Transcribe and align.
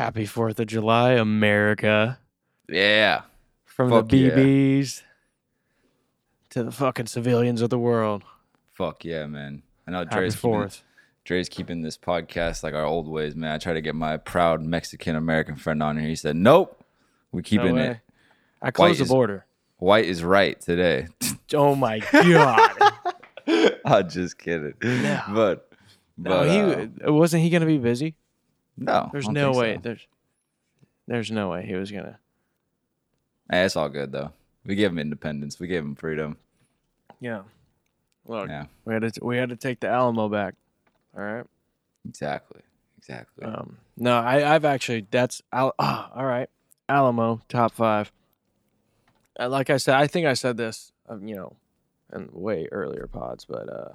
Happy 0.00 0.24
Fourth 0.24 0.58
of 0.58 0.66
July, 0.66 1.12
America. 1.12 2.18
Yeah. 2.70 3.20
From 3.66 3.90
Fuck 3.90 4.08
the 4.08 4.16
yeah. 4.16 4.30
BBs 4.30 5.02
to 6.48 6.64
the 6.64 6.72
fucking 6.72 7.04
civilians 7.04 7.60
of 7.60 7.68
the 7.68 7.78
world. 7.78 8.22
Fuck 8.72 9.04
yeah, 9.04 9.26
man. 9.26 9.62
I 9.86 9.90
know 9.90 9.98
Happy 9.98 10.14
Dre's 10.16 10.34
keeping, 10.36 10.40
Fourth. 10.40 10.82
Dre's 11.24 11.50
keeping 11.50 11.82
this 11.82 11.98
podcast 11.98 12.62
like 12.62 12.72
our 12.72 12.82
old 12.82 13.08
ways, 13.08 13.36
man. 13.36 13.50
I 13.52 13.58
tried 13.58 13.74
to 13.74 13.82
get 13.82 13.94
my 13.94 14.16
proud 14.16 14.62
Mexican 14.62 15.16
American 15.16 15.56
friend 15.56 15.82
on 15.82 15.98
here. 15.98 16.08
He 16.08 16.16
said, 16.16 16.34
Nope. 16.34 16.82
We 17.30 17.42
keeping 17.42 17.76
No 17.76 17.82
it. 17.82 17.98
I 18.62 18.70
closed 18.70 19.00
the 19.00 19.04
is- 19.04 19.10
border. 19.10 19.44
White 19.76 20.06
is 20.06 20.24
right 20.24 20.58
today. 20.58 21.08
Oh 21.52 21.74
my 21.74 21.98
god. 21.98 22.92
I'm 23.84 24.08
just 24.08 24.38
kidding. 24.38 24.72
No. 24.82 25.20
But 25.34 25.68
no, 26.16 26.44
he 26.44 26.60
uh, 27.04 27.12
wasn't 27.12 27.42
he 27.42 27.50
gonna 27.50 27.66
be 27.66 27.76
busy? 27.76 28.14
No. 28.80 29.08
There's 29.12 29.28
no 29.28 29.52
way. 29.52 29.76
so. 29.76 29.80
There's 29.82 30.06
there's 31.06 31.30
no 31.30 31.50
way 31.50 31.64
he 31.66 31.74
was 31.74 31.92
gonna. 31.92 32.18
Hey, 33.50 33.64
it's 33.64 33.76
all 33.76 33.88
good 33.88 34.10
though. 34.12 34.32
We 34.64 34.74
gave 34.74 34.90
him 34.90 34.98
independence. 34.98 35.58
We 35.60 35.66
gave 35.68 35.82
him 35.82 35.94
freedom. 35.94 36.36
Yeah. 37.20 37.42
Look, 38.26 38.48
Yeah. 38.48 38.66
we 38.84 38.94
had 38.94 39.12
to 39.14 39.24
we 39.24 39.36
had 39.36 39.48
to 39.50 39.56
take 39.56 39.80
the 39.80 39.88
Alamo 39.88 40.28
back. 40.28 40.54
All 41.16 41.22
right. 41.22 41.44
Exactly. 42.08 42.60
Exactly. 42.98 43.44
Um, 43.44 43.78
no, 43.96 44.18
I, 44.18 44.54
I've 44.54 44.64
actually 44.64 45.06
that's 45.10 45.42
Al- 45.52 45.74
ah, 45.78 46.10
all 46.14 46.26
right. 46.26 46.48
Alamo 46.88 47.40
top 47.48 47.72
five. 47.72 48.12
Uh, 49.38 49.48
like 49.48 49.70
I 49.70 49.76
said, 49.78 49.94
I 49.94 50.06
think 50.06 50.26
I 50.26 50.34
said 50.34 50.56
this, 50.56 50.92
um, 51.08 51.26
you 51.26 51.34
know, 51.34 51.56
in 52.14 52.28
way 52.32 52.68
earlier 52.70 53.06
pods, 53.06 53.44
but 53.46 53.68
uh, 53.72 53.92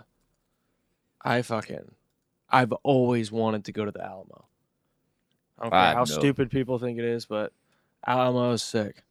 I 1.21 1.41
fucking, 1.43 1.91
I've 2.49 2.71
always 2.84 3.31
wanted 3.31 3.65
to 3.65 3.71
go 3.71 3.85
to 3.85 3.91
the 3.91 4.04
Alamo. 4.04 4.45
I 5.59 5.63
don't 5.63 5.71
care 5.71 5.79
have 5.79 5.93
how 5.93 5.99
no- 6.01 6.05
stupid 6.05 6.51
people 6.51 6.79
think 6.79 6.99
it 6.99 7.05
is, 7.05 7.25
but 7.25 7.53
Alamo 8.05 8.51
is 8.51 8.63
sick, 8.63 9.03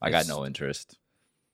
I 0.00 0.10
got 0.10 0.22
it's- 0.22 0.28
no 0.28 0.44
interest. 0.44 0.98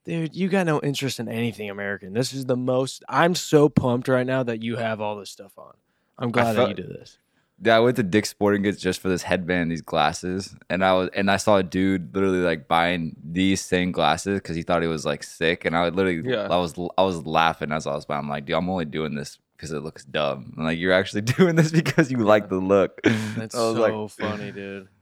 dude. 0.05 0.34
You 0.34 0.48
got 0.48 0.66
no 0.66 0.80
interest 0.80 1.20
in 1.20 1.28
anything 1.28 1.68
American. 1.70 2.12
This 2.14 2.32
is 2.32 2.46
the 2.46 2.56
most. 2.56 3.05
I'm 3.08 3.34
so 3.34 3.68
pumped 3.68 4.08
right 4.08 4.27
now 4.27 4.42
that 4.42 4.62
you 4.62 4.77
have 4.77 5.00
all 5.00 5.16
this 5.16 5.30
stuff 5.30 5.52
on. 5.58 5.74
I'm 6.18 6.30
glad 6.30 6.56
that 6.56 6.68
you 6.70 6.74
did 6.74 6.88
this. 6.88 7.18
Yeah, 7.60 7.77
I 7.77 7.80
went 7.80 7.96
to 7.96 8.05
Dick's 8.05 8.28
Sporting 8.30 8.62
Goods 8.62 8.80
just 8.80 9.00
for 9.00 9.08
this 9.08 9.22
headband, 9.22 9.70
these 9.70 9.82
glasses, 9.82 10.55
and 10.70 10.84
I 10.84 10.92
was 10.94 11.10
and 11.14 11.28
I 11.30 11.36
saw 11.38 11.56
a 11.56 11.62
dude 11.64 12.14
literally 12.14 12.38
like 12.38 12.68
buying 12.68 13.16
these 13.22 13.60
same 13.60 13.90
glasses 13.90 14.38
because 14.40 14.55
he 14.55 14.62
thought 14.62 14.80
he 14.83 14.86
was 14.88 15.05
like 15.05 15.22
sick, 15.24 15.64
and 15.64 15.77
I 15.77 15.83
would 15.84 15.96
literally, 15.96 16.22
Yeah. 16.24 16.46
I 16.48 16.56
was 16.56 16.74
I 16.96 17.02
was 17.02 17.27
laughing 17.27 17.72
as 17.72 17.86
I 17.86 17.94
was 17.94 18.05
buying. 18.06 18.20
I'm 18.22 18.28
like, 18.28 18.44
dude, 18.46 18.55
I'm 18.56 18.70
only 18.70 18.84
doing 18.84 19.14
this 19.16 19.38
because 19.59 19.73
it 19.73 19.81
looks 19.83 20.05
dumb. 20.05 20.55
I'm 20.56 20.64
like, 20.64 20.78
you're 20.78 20.92
actually 20.95 21.20
doing 21.37 21.56
this 21.56 21.70
because 21.73 22.11
you 22.11 22.19
like 22.19 22.48
the 22.48 22.56
look. 22.59 23.01
That's 23.37 23.55
so 23.55 23.73
like, 23.73 24.11
funny, 24.11 24.53
dude. 24.53 24.89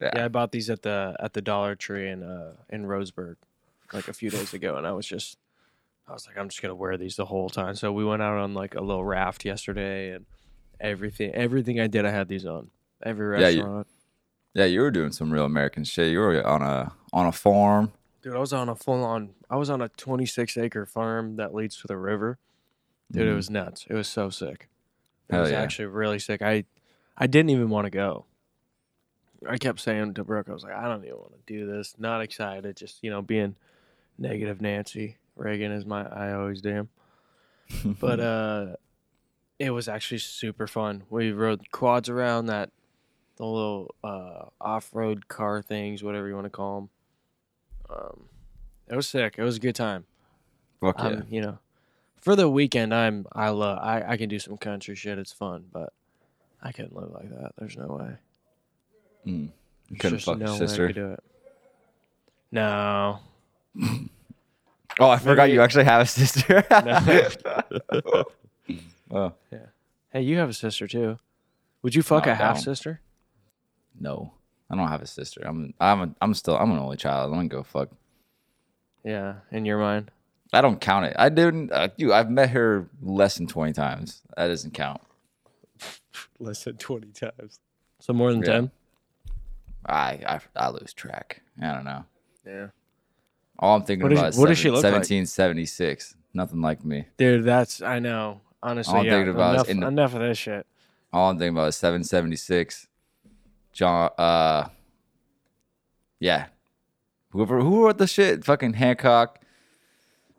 Yeah. 0.00 0.10
Yeah. 0.14 0.24
I 0.26 0.28
bought 0.28 0.52
these 0.52 0.68
at 0.68 0.82
the 0.82 1.16
at 1.20 1.32
the 1.32 1.40
Dollar 1.40 1.74
Tree 1.74 2.10
in 2.10 2.22
uh 2.22 2.52
in 2.68 2.84
Roseburg 2.84 3.36
like 3.94 4.08
a 4.08 4.12
few 4.12 4.28
days 4.28 4.52
ago, 4.52 4.76
and 4.76 4.86
I 4.86 4.92
was 4.92 5.06
just 5.06 5.38
I 6.06 6.12
was 6.12 6.26
like, 6.26 6.36
I'm 6.36 6.50
just 6.50 6.60
gonna 6.60 6.74
wear 6.74 6.98
these 6.98 7.16
the 7.16 7.24
whole 7.24 7.48
time. 7.48 7.74
So 7.76 7.90
we 7.94 8.04
went 8.04 8.20
out 8.20 8.36
on 8.36 8.52
like 8.52 8.74
a 8.74 8.82
little 8.82 9.06
raft 9.06 9.46
yesterday, 9.46 10.10
and 10.10 10.26
everything 10.80 11.32
everything 11.34 11.80
I 11.80 11.86
did, 11.86 12.04
I 12.04 12.10
had 12.10 12.28
these 12.28 12.44
on. 12.44 12.68
Every 13.02 13.40
Yeah, 13.40 13.48
you- 13.48 13.60
restaurant, 13.62 13.86
yeah, 14.52 14.64
you 14.66 14.80
were 14.80 14.90
doing 14.90 15.12
some 15.12 15.30
real 15.32 15.46
American 15.46 15.82
shit. 15.84 16.10
You 16.12 16.18
were 16.18 16.46
on 16.46 16.60
a 16.60 16.92
on 17.14 17.24
a 17.24 17.32
farm. 17.32 17.90
dude. 18.20 18.34
I 18.36 18.38
was 18.38 18.52
on 18.52 18.68
a 18.68 18.74
full 18.74 19.02
on. 19.02 19.30
I 19.48 19.56
was 19.56 19.70
on 19.70 19.80
a 19.80 19.88
26 19.88 20.58
acre 20.58 20.84
farm 20.84 21.36
that 21.36 21.54
leads 21.54 21.80
to 21.80 21.86
the 21.86 21.96
river. 21.96 22.36
Dude, 23.10 23.28
it 23.28 23.30
Mhm. 23.32 23.36
was 23.36 23.50
nuts. 23.50 23.86
It 23.88 23.94
was 23.94 24.08
so 24.08 24.30
sick. 24.30 24.68
It 25.28 25.32
Hell 25.34 25.42
was 25.42 25.50
yeah. 25.50 25.60
actually 25.60 25.86
really 25.86 26.18
sick. 26.18 26.42
I 26.42 26.64
I 27.16 27.26
didn't 27.26 27.50
even 27.50 27.70
want 27.70 27.86
to 27.86 27.90
go. 27.90 28.26
I 29.48 29.58
kept 29.58 29.80
saying 29.80 30.14
to 30.14 30.24
Brooke, 30.24 30.48
I 30.48 30.52
was 30.52 30.64
like, 30.64 30.72
I 30.72 30.88
don't 30.88 31.04
even 31.04 31.16
want 31.18 31.32
to 31.34 31.40
do 31.52 31.66
this. 31.66 31.94
Not 31.98 32.20
excited. 32.22 32.76
Just 32.76 33.02
you 33.02 33.10
know, 33.10 33.22
being 33.22 33.56
negative 34.18 34.60
Nancy 34.60 35.16
Reagan 35.36 35.72
is 35.72 35.84
my 35.86 36.04
I 36.06 36.32
always 36.32 36.64
am. 36.66 36.88
But 38.00 38.20
uh, 38.20 38.76
it 39.58 39.70
was 39.70 39.88
actually 39.88 40.18
super 40.18 40.66
fun. 40.66 41.04
We 41.10 41.32
rode 41.32 41.70
quads 41.72 42.08
around 42.08 42.46
that 42.46 42.70
the 43.36 43.44
little 43.44 43.94
uh 44.02 44.46
off 44.60 44.94
road 44.94 45.28
car 45.28 45.62
things, 45.62 46.02
whatever 46.02 46.26
you 46.28 46.34
want 46.34 46.46
to 46.46 46.50
call 46.50 46.80
them. 46.80 46.90
Um, 47.88 48.28
it 48.88 48.96
was 48.96 49.08
sick. 49.08 49.34
It 49.38 49.42
was 49.42 49.56
a 49.56 49.60
good 49.60 49.74
time. 49.74 50.06
Fuck 50.80 50.96
yeah. 50.98 51.20
You 51.28 51.40
know, 51.42 51.58
for 52.20 52.34
the 52.36 52.48
weekend, 52.48 52.94
I'm 52.94 53.26
I 53.32 53.50
love 53.50 53.78
I 53.80 54.02
I 54.06 54.16
can 54.16 54.28
do 54.28 54.38
some 54.38 54.56
country 54.56 54.94
shit. 54.94 55.18
It's 55.18 55.32
fun, 55.32 55.64
but 55.72 55.92
I 56.62 56.72
couldn't 56.72 56.94
live 56.96 57.10
like 57.10 57.28
that. 57.30 57.52
There's 57.58 57.76
no 57.76 57.86
way. 57.86 58.16
Mm. 59.26 59.48
You 59.90 59.96
couldn't 59.98 60.18
fuck 60.20 60.38
no 60.38 60.46
your 60.46 60.56
sister. 60.56 60.92
do 60.92 61.12
it. 61.12 61.24
No. 62.52 63.18
Oh, 64.98 65.10
I 65.10 65.18
forgot 65.18 65.42
Maybe- 65.42 65.52
you 65.52 65.60
actually 65.60 65.84
have 65.84 66.00
a 66.00 66.06
sister. 66.06 66.64
oh 69.10 69.32
Hey, 70.10 70.22
you 70.22 70.38
have 70.38 70.48
a 70.48 70.54
sister 70.54 70.86
too. 70.86 71.18
Would 71.82 71.94
you 71.94 72.00
fuck 72.02 72.24
No, 72.24 72.32
a 72.32 72.34
half 72.34 72.58
sister? 72.58 73.00
no, 74.00 74.32
I 74.70 74.74
don't 74.76 74.88
have 74.88 75.02
a 75.02 75.06
sister. 75.06 75.42
I'm 75.44 75.74
I'm 75.78 76.00
a, 76.00 76.14
I'm 76.22 76.32
still 76.32 76.56
I'm 76.56 76.70
an 76.70 76.78
only 76.78 76.96
child. 76.96 77.30
I 77.30 77.36
don't 77.36 77.48
go 77.48 77.62
fuck. 77.62 77.90
Yeah, 79.04 79.34
in 79.52 79.66
your 79.66 79.78
mind. 79.78 80.10
I 80.52 80.60
don't 80.60 80.80
count 80.80 81.06
it. 81.06 81.16
I 81.18 81.28
didn't. 81.28 81.72
Uh, 81.72 81.88
you, 81.96 82.12
I've 82.12 82.30
met 82.30 82.50
her 82.50 82.88
less 83.02 83.36
than 83.36 83.46
twenty 83.46 83.72
times. 83.72 84.22
That 84.36 84.48
doesn't 84.48 84.72
count. 84.74 85.00
Less 86.38 86.64
than 86.64 86.76
twenty 86.76 87.08
times. 87.08 87.60
So 88.00 88.12
more 88.12 88.30
than 88.32 88.40
Yeah. 88.42 88.46
ten. 88.52 88.70
I, 89.84 90.20
I 90.26 90.40
I 90.56 90.68
lose 90.70 90.92
track. 90.92 91.42
I 91.62 91.72
don't 91.72 91.84
know. 91.84 92.04
Yeah. 92.46 92.66
All 93.58 93.76
I'm 93.76 93.82
thinking 93.84 94.02
What 94.04 94.12
is- 94.12 94.18
about 94.18 94.28
is 94.30 94.38
what 94.38 94.48
does 94.48 94.58
she 94.58 94.68
look 94.70 94.82
like? 94.84 94.92
1776. 94.92 96.14
Nothing 96.34 96.60
like 96.60 96.84
me. 96.84 97.06
Dude, 97.16 97.44
that's 97.44 97.82
I 97.82 97.98
know. 97.98 98.40
Honestly, 98.62 98.92
All 98.94 99.00
I'm 99.00 99.06
yeah. 99.06 99.12
thinking 99.12 99.34
about 99.34 99.54
enough, 99.54 99.68
in 99.68 99.80
the- 99.80 99.86
enough 99.86 100.14
of 100.14 100.20
this 100.20 100.38
shit. 100.38 100.66
All 101.12 101.30
I'm 101.30 101.38
thinking 101.38 101.56
about 101.56 101.68
is 101.68 101.76
776. 101.76 102.88
John. 103.72 104.10
Uh. 104.18 104.68
Yeah. 106.20 106.46
Whoever 107.30 107.60
who 107.60 107.84
wrote 107.84 107.98
the 107.98 108.06
shit? 108.06 108.44
Fucking 108.44 108.74
Hancock. 108.74 109.40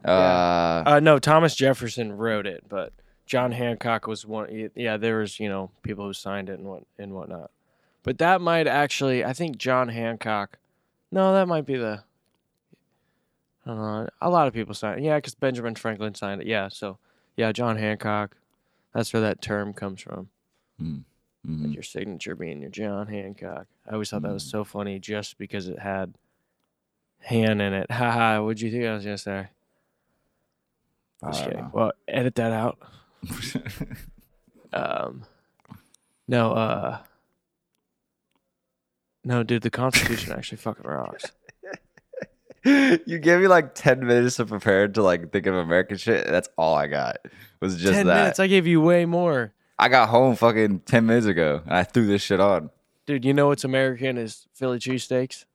Uh. 0.06 0.84
Uh, 0.86 1.00
no, 1.02 1.20
Thomas 1.20 1.56
Jefferson 1.56 2.14
wrote 2.14 2.46
it, 2.48 2.64
but 2.70 2.94
John 3.26 3.52
Hancock 3.52 4.08
was 4.08 4.26
one. 4.26 4.70
Yeah, 4.76 4.98
there 4.98 5.18
was 5.20 5.40
you 5.40 5.50
know 5.50 5.72
people 5.84 6.06
who 6.06 6.14
signed 6.14 6.50
it 6.50 6.60
and 6.60 6.68
what 6.68 6.84
and 6.98 7.14
whatnot. 7.14 7.52
But 8.04 8.20
that 8.20 8.40
might 8.40 8.68
actually, 8.68 9.26
I 9.26 9.34
think 9.34 9.58
John 9.58 9.90
Hancock. 9.90 10.58
No, 11.12 11.34
that 11.34 11.48
might 11.48 11.66
be 11.66 11.76
the. 11.78 12.04
I. 13.66 14.08
A 14.22 14.30
lot 14.30 14.48
of 14.48 14.54
people 14.54 14.74
signed. 14.74 15.00
it. 15.00 15.06
Yeah, 15.06 15.18
because 15.18 15.36
Benjamin 15.36 15.76
Franklin 15.76 16.16
signed 16.16 16.42
it. 16.42 16.48
Yeah, 16.48 16.70
so 16.70 17.00
yeah, 17.36 17.52
John 17.52 17.78
Hancock. 17.78 18.36
That's 18.94 19.12
where 19.14 19.22
that 19.22 19.42
term 19.42 19.74
comes 19.74 20.02
from. 20.02 20.30
mhm. 20.82 21.04
Like 21.46 21.74
your 21.74 21.84
signature 21.84 22.36
being 22.36 22.62
your 22.62 22.70
John 22.70 23.08
Hancock. 23.08 23.68
I 23.90 23.94
always 23.94 24.10
thought 24.10 24.22
that 24.24 24.34
was 24.34 24.44
so 24.44 24.64
funny 24.64 25.00
just 25.00 25.38
because 25.38 25.68
it 25.68 25.80
had 25.80 26.14
Han 27.26 27.62
in 27.62 27.74
it. 27.74 27.92
Haha, 27.92 28.42
what'd 28.42 28.62
you 28.62 28.72
think 28.72 28.86
I 28.86 28.94
was 28.94 29.04
gonna 29.04 29.18
say? 29.18 29.48
Just 31.26 31.44
kidding. 31.44 31.60
know. 31.60 31.70
Well, 31.74 31.92
edit 32.08 32.36
that 32.36 32.52
out. 32.52 32.78
Um, 34.74 35.24
no, 36.28 36.52
uh, 36.52 37.00
no, 39.24 39.44
dude, 39.44 39.62
the 39.64 39.70
Constitution 39.70 40.34
actually 40.34 40.58
fucking 40.58 40.84
rocks. 40.86 41.32
you 42.66 43.18
gave 43.20 43.40
me 43.40 43.48
like 43.48 43.74
10 43.76 44.06
minutes 44.06 44.36
to 44.36 44.46
prepare 44.46 44.88
to 44.90 45.02
like 45.02 45.32
think 45.32 45.46
of 45.46 45.56
American 45.56 45.98
shit. 45.98 46.28
That's 46.28 46.50
all 46.58 46.76
I 46.76 46.88
got. 46.88 47.18
Was 47.62 47.78
just 47.78 47.94
Ten 47.94 48.08
that. 48.08 48.16
minutes, 48.20 48.40
I 48.40 48.48
gave 48.48 48.68
you 48.68 48.82
way 48.82 49.06
more, 49.06 49.54
I 49.80 49.88
got 49.90 50.10
home 50.10 50.36
fucking 50.36 50.82
10 50.82 51.06
minutes 51.06 51.26
ago 51.28 51.62
and 51.66 51.74
I 51.74 51.84
threw 51.84 52.06
this 52.06 52.22
shit 52.22 52.40
on. 52.40 52.70
dude. 53.06 53.24
You 53.26 53.34
know 53.34 53.48
what's 53.48 53.64
American 53.64 54.18
is 54.18 54.48
Philly 54.54 54.80
cheesesteaks. 54.80 55.46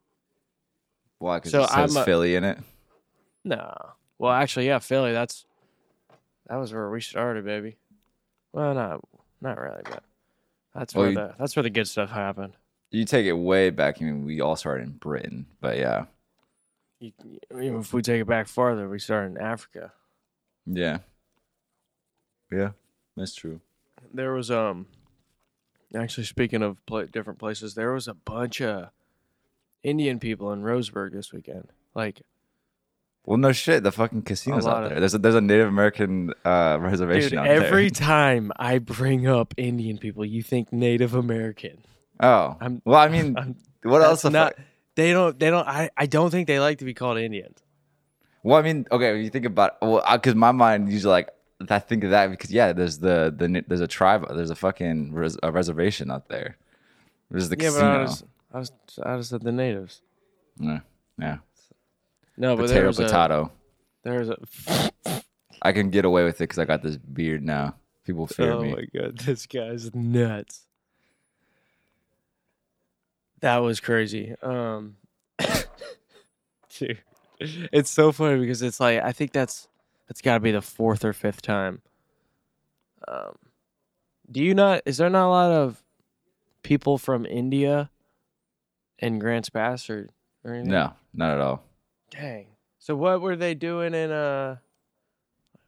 Why? 1.19 1.36
Because 1.36 1.52
So 1.52 1.62
it 1.64 1.69
says 1.70 1.96
I'm 1.96 2.02
a- 2.02 2.04
Philly 2.06 2.34
in 2.34 2.44
it. 2.44 2.58
No, 3.44 3.75
well, 4.19 4.32
actually, 4.32 4.66
yeah, 4.66 4.78
Philly. 4.78 5.12
That's 5.12 5.44
that 6.52 6.58
was 6.58 6.70
where 6.75 6.90
we 6.90 7.00
started, 7.00 7.46
baby. 7.46 7.76
Well, 8.52 8.75
not 8.75 9.00
not 9.40 9.58
really, 9.58 9.81
but 9.84 10.02
that's 10.75 10.94
Well, 10.94 11.04
where 11.04 11.10
you- 11.12 11.16
the 11.16 11.34
that's 11.38 11.56
where 11.56 11.62
the 11.62 11.70
good 11.70 11.88
stuff 11.88 12.10
happened. 12.10 12.52
You 12.90 13.06
take 13.06 13.25
it 13.25 13.32
way 13.32 13.70
back. 13.70 14.02
I 14.02 14.04
mean, 14.04 14.26
we 14.26 14.43
all 14.43 14.54
started 14.54 14.84
in 14.84 14.90
Britain, 14.93 15.46
but 15.62 15.78
yeah. 15.78 16.04
You, 17.00 17.12
even 17.50 17.81
if 17.81 17.94
we 17.94 18.02
take 18.02 18.20
it 18.20 18.26
back 18.26 18.49
farther, 18.49 18.87
we 18.87 18.99
started 18.99 19.37
in 19.37 19.43
Africa. 19.43 19.94
Yeah. 20.66 20.99
Yeah. 22.50 22.72
That's 23.16 23.34
true. 23.34 23.60
there 24.12 24.34
was 24.34 24.50
um 24.50 24.88
actually 25.94 26.25
speaking 26.25 26.62
of 26.62 26.84
pla 26.84 27.05
different 27.05 27.38
places 27.38 27.75
there 27.75 27.93
was 27.94 28.08
a 28.08 28.14
bunch 28.14 28.60
of 28.60 28.88
indian 29.82 30.19
people 30.19 30.52
in 30.52 30.62
roseburg 30.62 31.12
this 31.12 31.32
weekend 31.32 31.69
like 31.94 32.22
Well, 33.24 33.38
no 33.38 33.52
shit. 33.52 33.82
The 33.84 33.92
fucking 33.92 34.22
casinos 34.22 34.66
out 34.66 34.88
there. 34.88 34.98
There's 34.98 35.14
a, 35.14 35.19
there's 35.19 35.36
a 35.36 35.40
Native 35.40 35.69
American 35.69 36.32
uh, 36.44 36.78
reservation 36.80 37.30
dude 37.30 37.38
out 37.38 37.46
every 37.46 37.58
there. 37.60 37.69
Every 37.69 37.90
time 37.90 38.52
i 38.56 38.78
bring 38.78 39.26
up 39.28 39.54
indian 39.56 39.96
people 39.98 40.24
you 40.24 40.42
think 40.42 40.72
native 40.72 41.14
american 41.14 41.78
Oh, 42.20 42.56
I'm- 42.60 42.80
well, 42.84 43.00
I 43.00 43.08
mean, 43.08 43.36
I'm, 43.38 43.56
what 43.82 44.00
else? 44.02 44.22
the 44.22 44.30
Not, 44.30 44.54
fuck? 44.56 44.64
they 44.94 45.12
don't. 45.12 45.36
They 45.40 45.50
don't. 45.50 45.66
I. 45.66 45.90
I 45.96 46.06
don't 46.06 46.30
think 46.30 46.46
they 46.46 46.60
like 46.60 46.78
to 46.78 46.84
be 46.84 46.94
called 46.94 47.19
Indians. 47.19 47.58
Well, 48.44 48.58
I 48.58 48.62
mean, 48.62 48.86
okay, 48.92 49.12
when 49.12 49.22
you 49.24 49.30
think 49.30 49.44
about, 49.44 49.80
well, 49.82 50.04
because 50.12 50.36
my 50.36 50.52
mind 50.52 50.92
usually 50.92 51.10
like 51.10 51.30
I 51.69 51.80
think 51.80 52.04
of 52.04 52.10
that 52.10 52.30
because 52.30 52.52
yeah, 52.52 52.72
there's 52.72 52.98
the 52.98 53.34
the 53.36 53.64
there's 53.66 53.80
a 53.80 53.88
tribe, 53.88 54.24
there's 54.36 54.50
a 54.50 54.54
fucking 54.54 55.12
res, 55.12 55.36
a 55.42 55.50
reservation 55.50 56.12
out 56.12 56.28
there. 56.28 56.58
There's 57.30 57.48
the 57.48 57.56
yeah, 57.58 57.69
casino. 57.70 57.82
but 57.90 57.96
I 57.98 58.02
was. 58.02 58.24
I 58.52 58.58
was. 58.58 58.72
I 59.02 59.16
just 59.16 59.30
said 59.30 59.42
the 59.42 59.50
natives. 59.52 60.00
yeah, 60.60 60.80
yeah. 61.19 61.38
No, 62.37 62.56
but 62.56 62.69
there 62.69 62.90
Potato, 62.90 63.52
a. 64.05 64.08
There's 64.08 64.29
a. 64.31 64.37
I 65.61 65.73
can 65.73 65.90
get 65.90 66.05
away 66.05 66.25
with 66.25 66.37
it 66.37 66.44
because 66.44 66.58
I 66.58 66.64
got 66.64 66.82
this 66.82 66.96
beard 66.96 67.43
now. 67.43 67.76
People 68.05 68.26
fear 68.26 68.52
oh 68.52 68.62
me. 68.62 68.73
Oh 68.73 68.76
my 68.76 69.00
god, 69.00 69.19
this 69.19 69.46
guy's 69.46 69.94
nuts. 69.94 70.67
That 73.40 73.58
was 73.58 73.81
crazy. 73.81 74.34
Um, 74.43 74.96
dude, 76.79 76.99
it's 77.38 77.90
so 77.90 78.12
funny 78.12 78.40
because 78.40 78.62
it's 78.62 78.81
like 78.81 79.00
I 79.00 79.12
think 79.12 79.32
that's 79.32 79.69
that's 80.08 80.20
got 80.20 80.34
to 80.34 80.40
be 80.40 80.50
the 80.50 80.62
fourth 80.62 81.05
or 81.05 81.12
fifth 81.12 81.43
time. 81.43 81.82
Um, 83.06 83.37
do 84.31 84.43
you 84.43 84.55
not? 84.55 84.82
Is 84.87 84.96
there 84.96 85.11
not 85.11 85.26
a 85.26 85.31
lot 85.31 85.50
of 85.50 85.82
people 86.62 86.99
from 86.99 87.26
India 87.26 87.90
in 88.99 89.19
Grants 89.19 89.50
Pass 89.50 89.90
or, 89.90 90.08
or 90.44 90.55
anything? 90.55 90.73
No, 90.73 90.93
not 91.14 91.34
at 91.34 91.40
all. 91.40 91.64
Dang. 92.12 92.46
So 92.78 92.94
what 92.94 93.20
were 93.20 93.36
they 93.36 93.54
doing 93.54 93.94
in 93.94 94.10
uh? 94.10 94.56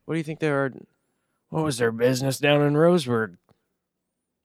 What 0.04 0.14
do 0.14 0.18
you 0.18 0.24
think 0.24 0.40
they 0.40 0.50
were? 0.50 0.72
What 1.48 1.64
was 1.64 1.78
their 1.78 1.92
business 1.92 2.38
down 2.38 2.62
in 2.62 2.74
Roseburg? 2.74 3.36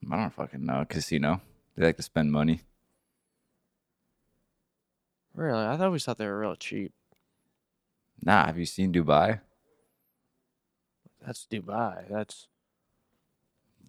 I 0.09 0.15
don't 0.15 0.33
fucking 0.33 0.65
know. 0.65 0.85
Casino. 0.87 1.41
They 1.75 1.85
like 1.85 1.97
to 1.97 2.03
spend 2.03 2.31
money. 2.31 2.61
Really? 5.33 5.63
I 5.63 5.77
always 5.77 6.03
thought 6.05 6.17
they 6.17 6.25
were 6.25 6.39
real 6.39 6.55
cheap. 6.55 6.93
Nah, 8.23 8.45
have 8.47 8.57
you 8.57 8.65
seen 8.65 8.93
Dubai? 8.93 9.39
That's 11.25 11.47
Dubai. 11.49 12.03
That's 12.09 12.47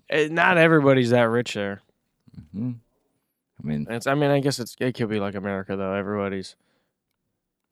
eh, 0.09 0.29
not 0.31 0.59
everybody's 0.59 1.11
that 1.11 1.23
rich 1.23 1.55
there. 1.55 1.83
hmm 2.53 2.73
I 3.63 3.67
mean, 3.67 3.87
It's. 3.91 4.07
I 4.07 4.15
mean, 4.15 4.31
I 4.31 4.41
guess 4.41 4.59
it's. 4.59 4.77
It 4.81 4.95
could 4.95 5.09
be 5.11 5.21
like 5.21 5.35
America 5.35 5.77
though. 5.77 5.93
Everybody's. 5.93 6.57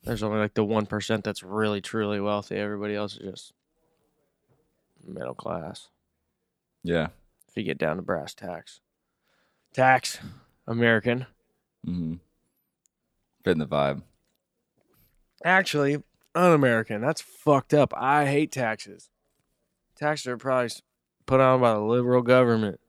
There's 0.04 0.22
only 0.22 0.38
like 0.38 0.54
the 0.54 0.64
one 0.64 0.86
percent 0.86 1.24
that's 1.24 1.42
really 1.42 1.80
truly 1.80 2.20
wealthy. 2.20 2.56
Everybody 2.56 2.94
else 2.94 3.16
is 3.16 3.30
just 3.30 3.52
middle 5.06 5.34
class. 5.34 5.88
yeah. 6.82 7.08
If 7.48 7.56
you 7.56 7.62
get 7.62 7.78
down 7.78 7.96
to 7.96 8.02
brass 8.02 8.34
tacks, 8.34 8.80
tax 9.72 10.18
American. 10.66 11.26
Mm-hmm. 11.86 12.14
Fitting 13.42 13.58
the 13.58 13.66
vibe. 13.66 14.02
Actually, 15.44 16.02
un-American. 16.34 17.00
That's 17.00 17.20
fucked 17.22 17.72
up. 17.72 17.94
I 17.96 18.26
hate 18.26 18.52
taxes. 18.52 19.08
Taxes 19.96 20.26
are 20.26 20.36
probably 20.36 20.70
put 21.26 21.40
on 21.40 21.60
by 21.60 21.72
the 21.72 21.80
liberal 21.80 22.22
government. 22.22 22.80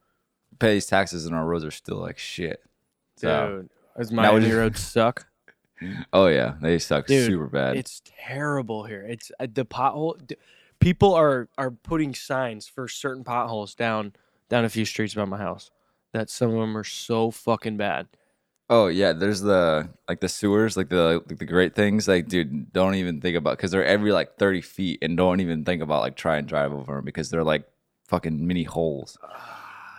Pays 0.60 0.86
taxes 0.88 1.26
and 1.26 1.34
our 1.34 1.46
roads 1.46 1.64
are 1.64 1.72
still 1.72 1.98
like 1.98 2.18
shit. 2.18 2.62
So, 3.16 3.62
Dude, 3.62 3.70
does 3.98 4.12
my 4.12 4.30
roads 4.30 4.82
suck? 4.82 5.28
Oh 6.14 6.28
yeah, 6.28 6.56
they 6.62 6.80
suck 6.80 7.08
Dude, 7.08 7.26
super 7.26 7.48
bad. 7.48 7.76
It's 7.78 8.02
terrible 8.06 8.84
here. 8.84 9.06
It's 9.08 9.32
uh, 9.40 9.48
the 9.52 9.66
pothole. 9.66 10.26
d- 10.26 10.36
People 10.80 11.14
are 11.14 11.50
are 11.58 11.72
putting 11.72 12.16
signs 12.16 12.68
for 12.68 12.88
certain 12.88 13.24
potholes 13.24 13.76
down 13.76 14.14
down 14.48 14.64
a 14.64 14.70
few 14.70 14.86
streets 14.86 15.14
by 15.14 15.26
my 15.26 15.38
house. 15.38 15.72
That 16.14 16.30
some 16.30 16.52
of 16.52 16.60
them 16.60 16.78
are 16.78 16.84
so 16.86 17.32
fucking 17.32 17.78
bad. 17.78 18.08
Oh 18.70 18.88
yeah, 18.88 19.14
there's 19.14 19.42
the 19.42 19.90
like 20.08 20.22
the 20.22 20.30
sewers, 20.30 20.78
like 20.78 20.90
the 20.90 21.22
like 21.28 21.40
the 21.40 21.46
great 21.46 21.76
things. 21.76 22.08
Like, 22.08 22.28
dude, 22.28 22.72
don't 22.72 22.96
even 22.96 23.20
think 23.20 23.36
about 23.36 23.58
because 23.58 23.72
they're 23.72 23.84
every 23.86 24.12
like 24.12 24.38
thirty 24.38 24.62
feet, 24.62 25.00
and 25.02 25.18
don't 25.18 25.40
even 25.42 25.66
think 25.66 25.82
about 25.82 26.02
like 26.02 26.16
try 26.16 26.38
and 26.38 26.48
drive 26.48 26.72
over 26.72 26.96
them 26.96 27.06
because 27.06 27.30
they're 27.30 27.44
like 27.44 27.66
fucking 28.06 28.46
mini 28.46 28.64
holes. 28.64 29.18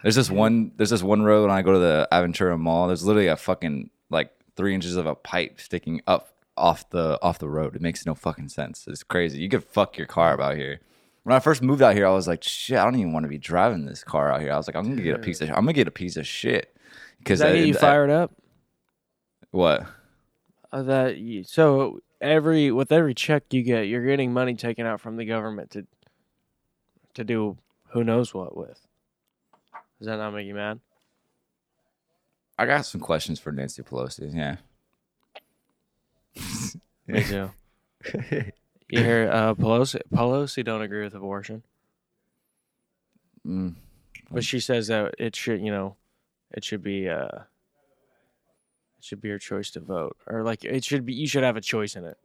There's 0.02 0.14
this 0.14 0.30
one. 0.30 0.72
There's 0.76 0.90
this 0.90 1.02
one 1.02 1.22
road 1.22 1.42
when 1.42 1.50
I 1.50 1.62
go 1.62 1.72
to 1.72 1.78
the 1.78 2.08
Aventura 2.12 2.58
Mall. 2.58 2.86
There's 2.86 3.04
literally 3.04 3.28
a 3.28 3.36
fucking 3.36 3.90
like 4.08 4.30
three 4.60 4.74
inches 4.74 4.96
of 4.96 5.06
a 5.06 5.14
pipe 5.14 5.60
sticking 5.60 6.02
up 6.06 6.34
off 6.56 6.88
the 6.90 7.18
off 7.22 7.38
the 7.38 7.48
road. 7.48 7.74
It 7.74 7.82
makes 7.82 8.04
no 8.04 8.14
fucking 8.14 8.50
sense. 8.50 8.86
It's 8.86 9.02
crazy. 9.02 9.40
You 9.40 9.48
could 9.48 9.64
fuck 9.64 9.96
your 9.96 10.06
car 10.06 10.34
up 10.34 10.40
out 10.40 10.56
here. 10.56 10.80
When 11.22 11.34
I 11.34 11.40
first 11.40 11.62
moved 11.62 11.82
out 11.82 11.94
here, 11.94 12.06
I 12.06 12.10
was 12.10 12.28
like, 12.28 12.42
shit, 12.42 12.78
I 12.78 12.84
don't 12.84 12.96
even 12.96 13.12
want 13.12 13.24
to 13.24 13.28
be 13.28 13.38
driving 13.38 13.86
this 13.86 14.04
car 14.04 14.32
out 14.32 14.40
here. 14.40 14.52
I 14.52 14.56
was 14.56 14.66
like, 14.66 14.76
I'm 14.76 14.84
gonna 14.84 15.02
get 15.02 15.16
a 15.16 15.18
piece 15.18 15.40
of. 15.40 15.48
I'm 15.48 15.56
gonna 15.56 15.72
get 15.72 15.88
a 15.88 15.92
piece 15.92 16.16
of 16.16 16.26
shit. 16.26 16.76
Does 17.24 17.40
that 17.40 17.54
get 17.54 17.66
you 17.66 17.74
fired 17.74 18.10
up? 18.10 18.32
What? 19.50 19.86
Uh, 20.72 20.82
that 20.82 21.16
you, 21.18 21.42
so 21.44 22.00
every 22.20 22.70
with 22.70 22.92
every 22.92 23.14
check 23.14 23.44
you 23.52 23.62
get, 23.62 23.88
you're 23.88 24.04
getting 24.04 24.32
money 24.32 24.54
taken 24.54 24.86
out 24.86 25.00
from 25.00 25.16
the 25.16 25.24
government 25.24 25.70
to 25.70 25.86
to 27.14 27.24
do 27.24 27.56
who 27.92 28.04
knows 28.04 28.32
what 28.34 28.56
with. 28.56 28.86
Does 29.98 30.06
that 30.06 30.16
not 30.16 30.32
make 30.32 30.46
you 30.46 30.54
mad? 30.54 30.80
I 32.60 32.66
got 32.66 32.84
some 32.84 33.00
questions 33.00 33.40
for 33.40 33.52
Nancy 33.52 33.82
Pelosi. 33.82 34.34
Yeah. 34.34 34.56
Me 37.06 37.22
too. 37.24 37.50
You 38.92 39.04
hear 39.04 39.30
uh, 39.32 39.54
Pelosi? 39.54 40.00
Pelosi 40.12 40.64
don't 40.64 40.82
agree 40.82 41.04
with 41.04 41.14
abortion, 41.14 41.62
Mm. 43.46 43.76
but 44.32 44.42
she 44.44 44.58
says 44.58 44.88
that 44.88 45.14
it 45.16 45.36
should, 45.36 45.60
you 45.60 45.70
know, 45.70 45.94
it 46.50 46.64
should 46.64 46.82
be 46.82 47.08
uh, 47.08 47.28
it 48.98 49.04
should 49.04 49.20
be 49.20 49.28
your 49.28 49.38
choice 49.38 49.70
to 49.70 49.80
vote, 49.80 50.16
or 50.26 50.42
like 50.42 50.64
it 50.64 50.82
should 50.84 51.06
be 51.06 51.12
you 51.14 51.28
should 51.28 51.44
have 51.44 51.56
a 51.56 51.60
choice 51.60 51.94
in 51.94 52.04
it. 52.04 52.18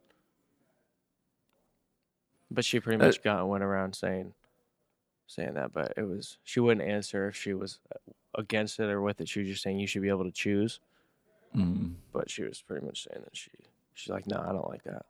But 2.50 2.64
she 2.64 2.80
pretty 2.80 3.00
Uh, 3.00 3.06
much 3.06 3.22
got 3.22 3.46
went 3.48 3.62
around 3.62 3.94
saying 3.94 4.34
saying 5.28 5.54
that, 5.54 5.72
but 5.72 5.92
it 5.96 6.02
was 6.02 6.38
she 6.42 6.58
wouldn't 6.58 6.86
answer 6.88 7.28
if 7.28 7.36
she 7.36 7.54
was 7.54 7.78
uh, 7.94 8.10
against 8.36 8.78
it 8.80 8.84
or 8.90 9.00
with 9.00 9.20
it. 9.20 9.28
She 9.28 9.40
was 9.40 9.48
just 9.48 9.62
saying 9.62 9.78
you 9.78 9.86
should 9.86 10.02
be 10.02 10.08
able 10.08 10.24
to 10.24 10.30
choose, 10.32 10.80
Mm. 11.56 11.94
but 12.12 12.28
she 12.30 12.42
was 12.42 12.60
pretty 12.62 12.84
much 12.84 13.04
saying 13.08 13.22
that 13.24 13.36
she 13.36 13.50
she's 13.94 14.10
like, 14.10 14.26
no, 14.26 14.38
I 14.46 14.52
don't 14.52 14.68
like 14.68 14.84
that. 14.84 15.06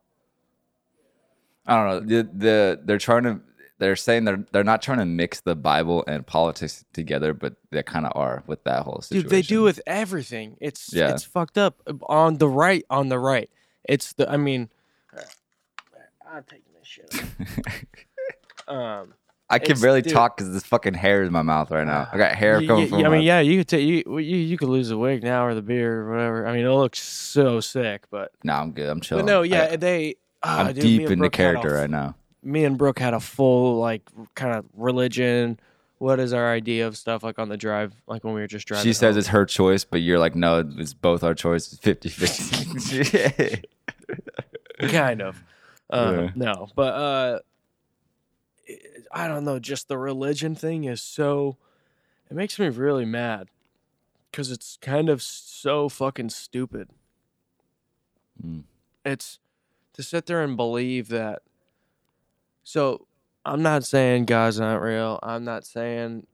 I 1.66 1.74
don't 1.76 1.88
know. 1.88 2.00
The, 2.22 2.28
the 2.32 2.80
they're 2.84 2.98
trying 2.98 3.24
to. 3.24 3.40
They're 3.78 3.96
saying 3.96 4.24
they're 4.24 4.42
they're 4.52 4.64
not 4.64 4.80
trying 4.80 4.98
to 4.98 5.04
mix 5.04 5.40
the 5.40 5.54
Bible 5.54 6.02
and 6.06 6.26
politics 6.26 6.84
together, 6.94 7.34
but 7.34 7.56
they 7.70 7.82
kind 7.82 8.06
of 8.06 8.12
are 8.14 8.42
with 8.46 8.64
that 8.64 8.84
whole 8.84 9.02
situation. 9.02 9.28
Dude, 9.28 9.30
they 9.30 9.42
do 9.42 9.62
with 9.62 9.80
everything. 9.86 10.56
It's 10.62 10.94
Yeah. 10.94 11.10
it's 11.10 11.24
fucked 11.24 11.58
up. 11.58 11.82
On 12.04 12.38
the 12.38 12.48
right, 12.48 12.84
on 12.88 13.08
the 13.10 13.18
right. 13.18 13.50
It's 13.84 14.14
the 14.14 14.30
I 14.30 14.38
mean 14.38 14.70
I'm 16.26 16.42
taking 16.44 16.72
this 16.78 16.86
shit. 16.88 17.22
off. 18.68 18.68
um 19.02 19.14
I 19.48 19.58
can 19.60 19.78
barely 19.80 20.02
dude. 20.02 20.12
talk 20.12 20.36
because 20.36 20.52
this 20.52 20.64
fucking 20.64 20.94
hair 20.94 21.22
is 21.22 21.28
in 21.28 21.32
my 21.32 21.42
mouth 21.42 21.70
right 21.70 21.86
now. 21.86 22.08
I 22.12 22.16
got 22.18 22.34
hair 22.34 22.60
you- 22.60 22.66
coming 22.66 22.82
you- 22.84 22.88
from. 22.88 23.04
I 23.04 23.08
mean, 23.08 23.22
yeah, 23.22 23.38
you 23.40 23.58
could 23.58 23.68
take 23.68 23.86
you, 23.86 24.18
you 24.18 24.36
you 24.38 24.58
could 24.58 24.68
lose 24.68 24.88
the 24.88 24.98
wig 24.98 25.22
now 25.22 25.46
or 25.46 25.54
the 25.54 25.62
beard 25.62 26.06
or 26.06 26.10
whatever. 26.10 26.46
I 26.46 26.52
mean, 26.52 26.66
it 26.66 26.70
looks 26.70 27.00
so 27.02 27.60
sick, 27.60 28.04
but 28.10 28.32
No, 28.42 28.54
I'm 28.54 28.72
good. 28.72 28.88
I'm 28.88 29.00
chilling. 29.00 29.24
but 29.24 29.30
no, 29.30 29.42
yeah, 29.42 29.68
I, 29.72 29.76
they. 29.76 30.16
ah, 30.42 30.60
I'm 30.64 30.72
dude, 30.72 30.82
deep 30.82 31.00
into 31.02 31.16
had 31.24 31.26
a 31.26 31.30
character 31.30 31.74
right 31.74 31.88
now. 31.90 32.16
Me 32.42 32.64
and 32.64 32.76
Brooke 32.76 32.98
had 32.98 33.14
a 33.14 33.20
full 33.20 33.78
like 33.78 34.02
kind 34.34 34.56
of 34.56 34.64
religion. 34.74 35.58
What 35.98 36.20
is 36.20 36.32
our 36.34 36.52
idea 36.52 36.86
of 36.86 36.96
stuff 36.96 37.22
like 37.22 37.38
on 37.38 37.48
the 37.48 37.56
drive, 37.56 37.94
like 38.06 38.22
when 38.24 38.34
we 38.34 38.40
were 38.42 38.46
just 38.46 38.66
driving? 38.68 38.84
She 38.84 38.92
says 38.92 39.14
home. 39.14 39.18
it's 39.20 39.28
her 39.28 39.46
choice, 39.46 39.84
but 39.84 40.02
you're 40.02 40.18
like, 40.18 40.34
no, 40.34 40.62
it's 40.76 40.92
both 40.92 41.24
our 41.24 41.34
choice. 41.34 41.72
It's 41.72 41.80
50 41.82 42.08
50. 42.10 43.62
kind 44.88 45.22
of 45.22 45.42
uh, 45.90 46.12
Yeah. 46.18 46.30
no 46.34 46.68
but 46.74 46.94
uh 46.94 47.38
i 49.12 49.28
don't 49.28 49.44
know 49.44 49.58
just 49.58 49.88
the 49.88 49.98
religion 49.98 50.54
thing 50.54 50.84
is 50.84 51.00
so 51.02 51.56
it 52.30 52.34
makes 52.34 52.58
me 52.58 52.68
really 52.68 53.04
mad 53.04 53.48
because 54.30 54.50
it's 54.50 54.78
kind 54.80 55.08
of 55.08 55.22
so 55.22 55.88
fucking 55.88 56.30
stupid 56.30 56.88
Mm. 58.44 58.64
it's 59.04 59.38
to 59.94 60.02
sit 60.02 60.26
there 60.26 60.42
and 60.42 60.58
believe 60.58 61.08
that 61.08 61.40
so 62.62 63.06
i'm 63.46 63.62
not 63.62 63.82
saying 63.84 64.26
god's 64.26 64.60
not 64.60 64.82
real 64.82 65.18
i'm 65.22 65.42
not 65.44 65.64
saying 65.64 66.26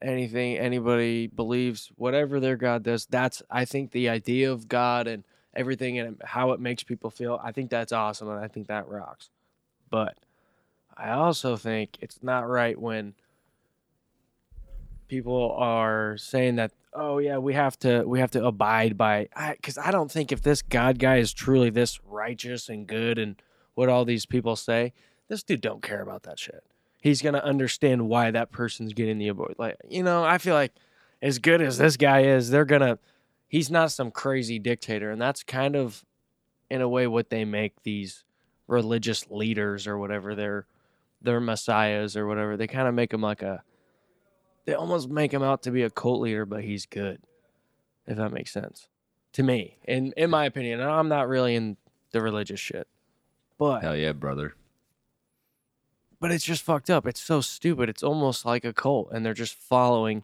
anything 0.00 0.56
anybody 0.56 1.26
believes 1.26 1.90
whatever 1.96 2.40
their 2.40 2.56
god 2.56 2.82
does 2.82 3.04
that's 3.04 3.42
i 3.50 3.66
think 3.66 3.90
the 3.90 4.08
idea 4.08 4.50
of 4.50 4.66
god 4.66 5.06
and 5.06 5.24
everything 5.54 5.98
and 5.98 6.20
how 6.24 6.52
it 6.52 6.58
makes 6.60 6.82
people 6.82 7.10
feel 7.10 7.38
i 7.44 7.52
think 7.52 7.68
that's 7.68 7.92
awesome 7.92 8.30
and 8.30 8.42
i 8.42 8.48
think 8.48 8.66
that 8.68 8.88
rocks 8.88 9.28
but 9.90 10.16
i 10.96 11.10
also 11.10 11.56
think 11.56 11.96
it's 12.00 12.22
not 12.22 12.48
right 12.48 12.78
when 12.78 13.14
people 15.08 15.54
are 15.58 16.16
saying 16.16 16.56
that 16.56 16.72
oh 16.94 17.18
yeah 17.18 17.38
we 17.38 17.54
have 17.54 17.78
to 17.78 18.02
we 18.04 18.20
have 18.20 18.30
to 18.30 18.44
abide 18.44 18.96
by 18.96 19.28
because 19.52 19.78
I, 19.78 19.90
don't 19.90 20.10
think 20.10 20.32
if 20.32 20.42
this 20.42 20.62
god 20.62 20.98
guy 20.98 21.16
is 21.16 21.32
truly 21.32 21.70
this 21.70 22.00
righteous 22.04 22.68
and 22.68 22.86
good 22.86 23.18
and 23.18 23.40
what 23.74 23.88
all 23.88 24.04
these 24.04 24.26
people 24.26 24.56
say 24.56 24.92
this 25.28 25.42
dude 25.42 25.62
don't 25.62 25.82
care 25.82 26.02
about 26.02 26.24
that 26.24 26.38
shit. 26.38 26.62
He's 27.00 27.22
gonna 27.22 27.38
understand 27.38 28.08
why 28.08 28.30
that 28.30 28.52
person's 28.52 28.92
getting 28.92 29.18
the 29.18 29.28
abort 29.28 29.58
like 29.58 29.76
you 29.88 30.02
know 30.02 30.24
i 30.24 30.38
feel 30.38 30.54
like 30.54 30.72
as 31.20 31.38
good 31.38 31.60
as 31.62 31.78
this 31.78 31.96
guy 31.96 32.22
is 32.22 32.50
they're 32.50 32.64
gonna 32.64 32.98
he's 33.52 33.70
not 33.70 33.92
some 33.92 34.10
crazy 34.10 34.58
dictator, 34.58 35.10
and 35.10 35.20
that's 35.20 35.44
kind 35.44 35.76
of, 35.76 36.04
in 36.70 36.80
a 36.80 36.88
way, 36.88 37.06
what 37.06 37.28
they 37.28 37.44
make 37.44 37.82
these 37.82 38.24
religious 38.66 39.30
leaders 39.30 39.86
or 39.86 39.98
whatever 39.98 40.34
they're, 40.34 40.66
they're 41.22 41.40
messiahs 41.40 42.16
or 42.16 42.26
whatever. 42.26 42.56
They 42.56 42.66
kind 42.66 42.88
of 42.88 42.94
make 42.94 43.12
him 43.12 43.22
like 43.22 43.42
a, 43.42 43.62
they 44.64 44.74
almost 44.74 45.08
make 45.08 45.32
him 45.32 45.42
out 45.42 45.62
to 45.64 45.70
be 45.70 45.82
a 45.82 45.90
cult 45.90 46.20
leader, 46.20 46.44
but 46.46 46.62
he's 46.64 46.86
good, 46.86 47.20
if 48.06 48.16
that 48.16 48.32
makes 48.32 48.52
sense, 48.52 48.88
to 49.32 49.42
me, 49.42 49.78
in 49.84 50.12
in 50.16 50.30
my 50.30 50.44
opinion. 50.44 50.80
And 50.80 50.90
I'm 50.90 51.08
not 51.08 51.28
really 51.28 51.54
in 51.54 51.76
the 52.12 52.20
religious 52.20 52.60
shit, 52.60 52.86
but 53.58 53.80
Hell 53.82 53.96
yeah, 53.96 54.12
brother. 54.12 54.54
but 56.20 56.30
it's 56.30 56.44
just 56.44 56.62
fucked 56.62 56.90
up. 56.90 57.06
It's 57.06 57.20
so 57.20 57.40
stupid. 57.40 57.88
It's 57.88 58.02
almost 58.02 58.44
like 58.44 58.64
a 58.64 58.72
cult, 58.72 59.08
and 59.12 59.24
they're 59.26 59.34
just 59.34 59.54
following. 59.54 60.22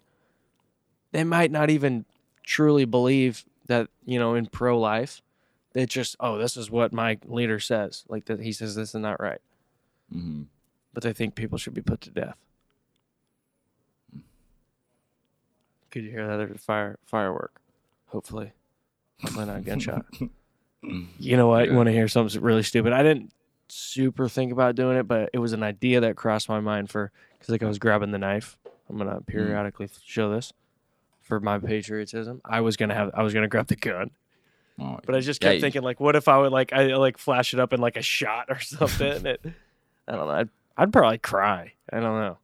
They 1.13 1.25
might 1.25 1.51
not 1.51 1.71
even 1.71 2.05
truly 2.43 2.85
believe 2.85 3.45
that 3.67 3.89
you 4.05 4.19
know 4.19 4.35
in 4.35 4.47
pro 4.47 4.79
life. 4.79 5.23
They 5.73 5.85
just 5.87 6.17
oh, 6.21 6.39
this 6.39 6.57
is 6.57 6.71
what 6.71 6.93
my 6.93 7.19
leader 7.27 7.59
says. 7.61 8.05
Like 8.09 8.27
that, 8.27 8.41
he 8.41 8.53
says 8.53 8.75
this 8.75 8.91
is 8.91 9.01
not 9.01 9.21
right. 9.21 9.41
hmm 10.13 10.43
But 10.99 11.05
they 11.05 11.13
think 11.13 11.37
people 11.37 11.59
should 11.59 11.75
be 11.75 11.81
put 11.81 12.01
to 12.01 12.11
death. 12.11 12.37
Could 15.93 16.03
you 16.03 16.11
hear 16.11 16.27
that? 16.27 16.39
There's 16.39 16.51
a 16.51 16.59
fire 16.59 16.99
firework. 17.07 17.61
Hopefully, 18.09 18.51
hopefully 19.23 19.47
not 19.47 19.59
a 19.59 19.61
gunshot. 19.61 20.05
You 21.21 21.37
know 21.37 21.47
what? 21.47 21.67
You 21.69 21.75
want 21.75 21.87
to 21.89 21.93
hear 21.93 22.09
something 22.09 22.41
really 22.41 22.63
stupid? 22.65 22.93
I 22.93 23.03
didn't 23.05 23.33
super 23.69 24.29
think 24.29 24.51
about 24.53 24.75
doing 24.75 24.97
it, 24.97 25.05
but 25.09 25.31
it 25.33 25.39
was 25.39 25.53
an 25.53 25.63
idea 25.63 26.01
that 26.01 26.17
crossed 26.17 26.49
my 26.49 26.59
mind 26.61 26.89
for 26.91 27.13
because 27.33 27.49
like 27.49 27.63
I 27.63 27.67
was 27.67 27.79
grabbing 27.79 28.11
the 28.11 28.19
knife. 28.19 28.57
I'm 28.89 28.97
Mm. 28.97 28.99
gonna 29.05 29.21
periodically 29.21 29.89
show 30.05 30.33
this 30.33 30.53
for 31.23 31.39
my 31.39 31.59
patriotism. 31.61 32.41
I 32.45 32.61
was 32.61 32.77
gonna 32.77 32.95
have 32.95 33.13
I 33.15 33.23
was 33.23 33.35
gonna 33.35 33.47
grab 33.49 33.69
the 33.69 33.77
gun, 33.77 34.11
Oh, 34.81 34.99
but 35.07 35.15
I 35.15 35.21
just 35.21 35.41
kept 35.41 35.55
you- 35.57 35.61
thinking 35.61 35.83
like, 35.83 36.01
what 36.01 36.17
if 36.17 36.27
I 36.27 36.39
would 36.39 36.51
like 36.53 36.73
I 36.73 36.95
like 36.97 37.19
flash 37.19 37.55
it 37.55 37.61
up 37.61 37.73
in 37.73 37.81
like 37.81 37.97
a 37.97 38.03
shot 38.03 38.47
or 38.49 38.59
something? 38.61 39.27
it, 39.27 39.41
I 40.09 40.13
don't 40.13 40.27
know. 40.27 40.33
I'd, 40.35 40.49
I'd 40.79 40.93
probably 40.93 41.19
cry. 41.19 41.73
I 41.93 41.97
don't 42.01 42.21
know. 42.21 42.39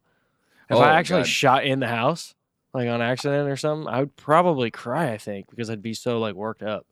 If 0.69 0.76
Oh, 0.76 0.81
I 0.81 0.95
actually 0.99 1.21
God. 1.21 1.29
shot 1.29 1.64
in 1.64 1.81
the 1.81 1.87
house, 1.88 2.35
like 2.75 2.88
on 2.88 3.00
accident 3.00 3.49
or 3.49 3.57
something, 3.57 3.87
I 3.88 4.00
would 4.00 4.17
probably 4.17 4.71
cry. 4.71 5.12
I 5.12 5.19
think 5.19 5.49
because 5.49 5.71
I'd 5.71 5.81
be 5.83 5.95
so 5.95 6.19
like 6.19 6.35
worked 6.35 6.62
up. 6.62 6.85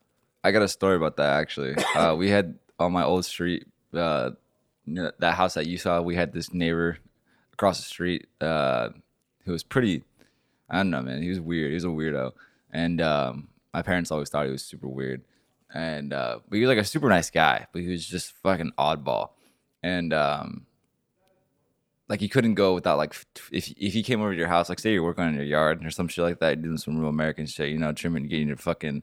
I 0.45 0.53
got 0.53 0.63
a 0.63 0.69
story 0.69 0.97
about 0.97 1.17
that 1.17 1.41
actually. 1.41 1.75
Uh, 1.95 2.15
we 2.17 2.31
had 2.31 2.59
on 2.79 2.93
my 2.93 3.05
old 3.05 3.25
street, 3.25 3.67
uh, 3.95 4.31
that 4.87 5.35
house 5.35 5.55
that 5.55 5.67
you 5.67 5.79
saw. 5.79 6.01
We 6.01 6.15
had 6.17 6.33
this 6.33 6.53
neighbor 6.53 6.99
across 7.53 7.79
the 7.79 7.85
street 7.85 8.27
uh, 8.41 8.91
who 9.45 9.53
was 9.53 9.63
pretty. 9.63 10.03
I 10.71 10.79
don't 10.79 10.91
know, 10.91 11.03
man. 11.03 11.23
He 11.23 11.29
was 11.29 11.41
weird. 11.41 11.69
He 11.71 11.75
was 11.75 11.85
a 11.85 11.89
weirdo, 11.89 12.33
and 12.73 13.01
um, 13.01 13.49
my 13.75 13.83
parents 13.83 14.11
always 14.11 14.31
thought 14.31 14.47
he 14.47 14.53
was 14.53 14.65
super 14.65 14.89
weird. 14.89 15.23
And 15.75 16.13
uh, 16.13 16.41
but 16.49 16.57
he 16.57 16.63
was 16.63 16.69
like 16.69 16.79
a 16.79 16.85
super 16.85 17.09
nice 17.09 17.31
guy, 17.31 17.67
but 17.73 17.83
he 17.83 17.89
was 17.89 18.07
just 18.07 18.33
fucking 18.43 18.73
oddball. 18.79 19.31
And 19.83 20.13
um, 20.13 20.67
like 22.09 22.21
he 22.21 22.29
couldn't 22.29 22.55
go 22.55 22.75
without 22.75 22.99
like 22.99 23.15
if 23.51 23.73
if 23.77 23.93
he 23.93 24.03
came 24.03 24.21
over 24.21 24.33
to 24.33 24.39
your 24.39 24.49
house, 24.49 24.69
like 24.69 24.79
say 24.79 24.93
you're 24.93 25.03
working 25.03 25.25
on 25.25 25.35
your 25.35 25.45
yard 25.45 25.85
or 25.85 25.91
some 25.91 26.09
shit 26.09 26.25
like 26.25 26.41
that, 26.41 26.61
doing 26.63 26.77
some 26.77 26.99
real 26.99 27.09
American 27.09 27.47
shit, 27.47 27.71
you 27.71 27.79
know, 27.79 27.93
trimming, 27.93 28.27
getting 28.29 28.49
your 28.49 28.57
fucking 28.57 29.03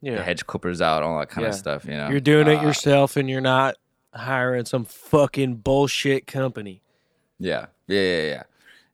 Yeah, 0.00 0.22
hedge 0.22 0.46
clippers 0.46 0.80
out, 0.80 1.02
all 1.02 1.18
that 1.18 1.28
kind 1.28 1.44
Yeah. 1.44 1.50
of 1.50 1.54
stuff. 1.54 1.84
You 1.84 1.92
know, 1.96 2.08
you're 2.08 2.20
doing 2.20 2.48
it 2.48 2.58
Uh, 2.58 2.62
yourself, 2.62 3.16
and 3.16 3.28
you're 3.28 3.40
not 3.40 3.76
hiring 4.14 4.64
some 4.64 4.84
fucking 4.84 5.56
bullshit 5.56 6.26
company. 6.26 6.82
Yeah, 7.38 7.66
yeah, 7.86 8.00
yeah, 8.00 8.22
yeah. 8.22 8.42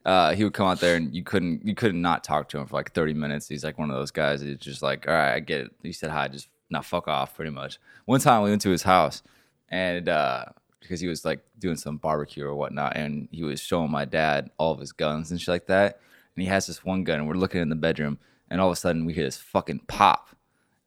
Uh, 0.04 0.34
he 0.34 0.44
would 0.44 0.52
come 0.52 0.66
out 0.68 0.78
there, 0.80 0.94
and 0.96 1.12
you 1.14 1.24
couldn't, 1.24 1.66
you 1.66 1.74
couldn't 1.74 2.00
not 2.00 2.22
talk 2.22 2.48
to 2.50 2.58
him 2.58 2.66
for 2.66 2.76
like 2.76 2.92
thirty 2.92 3.14
minutes. 3.14 3.48
He's 3.48 3.64
like 3.64 3.78
one 3.78 3.90
of 3.90 3.96
those 3.96 4.10
guys. 4.12 4.40
He's 4.40 4.58
just 4.58 4.82
like, 4.82 5.08
all 5.08 5.14
right, 5.14 5.34
I 5.34 5.40
get 5.40 5.62
it. 5.62 5.72
He 5.82 5.92
said 5.92 6.10
hi, 6.10 6.28
just 6.28 6.48
now 6.70 6.82
fuck 6.82 7.08
off, 7.08 7.34
pretty 7.34 7.50
much. 7.50 7.78
One 8.04 8.20
time 8.20 8.42
we 8.42 8.50
went 8.50 8.62
to 8.62 8.70
his 8.70 8.82
house, 8.84 9.22
and 9.68 10.08
uh, 10.08 10.44
because 10.80 11.00
he 11.00 11.08
was 11.08 11.24
like 11.24 11.40
doing 11.58 11.76
some 11.76 11.96
barbecue 11.96 12.44
or 12.44 12.54
whatnot, 12.54 12.96
and 12.96 13.28
he 13.30 13.42
was 13.42 13.60
showing 13.60 13.90
my 13.90 14.04
dad 14.04 14.50
all 14.58 14.72
of 14.72 14.80
his 14.80 14.92
guns 14.92 15.30
and 15.30 15.40
shit 15.40 15.48
like 15.48 15.66
that. 15.66 16.00
And 16.34 16.42
he 16.42 16.48
has 16.48 16.66
this 16.66 16.84
one 16.84 17.04
gun, 17.04 17.18
and 17.20 17.28
we're 17.28 17.34
looking 17.34 17.62
in 17.62 17.68
the 17.68 17.76
bedroom, 17.76 18.18
and 18.50 18.60
all 18.60 18.68
of 18.68 18.72
a 18.72 18.76
sudden 18.76 19.04
we 19.04 19.12
hear 19.14 19.24
this 19.24 19.38
fucking 19.38 19.80
pop. 19.86 20.28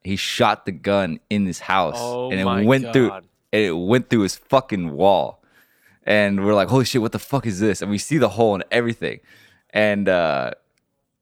He 0.03 0.15
shot 0.15 0.65
the 0.65 0.71
gun 0.71 1.19
in 1.29 1.45
this 1.45 1.59
house, 1.59 1.95
Oh 1.97 2.31
and 2.31 2.39
it 2.39 2.65
went 2.65 2.93
through, 2.93 3.11
and 3.11 3.25
it 3.51 3.71
went 3.71 4.09
through 4.09 4.21
his 4.21 4.35
fucking 4.35 4.91
wall 4.91 5.39
and 6.03 6.43
we're 6.43 6.53
like, 6.55 6.69
"Holy 6.69 6.85
shit, 6.85 7.01
what 7.01 7.11
the 7.11 7.19
fuck 7.19 7.45
is 7.45 7.59
this?" 7.59 7.81
And 7.81 7.91
we 7.91 7.97
see 7.97 8.17
the 8.17 8.29
hole 8.29 8.55
and 8.55 8.63
everything, 8.71 9.19
and 9.71 10.07
uh, 10.09 10.51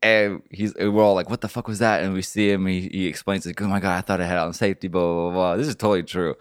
and 0.01 0.41
he's 0.49 0.73
and 0.75 0.93
we're 0.93 1.03
all 1.03 1.15
like, 1.15 1.29
"What 1.29 1.41
the 1.41 1.49
fuck 1.49 1.67
was 1.67 1.79
that?" 1.79 2.03
And 2.03 2.13
we 2.13 2.21
see 2.21 2.51
him. 2.51 2.65
He, 2.67 2.87
he 2.87 3.07
explains 3.07 3.45
like, 3.45 3.61
"Oh 3.61 3.67
my 3.67 3.79
god, 3.79 3.97
I 3.97 4.01
thought 4.01 4.21
I 4.21 4.25
had 4.25 4.37
it 4.37 4.41
on 4.41 4.53
safety." 4.53 4.87
Blah 4.87 5.01
blah 5.01 5.13
blah. 5.23 5.31
blah. 5.31 5.57
This 5.57 5.67
is 5.67 5.75
totally 5.75 6.03
true. 6.03 6.35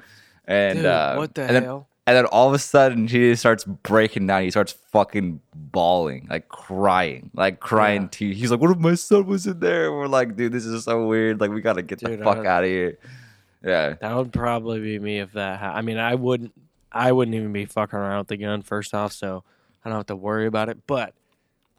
And 0.44 0.78
Dude, 0.78 0.86
uh, 0.86 1.14
what 1.16 1.34
the 1.34 1.42
and 1.42 1.56
then- 1.56 1.62
hell? 1.64 1.88
And 2.06 2.16
then 2.16 2.26
all 2.26 2.48
of 2.48 2.54
a 2.54 2.58
sudden, 2.58 3.08
he 3.08 3.34
starts 3.34 3.64
breaking 3.64 4.26
down. 4.26 4.42
He 4.42 4.50
starts 4.50 4.72
fucking 4.72 5.40
bawling, 5.54 6.26
like 6.30 6.48
crying, 6.48 7.30
like 7.34 7.60
crying. 7.60 8.02
Yeah. 8.02 8.08
To 8.08 8.30
he's 8.32 8.50
like, 8.50 8.60
"What 8.60 8.70
if 8.70 8.78
my 8.78 8.94
son 8.94 9.26
was 9.26 9.46
in 9.46 9.60
there?" 9.60 9.92
we're 9.92 10.06
like, 10.06 10.36
"Dude, 10.36 10.52
this 10.52 10.64
is 10.64 10.84
so 10.84 11.06
weird. 11.06 11.40
Like, 11.40 11.50
we 11.50 11.60
gotta 11.60 11.82
get 11.82 11.98
Dude, 11.98 12.20
the 12.20 12.24
fuck 12.24 12.44
out 12.46 12.64
of 12.64 12.70
here." 12.70 12.98
Yeah, 13.64 13.94
That 14.00 14.14
would 14.14 14.32
probably 14.32 14.80
be 14.80 14.98
me 15.00 15.18
if 15.18 15.32
that. 15.32 15.58
Ha- 15.58 15.72
I 15.74 15.82
mean, 15.82 15.98
I 15.98 16.14
wouldn't. 16.14 16.52
I 16.92 17.10
wouldn't 17.12 17.34
even 17.34 17.52
be 17.52 17.64
fucking 17.64 17.98
around 17.98 18.18
with 18.18 18.28
the 18.28 18.36
gun 18.36 18.62
first 18.62 18.94
off, 18.94 19.12
so 19.12 19.42
I 19.84 19.88
don't 19.88 19.98
have 19.98 20.06
to 20.06 20.16
worry 20.16 20.46
about 20.46 20.68
it. 20.68 20.86
But 20.86 21.14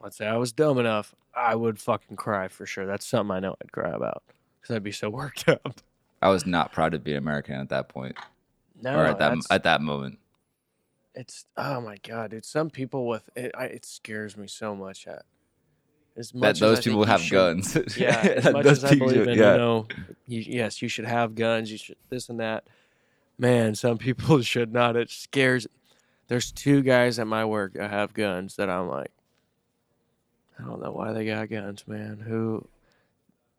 let's 0.01 0.17
say 0.17 0.27
I 0.27 0.35
was 0.35 0.51
dumb 0.51 0.77
enough, 0.79 1.15
I 1.33 1.55
would 1.55 1.79
fucking 1.79 2.17
cry 2.17 2.49
for 2.49 2.65
sure. 2.65 2.85
That's 2.85 3.05
something 3.05 3.35
I 3.35 3.39
know 3.39 3.55
I'd 3.61 3.71
cry 3.71 3.89
about 3.91 4.23
because 4.61 4.75
I'd 4.75 4.83
be 4.83 4.91
so 4.91 5.09
worked 5.21 5.47
up. 5.47 5.79
I 6.21 6.29
was 6.29 6.45
not 6.45 6.71
proud 6.73 6.91
to 6.91 6.99
be 6.99 7.13
American 7.15 7.55
at 7.55 7.69
that 7.69 7.87
point, 7.89 8.15
No, 8.81 8.97
or 8.97 9.05
at 9.05 9.19
that 9.19 9.37
at 9.49 9.63
that 9.63 9.81
moment. 9.81 10.19
it's 11.15 11.45
oh 11.55 11.81
my 11.81 11.97
god, 12.07 12.31
dude. 12.31 12.45
Some 12.45 12.69
people 12.69 13.07
with 13.07 13.29
it, 13.35 13.51
I, 13.57 13.65
it 13.65 13.85
scares 13.85 14.37
me 14.37 14.47
so 14.47 14.75
much. 14.75 15.07
At 15.07 15.23
as 16.15 16.33
much 16.33 16.59
that 16.59 16.65
those 16.65 16.81
people 16.81 17.05
have 17.05 17.21
should- 17.21 17.33
guns. 17.33 17.77
Yeah, 17.97 18.17
as 18.17 18.43
much 18.45 18.63
those 18.63 18.83
as 18.83 18.91
I 18.91 18.95
believe 18.95 19.27
in, 19.27 19.37
yeah. 19.37 19.53
you 19.53 19.57
know, 19.57 19.87
you, 20.27 20.41
yes, 20.41 20.81
you 20.81 20.87
should 20.89 21.05
have 21.05 21.35
guns. 21.35 21.71
You 21.71 21.77
should 21.77 21.97
this 22.09 22.29
and 22.29 22.39
that. 22.39 22.65
Man, 23.37 23.75
some 23.75 23.97
people 23.97 24.41
should 24.41 24.73
not. 24.73 24.95
It 24.95 25.09
scares. 25.09 25.67
There's 26.27 26.51
two 26.51 26.81
guys 26.81 27.19
at 27.19 27.27
my 27.27 27.45
work 27.45 27.73
that 27.73 27.89
have 27.89 28.13
guns 28.13 28.55
that 28.57 28.69
I'm 28.69 28.89
like, 28.89 29.11
I 30.59 30.63
don't 30.63 30.81
know 30.81 30.91
why 30.91 31.13
they 31.13 31.25
got 31.25 31.49
guns, 31.49 31.87
man. 31.87 32.23
Who, 32.27 32.67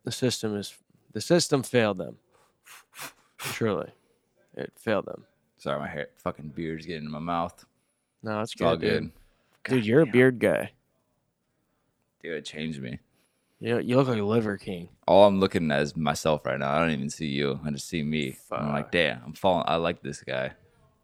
the 0.03 0.11
system 0.11 0.55
is, 0.55 0.75
the 1.13 1.21
system 1.21 1.63
failed 1.63 1.97
them. 1.97 2.17
Truly, 3.37 3.89
it 4.59 4.73
failed 4.75 5.05
them. 5.05 5.25
Sorry, 5.57 5.79
my 5.79 5.87
hair, 5.87 6.09
fucking 6.17 6.49
beard's 6.49 6.85
getting 6.85 7.05
in 7.05 7.11
my 7.11 7.19
mouth. 7.19 7.65
No, 8.23 8.41
it's 8.41 8.53
It's 8.53 8.61
all 8.61 8.75
good, 8.77 8.81
good. 8.81 8.99
dude. 9.01 9.11
Dude, 9.77 9.85
you're 9.85 10.01
a 10.01 10.05
beard 10.05 10.39
guy. 10.39 10.71
Dude, 12.21 12.33
it 12.33 12.45
changed 12.45 12.81
me. 12.81 12.99
You 13.59 13.79
you 13.79 13.97
look 13.97 14.07
like 14.07 14.19
a 14.19 14.23
liver 14.23 14.57
king. 14.57 14.89
All 15.07 15.25
I'm 15.25 15.39
looking 15.39 15.69
at 15.71 15.81
is 15.81 15.95
myself 15.97 16.45
right 16.45 16.57
now. 16.59 16.71
I 16.71 16.79
don't 16.79 16.91
even 16.91 17.09
see 17.09 17.27
you. 17.27 17.59
I 17.65 17.71
just 17.71 17.87
see 17.89 18.03
me. 18.03 18.37
I'm 18.51 18.71
like, 18.71 18.91
damn, 18.91 19.21
I'm 19.25 19.33
falling. 19.33 19.65
I 19.67 19.75
like 19.75 20.01
this 20.01 20.21
guy. 20.23 20.51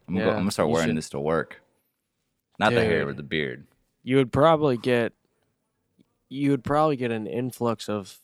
I'm 0.08 0.14
gonna, 0.14 0.20
go, 0.26 0.32
Yeah, 0.32 0.36
I'm 0.36 0.42
gonna 0.42 0.52
start 0.52 0.70
wearing 0.70 0.90
should- 0.90 0.98
this 0.98 1.10
to 1.10 1.20
work. 1.20 1.62
Not 2.60 2.72
the 2.74 2.80
hair, 2.82 3.00
Dude. 3.00 3.08
but 3.08 3.18
the 3.18 3.24
beard. 3.24 3.66
you 4.04 4.16
would 4.18 4.32
probably 4.32 4.78
get 4.78 5.12
you 6.30 6.52
would 6.52 6.64
probably 6.64 6.96
get 6.96 7.12
an 7.12 7.28
influx 7.28 7.90
of 7.90 8.20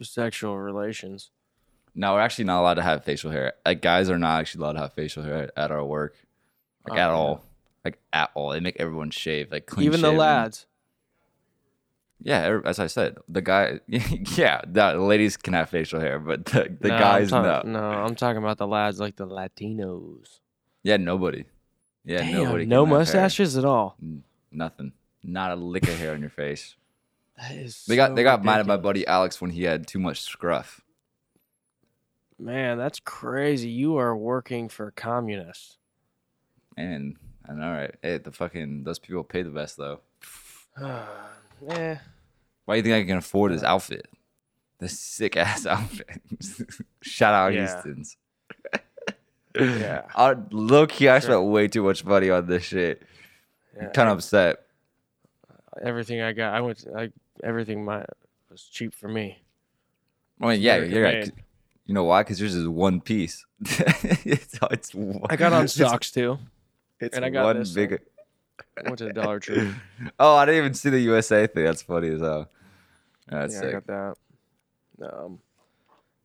sexual 0.00 0.56
relations. 0.58 1.30
No, 1.98 2.12
we're 2.14 2.20
actually 2.20 2.44
not 2.44 2.60
allowed 2.60 2.74
to 2.74 2.82
have 2.82 3.04
facial 3.04 3.30
hair. 3.30 3.54
Like 3.64 3.80
guys 3.80 4.10
are 4.10 4.18
not 4.18 4.38
actually 4.40 4.60
allowed 4.62 4.72
to 4.74 4.78
have 4.80 4.92
facial 4.92 5.22
hair 5.22 5.50
at, 5.56 5.70
our 5.70 5.82
work, 5.84 6.14
like 6.86 6.98
Oh, 6.98 7.00
at 7.02 7.06
yeah. 7.08 7.12
all. 7.14 7.44
Like 7.84 7.98
at 8.12 8.30
all. 8.34 8.50
They 8.50 8.60
make 8.60 8.76
everyone 8.78 9.10
shave, 9.10 9.50
like 9.50 9.66
clean. 9.66 9.86
Even 9.86 10.02
the 10.02 10.08
shaven. 10.08 10.18
lads. 10.18 10.66
Yeah, 12.22 12.40
every- 12.42 12.66
as 12.66 12.78
I 12.78 12.86
said, 12.86 13.18
the 13.28 13.40
guy. 13.42 13.80
Yeah, 13.88 14.60
the 14.66 14.94
ladies 14.98 15.36
can 15.36 15.52
have 15.54 15.68
facial 15.70 16.00
hair, 16.00 16.18
but 16.18 16.44
the, 16.46 16.76
the 16.80 16.88
No, 16.88 16.94
I'm 16.94 17.00
guys 17.00 17.30
talking- 17.30 17.72
no. 17.72 17.80
No, 17.80 17.86
I'm 17.88 18.14
talking 18.14 18.38
about 18.38 18.58
the 18.58 18.66
lads 18.66 18.98
like 19.00 19.16
the 19.16 19.26
Latinos. 19.26 20.40
Yeah, 20.82 20.96
nobody. 20.98 21.44
Yeah, 22.04 22.18
Damn, 22.18 22.44
nobody. 22.44 22.62
can 22.64 22.68
no 22.70 22.84
have 22.84 22.88
hair. 22.90 22.98
mustaches 22.98 23.56
at 23.56 23.64
all. 23.64 23.96
Nothing. 24.52 24.92
Not 25.22 25.50
a 25.52 25.56
lick 25.56 25.88
of 25.88 25.98
hair 25.98 26.12
on 26.12 26.20
your 26.20 26.30
face. 26.30 26.76
That 27.38 27.52
is 27.52 27.84
They 27.86 27.96
got 27.96 28.10
so 28.10 28.14
they 28.14 28.22
got 28.22 28.44
mad 28.44 28.60
at 28.60 28.66
my 28.66 28.74
ridiculous. 28.74 28.82
buddy 28.82 29.06
Alex 29.06 29.40
when 29.40 29.50
he 29.50 29.64
had 29.64 29.86
too 29.86 29.98
much 29.98 30.20
scruff. 30.22 30.80
Man, 32.38 32.76
that's 32.78 33.00
crazy. 33.00 33.68
You 33.68 33.96
are 33.96 34.16
working 34.16 34.68
for 34.68 34.90
communists. 34.90 35.78
And 36.76 37.16
I 37.48 37.52
know, 37.54 37.72
right? 37.72 37.94
Hey, 38.02 38.18
the 38.18 38.32
fucking 38.32 38.84
those 38.84 38.98
people 38.98 39.24
pay 39.24 39.42
the 39.42 39.50
best 39.50 39.76
though. 39.78 40.00
eh. 41.70 41.96
Why 42.66 42.74
do 42.74 42.76
you 42.76 42.82
think 42.94 43.04
I 43.04 43.08
can 43.08 43.18
afford 43.18 43.52
this 43.52 43.62
outfit? 43.62 44.06
This 44.78 44.98
sick 44.98 45.36
ass 45.36 45.64
outfit. 45.66 46.20
Shout 47.02 47.32
out 47.34 47.54
Yeah. 47.54 47.66
Houston's. 47.66 48.16
Yeah. 49.58 50.02
I, 50.14 50.34
low 50.50 50.86
key, 50.86 51.08
I 51.08 51.18
Sure. 51.18 51.30
spent 51.30 51.44
way 51.50 51.66
too 51.66 51.82
much 51.82 52.04
money 52.04 52.28
on 52.28 52.46
this 52.46 52.62
shit. 52.64 53.02
Yeah, 53.74 53.88
kind 53.88 54.10
of 54.10 54.18
upset. 54.18 54.58
everything 55.82 56.20
I 56.20 56.32
got, 56.34 56.52
I 56.52 56.60
went. 56.60 56.84
I 56.94 57.10
everything 57.42 57.82
my 57.82 58.04
was 58.50 58.64
cheap 58.64 58.94
for 58.94 59.08
me. 59.08 59.38
I 60.42 60.46
mean, 60.48 60.60
yeah, 60.60 60.76
you're 60.76 61.02
right. 61.02 61.32
You 61.86 61.94
know 61.94 62.04
why? 62.04 62.22
Because 62.22 62.40
yours 62.40 62.54
is 62.54 62.66
one 62.66 63.00
piece. 63.00 63.46
it's, 63.60 64.58
it's 64.70 64.94
one, 64.94 65.20
I 65.30 65.36
got 65.36 65.52
on 65.52 65.68
socks 65.68 66.10
too. 66.10 66.38
It's 67.00 67.16
and 67.16 67.24
I 67.24 67.30
got 67.30 67.44
one 67.44 67.58
this, 67.58 67.72
big. 67.72 68.00
Went 68.84 68.98
to 68.98 69.04
the 69.04 69.12
Dollar 69.12 69.38
Tree. 69.38 69.72
oh, 70.18 70.34
I 70.34 70.44
didn't 70.46 70.58
even 70.58 70.74
see 70.74 70.90
the 70.90 71.00
USA 71.00 71.46
thing. 71.46 71.64
That's 71.64 71.82
funny 71.82 72.08
as 72.08 72.20
hell. 72.20 72.50
That's 73.28 73.54
yeah, 73.54 73.68
I 73.68 73.72
got 73.72 73.86
that. 73.86 74.14
Um, 75.02 75.38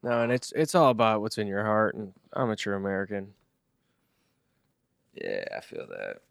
no, 0.03 0.21
and 0.23 0.31
it's 0.31 0.51
it's 0.55 0.75
all 0.75 0.89
about 0.89 1.21
what's 1.21 1.37
in 1.37 1.47
your 1.47 1.63
heart, 1.63 1.95
and 1.95 2.13
I'm 2.33 2.49
a 2.49 2.55
true 2.55 2.75
American. 2.75 3.33
Yeah, 5.13 5.45
I 5.55 5.61
feel 5.61 5.87
that. 5.87 6.21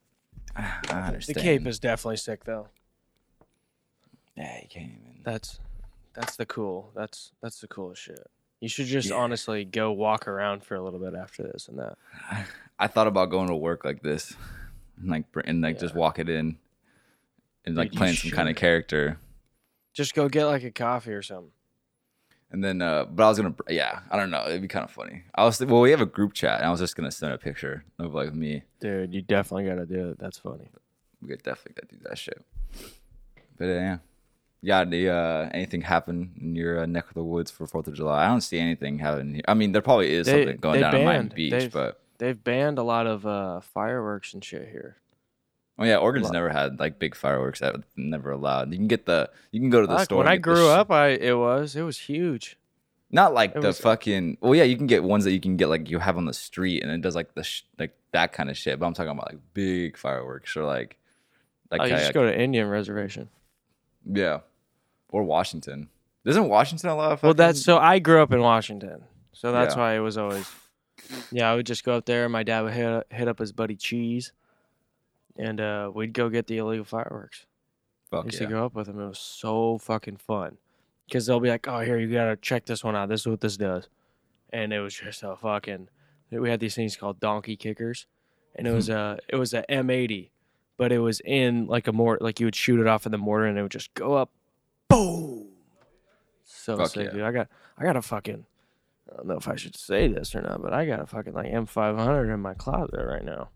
I 0.91 1.09
understand. 1.09 1.37
The 1.37 1.41
cape 1.41 1.67
is 1.67 1.79
definitely 1.79 2.17
sick 2.17 2.45
though. 2.45 2.69
Yeah, 4.37 4.59
you 4.63 4.69
can't 4.69 4.87
even. 4.87 5.21
That's 5.23 5.61
that's 6.15 6.37
the 6.37 6.47
cool. 6.47 6.91
That's 6.95 7.33
that's 7.43 7.61
the 7.61 7.69
coolest 7.69 8.03
shit. 8.03 8.27
You 8.61 8.69
should 8.69 8.87
just 8.87 9.09
Yeah. 9.09 9.17
honestly 9.17 9.65
go 9.65 9.91
walk 9.93 10.29
around 10.29 10.63
for 10.65 10.75
a 10.75 10.83
little 10.83 11.01
bit 11.01 11.15
after 11.15 11.43
this 11.43 11.67
and 11.69 11.79
that. 11.79 11.97
I 12.79 12.87
thought 12.87 13.07
about 13.07 13.31
going 13.31 13.49
to 13.49 13.57
work 13.57 13.85
like 13.85 14.03
this, 14.03 14.35
and 14.99 15.09
like 15.11 15.25
and 15.45 15.61
like 15.63 15.79
just 15.79 15.95
Yeah. 15.95 16.01
walk 16.01 16.19
it 16.19 16.29
in, 16.29 16.59
and 17.65 17.77
like 17.77 17.91
Dude, 17.91 17.99
playing 17.99 18.15
some 18.17 18.31
kind 18.31 18.49
of 18.49 18.57
character. 18.57 19.19
Just 19.93 20.15
go 20.15 20.29
get 20.29 20.47
like 20.47 20.63
a 20.63 20.71
coffee 20.71 21.13
or 21.13 21.23
something. 21.23 21.53
And 22.53 22.65
then, 22.65 22.83
uh, 22.83 23.05
but 23.05 23.23
I 23.23 23.29
was 23.29 23.39
gonna, 23.39 23.55
yeah, 23.69 24.01
I 24.11 24.17
don't 24.17 24.31
know, 24.31 24.45
it'd 24.49 24.61
be 24.63 24.67
kind 24.69 24.85
of 24.85 24.91
funny. 24.91 25.23
I 25.35 25.45
was, 25.45 25.61
well, 25.65 25.81
we 25.83 25.93
have 25.93 26.01
a 26.01 26.07
group 26.07 26.33
chat, 26.33 26.59
and 26.59 26.67
I 26.67 26.71
was 26.71 26.81
just 26.81 26.97
gonna 26.97 27.11
send 27.13 27.33
a 27.33 27.39
picture 27.39 27.85
of 27.99 28.13
like 28.15 28.35
me. 28.35 28.65
Dude, 28.81 29.15
you 29.15 29.23
definitely 29.23 29.69
gotta 29.71 29.87
do 29.87 30.11
it. 30.11 30.19
That's 30.19 30.39
funny. 30.39 30.69
We 31.23 31.29
could 31.29 31.43
definitely 31.43 31.81
gotta 31.81 31.95
do 31.97 32.09
that 32.09 32.19
shit. 32.19 32.43
But 33.57 33.65
uh, 33.67 33.73
yeah, 33.73 33.99
yeah. 34.63 34.85
The 34.85 35.09
uh, 35.11 35.49
anything 35.53 35.83
happen 35.83 36.33
in 36.41 36.55
your 36.57 36.81
uh, 36.81 36.87
neck 36.87 37.09
of 37.09 37.15
the 37.15 37.25
woods 37.25 37.51
for 37.51 37.67
Fourth 37.67 37.87
of 37.89 37.95
July? 37.95 38.25
I 38.25 38.29
don't 38.29 38.41
see 38.41 38.59
anything 38.59 38.99
happening. 38.99 39.35
Here. 39.35 39.45
I 39.49 39.55
mean, 39.55 39.73
there 39.73 39.83
probably 39.83 40.13
is 40.13 40.27
They- 40.27 40.45
something 40.45 40.57
going 40.61 40.81
down 40.81 40.95
at 40.95 41.05
Miami 41.05 41.29
Beach, 41.31 41.51
they've- 41.53 41.73
but 41.73 42.01
They've 42.19 42.43
banned 42.45 42.77
a 42.79 42.83
lot 42.83 43.07
of 43.07 43.25
uh, 43.27 43.61
fireworks 43.61 44.35
and 44.35 44.45
shit 44.45 44.69
here. 44.69 44.97
oh 45.79 45.85
yeah, 45.85 45.97
Oregon's 45.97 46.31
never 46.31 46.51
had 46.51 46.79
like 46.79 46.99
big 46.99 47.15
fireworks. 47.15 47.61
That 47.61 47.77
never 47.97 48.31
allowed. 48.33 48.71
You 48.73 48.77
can 48.79 48.89
get 48.89 49.07
the, 49.07 49.31
you 49.53 49.59
can 49.61 49.71
go 49.71 49.81
to 49.81 49.87
the 49.87 49.95
Fuck, 49.97 50.05
store. 50.05 50.19
when 50.19 50.29
I 50.29 50.37
grew 50.37 50.67
sh- 50.67 50.77
up, 50.81 50.91
I 50.91 51.09
it 51.13 51.39
was 51.39 51.75
it 51.77 51.81
was 51.83 51.97
huge. 51.99 52.59
Not 53.11 53.33
like 53.33 53.57
It 53.57 53.63
the 53.63 53.69
was- 53.69 53.81
fucking. 53.81 54.37
Well, 54.43 54.55
yeah, 54.55 54.65
you 54.65 54.77
can 54.77 54.87
get 54.87 55.03
ones 55.03 55.25
that 55.25 55.33
you 55.33 55.41
can 55.41 55.57
get 55.57 55.69
like 55.71 55.89
you 55.89 55.99
have 55.99 56.19
on 56.19 56.27
the 56.27 56.35
street, 56.35 56.83
and 56.83 56.93
it 56.93 57.01
does 57.01 57.17
like 57.17 57.35
the 57.35 57.43
sh- 57.43 57.63
like 57.79 57.97
that 58.13 58.35
kind 58.35 58.51
of 58.51 58.59
shit. 58.59 58.79
But 58.79 58.85
I'm 58.85 58.93
talking 58.93 59.13
about 59.13 59.33
like 59.33 59.41
big 59.55 59.97
fireworks 59.97 60.55
or 60.59 60.65
like 60.65 60.99
like 61.71 61.81
oh, 61.81 61.85
you 61.85 61.91
just 61.97 62.13
go 62.13 62.25
to 62.25 62.39
Indian 62.39 62.69
reservation. 62.69 63.31
yeah, 64.05 64.41
or 65.11 65.23
Washington. 65.23 65.89
Doesn't 66.25 66.49
Washington 66.49 66.91
a 66.91 66.97
lot 66.97 67.13
of? 67.13 67.21
Fun? 67.21 67.29
Well, 67.29 67.35
that's 67.35 67.63
so 67.63 67.79
I 67.79 67.99
grew 67.99 68.23
up 68.23 68.33
in 68.33 68.41
Washington, 68.41 69.05
so 69.33 69.53
that's 69.53 69.75
Yeah. 69.75 69.81
why 69.81 69.97
it 69.97 70.01
was 70.01 70.19
always. 70.19 70.51
Yeah, 71.33 71.51
I 71.51 71.55
would 71.57 71.67
just 71.67 71.83
go 71.85 71.95
up 71.95 72.05
there. 72.05 72.29
My 72.29 72.43
dad 72.43 72.61
would 72.63 72.75
hit 72.75 73.07
hit 73.11 73.29
up 73.29 73.39
his 73.39 73.53
buddy 73.53 73.75
Cheese, 73.77 74.33
and 75.37 75.61
uh, 75.61 75.91
we'd 75.95 76.13
go 76.13 76.29
get 76.29 76.47
the 76.47 76.59
illegal 76.59 76.85
fireworks. 76.85 77.47
I 78.13 78.23
used 78.25 78.41
yeah. 78.41 78.47
to 78.49 78.53
go 78.53 78.65
up 78.67 78.75
with 78.75 78.89
him. 78.89 79.01
It 79.01 79.09
was 79.09 79.19
so 79.19 79.79
fucking 79.79 80.17
fun, 80.19 80.59
because 81.07 81.27
they'll 81.27 81.41
be 81.41 81.49
like, 81.49 81.67
"Oh, 81.69 81.81
here 81.81 81.99
you 81.99 82.13
gotta 82.13 82.37
check 82.37 82.67
this 82.67 82.85
one 82.85 82.97
out. 82.97 83.09
This 83.09 83.21
is 83.21 83.27
what 83.29 83.41
this 83.41 83.57
does," 83.57 83.89
and 84.53 84.73
it 84.73 84.81
was 84.81 84.95
just 84.95 85.23
a 85.23 85.37
fucking. 85.37 85.89
We 86.31 86.51
had 86.51 86.61
these 86.61 86.75
things 86.75 86.97
called 86.97 87.19
donkey 87.19 87.57
kickers, 87.57 88.07
and 88.55 88.67
it 88.69 88.73
was 88.73 88.89
a 88.91 89.19
it 89.29 89.37
was 89.37 89.55
a 89.55 89.65
M80, 89.71 90.31
but 90.77 90.93
it 90.93 90.99
was 90.99 91.21
in 91.25 91.67
like 91.67 91.87
a 91.87 91.93
mortar. 91.93 92.23
Like 92.23 92.41
you 92.41 92.47
would 92.47 92.57
shoot 92.57 92.79
it 92.81 92.87
off 92.87 93.07
in 93.07 93.13
the 93.13 93.19
mortar, 93.19 93.47
and 93.47 93.59
it 93.59 93.63
would 93.63 93.71
just 93.73 93.95
go 93.95 94.15
up, 94.15 94.31
boom. 94.91 95.49
So 96.45 96.77
Fuck 96.77 96.89
sick, 96.89 97.07
yeah. 97.07 97.13
dude. 97.13 97.23
I 97.23 97.33
got 97.33 97.49
I 97.79 97.85
got 97.85 97.97
a 97.97 98.03
fucking. 98.03 98.45
I 99.11 99.17
don't 99.17 99.27
know 99.27 99.37
if 99.37 99.49
I 99.49 99.57
should 99.57 99.77
say 99.77 100.07
this 100.07 100.35
or 100.35 100.43
not, 100.43 100.63
but 100.63 100.73
I 100.73 100.87
got 100.87 101.01
a 101.01 101.07
fucking 101.07 101.33
like 101.33 101.51
M500 101.51 102.33
in 102.33 102.41
my 102.41 102.55
closet 102.55 103.05
right 103.05 103.25
now. 103.25 103.49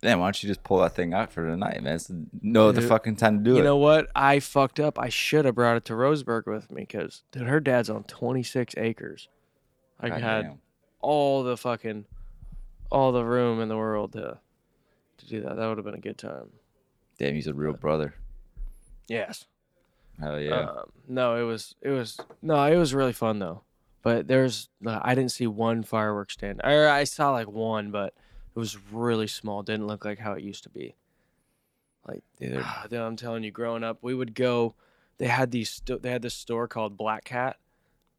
Damn, 0.00 0.20
why 0.20 0.26
don't 0.26 0.42
you 0.42 0.48
just 0.48 0.62
pull 0.62 0.78
that 0.78 0.94
thing 0.94 1.12
out 1.12 1.32
for 1.32 1.44
tonight, 1.44 1.82
man? 1.82 1.96
It's 1.96 2.10
no 2.40 2.70
the 2.70 2.82
fucking 2.82 3.16
time 3.16 3.38
to 3.38 3.44
do 3.44 3.50
you 3.50 3.56
it. 3.56 3.58
You 3.60 3.64
know 3.64 3.78
what? 3.78 4.08
I 4.14 4.38
fucked 4.38 4.78
up. 4.78 4.98
I 4.98 5.08
should 5.08 5.44
have 5.44 5.56
brought 5.56 5.76
it 5.76 5.84
to 5.86 5.94
Roseburg 5.94 6.46
with 6.46 6.70
me 6.70 6.82
because, 6.82 7.22
dude, 7.32 7.48
her 7.48 7.58
dad's 7.58 7.90
on 7.90 8.04
26 8.04 8.74
acres. 8.76 9.28
I 9.98 10.10
God 10.10 10.20
had 10.20 10.42
damn. 10.42 10.58
all 11.00 11.42
the 11.42 11.56
fucking, 11.56 12.04
all 12.90 13.10
the 13.10 13.24
room 13.24 13.60
in 13.60 13.68
the 13.68 13.76
world 13.76 14.12
to, 14.12 14.38
to 15.18 15.26
do 15.26 15.40
that. 15.40 15.56
That 15.56 15.66
would 15.66 15.78
have 15.78 15.84
been 15.84 15.94
a 15.94 16.00
good 16.00 16.18
time. 16.18 16.50
Damn, 17.18 17.34
he's 17.34 17.48
a 17.48 17.54
real 17.54 17.72
brother. 17.72 18.14
Yes. 19.08 19.46
Hell 20.20 20.40
yeah. 20.40 20.70
Um, 20.70 20.90
no, 21.06 21.36
it 21.36 21.44
was, 21.44 21.74
it 21.82 21.90
was, 21.90 22.18
no, 22.42 22.62
it 22.64 22.76
was 22.76 22.94
really 22.94 23.12
fun 23.12 23.38
though. 23.38 23.62
But 24.02 24.28
there's, 24.28 24.68
uh, 24.86 25.00
I 25.02 25.14
didn't 25.14 25.32
see 25.32 25.46
one 25.46 25.82
fireworks 25.82 26.34
stand. 26.34 26.60
Or 26.64 26.88
I 26.88 27.04
saw 27.04 27.32
like 27.32 27.48
one, 27.48 27.90
but 27.90 28.14
it 28.54 28.58
was 28.58 28.76
really 28.92 29.26
small. 29.26 29.62
Didn't 29.62 29.86
look 29.86 30.04
like 30.04 30.18
how 30.18 30.32
it 30.32 30.42
used 30.42 30.62
to 30.64 30.70
be. 30.70 30.94
Like, 32.06 32.22
Dude, 32.38 32.64
Ah, 32.64 32.86
I'm 32.90 33.16
telling 33.16 33.44
you, 33.44 33.50
growing 33.50 33.84
up, 33.84 33.98
we 34.02 34.14
would 34.14 34.34
go. 34.34 34.74
They 35.18 35.26
had 35.26 35.50
these. 35.50 35.82
They 35.84 36.10
had 36.10 36.22
this 36.22 36.34
store 36.34 36.68
called 36.68 36.96
Black 36.96 37.24
Cat, 37.24 37.56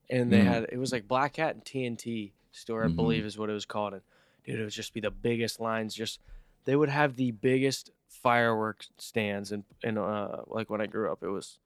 and 0.09 0.31
they 0.31 0.41
Mm. 0.41 0.45
had 0.45 0.63
it 0.71 0.77
was 0.77 0.91
like 0.91 1.07
Black 1.07 1.33
Cat 1.33 1.55
and 1.55 1.63
TNT 1.63 2.33
store, 2.51 2.83
I 2.83 2.87
Mhm. 2.89 2.95
believe 2.95 3.25
is 3.25 3.37
what 3.37 3.49
it 3.49 3.53
was 3.53 3.65
called. 3.65 3.93
And 3.93 4.01
dude, 4.43 4.59
it 4.59 4.63
would 4.63 4.73
just 4.73 4.93
be 4.93 4.99
the 4.99 5.11
biggest 5.11 5.59
lines. 5.61 5.95
Just 5.95 6.19
they 6.65 6.75
would 6.75 6.89
have 6.89 7.15
the 7.15 7.31
biggest 7.31 7.91
fireworks 8.09 8.89
stands, 8.97 9.53
and 9.53 9.63
and 9.81 9.97
uh, 9.97 10.41
like 10.47 10.69
when 10.69 10.81
I 10.81 10.87
grew 10.87 11.09
up, 11.09 11.23
it 11.23 11.29
was 11.29 11.57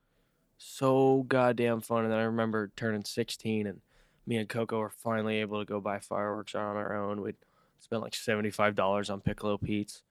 so 0.58 1.26
goddamn 1.28 1.82
fun. 1.82 2.04
And 2.04 2.12
then 2.12 2.20
I 2.20 2.24
remember 2.24 2.72
turning 2.76 3.04
16, 3.04 3.68
and 3.68 3.82
me 4.26 4.38
and 4.38 4.48
Coco 4.48 4.80
were 4.80 4.90
finally 4.90 5.38
able 5.38 5.60
to 5.60 5.66
go 5.66 5.80
buy 5.82 6.00
fireworks 6.00 6.56
on 6.56 6.78
our 6.78 6.96
own. 6.96 7.22
We'd 7.22 7.36
spent 7.80 8.02
like 8.02 8.16
seventy 8.16 8.50
five 8.50 8.76
dollars 8.76 9.10
on 9.10 9.22
Piccolo 9.22 9.58
Pete's. 9.58 10.04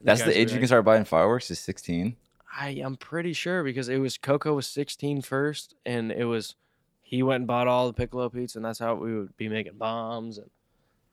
That's 0.00 0.22
the 0.22 0.38
age 0.38 0.48
be 0.48 0.54
you 0.54 0.58
can 0.60 0.66
start 0.66 0.84
buying 0.84 1.04
fireworks. 1.04 1.50
Is 1.50 1.58
16. 1.58 2.16
I 2.58 2.70
am 2.70 2.96
pretty 2.96 3.32
sure 3.32 3.62
because 3.62 3.88
it 3.88 3.98
was 3.98 4.18
Coco 4.18 4.54
was 4.54 4.66
16 4.66 5.22
first, 5.22 5.74
and 5.84 6.10
it 6.10 6.24
was 6.24 6.56
he 7.02 7.22
went 7.22 7.40
and 7.40 7.46
bought 7.46 7.68
all 7.68 7.86
the 7.86 7.92
Piccolo 7.92 8.28
Pete's, 8.28 8.56
and 8.56 8.64
that's 8.64 8.78
how 8.78 8.94
we 8.94 9.16
would 9.16 9.36
be 9.36 9.48
making 9.48 9.76
bombs 9.76 10.38
and 10.38 10.50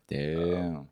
Damn. 0.08 0.88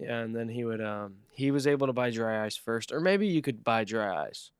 yeah, 0.00 0.18
and 0.18 0.34
then 0.34 0.48
he 0.48 0.64
would 0.64 0.80
um 0.80 1.14
he 1.32 1.50
was 1.50 1.66
able 1.66 1.86
to 1.86 1.92
buy 1.92 2.10
dry 2.10 2.44
ice 2.44 2.56
first, 2.56 2.92
or 2.92 3.00
maybe 3.00 3.26
you 3.26 3.40
could 3.40 3.62
buy 3.62 3.84
dry 3.84 4.26
ice 4.26 4.50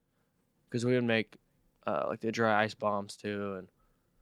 because 0.68 0.84
we 0.84 0.94
would 0.94 1.04
make 1.04 1.34
uh 1.88 2.04
like 2.08 2.20
the 2.20 2.32
dry 2.32 2.62
ice 2.64 2.74
bombs 2.74 3.16
too, 3.16 3.54
and 3.58 3.68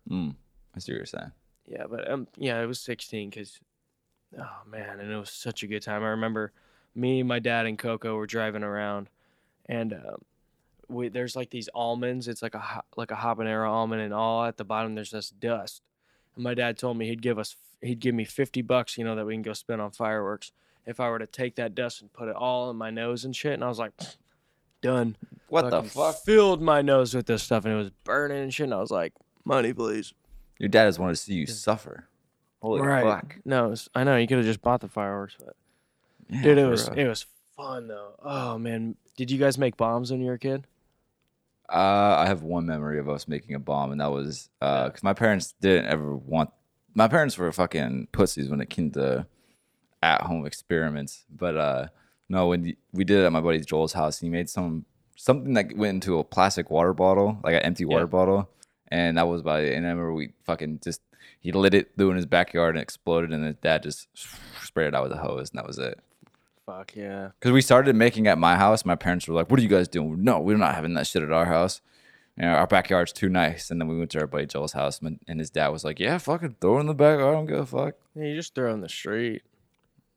Mm. 0.09 0.37
I 0.75 0.79
see 0.79 0.93
what 0.93 0.99
you're 0.99 1.07
saying. 1.07 1.33
yeah, 1.67 1.85
but 1.91 2.09
um 2.11 2.29
yeah, 2.37 2.61
it 2.63 2.67
was 2.67 2.81
16 2.81 3.31
because 3.31 3.59
oh 4.39 4.59
man, 4.71 5.01
and 5.01 5.11
it 5.11 5.17
was 5.17 5.31
such 5.31 5.63
a 5.63 5.67
good 5.67 5.83
time. 5.83 6.03
I 6.05 6.09
remember 6.09 6.53
me, 6.95 7.23
my 7.23 7.39
dad, 7.41 7.67
and 7.67 7.79
Coco 7.79 8.17
were 8.17 8.27
driving 8.27 8.63
around, 8.63 9.09
and 9.69 9.93
um, 9.93 10.23
we 10.89 11.09
there's 11.09 11.35
like 11.37 11.51
these 11.51 11.69
almonds. 11.75 12.29
It's 12.29 12.43
like 12.43 12.55
a 12.55 12.83
like 12.97 13.11
a 13.11 13.17
habanero 13.17 13.69
almond, 13.69 14.01
and 14.03 14.15
all 14.15 14.45
at 14.45 14.57
the 14.57 14.65
bottom 14.65 14.95
there's 14.95 15.11
this 15.11 15.31
dust. 15.31 15.83
And 16.37 16.45
my 16.45 16.55
dad 16.55 16.79
told 16.79 16.97
me 16.97 17.07
he'd 17.09 17.21
give 17.23 17.39
us 17.39 17.57
he'd 17.83 18.01
give 18.01 18.15
me 18.15 18.25
50 18.25 18.63
bucks, 18.63 18.97
you 18.97 19.05
know, 19.05 19.15
that 19.17 19.27
we 19.27 19.35
can 19.35 19.43
go 19.43 19.53
spend 19.53 19.81
on 19.83 19.91
fireworks 19.91 20.53
if 20.87 21.01
I 21.01 21.11
were 21.11 21.19
to 21.19 21.27
take 21.27 21.57
that 21.57 21.75
dust 21.75 22.01
and 22.01 22.13
put 22.13 22.29
it 22.29 22.37
all 22.37 22.71
in 22.71 22.77
my 22.77 22.91
nose 22.91 23.25
and 23.25 23.35
shit. 23.37 23.53
And 23.55 23.65
I 23.65 23.69
was 23.69 23.79
like, 23.79 23.93
done. 24.87 25.17
What 25.49 25.71
the 25.71 25.83
fuck? 25.83 26.17
Filled 26.25 26.61
my 26.63 26.83
nose 26.83 27.15
with 27.15 27.27
this 27.27 27.43
stuff, 27.43 27.65
and 27.65 27.75
it 27.75 27.77
was 27.77 27.91
burning 28.05 28.43
and 28.43 28.53
shit. 28.55 28.65
And 28.65 28.75
I 28.75 28.79
was 28.81 28.91
like, 28.91 29.13
money, 29.45 29.73
please. 29.73 30.13
Your 30.59 30.69
dad 30.69 30.87
just 30.87 30.99
wanted 30.99 31.15
to 31.15 31.21
see 31.21 31.35
you 31.35 31.47
suffer. 31.47 32.09
Holy 32.63 32.81
right. 32.81 33.05
fuck. 33.05 33.37
No, 33.45 33.69
was- 33.69 33.89
I 33.95 34.05
know 34.05 34.17
you 34.17 34.27
could 34.27 34.39
have 34.39 34.47
just 34.47 34.63
bought 34.63 34.81
the 34.81 34.89
fireworks, 34.89 35.37
but 35.39 35.55
Yeah, 36.31 36.43
dude, 36.43 36.59
it 36.59 36.67
was 36.67 36.89
real. 36.91 36.99
it 36.99 37.09
was 37.09 37.27
fun 37.57 37.89
though. 37.89 38.15
Oh 38.23 38.59
man, 38.59 38.97
did 39.17 39.31
you 39.31 39.39
guys 39.39 39.57
make 39.59 39.77
bombs 39.77 40.11
when 40.11 40.21
you 40.21 40.27
were 40.27 40.35
a 40.35 40.39
kid? 40.39 40.67
Uh, 41.69 42.17
I 42.19 42.27
have 42.27 42.43
one 42.43 42.67
memory 42.67 42.99
of 42.99 43.09
us 43.09 43.27
making 43.29 43.55
a 43.55 43.59
bomb, 43.59 43.91
and 43.93 44.01
that 44.01 44.11
was 44.11 44.49
because 44.61 45.03
my 45.03 45.13
parents 45.15 45.55
didn't 45.61 45.87
ever 45.87 46.15
want. 46.17 46.51
My 46.95 47.09
parents 47.09 47.37
were 47.37 47.51
fucking 47.53 48.09
pussies 48.13 48.49
when 48.49 48.61
it 48.61 48.71
came 48.71 48.91
to 48.93 49.27
at-home 50.03 50.47
experiments. 50.47 51.25
But 51.29 51.57
uh, 51.57 51.87
no, 52.29 52.49
when 52.49 52.75
we 52.93 53.05
did 53.05 53.21
it 53.21 53.25
at 53.27 53.33
my 53.33 53.41
buddy 53.41 53.61
Joel's 53.61 53.93
house, 53.93 54.19
he 54.21 54.29
made 54.29 54.49
some 54.51 54.85
something 55.17 55.55
that 55.55 55.77
went 55.77 55.95
into 56.05 56.19
a 56.19 56.25
plastic 56.25 56.71
water 56.71 56.93
bottle, 56.93 57.39
like 57.43 57.55
an 57.55 57.63
empty 57.63 57.85
water 57.85 58.03
Yeah. 58.05 58.07
bottle, 58.07 58.51
and 58.89 59.17
that 59.19 59.29
was 59.29 59.43
by. 59.43 59.61
And 59.61 59.87
I 59.87 59.91
remember 59.91 60.13
we 60.13 60.33
fucking 60.45 60.81
just 60.83 61.01
he 61.41 61.53
lit 61.53 61.75
it, 61.75 61.91
it 61.97 62.03
in 62.03 62.17
his 62.17 62.27
backyard, 62.27 62.75
and 62.75 62.81
it 62.81 62.83
exploded, 62.83 63.31
and 63.33 63.45
his 63.45 63.57
dad 63.57 63.83
just 63.83 64.09
sprayed 64.63 64.89
it 64.89 64.95
out 64.95 65.05
with 65.05 65.13
a 65.13 65.17
hose, 65.19 65.51
and 65.51 65.59
that 65.59 65.67
was 65.67 65.79
it. 65.79 65.99
Fuck 66.67 66.97
yeah. 66.97 67.29
Because 67.39 67.53
we 67.53 67.61
started 67.61 67.95
making 67.95 68.27
at 68.27 68.39
my 68.39 68.57
house. 68.57 68.85
My 68.85 68.97
parents 68.97 69.29
were 69.29 69.35
like, 69.35 69.51
What 69.51 69.61
are 69.61 69.63
you 69.63 69.69
guys 69.69 69.87
doing? 69.89 70.25
No, 70.25 70.41
we're 70.41 70.57
not 70.57 70.75
having 70.75 70.95
that 70.95 71.07
shit 71.07 71.23
at 71.23 71.31
our 71.31 71.45
house. 71.47 71.81
You 72.37 72.43
know, 72.43 72.49
our 72.55 72.67
backyard's 72.67 73.13
too 73.13 73.29
nice. 73.29 73.71
And 73.71 73.81
then 73.81 73.87
we 73.89 73.97
went 73.97 74.11
to 74.11 74.21
our 74.21 74.27
buddy 74.27 74.47
Joel's 74.47 74.73
house, 74.73 75.01
and 75.01 75.21
and 75.29 75.39
his 75.39 75.49
dad 75.51 75.69
was 75.69 75.85
like, 75.85 76.01
Yeah, 76.01 76.19
fucking 76.19 76.57
throw 76.61 76.79
it 76.79 76.81
in 76.81 76.87
the 76.87 76.95
back. 76.95 77.19
I 77.19 77.31
don't 77.31 77.47
give 77.47 77.61
a 77.61 77.67
fuck. 77.67 77.95
Yeah, 78.17 78.25
you 78.25 78.35
just 78.35 78.55
throw 78.57 78.71
it 78.71 78.75
in 78.75 78.81
the 78.81 78.89
street. 78.89 79.43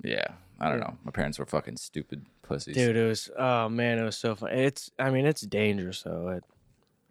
Yeah, 0.04 0.26
I 0.60 0.70
don't 0.70 0.80
know. 0.80 0.98
My 1.04 1.12
parents 1.12 1.40
were 1.40 1.46
fucking 1.46 1.78
stupid 1.78 2.26
pussies. 2.42 2.76
Dude, 2.76 2.96
it 2.96 3.06
was 3.08 3.30
oh 3.38 3.70
man, 3.70 3.98
it 4.00 4.04
was 4.04 4.18
so 4.18 4.36
fun. 4.36 4.52
It's 4.52 4.92
I 5.00 5.10
mean, 5.10 5.26
it's 5.26 5.42
dangerous 5.42 6.02
though. 6.04 6.30
It 6.30 6.44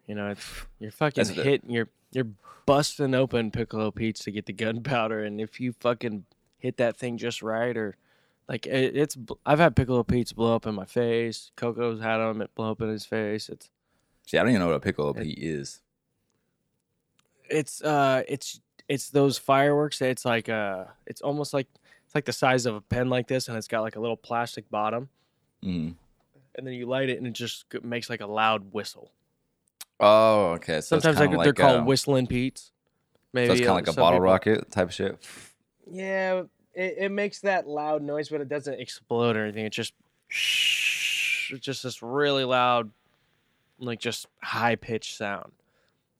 You 0.07 0.15
know, 0.15 0.29
it's 0.29 0.45
you're 0.79 0.91
fucking 0.91 1.23
That's 1.23 1.35
hitting 1.35 1.69
you're 1.71 1.89
you're 2.11 2.27
busting 2.65 3.15
open 3.15 3.51
Piccolo 3.51 3.89
Pete's 3.91 4.23
to 4.25 4.31
get 4.31 4.45
the 4.45 4.53
gunpowder, 4.53 5.23
and 5.23 5.41
if 5.41 5.59
you 5.59 5.73
fucking 5.73 6.25
hit 6.59 6.77
that 6.77 6.97
thing 6.97 7.17
just 7.17 7.41
right, 7.41 7.75
or 7.75 7.95
like 8.47 8.67
it, 8.67 8.95
it's 8.95 9.17
I've 9.45 9.59
had 9.59 9.75
Piccolo 9.75 10.03
Pete's 10.03 10.33
blow 10.33 10.55
up 10.55 10.67
in 10.67 10.75
my 10.75 10.85
face. 10.85 11.51
Coco's 11.55 12.01
had 12.01 12.17
them 12.17 12.41
it 12.41 12.53
blow 12.55 12.71
up 12.71 12.81
in 12.81 12.89
his 12.89 13.05
face. 13.05 13.49
It's 13.49 13.69
See, 14.27 14.37
I 14.37 14.41
don't 14.41 14.51
even 14.51 14.59
know 14.61 14.67
what 14.67 14.75
a 14.75 14.79
piccolo 14.79 15.09
It- 15.11 15.23
Pete 15.23 15.39
is. 15.39 15.81
it's 17.49 17.81
uh 17.83 18.21
it's 18.27 18.61
it's 18.87 19.09
those 19.09 19.37
fireworks. 19.37 20.01
It's 20.01 20.25
like 20.25 20.49
uh 20.49 20.85
it's 21.07 21.21
almost 21.21 21.53
like 21.53 21.67
it's 22.09 22.15
like 22.15 22.25
the 22.25 22.33
size 22.33 22.65
of 22.65 22.73
a 22.73 22.81
pen 22.81 23.07
like 23.11 23.27
this, 23.27 23.47
and 23.47 23.55
it's 23.55 23.67
got 23.67 23.81
like 23.81 23.95
a 23.95 23.99
little 23.99 24.17
plastic 24.17 24.67
bottom, 24.71 25.09
Mm. 25.63 25.93
and 26.55 26.65
then 26.67 26.73
you 26.73 26.87
light 26.87 27.07
it, 27.09 27.19
and 27.19 27.27
it 27.27 27.33
just 27.33 27.65
makes 27.83 28.09
like 28.09 28.21
a 28.21 28.25
loud 28.25 28.73
whistle. 28.73 29.11
Oh, 29.99 30.53
okay. 30.53 30.81
So 30.81 30.97
Sometimes 30.99 31.17
it's 31.17 31.19
like, 31.19 31.29
they're 31.31 31.37
like, 31.47 31.55
called 31.55 31.81
uh, 31.81 31.83
whistling 31.83 32.25
Pete's. 32.25 32.71
Maybe 33.31 33.47
So 33.47 33.51
it's 33.53 33.61
kind 33.61 33.69
uh, 33.69 33.73
of 33.81 33.87
like 33.87 33.95
a 33.95 33.99
bottle 33.99 34.17
people- 34.19 34.25
rocket 34.31 34.71
type 34.71 34.87
of 34.87 34.93
shit. 34.93 35.17
Yeah, 35.91 36.43
it, 36.73 36.95
it 36.97 37.11
makes 37.11 37.41
that 37.41 37.67
loud 37.67 38.01
noise, 38.01 38.29
but 38.29 38.41
it 38.41 38.49
doesn't 38.49 38.79
explode 38.79 39.35
or 39.37 39.43
anything. 39.43 39.65
It's 39.65 39.75
just 39.75 39.93
it's 41.51 41.59
just 41.59 41.83
this 41.83 42.01
really 42.01 42.43
loud, 42.43 42.91
like 43.79 43.99
just 43.99 44.27
high 44.41 44.75
pitched 44.75 45.15
sound. 45.17 45.51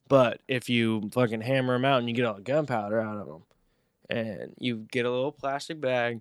But 0.08 0.40
if 0.48 0.68
you 0.68 1.08
fucking 1.12 1.40
hammer 1.40 1.74
them 1.74 1.84
out 1.84 2.00
and 2.00 2.08
you 2.08 2.14
get 2.14 2.24
all 2.24 2.34
the 2.34 2.40
gunpowder 2.42 3.00
out 3.00 3.16
of 3.18 3.26
them, 3.26 3.42
and 4.10 4.54
you 4.58 4.86
get 4.90 5.06
a 5.06 5.10
little 5.10 5.32
plastic 5.32 5.80
bag, 5.80 6.20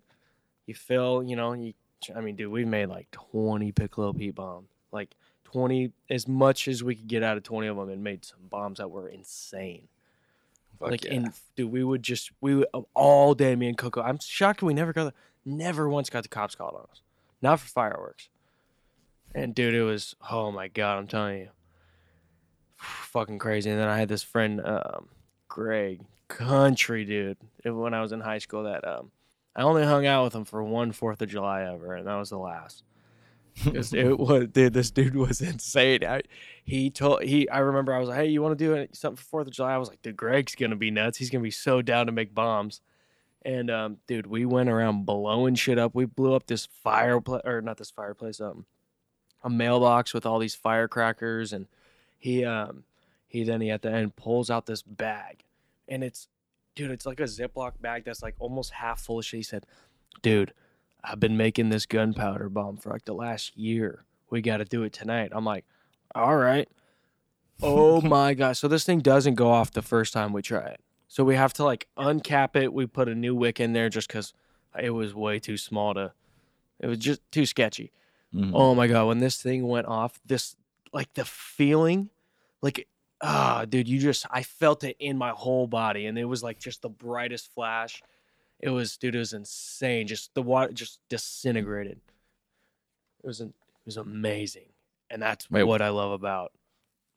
you 0.66 0.76
fill, 0.76 1.24
you 1.24 1.36
know, 1.36 1.54
you. 1.54 1.74
I 2.16 2.22
mean, 2.22 2.38
dude, 2.38 2.52
we've 2.52 2.68
made 2.68 2.88
like 2.88 3.12
twenty 3.12 3.72
Piccolo 3.72 4.14
Pete 4.14 4.36
bombs, 4.36 4.70
like 4.92 5.16
twenty, 5.44 5.92
as 6.10 6.28
much 6.28 6.68
as 6.68 6.84
we 6.84 6.96
could 6.96 7.08
get 7.08 7.24
out 7.24 7.38
of 7.38 7.44
twenty 7.44 7.68
of 7.68 7.76
them, 7.76 7.90
and 7.90 8.04
made 8.04 8.24
some 8.24 8.40
bombs 8.50 8.78
that 8.78 8.90
were 8.90 9.10
insane 9.10 9.88
Fuck 10.80 10.92
like 10.92 11.04
yeah. 11.04 11.14
in 11.14 11.34
dude 11.56 11.72
we 11.72 11.84
would 11.84 12.04
just 12.04 12.32
we 12.40 12.56
would 12.56 12.68
all 12.94 13.34
day 13.34 13.56
me 13.56 13.68
and 13.68 13.78
coco 13.78 14.02
i'm 14.02 14.18
shocked 14.20 14.62
we 14.62 14.74
never 14.74 14.94
got 14.94 15.06
the 15.06 15.14
never 15.44 15.90
once 15.90 16.10
got 16.10 16.24
the 16.24 16.30
cops 16.30 16.56
called 16.56 16.74
on 16.74 16.84
us 16.90 17.02
not 17.42 17.60
for 17.60 17.68
fireworks 17.68 18.30
and 19.36 19.54
dude 19.54 19.74
it 19.74 19.84
was 19.84 20.16
oh 20.32 20.52
my 20.52 20.70
god 20.70 20.98
i'm 20.98 21.08
telling 21.08 21.40
you 21.40 21.50
fucking 22.78 23.40
crazy 23.40 23.70
and 23.70 23.78
then 23.78 23.90
i 23.90 23.98
had 23.98 24.08
this 24.08 24.24
friend 24.24 24.62
um 24.64 25.10
greg 25.50 26.00
country 26.30 27.04
dude. 27.04 27.38
When 27.66 27.94
i 27.94 28.02
was 28.02 28.14
in 28.14 28.22
high 28.22 28.38
school 28.38 28.64
that 28.64 28.88
um 28.88 29.12
i 29.56 29.64
only 29.64 29.84
hung 29.84 30.06
out 30.06 30.24
with 30.24 30.36
him 30.36 30.46
for 30.46 30.64
one 30.64 30.94
fourth 30.94 31.22
of 31.22 31.28
july 31.28 31.64
ever 31.64 31.96
and 31.96 32.08
that 32.08 32.16
was 32.16 32.30
the 32.30 32.38
last. 32.38 32.84
it 33.66 34.18
was 34.20 34.48
dude 34.48 34.74
this 34.74 34.92
dude 34.92 35.16
was 35.16 35.42
insane. 35.52 36.06
I, 36.06 36.22
he 36.64 36.90
told 36.90 37.24
he 37.24 37.50
i 37.50 37.60
remember 37.60 37.94
i 37.94 38.00
was 38.00 38.08
like 38.08 38.20
hey 38.20 38.28
you 38.28 38.42
want 38.42 38.58
to 38.58 38.64
do 38.64 38.88
something 38.94 39.18
for 39.18 39.24
fourth 39.24 39.48
of 39.48 39.54
july? 39.54 39.74
I 39.74 39.78
was 39.78 39.90
like 39.90 40.02
dude 40.02 40.16
greg's 40.16 40.56
gonna 40.56 40.78
be 40.78 40.92
nuts. 40.92 41.18
He's 41.18 41.30
gonna 41.30 41.44
be 41.44 41.52
so 41.52 41.82
down 41.82 42.06
to 42.06 42.12
make 42.12 42.34
bombs. 42.34 42.82
And 43.44 43.70
um 43.70 43.98
dude 44.08 44.28
we 44.28 44.46
went 44.46 44.70
around 44.70 45.06
blowing 45.06 45.56
shit 45.56 45.80
up. 45.80 45.96
We 45.96 46.06
blew 46.06 46.34
up 46.36 46.46
this 46.46 46.68
fireplace 46.84 47.42
or 47.44 47.62
not 47.62 47.78
this 47.78 47.92
fireplace 47.92 48.40
um 48.40 48.66
a 49.44 49.50
mailbox 49.50 50.14
with 50.14 50.26
all 50.26 50.40
these 50.40 50.56
firecrackers 50.56 51.54
and 51.54 51.68
he 52.18 52.46
um 52.46 52.84
he 53.28 53.44
then 53.44 53.62
he 53.62 53.72
at 53.72 53.82
the 53.82 53.92
end 53.92 54.16
pulls 54.16 54.50
out 54.50 54.66
this 54.66 54.82
bag 54.82 55.44
and 55.90 56.04
it's 56.04 56.28
dude 56.76 56.92
it's 56.92 57.06
like 57.06 57.20
a 57.20 57.24
ziploc 57.24 57.74
bag 57.82 58.04
that's 58.06 58.22
like 58.22 58.36
almost 58.40 58.72
half 58.72 59.02
full 59.02 59.20
of 59.20 59.26
shit. 59.26 59.40
He 59.40 59.44
said 59.44 59.66
dude 60.22 60.54
i've 61.04 61.20
been 61.20 61.38
making 61.38 61.70
this 61.70 61.86
gunpowder 61.86 62.50
bomb 62.50 62.78
for 62.78 62.90
like 62.92 63.06
the 63.06 63.14
last 63.14 63.58
year. 63.58 64.06
We 64.30 64.42
got 64.42 64.58
to 64.58 64.66
do 64.66 64.84
it 64.84 64.94
tonight. 64.94 65.30
I'm 65.34 65.46
like 65.46 65.66
all 66.16 66.38
right. 66.38 66.68
Oh 67.62 68.02
my 68.18 68.34
god 68.34 68.58
so 68.58 68.68
this 68.68 68.84
thing 68.86 69.00
doesn't 69.00 69.36
go 69.36 69.50
off 69.52 69.72
the 69.72 69.82
first 69.82 70.14
time 70.14 70.34
we 70.34 70.42
try 70.42 70.68
it. 70.68 70.80
So 71.08 71.24
we 71.24 71.36
have 71.36 71.54
to 71.54 71.64
like 71.64 71.88
uncap 71.98 72.56
it. 72.56 72.72
We 72.72 72.86
put 72.86 73.10
a 73.10 73.16
new 73.16 73.34
wick 73.34 73.60
in 73.60 73.74
there 73.74 73.90
just 73.90 74.08
because 74.08 74.34
it 74.80 74.92
was 74.92 75.16
way 75.16 75.40
too 75.40 75.58
small 75.58 75.94
to 75.96 76.14
it 76.80 76.88
was 76.88 77.00
just 77.00 77.22
too 77.32 77.46
sketchy. 77.46 77.92
Mhm. 78.34 78.52
Oh 78.54 78.76
my 78.76 78.88
god, 78.88 79.08
when 79.08 79.18
this 79.20 79.42
thing 79.42 79.68
went 79.68 79.88
off, 79.88 80.20
this 80.26 80.56
like 80.94 81.14
the 81.16 81.26
feeling, 81.26 82.10
like 82.62 82.88
ah, 83.22 83.66
dude, 83.68 83.88
you 83.88 84.00
just 84.00 84.26
I 84.32 84.44
felt 84.44 84.84
it 84.84 84.98
in 85.00 85.18
my 85.18 85.30
whole 85.30 85.68
body, 85.68 86.06
and 86.06 86.18
it 86.18 86.26
was 86.26 86.44
like 86.44 86.60
just 86.60 86.82
the 86.82 86.90
brightest 86.90 87.54
flash. 87.54 88.02
It 88.60 88.70
was, 88.70 88.98
dude, 88.98 89.16
it 89.16 89.20
was 89.20 89.34
insane. 89.34 90.08
Just 90.08 90.34
the 90.34 90.42
water 90.42 90.72
just 90.74 91.00
disintegrated. 91.10 92.00
It 93.24 93.28
was, 93.28 93.40
an, 93.42 93.50
it 93.50 93.86
was 93.86 93.98
amazing, 93.98 94.70
and 95.10 95.22
that's 95.22 95.50
Wait. 95.50 95.64
what 95.64 95.82
I 95.82 95.90
love 95.90 96.12
about 96.12 96.52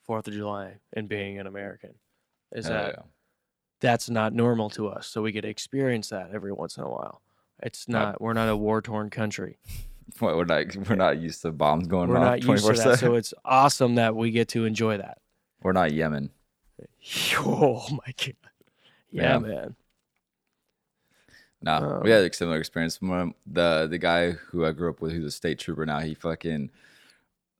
Fourth 0.04 0.26
of 0.26 0.34
July 0.34 0.74
and 0.92 1.08
being 1.08 1.38
an 1.38 1.46
American, 1.46 1.94
is 2.52 2.66
that 2.66 2.94
yeah. 2.96 3.02
that's 3.80 4.10
not 4.10 4.32
normal 4.32 4.70
to 4.70 4.88
us. 4.88 5.06
So 5.06 5.22
we 5.22 5.32
get 5.32 5.42
to 5.42 5.48
experience 5.48 6.08
that 6.08 6.30
every 6.32 6.52
once 6.52 6.76
in 6.76 6.84
a 6.84 6.88
while. 6.88 7.22
It's 7.62 7.88
not. 7.88 8.20
We're 8.20 8.32
not 8.32 8.48
a 8.48 8.56
war 8.56 8.82
torn 8.82 9.10
country. 9.10 9.58
What, 10.18 10.36
we're 10.36 10.44
not 10.44 10.76
we're 10.88 10.96
not 10.96 11.18
used 11.18 11.42
to 11.42 11.52
bombs 11.52 11.86
going 11.86 12.10
We're 12.10 12.16
off 12.18 12.22
not 12.22 12.42
used 12.44 12.66
to 12.66 12.72
that. 12.72 12.98
so 12.98 13.14
it's 13.14 13.32
awesome 13.44 13.94
that 13.94 14.16
we 14.16 14.32
get 14.32 14.48
to 14.48 14.64
enjoy 14.64 14.96
that. 14.96 15.18
We're 15.62 15.72
not 15.72 15.92
Yemen. 15.92 16.30
Oh 17.38 17.86
my 17.90 18.12
god! 18.16 18.34
Yeah, 19.10 19.22
Yeah. 19.34 19.38
man. 19.38 19.76
Nah, 21.60 21.96
Um, 21.96 22.02
we 22.02 22.10
had 22.10 22.24
a 22.24 22.32
similar 22.32 22.58
experience. 22.58 23.00
When 23.00 23.34
the 23.46 23.86
the 23.88 23.98
guy 23.98 24.32
who 24.32 24.64
I 24.64 24.72
grew 24.72 24.90
up 24.90 25.00
with, 25.00 25.12
who's 25.12 25.24
a 25.24 25.30
state 25.30 25.58
trooper 25.58 25.86
now, 25.86 26.00
he 26.00 26.14
fucking 26.14 26.70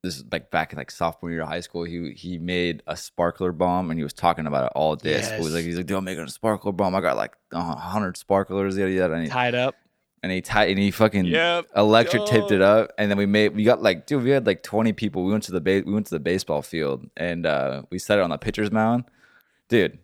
this 0.03 0.17
is 0.17 0.25
like 0.33 0.51
back 0.51 0.73
in 0.73 0.79
like 0.79 0.91
sophomore 0.91 1.31
year 1.31 1.43
of 1.43 1.49
high 1.49 1.61
school. 1.61 1.85
He 1.85 2.13
he 2.13 2.39
made 2.39 2.83
a 2.89 2.97
sparkler 2.97 3.53
bomb 3.53 3.91
and 3.91 3.99
he 4.01 4.03
was 4.03 4.13
talking 4.13 4.47
about 4.47 4.67
it 4.67 4.73
all 4.75 4.97
day. 4.97 5.21
school. 5.23 5.45
He's 5.47 5.55
like, 5.55 5.65
he's 5.65 5.77
like, 5.77 5.87
dude, 5.87 5.99
I'm 5.99 6.05
making 6.05 6.25
a 6.25 6.29
sparkler 6.29 6.73
bomb. 6.73 6.95
I 6.97 7.01
got 7.01 7.17
like 7.17 7.37
a 7.53 7.61
hundred 7.63 8.17
sparklers, 8.17 8.77
yada 8.77 8.91
yada. 8.91 9.29
Tied 9.29 9.55
up. 9.55 9.77
And 10.23 10.31
he 10.33 10.41
tied 10.41 10.69
and 10.71 10.79
he 10.79 10.91
fucking 10.91 11.25
Yep. 11.27 11.67
electric 11.77 12.25
taped 12.27 12.51
it 12.53 12.61
Oh. 12.61 12.81
up 12.83 12.93
and 12.99 13.11
then 13.11 13.19
we 13.19 13.27
made 13.27 13.55
we 13.55 13.65
got 13.65 13.83
like 13.83 14.07
dude 14.07 14.23
we 14.23 14.31
had 14.31 14.47
like 14.47 14.63
20 14.63 14.93
people 14.93 15.25
we 15.25 15.31
went 15.33 15.45
to 15.45 15.53
the 15.53 15.61
ba- 15.61 15.83
we 15.85 15.93
went 15.93 16.07
to 16.07 16.15
the 16.15 16.21
baseball 16.21 16.63
field 16.63 17.09
and 17.17 17.45
uh 17.47 17.83
we 17.91 17.99
set 17.99 18.19
it 18.19 18.23
on 18.23 18.31
the 18.31 18.39
pitcher's 18.39 18.71
mound 18.71 19.05
dude 19.69 19.99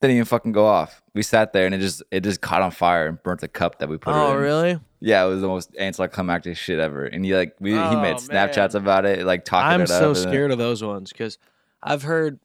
didn't 0.00 0.16
even 0.16 0.24
fucking 0.26 0.52
go 0.52 0.66
off 0.66 1.02
we 1.14 1.22
sat 1.22 1.52
there 1.52 1.66
and 1.66 1.74
it 1.74 1.78
just 1.78 2.02
it 2.10 2.20
just 2.20 2.40
caught 2.40 2.62
on 2.62 2.70
fire 2.70 3.06
and 3.06 3.22
burnt 3.22 3.40
the 3.40 3.48
cup 3.48 3.78
that 3.78 3.88
we 3.88 3.96
put 3.96 4.10
it 4.10 4.16
Oh 4.18 4.34
really? 4.34 4.78
yeah 5.00 5.24
it 5.24 5.28
was 5.28 5.40
the 5.40 5.48
most 5.48 5.74
anticlimactic 5.78 6.56
shit 6.56 6.78
ever 6.78 7.04
and 7.04 7.24
he 7.24 7.34
like 7.34 7.56
we 7.60 7.70
he 7.70 7.76
made 7.96 8.14
Oh, 8.14 8.18
snapchats 8.18 8.74
man. 8.74 8.82
about 8.82 9.06
it 9.06 9.24
like 9.24 9.44
talking 9.44 9.66
about 9.66 9.74
it. 9.74 9.74
I'm 9.74 9.82
it 9.82 9.88
so 9.88 10.08
and 10.10 10.16
scared 10.18 10.50
of 10.50 10.58
those 10.58 10.82
ones 10.84 11.10
because 11.12 11.38
I've 11.82 12.02
heard. 12.02 12.38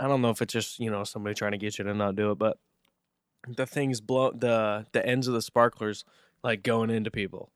I 0.00 0.08
don't 0.08 0.22
know 0.22 0.30
if 0.30 0.42
it's 0.42 0.52
just 0.52 0.80
you 0.80 0.90
know 0.90 1.04
somebody 1.04 1.34
trying 1.36 1.52
to 1.52 1.58
get 1.58 1.78
you 1.78 1.84
to 1.84 1.94
not 1.94 2.16
do 2.16 2.32
it, 2.32 2.38
but 2.38 2.58
the 3.46 3.66
things 3.66 4.00
blow 4.00 4.32
the 4.32 4.86
the 4.92 5.04
ends 5.06 5.28
of 5.28 5.34
the 5.34 5.42
sparklers 5.42 6.04
like 6.42 6.62
going 6.62 6.90
into 6.90 7.10
people. 7.10 7.50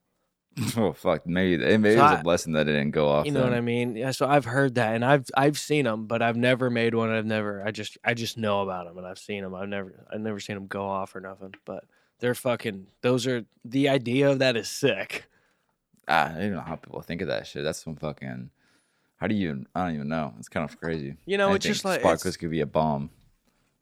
oh 0.77 0.91
fuck 0.91 1.27
maybe 1.27 1.57
maybe 1.77 1.93
So 1.95 1.99
it 1.99 2.01
was 2.01 2.11
I- 2.13 2.19
a 2.19 2.23
blessing 2.23 2.53
that 2.53 2.67
it 2.67 2.73
didn't 2.73 2.89
go 2.91 3.07
off 3.09 3.27
You 3.27 3.31
know 3.31 3.43
what. 3.43 3.53
I 3.53 3.61
mean? 3.61 3.95
Yeah. 3.95 4.09
So 4.11 4.27
I've 4.27 4.45
heard 4.45 4.75
that, 4.75 4.95
and 4.95 5.05
I've 5.05 5.25
I've 5.35 5.57
seen 5.59 5.85
them, 5.85 6.07
but 6.07 6.21
I've 6.23 6.35
never 6.37 6.69
made 6.71 6.95
one. 6.95 7.09
I've 7.11 7.25
never. 7.27 7.63
I 7.63 7.69
just 7.71 7.97
I 8.03 8.13
just 8.15 8.37
know 8.37 8.61
about 8.63 8.87
them, 8.87 8.97
and 8.97 9.05
I've 9.05 9.19
seen 9.19 9.43
them. 9.43 9.53
I've 9.53 9.69
never 9.69 10.05
I've 10.11 10.21
never 10.21 10.39
seen 10.39 10.55
them 10.55 10.65
go 10.67 10.87
off 10.87 11.15
or 11.15 11.19
nothing. 11.21 11.53
But 11.65 11.83
they're 12.19 12.33
fucking. 12.33 12.87
Those 13.01 13.27
are 13.27 13.45
the 13.63 13.89
idea 13.89 14.31
of 14.31 14.39
that 14.39 14.57
is 14.57 14.67
sick. 14.67 15.25
ah, 16.07 16.31
I 16.35 16.39
don't 16.39 16.53
know 16.53 16.61
how 16.61 16.75
people 16.75 17.01
think 17.01 17.21
of 17.21 17.27
that 17.27 17.45
shit 17.45 17.63
that's 17.63 17.83
some 17.83 17.95
fucking 17.95 18.49
how 19.17 19.27
do 19.27 19.35
you 19.35 19.65
I 19.75 19.85
don't 19.85 19.95
even 19.95 20.07
know 20.07 20.33
it's 20.39 20.47
kind 20.49 20.67
of 20.67 20.79
crazy 20.79 21.17
You 21.25 21.37
know, 21.37 21.53
it's 21.53 21.65
just 21.65 21.83
like 21.85 21.99
sparklers 21.99 22.37
could 22.37 22.49
be 22.49 22.61
a 22.61 22.65
bomb 22.65 23.09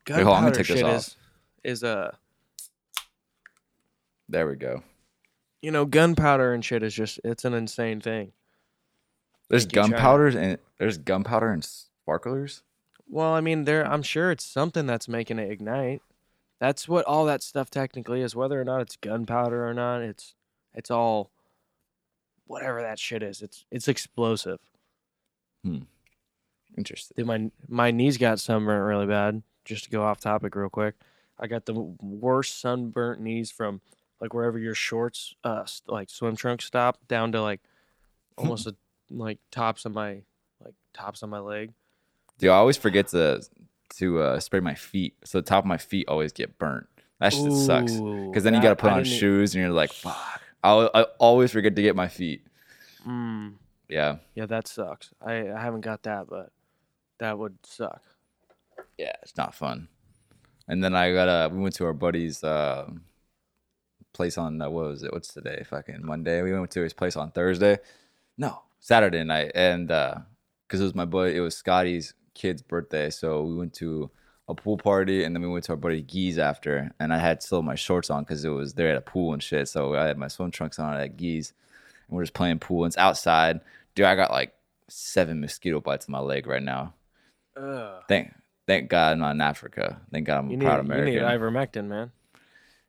Wait, 0.09 0.23
hold 0.23 0.27
on, 0.29 0.43
I'm 0.45 0.51
gonna 0.51 0.55
gunpowder 0.55 0.63
take 0.63 0.67
this 0.67 0.77
shit 0.77 0.85
off. 0.85 0.95
is 1.63 1.81
is 1.81 1.83
a 1.83 2.17
there 4.27 4.47
we 4.47 4.55
go 4.55 4.81
you 5.65 5.71
know 5.71 5.83
gunpowder 5.83 6.53
and 6.53 6.63
shit 6.63 6.83
is 6.83 6.93
just 6.93 7.19
it's 7.23 7.43
an 7.43 7.55
insane 7.55 7.99
thing. 7.99 8.33
There's 9.49 9.63
Thank 9.63 9.75
you, 9.75 9.81
China. 9.81 9.91
gunpowder 9.93 10.27
and 10.27 10.57
there's 10.77 10.99
gunpowder 10.99 11.49
and 11.51 11.65
sparklers. 11.65 12.61
Well, 13.09 13.33
I 13.33 13.41
mean, 13.41 13.63
there 13.63 13.83
I'm 13.83 14.03
sure 14.03 14.29
it's 14.29 14.45
something 14.45 14.85
that's 14.85 15.07
making 15.07 15.39
it 15.39 15.51
ignite. 15.51 16.03
That's 16.59 16.87
what 16.87 17.03
all 17.05 17.25
that 17.25 17.41
stuff 17.41 17.71
technically 17.71 18.21
is. 18.21 18.35
Whether 18.35 18.61
or 18.61 18.63
not 18.63 18.81
it's 18.81 18.95
gunpowder 18.95 19.67
or 19.67 19.73
not, 19.73 20.03
it's 20.03 20.35
it's 20.75 20.91
all 20.91 21.31
whatever 22.45 22.83
that 22.83 22.99
shit 22.99 23.23
is. 23.23 23.41
It's 23.41 23.65
it's 23.71 23.87
explosive. 23.87 24.59
Hmm. 25.63 25.79
Interesting. 26.77 27.15
Dude, 27.17 27.25
my 27.25 27.49
my 27.67 27.89
knees 27.89 28.19
got 28.19 28.39
sunburnt 28.39 28.85
really 28.85 29.07
bad. 29.07 29.41
Just 29.63 29.85
to 29.85 29.89
go 29.89 30.03
off 30.03 30.19
topic 30.19 30.55
real 30.55 30.69
quick, 30.69 30.93
I 31.39 31.47
got 31.47 31.65
the 31.65 31.73
worst 31.73 32.61
sunburnt 32.61 33.19
knees 33.19 33.49
from 33.49 33.81
like 34.21 34.33
wherever 34.33 34.57
your 34.57 34.75
shorts, 34.75 35.35
uh, 35.43 35.65
like 35.87 36.09
swim 36.09 36.35
trunks 36.35 36.65
stop 36.65 36.97
down 37.07 37.31
to 37.33 37.41
like 37.41 37.61
almost 38.37 38.67
a, 38.67 38.75
like 39.09 39.39
tops 39.51 39.85
of 39.85 39.93
my 39.93 40.21
like 40.63 40.73
tops 40.93 41.21
of 41.21 41.29
my 41.29 41.39
leg. 41.39 41.73
Dude, 42.37 42.49
I 42.49 42.55
always 42.55 42.77
forget 42.77 43.07
to 43.09 43.41
to 43.97 44.19
uh, 44.19 44.39
spray 44.39 44.59
my 44.59 44.75
feet, 44.75 45.15
so 45.23 45.39
the 45.39 45.43
top 45.43 45.63
of 45.63 45.67
my 45.67 45.77
feet 45.77 46.07
always 46.07 46.31
get 46.33 46.57
burnt. 46.57 46.87
That 47.19 47.31
shit 47.31 47.53
sucks. 47.53 47.93
Because 47.93 48.43
then 48.43 48.53
you 48.53 48.61
got 48.61 48.69
to 48.69 48.75
put 48.75 48.91
I 48.91 48.97
on 48.97 49.03
shoes, 49.05 49.55
and 49.55 49.63
you're 49.63 49.71
like, 49.71 49.93
fuck. 49.93 50.41
I 50.63 50.89
I 50.93 51.03
always 51.19 51.51
forget 51.51 51.75
to 51.75 51.81
get 51.81 51.95
my 51.95 52.07
feet. 52.07 52.45
Mm, 53.07 53.53
Yeah, 53.87 54.17
yeah, 54.33 54.47
that 54.47 54.67
sucks. 54.67 55.11
I 55.21 55.49
I 55.49 55.61
haven't 55.61 55.81
got 55.81 56.03
that, 56.03 56.27
but 56.27 56.51
that 57.19 57.37
would 57.37 57.57
suck. 57.63 58.01
Yeah, 58.97 59.13
it's 59.21 59.37
not 59.37 59.55
fun. 59.55 59.87
And 60.67 60.83
then 60.83 60.95
I 60.95 61.13
got 61.13 61.27
uh 61.29 61.49
we 61.51 61.59
went 61.61 61.75
to 61.75 61.85
our 61.85 61.93
buddy's 61.93 62.43
uh, 62.43 62.89
place 64.15 64.37
on 64.37 64.61
uh, 64.61 64.69
what 64.69 64.85
was 64.85 65.03
it? 65.03 65.13
What's 65.13 65.33
today? 65.33 65.63
Fucking 65.69 66.03
Monday. 66.03 66.41
We 66.41 66.51
went 66.53 66.71
to 66.71 66.81
his 66.81 66.93
place 66.93 67.15
on 67.15 67.31
Thursday. 67.31 67.77
No, 68.37 68.61
Saturday 68.79 69.23
night, 69.23 69.51
and 69.53 69.91
uh, 69.91 70.15
because 70.67 70.81
it 70.81 70.85
was 70.85 70.95
my 70.95 71.05
buddy, 71.05 71.35
it 71.35 71.41
was 71.41 71.55
Scotty's 71.55 72.13
kid's 72.33 72.61
birthday, 72.61 73.09
so 73.09 73.43
we 73.43 73.55
went 73.55 73.73
to 73.75 74.09
a 74.47 74.53
pool 74.55 74.77
party, 74.77 75.23
and 75.23 75.35
then 75.35 75.41
we 75.41 75.49
went 75.49 75.65
to 75.65 75.73
our 75.73 75.77
buddy 75.77 76.01
Gee's 76.01 76.37
after, 76.37 76.91
and 76.99 77.13
I 77.13 77.17
had 77.17 77.41
still 77.41 77.61
my 77.61 77.75
shorts 77.75 78.09
on 78.09 78.23
because 78.23 78.43
it 78.43 78.49
was 78.49 78.73
there 78.73 78.89
at 78.89 78.97
a 78.97 79.01
pool 79.01 79.33
and 79.33 79.41
shit. 79.41 79.67
So 79.67 79.95
I 79.95 80.05
had 80.05 80.17
my 80.17 80.27
swim 80.27 80.51
trunks 80.51 80.79
on 80.79 80.93
at 80.95 81.17
Gee's, 81.17 81.53
and 82.07 82.15
we're 82.15 82.23
just 82.23 82.33
playing 82.33 82.59
pool. 82.59 82.83
And 82.83 82.91
it's 82.91 82.97
outside, 82.97 83.61
dude. 83.95 84.05
I 84.05 84.15
got 84.15 84.31
like 84.31 84.53
seven 84.87 85.41
mosquito 85.41 85.81
bites 85.81 86.07
on 86.07 86.11
my 86.11 86.19
leg 86.19 86.45
right 86.47 86.61
now. 86.63 86.93
Ugh. 87.57 88.03
Thank 88.07 88.33
thank 88.67 88.89
God 88.89 89.13
I'm 89.13 89.19
not 89.19 89.31
in 89.31 89.41
Africa. 89.41 90.01
Thank 90.11 90.27
God 90.27 90.39
I'm 90.39 90.49
You 90.49 90.55
a 90.55 90.59
need, 90.59 90.65
proud 90.65 90.87
you 90.87 91.05
need 91.05 91.19
ivermectin, 91.21 91.85
man. 91.87 92.11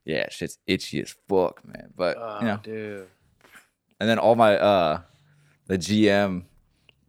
Yeah, 0.07 0.29
shit's 0.31 0.59
itchy 0.67 1.03
as 1.03 1.15
fuck, 1.29 1.63
man. 1.67 1.93
But 1.95 2.17
Oh, 2.19 2.39
you 2.41 2.47
know, 2.47 2.61
dude. 2.63 3.09
and 4.01 4.09
then 4.09 4.19
all 4.19 4.35
my 4.37 4.57
uh 4.57 5.01
the 5.67 5.77
GM 5.77 6.45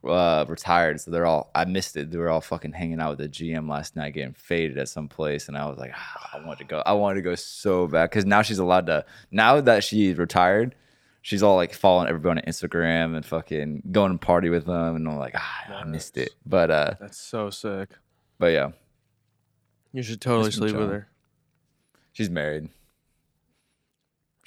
uh 0.04 0.46
retired, 0.48 1.00
so 1.00 1.12
they're 1.12 1.26
all 1.26 1.50
I 1.56 1.66
missed 1.66 1.96
it. 1.96 2.12
They 2.12 2.18
were 2.18 2.30
all 2.30 2.42
fucking 2.42 2.72
hanging 2.74 3.00
out 3.00 3.18
with 3.18 3.20
the 3.20 3.30
GM 3.30 3.70
last 3.70 3.96
night, 3.96 4.14
getting 4.14 4.34
faded 4.34 4.78
at 4.78 4.90
some 4.90 5.08
place, 5.08 5.48
and 5.48 5.58
I 5.58 5.66
was 5.68 5.78
like, 5.78 5.92
ah, 5.96 6.30
I 6.34 6.46
wanted 6.46 6.60
to 6.60 6.66
go. 6.66 6.84
I 6.86 6.94
wanted 6.94 7.16
to 7.16 7.22
go 7.22 7.36
so 7.36 7.88
bad 7.88 8.10
because 8.10 8.26
now 8.26 8.42
she's 8.42 8.60
allowed 8.60 8.88
to. 8.88 9.06
Now 9.32 9.62
that 9.62 9.84
she's 9.84 10.18
retired. 10.18 10.76
She's 11.24 11.44
all 11.44 11.58
like 11.58 11.74
following 11.74 12.08
everybody 12.08 12.40
on 12.40 12.46
Instagram 12.48 13.14
and 13.14 13.26
fucking 13.26 13.84
going 13.92 14.18
to 14.18 14.26
party 14.26 14.48
with 14.50 14.66
them, 14.66 14.96
and 14.96 15.06
I'm 15.10 15.18
like, 15.18 15.34
ah, 15.36 15.82
I 15.82 15.84
missed 15.84 16.16
it. 16.18 16.30
But 16.46 16.72
uh, 16.72 16.94
That's 17.02 17.18
so 17.18 17.50
sick. 17.50 17.90
but 18.40 18.48
yeah, 18.54 18.72
You 19.92 20.04
should 20.04 20.22
totally 20.22 20.52
sleep 20.52 20.74
with 20.78 20.90
her. 20.90 21.10
She's 22.14 22.30
married. 22.30 22.70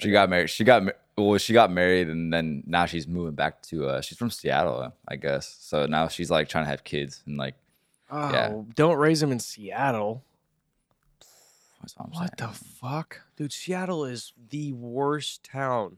She 0.01 0.11
got 0.11 0.29
married. 0.29 0.49
She 0.49 0.63
got 0.63 0.83
well. 1.17 1.37
She 1.37 1.53
got 1.53 1.71
married, 1.71 2.07
and 2.09 2.33
then 2.33 2.63
now 2.65 2.85
she's 2.85 3.07
moving 3.07 3.35
back 3.35 3.61
to. 3.63 3.87
uh 3.87 4.01
She's 4.01 4.17
from 4.17 4.31
Seattle, 4.31 4.93
I 5.07 5.15
guess. 5.15 5.57
So 5.59 5.85
now 5.85 6.07
she's 6.07 6.31
like 6.31 6.49
trying 6.49 6.65
to 6.65 6.69
have 6.69 6.83
kids, 6.83 7.21
and 7.25 7.37
like 7.37 7.55
Oh, 8.09 8.31
Yeah. 8.31 8.61
don't 8.75 8.97
raise 8.97 9.19
them 9.21 9.31
in 9.31 9.39
Seattle. 9.39 10.23
what 12.11 12.37
the 12.37 12.47
fuck, 12.49 13.21
dude? 13.37 13.51
Seattle 13.53 14.05
is 14.05 14.33
the 14.49 14.71
worst 14.73 15.43
town. 15.43 15.97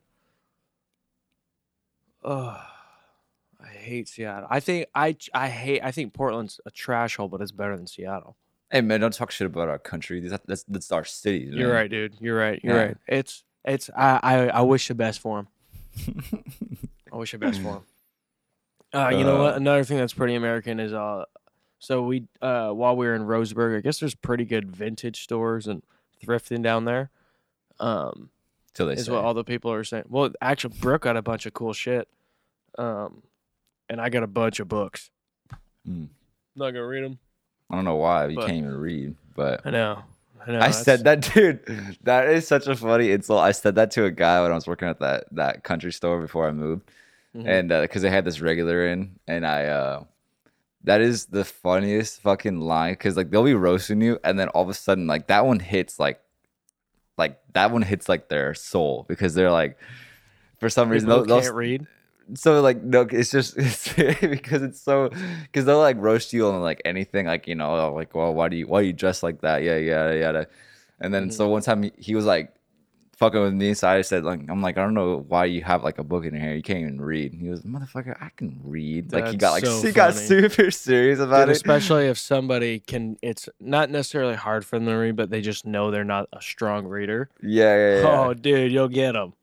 Ugh, 2.24 2.62
I 3.62 3.68
hate 3.68 4.08
Seattle. 4.08 4.48
I 4.50 4.60
think 4.60 4.88
I 4.96 5.16
I 5.34 5.50
hate. 5.50 5.82
I 5.84 5.92
think 5.92 6.14
Portland's 6.14 6.60
a 6.66 6.72
trash 6.72 7.18
hole, 7.18 7.28
but 7.28 7.42
it's 7.42 7.52
better 7.52 7.76
than 7.76 7.88
Seattle. 7.88 8.38
Hey 8.72 8.82
man, 8.82 9.02
don't 9.02 9.14
talk 9.14 9.30
shit 9.32 9.46
about 9.46 9.68
our 9.70 9.78
country. 9.80 10.20
That's 10.22 10.44
that's, 10.48 10.64
that's 10.64 10.92
our 10.92 11.04
city. 11.06 11.50
You're 11.52 11.74
right, 11.74 11.90
dude. 11.90 12.16
You're 12.20 12.38
right. 12.38 12.60
You're 12.64 12.76
Yeah. 12.76 12.82
right. 12.84 12.98
It's 13.08 13.44
it's. 13.66 13.90
I, 13.96 14.20
I 14.24 14.48
I 14.50 14.62
wish 14.62 14.88
the 14.88 14.96
best 14.96 15.20
for 15.20 15.40
him. 15.40 15.48
I 17.12 17.18
wish 17.18 17.32
the 17.32 17.38
best 17.38 17.62
for 17.62 17.68
him. 17.70 17.82
Uh, 18.96 19.10
you 19.10 19.24
know 19.24 19.40
what? 19.40 19.54
Uh, 19.56 19.58
Another 19.58 19.84
thing 19.84 19.98
that's 19.98 20.14
pretty 20.14 20.36
American 20.36 20.80
is 20.80 20.94
uh, 20.94 21.26
so 21.80 22.04
we 22.04 22.28
uh 22.44 22.70
while 22.70 22.96
we 22.96 23.08
were 23.08 23.16
in 23.16 23.24
Roseburg, 23.24 23.76
I 23.76 23.82
guess 23.82 24.00
there's 24.00 24.14
pretty 24.14 24.46
good 24.46 24.70
vintage 24.70 25.24
stores 25.24 25.66
and 25.66 25.82
thrifting 26.24 26.62
down 26.62 26.86
there. 26.86 27.10
Um, 27.80 28.30
Till 28.76 28.86
they 28.86 28.94
is 28.94 29.06
say. 29.06 29.12
what 29.12 29.26
all 29.26 29.34
the 29.34 29.44
people 29.44 29.72
are 29.74 29.84
saying. 29.84 30.06
Well, 30.10 30.30
actually, 30.42 30.76
Brooke 30.80 31.02
got 31.02 31.18
a 31.18 31.24
bunch 31.24 31.48
of 31.48 31.54
cool 31.56 31.74
shit. 31.74 32.08
Um, 32.78 33.24
and 33.90 34.00
I 34.00 34.10
got 34.10 34.22
a 34.22 34.28
bunch 34.28 34.60
of 34.60 34.68
books. 34.68 35.10
Mm. 35.90 36.10
Not 36.56 36.70
gonna 36.70 36.86
read 36.86 37.04
them. 37.04 37.18
I 37.72 37.76
don't 37.76 37.86
know 37.86 37.96
why 37.96 38.28
you 38.28 38.38
can't 38.38 38.52
even 38.52 38.78
read, 38.78 39.16
but 39.36 39.62
I 39.66 39.72
know. 39.72 40.04
I 40.48 40.52
know. 40.52 40.60
I 40.60 40.72
said 40.72 41.04
that, 41.06 41.22
dude. 41.34 41.98
That 42.04 42.30
is 42.30 42.48
such 42.48 42.68
a 42.68 42.76
funny 42.76 43.12
insult. 43.12 43.42
I 43.42 43.52
said 43.52 43.76
that 43.76 43.92
to 43.92 44.06
a 44.06 44.12
guy 44.12 44.42
when 44.42 44.52
I 44.52 44.56
was 44.56 44.68
working 44.68 44.88
at 44.88 45.00
that 45.00 45.26
that 45.32 45.64
country 45.64 45.92
store 45.92 46.20
before 46.22 46.48
I 46.48 46.52
moved, 46.52 46.90
Mhm. 47.36 47.48
and 47.48 47.70
because 47.70 48.02
they 48.02 48.10
had 48.10 48.26
this 48.26 48.42
regular 48.42 48.88
in, 48.88 49.20
and 49.28 49.46
I, 49.46 49.66
uh 49.66 50.04
that 50.86 51.00
is 51.00 51.28
the 51.28 51.46
funniest 51.46 52.20
fucking 52.22 52.60
line 52.60 52.94
because 52.94 53.16
like 53.16 53.30
they'll 53.30 53.44
be 53.46 53.54
roasting 53.54 54.02
you, 54.02 54.20
and 54.24 54.38
then 54.38 54.50
all 54.50 54.64
of 54.64 54.70
a 54.70 54.74
sudden 54.74 55.08
like 55.08 55.28
that 55.28 55.46
one 55.46 55.60
hits 55.60 55.98
like, 56.00 56.20
like 57.18 57.40
that 57.54 57.72
one 57.72 57.82
hits 57.84 58.10
like 58.10 58.28
their 58.28 58.54
soul 58.54 59.06
because 59.08 59.34
they're 59.34 59.52
like, 59.52 59.78
for 60.60 60.70
some 60.70 60.90
reason 60.90 61.08
People 61.08 61.24
they'll, 61.26 61.38
who 61.38 61.42
they'll 61.42 61.42
can't 61.48 61.56
read. 61.56 61.88
So 62.34 62.62
like 62.62 62.82
no 62.82 63.02
it's 63.10 63.32
just 63.32 63.58
it's 63.58 63.94
because 64.22 64.62
it's 64.62 64.82
so 64.82 65.10
because 65.44 65.66
they'll 65.66 65.80
like 65.80 65.98
roast 65.98 66.34
you 66.34 66.48
on 66.48 66.62
like 66.62 66.82
anything 66.86 67.26
like 67.26 67.48
you 67.48 67.56
know 67.56 67.94
like 67.94 68.16
well 68.16 68.34
why 68.34 68.48
do 68.50 68.56
you 68.56 68.68
why 68.68 68.80
are 68.80 68.84
you 68.84 68.94
dress 68.94 69.24
like 69.24 69.42
that? 69.42 69.64
Yeah 69.64 69.78
yeah 69.78 70.12
yeah 70.12 70.46
and 71.00 71.14
then 71.14 71.32
so 71.32 71.48
mm. 71.48 71.52
one 71.52 71.62
time 71.62 71.84
he, 71.84 71.92
he 71.98 72.16
was 72.16 72.26
like 72.26 72.54
fucking 73.18 73.42
with 73.42 73.54
me 73.54 73.74
so 73.74 73.88
I 73.88 74.02
said 74.02 74.24
like 74.24 74.42
I'm 74.50 74.62
like 74.62 74.78
I 74.78 74.82
don't 74.84 74.94
know 74.94 75.26
why 75.28 75.46
you 75.46 75.64
have 75.64 75.84
like 75.84 76.00
a 76.00 76.04
book 76.04 76.26
in 76.26 76.34
your 76.34 76.42
hair. 76.42 76.56
You 76.56 76.64
can't 76.64 76.80
even 76.80 77.00
read. 77.00 77.34
And 77.34 77.42
he 77.42 77.50
was 77.50 77.62
motherfucker 77.62 78.16
I 78.22 78.30
can 78.36 78.60
read. 78.64 79.14
Like 79.14 79.28
he 79.28 79.38
got 79.38 79.52
like 79.52 79.66
so 79.66 79.82
he 79.84 79.92
got 79.92 80.16
super 80.16 80.72
serious 80.72 81.20
about 81.20 81.42
Dude, 81.42 81.50
it. 81.50 81.58
especially 81.58 82.08
if 82.08 82.18
somebody 82.18 82.80
can 82.80 83.18
it's 83.22 83.50
not 83.60 83.90
necessarily 83.90 84.36
hard 84.36 84.66
for 84.66 84.80
them 84.80 84.88
to 84.88 84.94
read 84.94 85.16
but 85.16 85.30
they 85.30 85.42
just 85.42 85.66
know 85.66 85.92
they're 85.92 86.04
not 86.04 86.28
a 86.34 86.42
strong 86.42 86.88
reader. 86.88 87.30
Yeah 87.42 87.76
yeah 87.76 88.02
yeah. 88.02 88.22
Oh 88.22 88.34
dude 88.34 88.72
you'll 88.72 88.88
get 88.88 89.14
them 89.14 89.34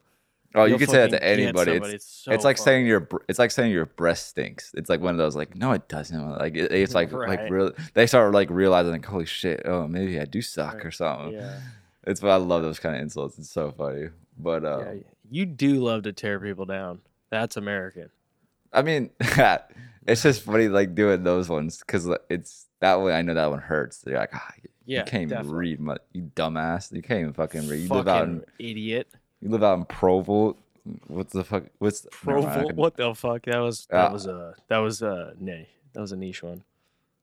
oh 0.55 0.65
you 0.65 0.77
can 0.79 0.89
say 0.89 0.99
that 0.99 1.11
to 1.11 1.23
anybody 1.25 1.73
it's, 1.73 1.89
it's, 1.89 2.05
so 2.25 2.33
it's 2.33 2.45
like 2.45 2.59
saying 2.59 2.87
your 2.87 3.07
it's 3.29 3.39
like 3.39 3.51
saying 3.51 3.71
your 3.73 3.87
breast 3.87 4.29
stinks. 4.29 4.73
It's 4.75 4.89
like 4.91 5.01
one 5.01 5.13
of 5.15 5.19
those 5.19 5.37
like 5.37 5.55
no 5.57 5.73
it 5.73 5.89
doesn't 5.89 6.39
like 6.39 6.57
it, 6.57 6.73
it's 6.73 6.95
like 6.95 7.13
Right. 7.13 7.29
like 7.41 7.51
real 7.51 7.73
they 7.95 8.07
start 8.07 8.33
like 8.33 8.51
realizing 8.51 8.93
like 8.93 9.05
holy 9.05 9.27
shit 9.27 9.63
oh 9.65 9.87
maybe 9.87 10.19
I 10.19 10.25
do 10.25 10.43
suck 10.43 10.75
Right. 10.77 10.87
or 10.87 10.91
something. 10.91 11.35
yeah, 11.35 11.61
It's 12.07 12.21
why 12.23 12.31
I 12.31 12.37
love 12.37 12.63
those 12.63 12.79
kind 12.81 12.97
of 12.97 13.03
insults. 13.03 13.39
It's 13.39 13.51
so 13.51 13.71
funny. 13.73 14.09
But 14.39 14.65
uh, 14.65 14.79
yeah 14.95 15.01
you 15.33 15.47
do 15.47 15.75
love 15.77 16.03
to 16.05 16.13
tear 16.13 16.41
people 16.41 16.65
down 16.67 17.01
that's 17.31 17.57
american 17.57 18.11
I 18.73 18.83
mean, 18.83 19.11
it's 20.07 20.23
just 20.23 20.43
funny 20.43 20.69
like 20.69 20.95
doing 20.95 21.23
those 21.25 21.49
ones 21.49 21.79
because 21.79 22.09
it's 22.29 22.67
that 22.81 23.01
way. 23.01 23.13
I 23.13 23.23
know 23.23 23.35
that 23.35 23.51
one 23.51 23.59
hurts. 23.59 23.99
They're 23.99 24.17
like, 24.17 24.31
ah, 24.33 24.53
you 24.63 24.71
yeah 24.87 25.03
can't 25.03 25.23
even 25.25 25.29
definitely. 25.39 25.77
read, 25.77 25.99
you 26.13 26.23
dumbass. 26.37 26.93
You 26.93 27.03
can't 27.03 27.21
even 27.21 27.33
fucking 27.33 27.67
read. 27.69 27.81
You 27.83 27.89
live 27.89 28.09
out 28.09 28.29
in 28.29 28.41
fucking 28.41 28.55
idiot 28.61 29.09
you 29.41 29.49
live 29.49 29.63
out 29.63 29.79
in 29.79 29.85
Provo. 29.87 30.57
What's 31.09 31.33
the 31.33 31.45
fuck? 31.45 31.65
What's 31.79 32.07
Provo, 32.11 32.67
could- 32.67 32.77
what 32.77 32.97
the 32.97 33.15
fuck 33.15 33.45
that 33.45 33.59
was 33.59 33.87
that 33.91 34.09
Uh, 34.09 34.13
was 34.13 34.27
a 34.27 34.55
that 34.69 34.79
was 34.79 35.03
a 35.03 35.35
nay 35.39 35.69
that 35.93 36.01
was 36.01 36.13
a 36.13 36.17
niche 36.17 36.43
one 36.43 36.63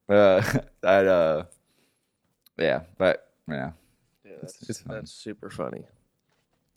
Uh, 0.10 0.42
that 0.82 1.08
uh, 1.08 1.44
yeah, 2.58 2.82
but 2.98 3.30
yeah. 3.48 3.72
Yeah, 4.26 4.32
that's, 4.42 4.70
it's 4.70 4.82
fun. 4.82 4.96
that's 4.96 5.12
super 5.12 5.50
funny. 5.50 5.86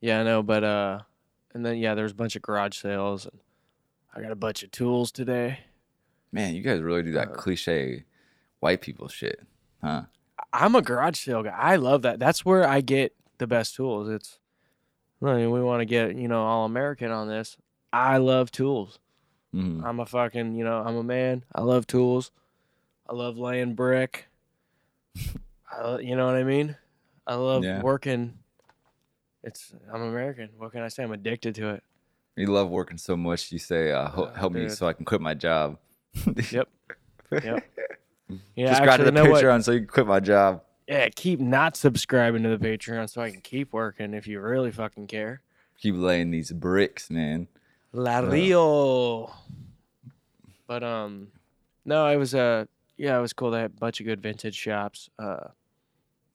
Yeah, 0.00 0.20
I 0.20 0.24
know, 0.24 0.42
but 0.42 0.64
uh, 0.64 1.00
and 1.55 1.64
then 1.64 1.76
yeah, 1.79 1.94
there's 1.94 2.12
a 2.12 2.14
bunch 2.14 2.35
of 2.37 2.42
garage 2.42 2.76
sales, 2.79 3.26
and 3.26 3.38
I 4.14 4.20
got 4.22 4.33
a 4.33 4.37
bunch 4.37 4.62
of 4.62 4.70
tools 4.70 5.12
today. 5.12 5.61
Man, 6.33 6.55
you 6.55 6.62
guys 6.62 6.81
really 6.81 7.03
do 7.03 7.12
that 7.12 7.29
Uh, 7.29 7.35
cliche 7.35 8.05
white 8.61 8.81
people 8.81 9.09
shit, 9.09 9.40
huh? 9.83 10.03
I'm 10.53 10.74
a 10.74 10.83
garage 10.83 11.18
sale 11.18 11.42
guy. 11.42 11.50
I 11.57 11.76
love 11.76 12.03
that. 12.03 12.18
That's 12.18 12.44
where 12.44 12.66
I 12.66 12.81
get 12.81 13.14
the 13.38 13.46
best 13.46 13.74
tools. 13.76 14.09
It's, 14.09 14.38
I 15.22 15.35
mean, 15.35 15.50
we 15.50 15.61
want 15.62 15.80
to 15.80 15.85
get 15.85 16.16
you 16.16 16.28
know 16.28 16.42
all 16.42 16.64
American 16.64 17.11
on 17.11 17.28
this. 17.28 17.56
I 17.92 18.16
love 18.18 18.50
tools. 18.50 18.98
hmm 19.52 19.85
I'm 19.85 20.00
a 20.00 20.06
fucking 20.06 20.54
you 20.54 20.64
know 20.64 20.78
I'm 20.85 20.96
a 20.96 21.02
man. 21.02 21.44
I 21.54 21.62
love 21.62 21.87
tools. 21.87 22.30
I 23.09 23.14
love 23.14 23.37
laying 23.38 23.74
brick. 23.74 24.28
I, 25.72 25.98
you 25.98 26.16
know 26.16 26.26
what 26.26 26.37
I 26.37 26.44
mean? 26.44 26.76
I 27.26 27.35
love 27.35 27.64
Yeah. 27.64 27.83
working. 27.83 28.38
It's 29.42 29.72
I'm 29.92 30.02
American. 30.02 30.50
What 30.56 30.72
can 30.72 30.83
I 30.83 30.88
say? 30.88 31.02
I'm 31.02 31.12
addicted 31.12 31.54
to 31.56 31.70
it. 31.70 31.83
You 32.37 32.46
love 32.46 32.68
working 32.70 32.98
so 32.98 33.16
much. 33.16 33.50
You 33.52 33.59
say, 33.59 33.90
uh, 33.92 34.11
"Hel- 34.11 34.24
Uh, 34.26 34.35
"Help 34.35 34.52
me 34.52 34.68
so 34.70 34.87
I 34.87 34.92
can 34.92 35.04
quit 35.04 35.20
my 35.20 35.35
job." 35.35 35.78
Yep. 36.50 36.68
Yep. 37.44 37.64
Yeah, 38.56 38.68
Subscribe 38.74 38.88
actually, 38.88 38.96
to 38.98 39.04
the 39.04 39.11
know 39.12 39.30
what? 39.30 39.44
Patreon 39.44 39.62
so 39.64 39.70
you 39.72 39.78
can 39.80 39.88
quit 39.88 40.06
my 40.06 40.18
job. 40.20 40.62
Yeah, 40.90 41.09
keep 41.14 41.38
not 41.38 41.76
subscribing 41.76 42.42
to 42.42 42.48
the 42.48 42.59
Patreon 42.59 43.09
so 43.09 43.22
I 43.22 43.31
can 43.31 43.40
keep 43.40 43.72
working 43.72 44.12
if 44.12 44.26
you 44.26 44.40
really 44.40 44.72
fucking 44.72 45.07
care. 45.07 45.40
Keep 45.79 45.94
laying 45.96 46.33
these 46.33 46.50
bricks, 46.50 47.11
man. 47.11 47.46
La 47.92 48.18
Rio. 48.18 49.33
But 50.66 50.83
um, 50.83 51.29
no, 51.85 52.07
it 52.09 52.16
was 52.16 52.35
uh, 52.35 52.64
yeah, 52.96 53.16
it 53.16 53.20
was 53.20 53.33
cool. 53.33 53.53
They 53.53 53.61
had 53.61 53.70
a 53.76 53.81
bunch 53.81 54.00
of 54.00 54.07
good 54.07 54.20
vintage 54.20 54.57
shops. 54.57 55.09
Uh, 55.16 55.48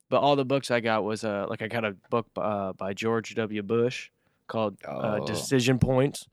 but 0.10 0.20
all 0.22 0.38
the 0.38 0.46
books 0.46 0.72
I 0.72 0.80
got 0.80 1.04
was 1.04 1.26
uh, 1.26 1.48
like 1.50 1.62
I 1.62 1.68
got 1.68 1.84
a 1.84 1.92
book 2.10 2.28
uh 2.38 2.72
by 2.74 2.94
George 2.94 3.36
W. 3.36 3.62
Bush 3.62 4.10
called 4.48 4.78
uh, 4.88 5.20
Oh. 5.22 5.26
Decision 5.28 5.80
Points. 5.80 6.28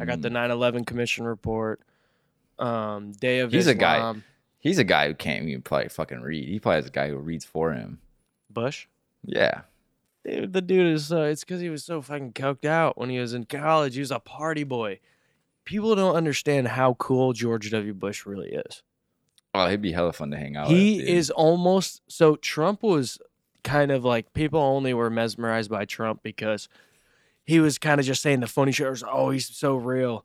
I 0.00 0.04
got 0.04 0.20
the 0.20 0.30
Mm. 0.30 0.50
9/11 0.50 0.84
Commission 0.86 1.24
report. 1.26 1.80
Um, 2.58 3.12
Day 3.12 3.38
of 3.38 3.52
He's 3.52 3.68
a 3.68 3.74
guy- 3.74 3.98
Islam. 3.98 4.24
He's 4.58 4.78
a 4.78 4.84
guy 4.84 5.08
who 5.08 5.14
can't 5.14 5.48
even 5.48 5.62
probably 5.62 5.88
fucking 5.88 6.20
read. 6.20 6.48
He 6.48 6.58
probably 6.58 6.76
has 6.76 6.86
a 6.86 6.90
guy 6.90 7.08
who 7.08 7.16
reads 7.16 7.44
for 7.44 7.72
him. 7.72 8.00
Bush. 8.50 8.86
Yeah. 9.24 9.62
Dude, 10.24 10.52
the 10.52 10.60
dude 10.60 10.94
is 10.94 11.12
uh, 11.12 11.22
it's 11.22 11.44
because 11.44 11.60
he 11.60 11.70
was 11.70 11.84
so 11.84 12.02
fucking 12.02 12.32
coked 12.32 12.64
out 12.64 12.98
when 12.98 13.08
he 13.08 13.18
was 13.18 13.34
in 13.34 13.44
college. 13.44 13.94
He 13.94 14.00
was 14.00 14.10
a 14.10 14.18
party 14.18 14.64
boy. 14.64 15.00
People 15.64 15.94
don't 15.94 16.16
understand 16.16 16.68
how 16.68 16.94
cool 16.94 17.32
George 17.32 17.70
W. 17.70 17.94
Bush 17.94 18.26
really 18.26 18.50
is. 18.50 18.82
Oh, 19.54 19.68
he'd 19.68 19.82
be 19.82 19.92
hella 19.92 20.12
fun 20.12 20.30
to 20.30 20.36
hang 20.36 20.56
out 20.56 20.68
with. 20.68 20.76
he 20.76 20.98
dude. 20.98 21.08
is 21.08 21.30
almost 21.30 22.02
so 22.08 22.36
Trump 22.36 22.82
was 22.82 23.18
kind 23.64 23.90
of 23.90 24.04
like 24.04 24.32
people 24.32 24.60
only 24.60 24.94
were 24.94 25.10
mesmerized 25.10 25.70
by 25.70 25.84
Trump 25.84 26.22
because 26.22 26.68
he 27.44 27.60
was 27.60 27.78
kind 27.78 28.00
of 28.00 28.06
just 28.06 28.22
saying 28.22 28.40
the 28.40 28.46
funny 28.46 28.72
shit. 28.72 28.88
Was, 28.90 29.04
oh, 29.10 29.30
he's 29.30 29.48
so 29.48 29.76
real, 29.76 30.24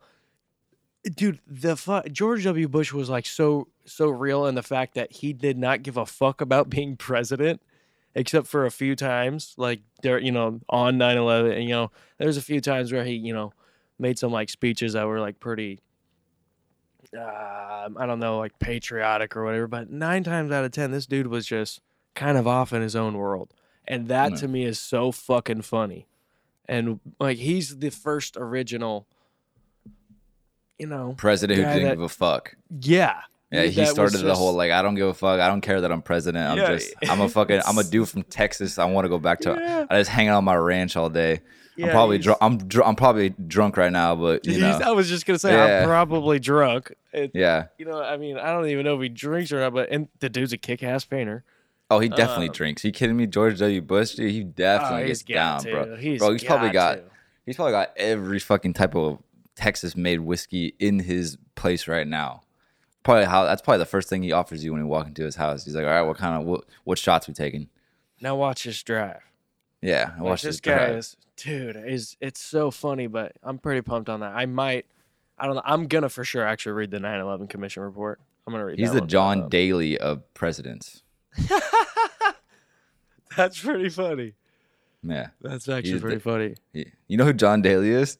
dude. 1.03 1.39
The 1.47 1.75
fu- 1.75 2.01
George 2.09 2.43
W. 2.45 2.67
Bush 2.67 2.93
was 2.93 3.09
like 3.09 3.25
so 3.25 3.67
so 3.85 4.09
real 4.09 4.45
in 4.45 4.55
the 4.55 4.63
fact 4.63 4.93
that 4.95 5.11
he 5.11 5.33
did 5.33 5.57
not 5.57 5.83
give 5.83 5.97
a 5.97 6.05
fuck 6.05 6.41
about 6.41 6.69
being 6.69 6.95
president, 6.97 7.61
except 8.15 8.47
for 8.47 8.65
a 8.65 8.71
few 8.71 8.95
times, 8.95 9.53
like 9.57 9.81
there, 10.01 10.17
you 10.19 10.31
know, 10.31 10.61
on 10.69 10.97
9-11. 10.97 11.53
And 11.55 11.63
you 11.63 11.69
know, 11.71 11.91
there's 12.17 12.37
a 12.37 12.41
few 12.41 12.61
times 12.61 12.91
where 12.91 13.03
he, 13.03 13.13
you 13.13 13.33
know, 13.33 13.51
made 13.99 14.17
some 14.17 14.31
like 14.31 14.49
speeches 14.49 14.93
that 14.93 15.05
were 15.07 15.19
like 15.19 15.39
pretty 15.39 15.79
uh, 17.17 17.89
I 17.97 18.05
don't 18.05 18.19
know, 18.19 18.39
like 18.39 18.57
patriotic 18.59 19.35
or 19.35 19.43
whatever. 19.43 19.67
But 19.67 19.89
nine 19.91 20.23
times 20.23 20.51
out 20.51 20.63
of 20.65 20.71
ten, 20.71 20.91
this 20.91 21.05
dude 21.05 21.27
was 21.27 21.45
just 21.45 21.81
kind 22.15 22.37
of 22.37 22.47
off 22.47 22.73
in 22.73 22.81
his 22.81 22.95
own 22.95 23.17
world, 23.17 23.53
and 23.87 24.07
that 24.07 24.31
Yeah. 24.31 24.37
to 24.37 24.47
me 24.47 24.63
is 24.65 24.79
so 24.79 25.11
fucking 25.11 25.61
funny. 25.63 26.07
And 26.67 26.99
like 27.19 27.37
he's 27.37 27.77
the 27.79 27.89
first 27.91 28.37
original, 28.37 29.07
you 30.79 30.87
know, 30.87 31.13
president 31.17 31.59
who 31.59 31.65
didn't 31.65 31.83
that- 31.83 31.89
give 31.91 32.01
a 32.01 32.09
fuck. 32.09 32.55
yeah, 32.81 33.21
Yeah, 33.51 33.63
he 33.63 33.85
started 33.85 34.17
the 34.19 34.35
whole 34.35 34.53
like 34.53 34.71
I 34.71 34.81
don't 34.81 34.95
give 34.95 35.07
a 35.07 35.13
fuck. 35.13 35.39
I 35.39 35.47
don't 35.47 35.61
care 35.61 35.81
that 35.81 35.91
I'm 35.91 36.01
president. 36.01 36.49
I'm 36.51 36.57
Yeah, 36.57 36.73
just 36.73 36.93
I'm 37.09 37.21
a 37.21 37.29
fucking 37.29 37.61
I'm 37.65 37.77
a 37.77 37.83
dude 37.93 38.09
from 38.09 38.23
Texas. 38.23 38.77
I 38.79 38.85
want 38.85 39.05
to 39.05 39.09
go 39.09 39.19
back 39.19 39.39
to. 39.41 39.51
Yeah. 39.59 39.85
I 39.89 39.99
just 39.99 40.09
hang 40.09 40.27
out 40.27 40.37
on 40.37 40.43
my 40.43 40.55
ranch 40.55 40.95
all 40.95 41.09
day. 41.09 41.41
I'm 41.81 41.89
probably 41.89 42.19
drunk. 42.19 42.37
I'm 42.41 42.57
dr- 42.57 42.85
I'm 42.87 42.95
probably 42.95 43.29
drunk 43.29 43.77
right 43.77 43.91
now, 43.91 44.15
but 44.15 44.45
you 44.45 44.59
know, 44.59 44.79
I 44.83 44.91
was 44.91 45.09
just 45.09 45.25
gonna 45.25 45.39
say 45.39 45.53
Yeah. 45.53 45.79
I'm 45.81 45.85
probably 45.87 46.39
drunk. 46.39 46.93
It, 47.11 47.31
yeah. 47.33 47.65
You 47.79 47.85
know, 47.85 47.99
I 48.01 48.17
mean, 48.17 48.37
I 48.37 48.51
don't 48.53 48.67
even 48.67 48.85
know 48.85 48.95
if 48.95 49.01
he 49.01 49.09
drinks 49.09 49.51
or 49.51 49.59
not, 49.59 49.73
but 49.73 49.89
and 49.89 50.07
the 50.19 50.29
dude's 50.29 50.53
a 50.53 50.57
kick-ass 50.57 51.05
painter. 51.05 51.43
Oh, 51.91 51.99
he 51.99 52.09
definitely 52.09 52.47
Um, 52.49 52.53
drinks. 52.53 52.83
you 52.83 52.91
kidding 52.91 53.17
me? 53.17 53.27
George 53.27 53.59
W. 53.59 53.81
Bush, 53.81 54.13
dude, 54.15 54.31
he 54.31 54.43
definitely 54.43 55.03
oh, 55.03 55.07
gets 55.07 55.21
down, 55.23 55.61
to. 55.63 55.71
bro. 55.71 55.95
He's 55.95 56.19
bro, 56.19 56.31
he's 56.31 56.43
probably 56.43 56.69
got 56.69 56.95
to. 56.95 57.03
he's 57.45 57.55
probably 57.55 57.71
got 57.73 57.91
every 57.97 58.39
fucking 58.39 58.73
type 58.73 58.95
of 58.95 59.19
Texas-made 59.55 60.19
whiskey 60.21 60.75
in 60.79 60.99
his 60.99 61.37
place 61.55 61.87
right 61.87 62.07
now. 62.07 62.41
Probably 63.03 63.25
how 63.25 63.43
that's 63.45 63.61
probably 63.61 63.79
the 63.79 63.85
first 63.85 64.07
thing 64.09 64.23
he 64.23 64.31
offers 64.31 64.63
you 64.63 64.71
when 64.71 64.81
you 64.81 64.87
walk 64.87 65.07
into 65.07 65.23
his 65.23 65.35
house. 65.35 65.65
He's 65.65 65.75
like, 65.75 65.83
"All 65.85 65.91
right, 65.91 66.01
what 66.03 66.17
kind 66.17 66.39
of 66.41 66.45
what, 66.47 66.63
what 66.85 66.97
shots 66.97 67.27
we 67.27 67.33
taking?" 67.33 67.69
Now 68.21 68.35
watch 68.35 68.63
this 68.63 68.81
drive. 68.81 69.19
Yeah, 69.81 70.11
I 70.11 70.15
Like, 70.15 70.21
watched 70.21 70.43
this 70.43 70.55
this 70.55 70.61
guy 70.61 70.77
drive. 70.77 70.95
is 70.97 71.17
dude 71.35 71.75
is 71.75 72.15
it's 72.21 72.39
so 72.39 72.69
funny 72.69 73.07
but 73.07 73.31
i'm 73.41 73.57
pretty 73.57 73.81
pumped 73.81 74.07
on 74.07 74.19
that 74.19 74.33
i 74.35 74.45
might 74.45 74.85
i 75.39 75.47
don't 75.47 75.55
know 75.55 75.63
i'm 75.65 75.87
gonna 75.87 76.07
for 76.07 76.23
sure 76.23 76.45
actually 76.45 76.73
read 76.73 76.91
the 76.91 76.99
9-11 76.99 77.49
commission 77.49 77.81
report 77.81 78.21
i'm 78.45 78.53
gonna 78.53 78.63
read 78.63 78.77
He's 78.77 78.89
that 78.89 78.93
the 78.93 79.01
one. 79.01 79.09
John 79.09 79.49
Daly 79.49 79.97
of 79.97 80.31
presidents. 80.35 81.01
that's 83.35 83.59
pretty 83.59 83.89
funny 83.89 84.33
Yeah. 85.03 85.27
that's 85.41 85.67
actually 85.67 85.93
He's 85.93 86.01
pretty 86.01 86.17
the- 86.17 86.21
funny 86.21 86.55
He- 86.71 86.91
You 87.07 87.17
know 87.17 87.25
who 87.25 87.33
John 87.33 87.61
Daly 87.61 87.89
is? 87.89 88.17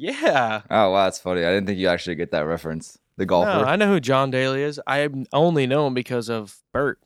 Yeah 0.00 0.62
Oh 0.70 0.90
wow, 0.90 1.04
that's 1.04 1.18
funny. 1.18 1.44
I 1.44 1.50
didn't 1.50 1.66
think 1.66 1.78
you 1.78 1.88
actually 1.88 2.16
get 2.16 2.30
that 2.32 2.40
reference. 2.46 2.98
The 3.16 3.26
golfer. 3.26 3.50
no, 3.50 3.64
i 3.64 3.76
know 3.76 3.86
who 3.88 4.00
john 4.00 4.30
daly 4.30 4.62
is 4.62 4.80
i 4.86 5.06
only 5.30 5.66
know 5.66 5.86
him 5.86 5.92
because 5.92 6.30
of 6.30 6.56
bert 6.72 6.98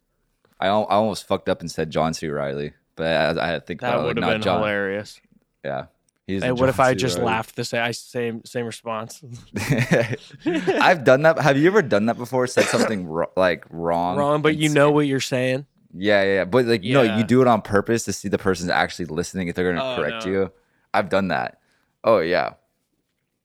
I, 0.61 0.69
al- 0.69 0.87
I 0.89 0.95
almost 0.95 1.27
fucked 1.27 1.49
up 1.49 1.61
and 1.61 1.69
said 1.69 1.91
John 1.91 2.15
C. 2.15 2.29
Reilly, 2.29 2.73
but 2.95 3.39
I, 3.39 3.57
I 3.57 3.59
think 3.59 3.81
that 3.81 4.01
would 4.01 4.17
have 4.17 4.25
been 4.31 4.41
John. 4.43 4.61
hilarious 4.61 5.21
Yeah. 5.65 5.87
He's 6.29 6.45
hey 6.45 6.53
what 6.53 6.69
if 6.69 6.79
I 6.79 6.95
just 6.95 7.19
laughed 7.19 7.57
the 7.57 7.65
same 7.65 7.93
same 7.93 8.45
same 8.45 8.65
response 8.65 9.21
I've 10.47 11.05
done 11.05 11.23
that. 11.23 11.39
Have 11.41 11.59
you 11.59 11.67
ever 11.67 11.83
done 11.83 12.07
that 12.07 12.17
before? 12.17 12.47
Said 12.47 12.67
something 12.67 13.07
ro- 13.07 13.31
like 13.37 13.65
wrong, 13.71 14.17
wrong 14.17 14.41
but 14.43 14.57
you 14.57 14.69
know 14.69 14.91
what 14.93 15.07
you're 15.09 15.21
saying 15.21 15.67
Yeah, 15.93 16.23
yeah, 16.23 16.35
yeah. 16.35 16.45
But 16.45 16.67
like, 16.67 16.83
no, 16.85 17.03
you 17.03 17.25
do 17.25 17.41
it 17.43 17.49
on 17.49 17.61
purpose 17.63 18.05
to 18.05 18.13
see 18.13 18.29
the 18.29 18.39
person's 18.39 18.71
actually 18.71 19.07
listening 19.07 19.49
if 19.49 19.57
they're 19.57 19.71
gonna 19.73 19.85
Oh, 19.85 19.97
correct 19.97 20.27
no. 20.27 20.33
you. 20.33 20.53
I've 20.95 21.09
done 21.09 21.29
that. 21.29 21.59
Oh 22.05 22.21
yeah, 22.21 22.55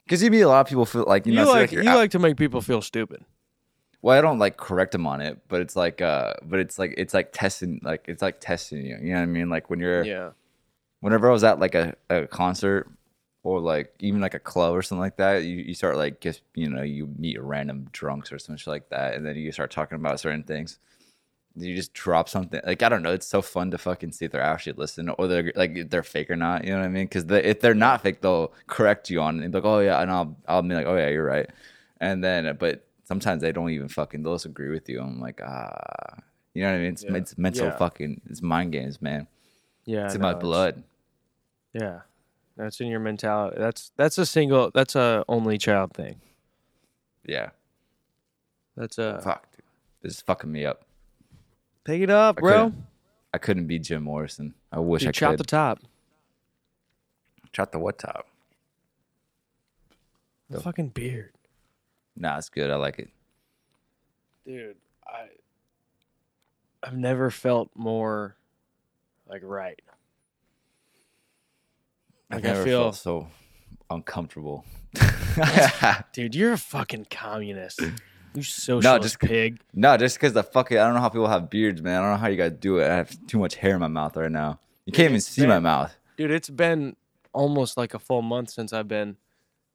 because 0.09 0.23
you 0.23 0.31
meet 0.31 0.41
a 0.41 0.47
lot 0.47 0.61
of 0.61 0.67
people 0.67 0.85
feel 0.85 1.05
like 1.07 1.27
you 1.27 1.33
you, 1.33 1.39
know, 1.39 1.51
like 1.51 1.71
you're 1.71 1.83
you 1.83 1.89
out- 1.89 1.97
like 1.97 2.11
to 2.11 2.19
make 2.19 2.35
people 2.37 2.61
feel 2.61 2.81
stupid 2.81 3.23
well, 4.01 4.17
I 4.17 4.21
don't 4.21 4.39
like 4.39 4.55
correct 4.55 4.93
them 4.93 5.05
on 5.05 5.19
it, 5.19 5.39
but 5.49 5.59
it's 5.59 5.75
like, 5.75 5.99
uh, 5.99 6.31
but 6.43 6.59
it's 6.59 6.79
like 6.79 6.93
it's 6.95 7.13
like 7.13 7.33
testing, 7.33 7.81
like 7.83 8.05
it's 8.07 8.21
like 8.21 8.39
testing 8.39 8.85
you. 8.85 8.97
You 8.97 9.09
know 9.09 9.15
what 9.15 9.23
I 9.23 9.25
mean? 9.25 9.49
Like 9.49 9.69
when 9.69 9.81
you're, 9.81 10.05
yeah 10.05 10.29
whenever 11.01 11.29
I 11.29 11.31
was 11.31 11.43
at 11.43 11.59
like 11.59 11.75
a, 11.75 11.95
a 12.09 12.27
concert 12.27 12.89
or 13.43 13.59
like 13.59 13.93
even 13.99 14.21
like 14.21 14.33
a 14.33 14.39
club 14.39 14.75
or 14.75 14.81
something 14.81 15.01
like 15.01 15.17
that, 15.17 15.43
you, 15.43 15.57
you 15.57 15.73
start 15.73 15.97
like 15.97 16.19
just 16.19 16.41
you 16.55 16.69
know 16.69 16.81
you 16.81 17.07
meet 17.17 17.41
random 17.41 17.87
drunks 17.91 18.31
or 18.31 18.39
some 18.39 18.57
shit 18.57 18.67
like 18.67 18.89
that, 18.89 19.15
and 19.15 19.25
then 19.25 19.35
you 19.35 19.51
start 19.51 19.71
talking 19.71 19.95
about 19.95 20.19
certain 20.19 20.43
things. 20.43 20.79
You 21.59 21.75
just 21.75 21.93
drop 21.93 22.29
something 22.29 22.61
like 22.65 22.81
I 22.83 22.89
don't 22.89 23.03
know. 23.03 23.11
It's 23.13 23.27
so 23.27 23.41
fun 23.41 23.71
to 23.71 23.77
fucking 23.77 24.11
see 24.13 24.25
if 24.25 24.31
they're 24.31 24.41
actually 24.41 24.73
listening 24.73 25.09
or 25.17 25.27
they're 25.27 25.51
like 25.55 25.75
if 25.75 25.89
they're 25.89 26.03
fake 26.03 26.29
or 26.31 26.35
not. 26.35 26.63
You 26.63 26.71
know 26.71 26.79
what 26.79 26.85
I 26.85 26.89
mean? 26.89 27.05
Because 27.05 27.25
if 27.29 27.59
they're 27.61 27.73
not 27.73 28.01
fake, 28.01 28.21
they'll 28.21 28.53
correct 28.67 29.09
you 29.09 29.21
on 29.21 29.39
it 29.39 29.45
and 29.45 29.53
like, 29.53 29.65
oh 29.65 29.79
yeah, 29.79 30.01
and 30.01 30.09
I'll 30.11 30.37
I'll 30.47 30.61
be 30.61 30.73
like, 30.75 30.85
oh 30.85 30.95
yeah, 30.97 31.09
you're 31.09 31.25
right. 31.25 31.49
And 31.99 32.23
then 32.23 32.55
but 32.59 32.85
sometimes 33.03 33.41
they 33.41 33.51
don't 33.51 33.69
even 33.71 33.87
fucking 33.89 34.23
they'll 34.23 34.35
just 34.35 34.45
agree 34.45 34.69
with 34.69 34.87
you. 34.89 35.01
I'm 35.01 35.19
like 35.19 35.41
ah, 35.45 36.17
you 36.53 36.61
know 36.63 36.69
what 36.71 36.75
I 36.75 36.79
mean? 36.79 36.93
It's, 36.93 37.03
Yeah. 37.03 37.15
it's 37.15 37.37
mental 37.37 37.65
Yeah. 37.67 37.77
fucking 37.77 38.21
it's 38.29 38.41
mind 38.41 38.71
games, 38.71 39.01
man. 39.01 39.27
yeah 39.85 40.05
It's 40.05 40.15
in 40.15 40.21
no, 40.21 40.31
my 40.31 40.39
blood. 40.39 40.83
Yeah, 41.73 42.01
that's 42.57 42.79
in 42.79 42.87
your 42.87 42.99
mentality. 42.99 43.57
That's 43.59 43.91
that's 43.97 44.17
a 44.17 44.25
single. 44.25 44.71
That's 44.73 44.95
a 44.95 45.23
only 45.27 45.57
child 45.57 45.93
thing. 45.93 46.21
Yeah. 47.25 47.49
That's 48.75 48.97
a 48.97 49.19
Fuck, 49.21 49.51
dude. 49.51 49.63
This 50.01 50.13
is 50.13 50.21
fucking 50.21 50.51
me 50.51 50.65
up. 50.65 50.85
Pick 51.89 52.01
it 52.01 52.09
up, 52.09 52.37
I 52.37 52.41
bro. 52.41 52.63
couldn't- 52.65 52.85
I 53.33 53.37
couldn't 53.37 53.67
be 53.67 53.77
Jim 53.79 54.03
Morrison. 54.03 54.53
I 54.71 54.79
wish 54.79 55.01
Dude, 55.01 55.09
I 55.09 55.11
chop 55.11 55.31
could. 55.37 55.37
Chop 55.47 55.79
the 55.79 55.83
top. 55.83 55.91
chop 57.53 57.71
the 57.71 57.79
what 57.79 57.97
top? 57.99 58.25
The 60.49 60.59
fucking 60.61 60.89
beard, 60.89 61.33
Nah, 62.15 62.37
it's 62.39 62.49
good. 62.49 62.69
I 62.71 62.75
like 62.75 62.97
it. 62.99 63.09
dude. 64.45 64.77
I 65.07 65.27
I've 66.81 66.97
never 66.97 67.29
felt 67.29 67.69
more 67.75 68.35
like 69.27 69.41
right. 69.43 69.79
I've 72.31 72.37
Like, 72.37 72.45
I 72.45 72.53
never 72.53 72.63
feel- 72.63 72.81
felt 72.83 72.95
so 72.95 73.27
uncomfortable. 73.91 74.65
Dude, 76.13 76.33
you're 76.35 76.53
a 76.53 76.57
fucking 76.57 77.07
communist. 77.11 77.79
You 78.33 78.43
socialist 78.43 79.03
just- 79.03 79.19
pig. 79.19 79.59
no, 79.73 79.97
just 79.97 80.17
because 80.17 80.33
the 80.33 80.43
fucking 80.43 80.77
I 80.77 80.85
don't 80.85 80.93
know 80.93 81.01
how 81.01 81.09
people 81.09 81.27
have 81.27 81.49
beards, 81.49 81.81
man. 81.81 81.99
I 81.99 82.01
don't 82.01 82.11
know 82.11 82.17
how 82.17 82.27
you 82.27 82.37
guys 82.37 82.53
do 82.53 82.79
it. 82.79 82.89
I 82.89 82.95
have 82.95 83.15
too 83.27 83.39
much 83.39 83.55
hair 83.55 83.73
in 83.73 83.79
my 83.79 83.87
mouth 83.87 84.15
right 84.15 84.31
now. 84.31 84.59
You 84.85 84.93
can't 84.93 85.09
even 85.09 85.21
see 85.21 85.45
my 85.45 85.59
mouth. 85.59 85.95
Dude, 86.17 86.31
it's 86.31 86.49
been 86.49 86.95
almost 87.33 87.77
like 87.77 87.93
a 87.93 87.99
full 87.99 88.21
month 88.21 88.49
since 88.49 88.73
I've 88.73 88.87
been. 88.87 89.17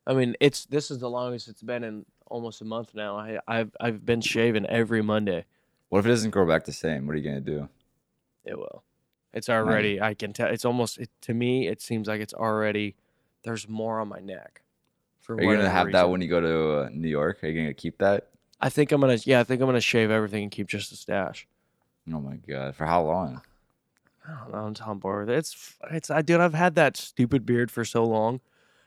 I 0.07 0.15
mean, 0.15 0.37
it's 0.41 0.67
this 0.67 0.91
is 0.91 0.99
the 0.99 1.09
longest 1.09 1.49
it's 1.49 1.63
been 1.63 1.85
in 1.85 2.05
almost 2.27 2.61
a 2.61 2.65
month 2.65 2.95
now. 2.95 3.17
I 3.17 3.39
I've 3.47 3.75
I've 3.81 4.05
been 4.05 4.21
shaving 4.21 4.67
every 4.67 5.03
Monday. 5.03 5.45
What 5.89 6.01
if 6.01 6.07
it 6.07 6.11
doesn't 6.11 6.31
grow 6.31 6.47
back 6.47 6.65
the 6.65 6.73
same? 6.73 7.07
What 7.07 7.15
are 7.15 7.19
you 7.19 7.25
gonna 7.25 7.41
do? 7.41 7.69
It 8.45 8.59
will. 8.59 8.83
It's 9.33 9.49
already. 9.49 10.01
I 10.01 10.15
can 10.15 10.33
tell. 10.33 10.49
It's 10.49 10.65
almost. 10.65 10.99
It, 10.99 11.11
to 11.23 11.35
me, 11.35 11.67
it 11.69 11.81
seems 11.81 12.07
like 12.07 12.21
it's 12.21 12.35
already. 12.35 12.95
There's 13.43 13.69
more 13.69 14.01
on 14.01 14.09
my 14.09 14.21
neck. 14.21 14.63
For 15.21 15.35
Are 15.37 15.43
you 15.43 15.57
gonna 15.57 15.69
have 15.71 15.93
that 15.93 16.11
when 16.11 16.21
you 16.21 16.29
go 16.29 16.41
to 16.41 16.79
uh, 16.81 16.89
New 16.93 17.09
York? 17.09 17.43
Are 17.43 17.49
you 17.49 17.61
gonna 17.61 17.75
keep 17.75 17.99
that? 17.99 18.29
I 18.61 18.69
think 18.69 18.93
I'm 18.93 19.01
gonna. 19.01 19.19
Yeah, 19.25 19.41
I 19.41 19.45
think 19.45 19.61
I'm 19.61 19.67
gonna 19.69 19.81
shave 19.81 20.11
everything 20.11 20.45
and 20.45 20.53
keep 20.53 20.69
just 20.69 20.91
the 20.91 20.97
stash. 20.97 21.47
Oh 22.13 22.21
my 22.21 22.37
god! 22.37 22.75
For 22.77 22.87
how 22.87 23.03
long? 23.05 23.41
I 24.27 24.31
don't 24.39 24.53
know. 24.53 24.59
I'm 24.59 24.89
on 24.91 24.99
board 24.99 25.27
with 25.27 25.35
it. 25.35 25.39
It's. 25.39 25.75
It's. 25.91 26.11
I 26.11 26.23
dude. 26.23 26.41
I've 26.41 26.55
had 26.55 26.75
that 26.77 26.97
stupid 26.97 27.45
beard 27.45 27.71
for 27.71 27.85
so 27.85 28.05
long, 28.05 28.41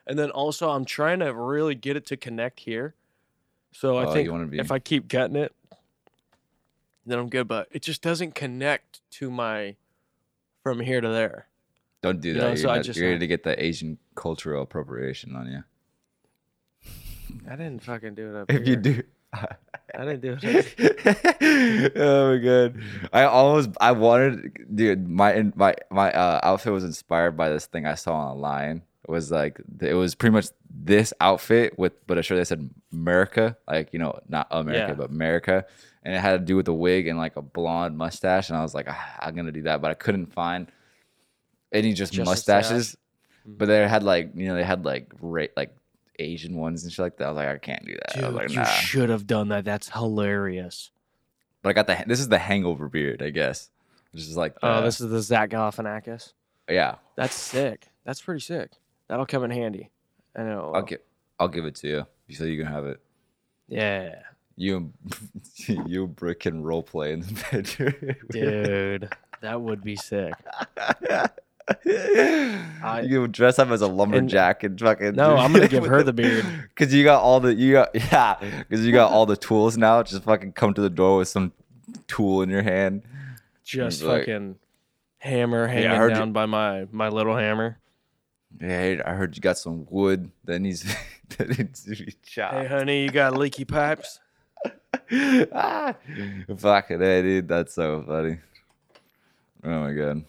and 0.07 0.17
then 0.17 0.31
also 0.31 0.69
I'm 0.69 0.85
trying 0.85 1.19
to 1.19 1.33
really 1.33 1.75
get 1.75 1.95
it 1.95 2.05
to 2.07 2.17
connect 2.17 2.61
here. 2.61 2.95
So 3.71 3.95
Oh, 3.95 3.99
I 3.99 4.05
you 4.07 4.13
think 4.13 4.31
wanna 4.31 4.47
be- 4.47 4.59
if 4.59 4.71
I 4.71 4.79
keep 4.79 5.07
getting 5.07 5.35
it, 5.35 5.53
then 7.05 7.19
I'm 7.19 7.29
good. 7.29 7.47
But 7.47 7.67
it 7.71 7.81
just 7.83 8.01
doesn't 8.01 8.33
connect 8.33 9.01
to 9.11 9.29
my 9.29 9.75
from 10.63 10.79
here 10.79 11.01
to 11.01 11.09
there. 11.09 11.47
Don't 12.01 12.21
do 12.21 12.29
You 12.29 12.33
that. 12.35 12.39
know, 12.39 12.47
you're 12.49 12.57
so 12.57 12.69
I 12.69 12.79
just, 12.81 12.97
you're 12.97 13.09
uh, 13.09 13.13
gonna 13.15 13.27
get 13.27 13.43
the 13.43 13.61
Asian 13.63 13.97
cultural 14.15 14.63
appropriation 14.63 15.35
on 15.35 15.47
you. 15.51 15.63
I 17.49 17.55
didn't 17.55 17.83
fucking 17.83 18.15
do 18.15 18.29
it 18.29 18.35
up 18.41 18.51
If 18.51 18.59
you 18.61 18.73
here. 18.73 18.75
do. 18.77 19.03
I 19.33 20.05
didn't 20.05 20.21
do 20.21 20.37
it. 20.41 21.91
oh 21.95 22.31
my 22.35 22.43
god! 22.43 22.81
I 23.13 23.23
almost 23.23 23.69
I 23.79 23.91
wanted, 23.91 24.75
dude. 24.75 25.07
My 25.07 25.49
my 25.55 25.75
my 25.89 26.11
uh, 26.11 26.39
outfit 26.43 26.73
was 26.73 26.83
inspired 26.83 27.37
by 27.37 27.49
this 27.49 27.65
thing 27.65 27.85
I 27.85 27.95
saw 27.95 28.15
online. 28.31 28.81
It 29.07 29.11
was 29.11 29.31
like 29.31 29.61
it 29.81 29.93
was 29.93 30.15
pretty 30.15 30.33
much 30.33 30.47
this 30.69 31.13
outfit 31.21 31.77
with, 31.79 31.93
but 32.07 32.17
a 32.17 32.23
shirt 32.23 32.37
that 32.37 32.45
said 32.47 32.69
America, 32.91 33.57
like 33.67 33.89
you 33.93 33.99
know, 33.99 34.19
not 34.27 34.47
America, 34.51 34.87
Yeah. 34.89 34.93
but 34.95 35.09
America, 35.09 35.65
and 36.03 36.13
it 36.13 36.19
had 36.19 36.31
to 36.39 36.39
do 36.45 36.55
with 36.55 36.67
a 36.67 36.73
wig 36.73 37.07
and 37.07 37.17
like 37.17 37.35
a 37.37 37.41
blonde 37.41 37.97
mustache. 37.97 38.49
And 38.49 38.57
I 38.57 38.61
was 38.63 38.75
like, 38.75 38.87
ah, 38.89 39.15
I'm 39.21 39.35
gonna 39.35 39.51
do 39.53 39.63
that, 39.63 39.81
but 39.81 39.91
I 39.91 39.93
couldn't 39.93 40.33
find 40.33 40.69
any 41.71 41.93
just, 41.93 42.13
Just 42.13 42.25
mustaches. 42.25 42.97
But 43.45 43.67
they 43.67 43.87
had 43.87 44.03
like 44.03 44.31
you 44.35 44.47
know 44.47 44.55
they 44.55 44.63
had 44.65 44.83
like 44.83 45.11
ra- 45.21 45.45
like 45.55 45.73
Asian 46.19 46.55
ones 46.55 46.83
and 46.83 46.91
shit 46.91 47.03
like 47.03 47.17
that. 47.17 47.25
I 47.25 47.29
was 47.31 47.35
like, 47.37 47.47
I 47.47 47.57
can't 47.57 47.85
do 47.85 47.93
that. 47.93 48.19
Dude, 48.21 48.33
like, 48.33 48.49
you 48.53 48.65
should 48.65 49.09
have 49.09 49.27
done 49.27 49.49
that. 49.49 49.65
That's 49.65 49.89
hilarious. 49.89 50.91
But 51.61 51.69
I 51.69 51.73
got 51.73 51.87
the 51.87 52.03
this 52.07 52.19
is 52.19 52.29
the 52.29 52.37
hangover 52.39 52.87
beard, 52.89 53.21
I 53.21 53.29
guess. 53.29 53.69
Which 54.11 54.21
is 54.23 54.37
like 54.37 54.55
Oh, 54.63 54.81
this 54.81 54.99
is 55.01 55.09
the 55.09 55.21
Zach 55.21 55.49
Galifianakis. 55.49 56.33
yeah. 56.69 56.95
That's 57.15 57.35
sick. 57.35 57.87
That's 58.05 58.21
pretty 58.21 58.41
sick. 58.41 58.71
That'll 59.07 59.25
come 59.25 59.43
in 59.43 59.51
handy. 59.51 59.89
I 60.35 60.43
know. 60.43 60.71
Uh, 60.73 60.77
I'll 60.77 60.83
give 60.83 60.99
I'll 61.39 61.47
give 61.47 61.65
it 61.65 61.75
to 61.75 61.87
you. 61.87 62.07
You 62.27 62.35
said 62.35 62.47
you 62.49 62.57
can 62.63 62.71
have 62.71 62.85
it. 62.85 62.99
Yeah, 63.67 64.15
You 64.55 64.77
and 64.77 64.93
you 65.89 66.05
and 66.05 66.15
Brick 66.15 66.39
can 66.41 66.63
role 66.63 66.83
play 66.83 67.11
in 67.13 67.19
the 67.21 67.43
bedroom. 67.51 68.15
dude, 68.31 69.09
that 69.41 69.59
would 69.61 69.83
be 69.83 69.95
sick. 69.97 70.33
I- 71.69 73.01
you 73.05 73.27
dress 73.27 73.59
up 73.59 73.69
as 73.69 73.81
a 73.81 73.87
lumberjack 73.87 74.63
and, 74.63 74.79
fucking. 74.79 75.15
No, 75.15 75.35
I'm 75.35 75.51
gonna 75.53 75.67
give 75.69 75.85
her 75.85 76.03
the 76.03 76.13
beard. 76.13 76.45
Cause 76.75 76.93
you 76.93 77.03
got 77.03 77.21
all 77.21 77.39
the 77.39 77.53
you 77.53 77.73
got 77.73 77.89
yeah. 77.93 78.63
Cause 78.69 78.81
you 78.85 78.91
got 78.91 79.11
all 79.11 79.25
the 79.25 79.37
tools 79.37 79.77
now. 79.77 80.01
Just 80.03 80.23
fucking 80.23 80.53
come 80.53 80.73
to 80.73 80.81
the 80.81 80.89
door 80.89 81.17
with 81.17 81.27
some 81.27 81.51
tool 82.07 82.41
in 82.41 82.49
your 82.49 82.61
hand. 82.61 83.03
Just 83.63 84.01
Like- 84.03 84.21
fucking 84.21 84.55
hammer 85.19 85.67
hanging 85.67 86.01
you- 86.01 86.09
down 86.09 86.31
by 86.31 86.45
my 86.45 86.87
my 86.91 87.09
little 87.09 87.35
hammer. 87.35 87.79
Hey, 88.59 88.99
I 89.01 89.13
heard 89.13 89.35
you 89.35 89.41
got 89.41 89.57
some 89.57 89.85
wood 89.89 90.31
that 90.45 90.59
needs 90.59 90.83
that 91.37 91.49
needs 91.57 91.83
to 91.83 91.89
be 92.05 92.15
chopped. 92.25 92.55
Hey, 92.55 92.65
honey, 92.65 93.03
you 93.03 93.09
got 93.11 93.35
leaky 93.37 93.65
pipes? 93.65 94.19
ah, 95.51 95.93
fucking 96.57 96.99
hey, 96.99 97.21
dude, 97.21 97.47
that's 97.47 97.75
so 97.75 98.03
funny. 98.07 98.37
Oh 99.63 99.81
my 99.81 99.93
god. 99.93 100.23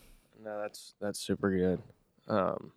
No, 0.48 0.58
that's 0.62 0.94
that's 0.98 1.20
super 1.20 1.54
good. 1.54 1.82
Um, 2.26 2.72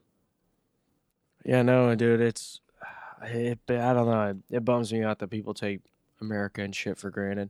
yeah, 1.45 1.61
no, 1.61 1.95
dude, 1.95 2.19
it's 2.19 2.59
it, 3.23 3.59
I 3.69 3.93
don't 3.93 4.07
know. 4.07 4.37
It 4.51 4.65
bums 4.65 4.91
me 4.91 5.03
out 5.03 5.19
that 5.19 5.29
people 5.29 5.53
take 5.53 5.79
America 6.19 6.61
and 6.63 6.75
shit 6.75 6.97
for 6.97 7.09
granted. 7.09 7.49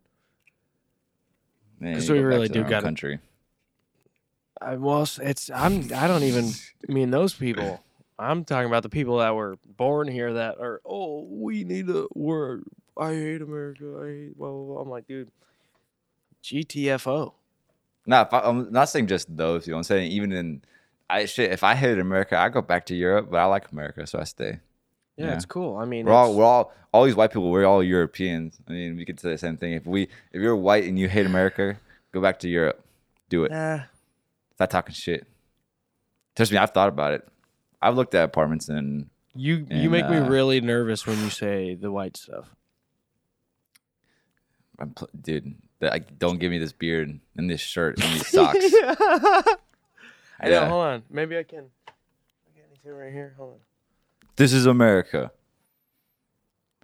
Because 1.79 2.07
we 2.07 2.19
go 2.19 2.23
really 2.25 2.49
do 2.49 2.63
gotta- 2.63 2.83
country. 2.85 3.17
I, 4.61 4.75
well, 4.75 5.01
it's- 5.01 5.19
it's 5.19 5.49
I'm 5.49 5.91
I 5.95 6.07
don't 6.07 6.21
even 6.21 6.51
mean 6.87 7.09
those 7.09 7.33
people. 7.33 7.81
I'm 8.19 8.45
talking 8.45 8.67
about 8.69 8.83
the 8.83 8.89
people 8.89 9.17
that 9.17 9.33
were 9.33 9.57
born 9.75 10.07
here 10.07 10.33
that 10.33 10.59
are 10.59 10.81
oh 10.85 11.23
we 11.23 11.63
need 11.63 11.89
a 11.89 12.05
word. 12.13 12.63
I 12.95 13.13
hate 13.13 13.41
America. 13.41 13.99
I 14.03 14.05
hate 14.07 14.37
blah 14.37 14.51
blah. 14.51 14.65
blah. 14.73 14.81
I'm 14.83 14.89
like, 14.89 15.07
dude, 15.07 15.31
GTFO. 16.43 17.33
No, 18.05 18.21
if 18.21 18.33
I, 18.33 18.39
I'm 18.39 18.71
not 18.71 18.89
saying 18.89 19.07
just 19.07 19.35
those. 19.35 19.67
You 19.67 19.71
know, 19.71 19.77
what 19.77 19.79
I'm 19.79 19.83
saying 19.83 20.11
even 20.11 20.31
in 20.31 20.61
I 21.09 21.25
shit. 21.25 21.51
If 21.51 21.63
I 21.63 21.75
hated 21.75 21.99
America, 21.99 22.37
I 22.37 22.49
go 22.49 22.61
back 22.61 22.85
to 22.87 22.95
Europe, 22.95 23.27
but 23.31 23.37
I 23.37 23.45
like 23.45 23.69
America, 23.71 24.07
so 24.07 24.19
I 24.19 24.23
stay. 24.23 24.59
Yeah, 25.17 25.27
Yeah. 25.27 25.33
it's 25.35 25.45
cool. 25.45 25.75
I 25.77 25.85
mean, 25.85 26.05
We're 26.05 26.13
all 26.13 26.33
we're 26.35 26.45
all 26.45 26.73
all 26.93 27.03
these 27.05 27.15
white 27.15 27.31
people. 27.31 27.51
We're 27.51 27.65
all 27.65 27.83
Europeans. 27.83 28.59
I 28.67 28.71
mean, 28.71 28.95
we 28.97 29.05
could 29.05 29.19
say 29.19 29.29
the 29.29 29.37
same 29.37 29.57
thing. 29.57 29.73
If 29.73 29.85
we 29.85 30.03
if 30.31 30.41
you're 30.41 30.55
white 30.55 30.85
and 30.85 30.97
you 30.97 31.07
hate 31.09 31.25
America, 31.25 31.77
go 32.11 32.21
back 32.21 32.39
to 32.39 32.49
Europe. 32.49 32.83
Do 33.29 33.43
it. 33.45 33.51
nah, 33.51 33.81
Stop 34.55 34.69
talking 34.69 34.93
shit. 34.93 35.27
Trust 36.35 36.51
me, 36.51 36.57
I've 36.57 36.71
thought 36.71 36.89
about 36.89 37.13
it. 37.13 37.27
I've 37.81 37.95
looked 37.95 38.15
at 38.15 38.23
apartments 38.23 38.69
and 38.69 39.09
you 39.33 39.65
you 39.69 39.83
And, 39.83 39.91
make 39.91 40.09
me 40.09 40.17
uh, 40.17 40.27
really 40.29 40.61
nervous 40.61 41.05
when 41.05 41.19
you 41.19 41.29
say 41.29 41.75
the 41.75 41.91
white 41.91 42.15
stuff. 42.17 42.55
I'm, 44.79 44.91
pl- 44.91 45.09
dude, 45.21 45.55
that, 45.79 45.93
I, 45.93 45.99
don't 45.99 46.39
give 46.39 46.49
me 46.51 46.57
this 46.57 46.71
beard 46.73 47.19
and 47.37 47.49
this 47.49 47.61
shirt 47.61 47.99
and 48.01 48.13
these 48.13 48.27
socks. 48.35 48.57
I 48.73 49.43
know. 50.45 50.49
Yeah. 50.49 50.67
Hold 50.69 50.83
on. 50.85 51.03
Maybe 51.09 51.37
I 51.37 51.43
can. 51.43 51.65
I 51.87 51.91
got 52.55 52.65
anything 52.71 52.91
right 52.93 53.11
here. 53.13 53.33
Hold 53.37 53.53
on. 53.53 53.59
this 54.37 54.53
is 54.53 54.65
America. 54.65 55.31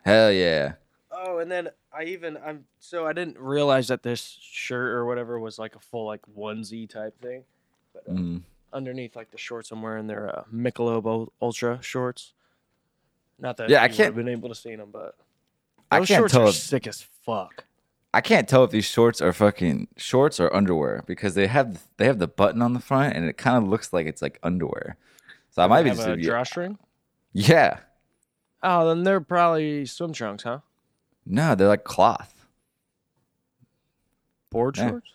Hell 0.06 0.32
yeah. 0.32 0.74
Oh, 1.12 1.40
and 1.40 1.52
then 1.52 1.70
I 1.92 2.04
even 2.04 2.38
I'm 2.38 2.66
so 2.80 3.06
I 3.08 3.14
didn't 3.14 3.40
realize 3.40 3.88
that 3.88 4.04
this 4.04 4.38
shirt 4.42 4.92
or 4.94 5.06
whatever 5.06 5.40
was 5.40 5.58
like 5.58 5.76
a 5.76 5.80
full 5.80 6.06
like 6.06 6.22
onesie 6.38 6.88
type 6.90 7.20
thing. 7.22 7.44
But 7.94 8.04
uh, 8.08 8.14
Mm. 8.14 8.42
underneath 8.72 9.16
like 9.16 9.32
the 9.32 9.38
shorts 9.38 9.72
I'm 9.72 9.82
wearing 9.82 10.08
they're 10.08 10.30
uh, 10.40 10.44
Michelob 10.54 11.30
Ultra 11.42 11.80
shorts. 11.82 12.34
Not 13.40 13.58
that 13.58 13.70
Yeah, 13.70 13.82
I 13.84 13.88
can't- 13.88 14.00
have 14.08 14.16
been 14.16 14.28
able 14.30 14.50
to 14.50 14.56
see 14.56 14.76
them, 14.76 14.90
but 14.92 15.16
I 15.92 16.00
those 16.00 16.08
can't 16.08 16.20
shorts 16.22 16.34
tell 16.34 16.42
are 16.44 16.50
if- 16.50 16.56
sick 16.56 16.88
as 16.88 17.02
fuck. 17.24 17.66
I 18.18 18.22
can't 18.22 18.50
tell 18.50 18.64
if 18.64 18.72
these 18.72 18.86
shorts 18.86 19.22
are 19.22 19.32
fucking 19.32 19.90
shorts 19.96 20.40
or 20.40 20.52
underwear 20.52 21.04
because 21.06 21.36
they 21.36 21.46
have 21.46 21.84
they 21.98 22.06
have 22.08 22.18
the 22.18 22.28
button 22.28 22.64
on 22.64 22.74
the 22.74 22.80
front 22.80 23.16
and 23.16 23.24
it 23.30 23.38
kind 23.38 23.56
of 23.64 23.70
looks 23.70 23.94
like 23.94 24.08
it's 24.08 24.24
like 24.24 24.40
underwear. 24.42 24.98
So 25.52 25.62
I 25.62 25.68
might 25.68 25.84
be 25.84 25.92
just 25.92 26.08
a 26.08 26.18
drawstring. 26.18 26.80
yeah. 27.32 27.78
Oh, 28.64 28.88
then 28.88 29.04
they're 29.04 29.22
probably 29.22 29.86
swim 29.86 30.14
trunks, 30.14 30.42
huh? 30.42 30.62
No, 31.28 31.54
they're 31.54 31.68
like 31.68 31.84
cloth. 31.84 32.34
Board 34.50 34.78
Yeah. 34.78 34.90
shorts. 34.90 35.14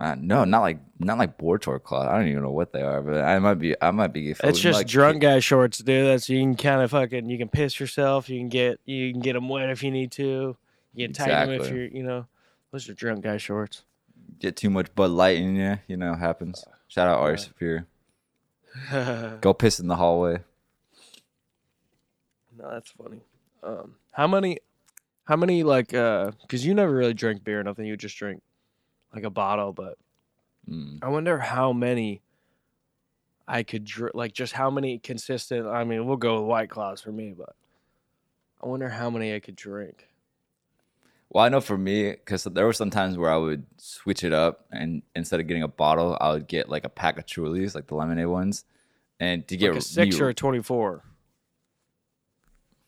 Uh, 0.00 0.16
no, 0.18 0.44
not 0.44 0.60
like 0.60 0.78
not 1.00 1.18
like 1.18 1.36
board 1.36 1.62
short 1.62 1.84
cloth. 1.84 2.08
I 2.08 2.16
don't 2.18 2.28
even 2.28 2.44
know 2.44 2.50
what 2.50 2.72
they 2.72 2.80
are, 2.80 3.02
but 3.02 3.20
I 3.22 3.38
might 3.40 3.56
be 3.56 3.76
I 3.82 3.90
might 3.90 4.14
be. 4.14 4.30
It's 4.30 4.58
just 4.58 4.78
like, 4.78 4.86
drunk 4.86 5.20
guy 5.20 5.40
shorts, 5.40 5.80
dude. 5.80 6.06
That's 6.06 6.30
you 6.30 6.40
can 6.40 6.56
kind 6.56 6.80
of 6.80 6.92
fucking 6.92 7.28
you 7.28 7.36
can 7.36 7.50
piss 7.50 7.78
yourself. 7.78 8.30
You 8.30 8.38
can 8.40 8.48
get 8.48 8.80
you 8.86 9.12
can 9.12 9.20
get 9.20 9.34
them 9.34 9.50
wet 9.50 9.68
if 9.68 9.82
you 9.82 9.90
need 9.90 10.12
to. 10.12 10.56
You 10.94 11.08
can 11.08 11.14
tighten 11.14 11.48
them 11.50 11.60
if 11.60 11.70
you're 11.70 11.86
you 11.86 12.02
know. 12.02 12.26
Those 12.70 12.88
are 12.88 12.94
drunk 12.94 13.22
guy 13.22 13.36
shorts. 13.36 13.84
Get 14.38 14.56
too 14.56 14.70
much 14.70 14.94
Bud 14.94 15.10
Light 15.10 15.36
in 15.36 15.56
you, 15.56 15.78
you 15.86 15.96
know, 15.96 16.14
happens. 16.14 16.64
Shout 16.88 17.06
out 17.06 17.18
Ari 17.20 17.38
Superior. 17.38 17.86
Go 19.40 19.52
piss 19.52 19.78
in 19.78 19.88
the 19.88 19.96
hallway. 19.96 20.38
No, 22.58 22.70
that's 22.70 22.90
funny. 22.90 23.20
Um, 23.62 23.96
how 24.12 24.26
many, 24.26 24.58
how 25.24 25.36
many 25.36 25.62
like 25.62 25.92
uh? 25.94 26.30
Because 26.42 26.64
you 26.64 26.74
never 26.74 26.92
really 26.94 27.14
drink 27.14 27.44
beer, 27.44 27.60
or 27.60 27.64
nothing. 27.64 27.86
You 27.86 27.96
just 27.96 28.16
drink 28.16 28.42
like 29.14 29.24
a 29.24 29.30
bottle, 29.30 29.72
but 29.72 29.98
Mm. 30.68 30.98
I 31.02 31.08
wonder 31.08 31.38
how 31.38 31.72
many 31.72 32.22
I 33.48 33.62
could 33.62 33.84
drink. 33.84 34.14
Like 34.14 34.32
just 34.32 34.52
how 34.52 34.70
many 34.70 34.98
consistent. 34.98 35.66
I 35.66 35.84
mean, 35.84 36.06
we'll 36.06 36.16
go 36.16 36.36
with 36.36 36.44
White 36.48 36.70
Claws 36.70 37.00
for 37.00 37.12
me, 37.12 37.34
but 37.36 37.54
I 38.62 38.68
wonder 38.68 38.88
how 38.88 39.10
many 39.10 39.34
I 39.34 39.40
could 39.40 39.56
drink. 39.56 40.08
Well, 41.34 41.42
I 41.44 41.48
know 41.48 41.62
for 41.62 41.78
me, 41.78 42.10
because 42.10 42.44
there 42.44 42.66
were 42.66 42.74
some 42.74 42.90
times 42.90 43.16
where 43.16 43.30
I 43.30 43.38
would 43.38 43.64
switch 43.78 44.22
it 44.22 44.34
up, 44.34 44.66
and 44.70 45.00
instead 45.16 45.40
of 45.40 45.46
getting 45.46 45.62
a 45.62 45.68
bottle, 45.68 46.16
I 46.20 46.30
would 46.32 46.46
get 46.46 46.68
like 46.68 46.84
a 46.84 46.90
pack 46.90 47.18
of 47.18 47.24
Trulies, 47.24 47.74
like 47.74 47.86
the 47.86 47.94
lemonade 47.94 48.26
ones, 48.26 48.64
and 49.18 49.46
to 49.48 49.56
get 49.56 49.70
Like 49.70 49.78
a 49.78 49.82
six 49.82 50.20
or 50.20 50.28
a 50.28 50.34
twenty-four. 50.34 51.02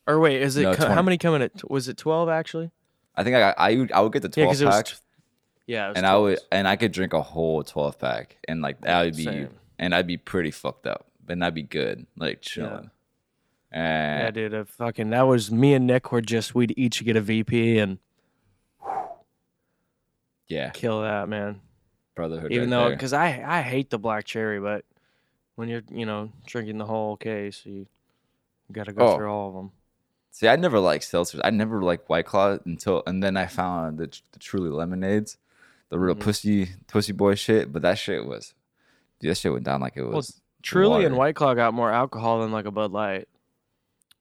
Or 0.07 0.19
wait, 0.19 0.41
is 0.41 0.57
it 0.57 0.63
No, 0.63 0.75
co- 0.75 0.89
how 0.89 1.01
many 1.01 1.17
come 1.17 1.33
in 1.35 1.41
at? 1.41 1.69
Was 1.69 1.87
it 1.87 1.97
twelve 1.97 2.29
actually? 2.29 2.69
I 3.15 3.23
think 3.23 3.35
I 3.35 3.53
I 3.57 3.75
would, 3.77 3.91
I 3.91 4.01
would 4.01 4.11
get 4.13 4.21
the 4.21 4.27
Yeah, 4.39 4.45
twelve 4.45 4.61
it 4.61 4.65
was. 4.65 4.75
pack, 4.75 4.85
t- 4.85 4.93
yeah, 5.67 5.85
it 5.87 5.89
was 5.89 5.97
and 5.97 6.05
I 6.05 6.15
would 6.17 6.39
and 6.51 6.67
I 6.67 6.75
could 6.75 6.91
drink 6.91 7.13
a 7.13 7.21
whole 7.23 7.63
twelve 7.63 7.97
pack, 7.97 8.37
and 8.47 8.61
like 8.61 8.81
that 8.81 9.03
would 9.05 9.15
be, 9.15 9.23
Same. 9.23 9.49
and 9.79 9.95
I'd 9.95 10.05
be 10.05 10.17
pretty 10.17 10.51
fucked 10.51 10.85
up, 10.85 11.07
and 11.27 11.41
that'd 11.41 11.55
be 11.55 11.63
good, 11.63 12.05
like 12.15 12.41
chilling. 12.41 12.91
Yeah, 13.73 14.27
And 14.27 14.35
dude. 14.35 14.53
uh, 14.53 14.65
fucking 14.65 15.09
that 15.09 15.23
was 15.23 15.51
me 15.51 15.73
and 15.73 15.87
Nick 15.87 16.11
were 16.11 16.21
just 16.21 16.53
we'd 16.53 16.73
each 16.77 17.03
get 17.03 17.15
a 17.15 17.21
VP 17.21 17.79
and 17.79 17.97
yeah, 20.47 20.69
kill 20.71 21.01
that 21.01 21.27
man. 21.29 21.61
brotherhood. 22.15 22.51
Even 22.51 22.69
right 22.71 22.77
though, 22.77 22.89
because 22.91 23.13
I 23.13 23.43
I 23.45 23.61
hate 23.61 23.89
the 23.89 23.97
black 23.99 24.25
cherry, 24.25 24.59
but 24.59 24.85
when 25.55 25.67
you're 25.69 25.83
you 25.91 26.05
know 26.05 26.31
drinking 26.45 26.77
the 26.77 26.85
whole 26.85 27.17
case, 27.17 27.61
you 27.65 27.87
got 28.71 28.85
to 28.85 28.93
go 28.93 29.07
Oh. 29.07 29.15
through 29.17 29.31
all 29.31 29.49
of 29.49 29.55
them. 29.55 29.71
See, 30.31 30.47
I 30.49 30.55
never 30.57 30.79
liked 30.79 31.05
seltzers. 31.05 31.39
I 31.43 31.49
never 31.49 31.81
liked 31.81 32.09
White 32.09 32.25
Claw 32.25 32.57
until, 32.65 33.03
and 33.07 33.23
then 33.23 33.37
I 33.37 33.45
found 33.45 33.97
the, 33.99 34.07
the 34.33 34.39
truly 34.39 34.69
lemonades, 34.69 35.37
the 35.89 35.97
real 35.99 36.15
Mhm. 36.15 36.19
pussy 36.19 36.69
pussy 36.87 37.13
boy 37.13 37.35
shit. 37.35 37.71
But 37.71 37.83
that 37.83 37.97
shit 37.97 38.25
was, 38.25 38.53
dude, 39.19 39.31
that 39.31 39.35
shit 39.37 39.53
went 39.53 39.63
down 39.65 39.79
like 39.81 39.95
it 39.95 40.03
was. 40.03 40.41
Truly 40.61 41.05
and. 41.05 41.15
White 41.15 41.35
Claw 41.35 41.53
got 41.53 41.73
more 41.73 41.91
alcohol 41.91 42.41
than 42.41 42.51
like 42.51 42.65
a 42.65 42.71
Bud 42.71 42.91
Light. 42.91 43.27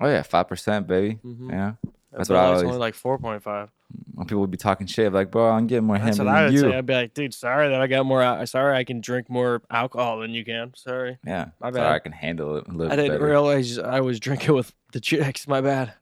oh 0.00 0.08
yeah, 0.08 0.22
five 0.22 0.46
percent, 0.48 0.86
baby. 0.86 1.18
Mhm. 1.24 1.50
Yeah, 1.50 1.72
That's 2.12 2.28
Bud 2.28 2.34
what 2.34 2.42
I 2.42 2.46
always- 2.48 2.62
only 2.64 2.78
like 2.78 2.94
four 2.94 3.18
point 3.18 3.42
five. 3.42 3.70
When 4.14 4.26
people 4.26 4.40
would 4.40 4.50
be 4.50 4.56
talking 4.56 4.86
shit, 4.86 5.12
like, 5.12 5.30
bro, 5.30 5.50
I'm 5.50 5.66
getting 5.66 5.84
more 5.86 5.98
That's 5.98 6.16
hammered 6.18 6.32
what 6.32 6.36
I 6.38 6.44
than 6.44 6.52
would 6.54 6.62
you. 6.62 6.70
say. 6.70 6.76
I'd 6.78 6.86
be 6.86 6.94
like, 6.94 7.14
dude, 7.14 7.34
sorry 7.34 7.68
that 7.68 7.80
I 7.80 7.86
got 7.86 8.06
more. 8.06 8.46
Sorry, 8.46 8.76
I 8.76 8.84
can 8.84 9.00
drink 9.00 9.28
more 9.30 9.62
alcohol 9.70 10.20
than 10.20 10.30
you 10.32 10.44
can. 10.44 10.72
Sorry, 10.74 11.18
yeah, 11.26 11.46
My 11.60 11.70
sorry. 11.72 11.94
I 11.94 11.98
can 11.98 12.12
handle 12.12 12.56
it 12.56 12.68
a 12.68 12.72
little 12.72 12.92
I 12.92 12.96
didn't 12.96 13.12
better. 13.12 13.24
realize 13.26 13.78
I 13.78 14.00
was 14.00 14.18
drinking 14.20 14.54
with 14.54 14.72
the 14.92 15.00
chicks. 15.00 15.46
My 15.48 15.60
bad. 15.60 15.94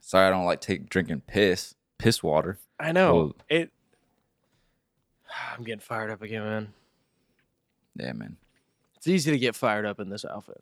sorry, 0.00 0.26
I 0.26 0.30
don't 0.30 0.44
like 0.46 0.60
take 0.60 0.88
drinking 0.88 1.22
piss, 1.26 1.74
piss 1.98 2.22
water. 2.22 2.58
I 2.78 2.92
know 2.92 3.14
Well- 3.14 3.36
it. 3.48 3.70
I'm 5.56 5.64
getting 5.64 5.80
fired 5.80 6.10
up 6.10 6.22
again, 6.22 6.42
man. 6.42 6.68
Yeah, 7.96 8.12
man. 8.12 8.36
It's 8.96 9.06
easy 9.06 9.30
to 9.32 9.38
get 9.38 9.54
fired 9.54 9.86
up 9.86 9.98
in 10.00 10.08
this 10.10 10.24
outfit. 10.24 10.58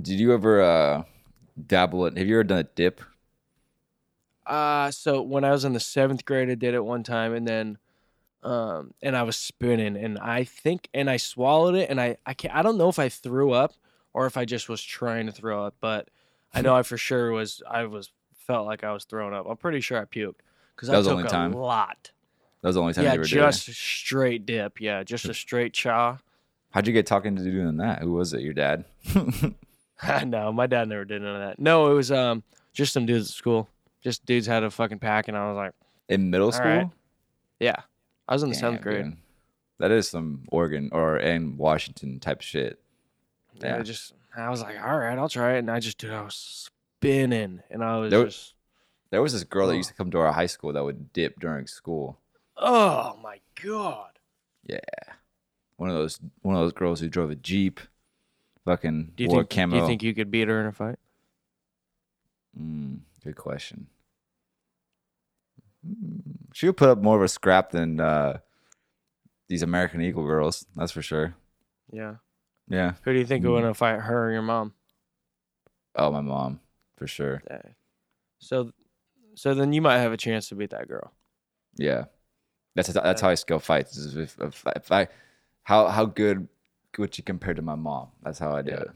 Did 0.00 0.18
you 0.20 0.32
ever 0.32 0.62
uh 0.62 1.02
dabble 1.66 2.06
it? 2.06 2.16
Have 2.16 2.26
you 2.26 2.36
ever 2.36 2.44
done 2.44 2.58
a 2.58 2.62
dip? 2.64 3.00
Uh 4.48 4.90
so 4.90 5.22
when 5.22 5.44
I 5.44 5.50
was 5.50 5.64
in 5.64 5.72
the 5.74 5.80
seventh 5.80 6.24
grade, 6.24 6.50
I 6.50 6.54
did 6.54 6.74
it 6.74 6.84
one 6.84 7.02
time, 7.02 7.34
and 7.34 7.46
then, 7.46 7.78
um, 8.42 8.94
and 9.02 9.16
I 9.16 9.22
was 9.24 9.36
spinning, 9.36 9.96
and 9.96 10.18
I 10.18 10.44
think, 10.44 10.88
and 10.94 11.10
I 11.10 11.16
swallowed 11.18 11.74
it, 11.74 11.90
and 11.90 12.00
I, 12.00 12.16
I 12.24 12.34
can't, 12.34 12.54
I 12.54 12.62
don't 12.62 12.78
know 12.78 12.88
if 12.88 12.98
I 12.98 13.08
threw 13.08 13.52
up 13.52 13.74
or 14.14 14.26
if 14.26 14.36
I 14.36 14.44
just 14.44 14.68
was 14.68 14.82
trying 14.82 15.26
to 15.26 15.32
throw 15.32 15.64
up, 15.64 15.74
but 15.80 16.08
I 16.54 16.62
know 16.62 16.74
I 16.74 16.82
for 16.82 16.96
sure 16.96 17.30
was, 17.32 17.62
I 17.68 17.84
was 17.84 18.10
felt 18.34 18.66
like 18.66 18.82
I 18.82 18.92
was 18.92 19.04
throwing 19.04 19.34
up. 19.34 19.46
I'm 19.48 19.56
pretty 19.58 19.80
sure 19.80 19.98
I 20.00 20.04
puked 20.06 20.36
because 20.74 20.88
That 20.88 20.94
I 20.94 20.98
was 20.98 21.06
the 21.06 21.10
took 21.10 21.18
only 21.18 21.28
a 21.28 21.30
time? 21.30 21.52
lot. 21.52 22.10
That 22.62 22.68
was 22.70 22.76
the 22.76 22.80
only 22.80 22.94
time 22.94 23.04
yeah, 23.04 23.10
you 23.12 23.18
ever 23.20 23.24
just 23.24 23.68
it. 23.68 23.74
straight 23.74 24.46
dip. 24.46 24.80
Yeah, 24.80 25.02
just 25.04 25.26
a 25.26 25.34
straight 25.34 25.74
chaw. 25.74 26.16
How'd 26.70 26.86
you 26.86 26.92
get 26.92 27.06
talking 27.06 27.36
to 27.36 27.42
doing 27.44 27.76
that? 27.76 28.00
Who 28.02 28.12
was 28.14 28.32
it? 28.32 28.40
Your 28.40 28.54
dad? 28.54 28.84
no, 30.26 30.52
my 30.52 30.66
dad 30.66 30.88
never 30.88 31.04
did 31.04 31.22
none 31.22 31.34
of 31.36 31.40
that. 31.42 31.58
No, 31.58 31.90
it 31.90 31.94
was 31.94 32.10
um 32.10 32.42
just 32.72 32.92
some 32.92 33.06
dudes 33.06 33.28
at 33.30 33.34
school. 33.34 33.68
Just 34.02 34.24
dudes 34.26 34.46
had 34.46 34.62
a 34.64 34.70
fucking 34.70 34.98
pack, 35.00 35.28
and 35.28 35.36
I 35.36 35.48
was 35.48 35.56
like, 35.56 35.72
In 36.08 36.30
middle 36.30 36.52
school? 36.52 36.66
right. 36.66 36.90
yeah. 37.60 37.76
I 38.28 38.34
was 38.34 38.42
in 38.42 38.50
the 38.50 38.54
Damn, 38.54 38.60
seventh 38.60 38.82
grade. 38.82 39.04
dude. 39.04 39.16
That 39.78 39.90
is 39.90 40.08
some 40.08 40.44
Oregon 40.50 40.90
or 40.92 41.16
in 41.18 41.56
Washington 41.56 42.20
type 42.20 42.40
shit. 42.40 42.78
Yeah. 43.54 43.76
Yeah. 43.78 43.82
just 43.82 44.12
I 44.36 44.50
was 44.50 44.60
like, 44.62 44.76
all 44.82 44.98
right, 44.98 45.18
I'll 45.18 45.28
try 45.28 45.54
it, 45.54 45.60
and 45.60 45.70
I 45.70 45.80
just 45.80 45.98
dude, 45.98 46.12
I 46.12 46.22
was 46.22 46.34
spinning, 47.00 47.60
and 47.70 47.82
I 47.82 47.98
was 47.98 48.10
There- 48.10 48.24
just, 48.26 48.54
There 49.10 49.22
was 49.22 49.32
this 49.32 49.44
girl 49.44 49.66
that 49.68 49.72
Oh. 49.72 49.76
used 49.76 49.88
to 49.88 49.94
come 49.94 50.10
to 50.10 50.18
our 50.18 50.32
high 50.32 50.46
school 50.46 50.72
that 50.74 50.84
would 50.84 51.12
dip 51.12 51.40
during 51.40 51.66
school. 51.66 52.18
oh 52.56 53.18
my 53.22 53.40
god. 53.62 54.18
Yeah. 54.64 54.78
One 55.76 55.88
of 55.90 55.96
those 55.96 56.20
one 56.42 56.54
of 56.56 56.60
those 56.60 56.72
girls 56.72 57.00
who 57.00 57.08
drove 57.08 57.30
a 57.30 57.36
Jeep. 57.36 57.80
Fucking 58.64 59.12
Do 59.16 59.22
you 59.24 59.30
wore 59.30 59.40
think? 59.42 59.50
camo. 59.50 59.76
Do 59.76 59.80
you 59.80 59.86
think 59.86 60.02
you 60.02 60.12
could 60.14 60.30
beat 60.30 60.48
her 60.48 60.60
in 60.60 60.66
a 60.66 60.72
fight? 60.72 60.98
Mm, 62.60 62.98
good 63.24 63.36
question. 63.36 63.86
Mm, 65.86 66.20
She 66.54 66.66
would 66.66 66.76
put 66.76 66.88
up 66.88 66.98
more 66.98 67.16
of 67.16 67.22
a 67.22 67.28
scrap 67.28 67.70
than 67.70 68.00
uh, 68.00 68.38
these 69.48 69.62
American 69.62 70.00
Eagle 70.02 70.24
girls. 70.26 70.66
That's 70.76 70.92
for 70.92 71.02
sure. 71.02 71.34
Yeah. 71.92 72.16
Yeah. 72.68 72.92
Who 73.02 73.12
do 73.12 73.18
you 73.18 73.26
think 73.26 73.44
would 73.44 73.52
win 73.52 73.64
a 73.64 73.74
fight, 73.74 73.98
her 74.00 74.28
or 74.28 74.32
your 74.32 74.42
mom? 74.42 74.74
Oh, 75.94 76.10
my 76.12 76.20
mom, 76.20 76.60
for 76.96 77.06
sure. 77.06 77.42
Dang. 77.48 77.74
So, 78.38 78.72
so 79.34 79.54
then 79.54 79.72
you 79.72 79.80
might 79.80 79.98
have 79.98 80.12
a 80.12 80.16
chance 80.16 80.48
to 80.50 80.54
beat 80.54 80.70
that 80.70 80.86
girl. 80.88 81.12
Yeah. 81.76 82.04
That's 82.74 82.92
that's 82.92 83.20
how 83.20 83.30
I 83.30 83.34
skill 83.34 83.58
fights. 83.58 83.96
is 83.96 84.16
If, 84.16 84.38
if, 84.40 84.64
if 84.76 84.92
I, 84.92 85.08
how 85.64 85.88
how 85.88 86.04
good 86.04 86.46
would 86.98 87.16
you 87.18 87.24
compare 87.24 87.54
to 87.54 87.62
my 87.62 87.74
mom? 87.74 88.08
That's 88.22 88.38
how 88.38 88.54
I 88.54 88.62
do 88.62 88.70
Yeah. 88.72 88.80
it. 88.80 88.88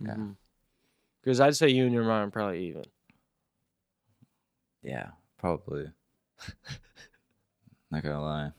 Yeah. 0.00 0.16
Because 1.22 1.40
I'd 1.40 1.56
say 1.56 1.68
you 1.70 1.84
and 1.84 1.92
your 1.94 2.04
mom 2.04 2.28
are 2.28 2.30
probably 2.30 2.66
even. 2.68 2.84
Yeah, 4.82 5.08
probably. 5.38 5.90
Not 7.90 8.02
gonna 8.02 8.22
lie. 8.22 8.50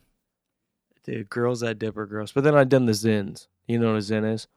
Dude, 1.03 1.29
girls 1.29 1.59
that 1.61 1.79
dip 1.79 1.97
are 1.97 2.05
gross. 2.05 2.31
But 2.31 2.43
then 2.43 2.55
I've 2.55 2.69
done 2.69 2.85
the 2.85 2.93
Zyns. 2.93 3.47
You 3.67 3.79
know 3.79 3.87
what 3.93 3.95
a 3.97 3.99
Zyn 3.99 4.31
is? 4.31 4.47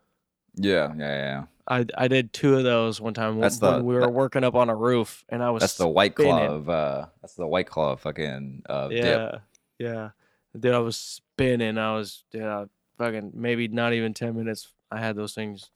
Yeah, 0.54 0.92
yeah, 0.96 1.14
yeah. 1.16 1.44
I 1.68 1.84
I 1.96 2.08
did 2.08 2.32
two 2.32 2.54
of 2.56 2.62
those 2.62 3.00
one 3.00 3.14
time 3.14 3.40
That's 3.40 3.60
when 3.60 3.78
the- 3.78 3.84
we 3.84 3.94
were 3.94 4.02
that- 4.02 4.12
working 4.12 4.44
up 4.44 4.54
on 4.54 4.68
a 4.68 4.76
roof, 4.76 5.24
and 5.28 5.42
I 5.42 5.50
was 5.50 5.60
That's 5.60 5.76
the 5.76 5.88
white 5.88 6.14
claw 6.14 6.46
of 6.46 6.68
uh. 6.68 7.06
That's 7.20 7.34
the 7.34 7.46
white 7.46 7.66
claw 7.66 7.92
of 7.92 8.00
fucking 8.00 8.62
uh, 8.68 8.88
yeah, 8.90 9.02
dip. 9.02 9.40
yeah. 9.78 10.10
Dude, 10.58 10.72
I 10.72 10.78
was 10.78 10.96
spinning. 10.96 11.78
I 11.78 11.94
was 11.96 12.22
dude, 12.30 12.44
I 12.44 12.66
fucking 12.98 13.32
maybe 13.34 13.68
not 13.68 13.92
even 13.92 14.14
ten 14.14 14.36
minutes. 14.36 14.68
I 14.90 15.00
had 15.00 15.16
those 15.16 15.34
things, 15.34 15.70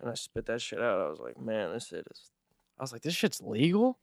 and 0.00 0.08
I 0.08 0.14
spit 0.14 0.46
that 0.46 0.60
shit 0.62 0.80
out. 0.80 1.00
I 1.00 1.08
was 1.10 1.18
like, 1.18 1.40
man, 1.40 1.72
this 1.72 1.88
shit 1.88 2.06
is. 2.10 2.30
I 2.78 2.82
was 2.82 2.92
like, 2.92 3.02
this 3.02 3.14
shit's 3.14 3.40
legal. 3.42 3.98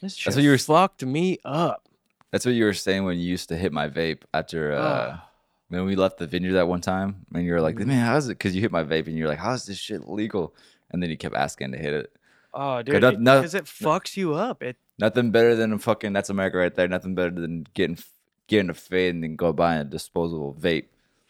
This 0.00 0.14
shit 0.16 0.24
That's 0.26 0.36
what 0.36 0.44
you 0.44 0.50
were- 0.50 0.58
fucked 0.58 1.04
me 1.04 1.38
up. 1.44 1.88
That's 2.30 2.44
what 2.44 2.54
you 2.54 2.64
were 2.64 2.74
saying 2.74 3.04
when 3.04 3.16
you 3.18 3.24
used 3.24 3.48
to 3.50 3.56
hit 3.56 3.72
my 3.72 3.88
vape 3.88 4.22
after 4.32 4.72
uh, 4.72 4.76
Ugh. 4.78 5.20
when 5.68 5.84
we 5.84 5.94
left 5.94 6.18
the 6.18 6.26
vineyard 6.26 6.54
that 6.54 6.66
one 6.68 6.80
time. 6.80 7.26
And 7.32 7.44
you 7.44 7.52
were 7.52 7.60
like, 7.60 7.76
Mhm. 7.76 7.86
man, 7.86 8.04
how's 8.06 8.26
it? 8.26 8.30
Because 8.38 8.54
you 8.56 8.60
hit 8.60 8.72
my 8.72 8.82
vape 8.82 9.06
and 9.06 9.16
you're 9.16 9.28
like, 9.28 9.38
how's 9.38 9.66
this 9.66 9.78
shit 9.78 10.08
legal? 10.08 10.54
And 10.90 11.02
then 11.02 11.10
you 11.10 11.16
kept 11.16 11.36
asking 11.36 11.72
to 11.72 11.78
hit 11.78 11.94
it. 11.94 12.12
Oh, 12.52 12.82
dude, 12.82 13.00
not- 13.02 13.20
no- 13.20 13.38
because 13.40 13.54
it 13.54 13.64
fucks 13.64 14.16
you 14.16 14.34
up. 14.34 14.62
It 14.62 14.76
Nothing 14.98 15.30
better 15.32 15.54
than 15.56 15.72
a 15.72 15.78
fucking 15.78 16.12
that's 16.12 16.30
America 16.30 16.56
right 16.58 16.74
there. 16.74 16.86
Nothing 16.88 17.14
better 17.14 17.30
than 17.30 17.66
getting 17.74 17.98
getting 18.46 18.68
a 18.70 18.74
fade 18.74 19.14
and 19.14 19.22
then 19.24 19.36
go 19.36 19.52
buy 19.52 19.76
a 19.76 19.84
disposable 19.84 20.54
vape. 20.54 20.86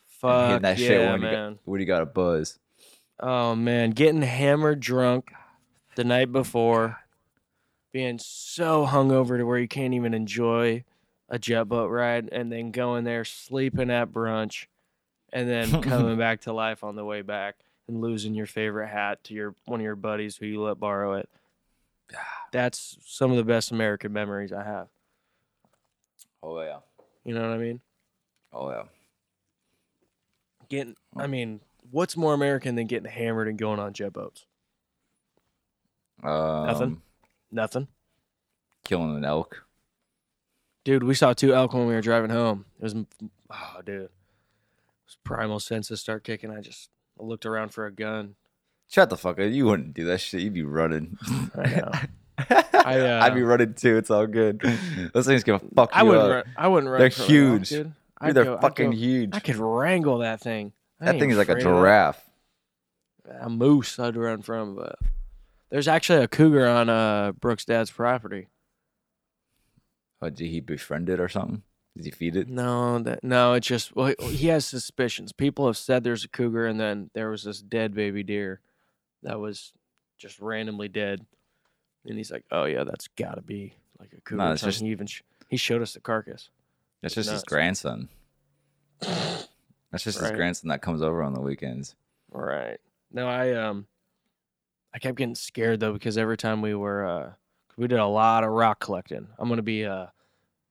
fuck 0.07 0.47
hitting 0.49 0.63
that 0.63 0.79
yeah, 0.79 0.87
shit 0.89 1.01
when 1.11 1.21
you, 1.21 1.27
man. 1.27 1.53
got, 1.53 1.59
when 1.65 1.81
you 1.81 1.87
got 1.87 2.03
a 2.03 2.07
buzz. 2.07 2.59
Oh 3.21 3.55
man, 3.55 3.91
getting 3.91 4.23
hammered 4.23 4.81
drunk 4.81 5.31
the 5.97 6.05
night 6.05 6.33
before, 6.33 6.99
being 7.95 8.19
so 8.19 8.85
hungover 8.85 9.39
to 9.39 9.45
where 9.45 9.57
you 9.57 9.69
can't 9.69 9.95
even 9.95 10.15
enjoy 10.15 10.83
a 11.29 11.39
jet 11.39 11.65
boat 11.65 11.87
ride, 11.87 12.29
and 12.33 12.51
then 12.51 12.73
going 12.73 13.05
there 13.05 13.25
sleeping 13.25 13.89
at 13.89 14.11
brunch, 14.11 14.67
and 15.33 15.49
then 15.49 15.81
coming 15.83 16.19
back 16.19 16.41
to 16.43 16.53
life 16.53 16.83
on 16.83 16.97
the 16.97 17.05
way 17.05 17.23
back 17.23 17.55
and 17.87 18.01
losing 18.01 18.35
your 18.35 18.47
favorite 18.47 18.89
hat 18.89 19.23
to 19.23 19.33
your 19.33 19.55
one 19.67 19.79
of 19.79 19.85
your 19.85 19.95
buddies 19.95 20.37
who 20.37 20.45
you 20.45 20.61
let 20.61 20.81
borrow 20.81 21.15
it. 21.15 21.29
That's 22.53 22.99
some 23.07 23.31
of 23.31 23.37
the 23.37 23.45
best 23.45 23.71
American 23.71 24.13
memories 24.13 24.53
I 24.53 24.65
have. 24.65 24.89
Oh 26.43 26.61
yeah. 26.61 26.79
You 27.25 27.33
know 27.33 27.43
what 27.43 27.55
I 27.55 27.59
mean? 27.59 27.81
Oh 28.53 28.71
yeah. 28.71 28.83
Getting, 30.69 30.97
I 31.17 31.29
mean, 31.29 31.61
what's 31.93 32.17
more 32.17 32.35
American 32.35 32.75
than 32.75 32.89
getting 32.89 33.11
hammered 33.11 33.47
and 33.47 33.57
going 33.57 33.79
on 33.79 33.93
jet 33.93 34.13
boats? 34.13 34.47
Um, 36.25 36.67
Nothing. 36.67 37.03
Killing 38.85 39.17
an 39.17 39.25
elk. 39.25 39.65
Dude, 40.85 41.03
we 41.05 41.15
saw 41.15 41.33
two 41.33 41.55
elk 41.55 41.73
when 41.73 41.87
we 41.87 41.95
were 41.95 42.01
driving 42.03 42.31
home. 42.31 42.67
It 42.79 42.83
was, 42.83 42.95
oh, 43.51 43.81
dude. 43.85 44.03
It 44.03 44.11
was 45.07 45.17
primal 45.25 45.59
senses 45.61 46.01
start 46.01 46.25
kicking. 46.25 46.51
I 46.51 46.61
just 46.61 46.91
I 47.19 47.25
looked 47.25 47.47
around 47.47 47.71
for 47.71 47.87
a 47.87 47.93
gun. 47.93 48.35
Shut 48.91 49.09
the 49.09 49.17
fuck 49.17 49.39
up. 49.41 49.51
You 49.51 49.65
wouldn't 49.67 49.95
do 49.95 50.05
that 50.05 50.21
shit. 50.21 50.43
You'd 50.43 50.53
be 50.53 50.63
running. 50.63 51.17
I 51.57 51.67
know. 51.71 51.91
I, 52.85 53.01
uh, 53.01 53.21
I'd 53.25 53.35
be 53.35 53.43
running 53.43 53.73
too. 53.75 53.97
It's 53.97 54.11
all 54.11 54.27
good. 54.27 54.61
Those 55.15 55.25
things 55.27 55.43
can 55.45 55.59
fuck 55.75 55.95
you 55.95 56.01
I 56.01 56.03
wouldn't. 56.03 56.25
up. 56.25 56.31
Run, 56.47 56.55
I 56.57 56.69
wouldn't 56.69 56.91
run. 56.91 57.01
They're 57.01 57.11
from 57.11 57.23
an 57.25 57.31
elk, 57.31 57.31
huge. 57.31 57.69
dude. 57.71 57.83
Dude, 57.85 57.93
I'd 58.21 58.35
they're 58.35 58.45
go- 58.45 58.59
fucking 58.59 58.91
go- 58.91 58.97
huge. 58.97 59.31
I 59.35 59.41
could 59.41 59.57
wrangle 59.57 60.19
that 60.19 60.41
thing. 60.41 60.73
I 61.01 61.07
that 61.07 61.19
thing 61.19 61.31
is 61.31 61.39
like 61.39 61.49
a 61.49 61.53
afraid 61.53 61.67
of 61.67 61.73
that. 61.73 61.79
giraffe. 61.81 62.31
A 63.41 63.49
moose 63.49 63.99
I'd 63.99 64.17
run 64.17 64.43
from, 64.43 64.75
but 64.77 64.97
there's 65.75 65.89
actually 65.89 66.23
a 66.23 66.29
cougar 66.29 66.69
on 66.69 66.89
uh 66.89 67.33
Brooks' 67.33 67.65
dad's 67.65 67.91
property. 67.91 68.47
Oh, 70.23 70.31
did 70.31 70.47
he 70.47 70.61
befriend 70.61 71.09
it 71.11 71.19
or 71.19 71.29
something? 71.29 71.65
Did 71.97 72.05
he 72.05 72.11
feed 72.13 72.37
it? 72.37 72.49
No, 72.49 73.01
that 73.01 73.25
no, 73.25 73.55
it's 73.55 73.67
just 73.67 73.95
well, 73.97 74.15
he- 74.21 74.47
has 74.47 74.65
suspicions. 74.65 75.33
People 75.33 75.67
have 75.67 75.77
said 75.77 76.05
there's 76.05 76.23
a 76.23 76.29
cougar, 76.29 76.65
and 76.67 76.79
then 76.79 77.11
there 77.13 77.29
was 77.29 77.43
this 77.43 77.61
dead 77.61 77.93
baby 77.93 78.23
deer 78.23 78.61
that 79.25 79.41
was 79.41 79.73
just 80.17 80.39
randomly 80.39 80.87
dead, 80.87 81.27
and 82.07 82.17
he's 82.17 82.31
like, 82.31 82.45
"Oh 82.53 82.67
yeah, 82.67 82.85
that's 82.85 83.09
got 83.09 83.35
to 83.35 83.43
be 83.43 83.75
like 83.99 84.13
a 84.17 84.21
cougar." 84.21 84.45
No, 84.45 84.53
it's 84.53 84.63
just- 84.63 84.81
he 84.81 84.89
even 84.91 85.09
sh- 85.09 85.23
he 85.49 85.57
showed 85.57 85.83
us 85.83 85.95
the 85.95 86.01
carcass. 86.01 86.51
That's 87.03 87.17
just 87.17 87.31
his 87.31 87.43
grandson. 87.43 88.09
That's 89.01 90.05
just 90.05 90.21
his 90.21 90.31
grandson 90.31 90.69
that 90.69 90.83
comes 90.83 91.03
over 91.03 91.21
on 91.21 91.35
the 91.35 91.41
weekends. 91.41 91.97
Right. 92.31 92.79
No, 93.13 93.29
I 93.29 93.53
um, 93.53 93.87
I 94.95 94.99
kept 94.99 95.19
getting 95.19 95.35
scared 95.35 95.81
though 95.81 95.93
because 95.93 96.17
every 96.17 96.37
time 96.37 96.63
we 96.63 96.75
were 96.75 97.05
uh, 97.05 97.33
we 97.77 97.89
did 97.89 97.99
a 97.99 98.07
lot 98.07 98.45
of 98.45 98.51
rock 98.51 98.79
collecting. 98.81 99.27
I'm 99.39 99.49
gonna 99.49 99.63
be 99.63 99.85
uh, 99.85 100.07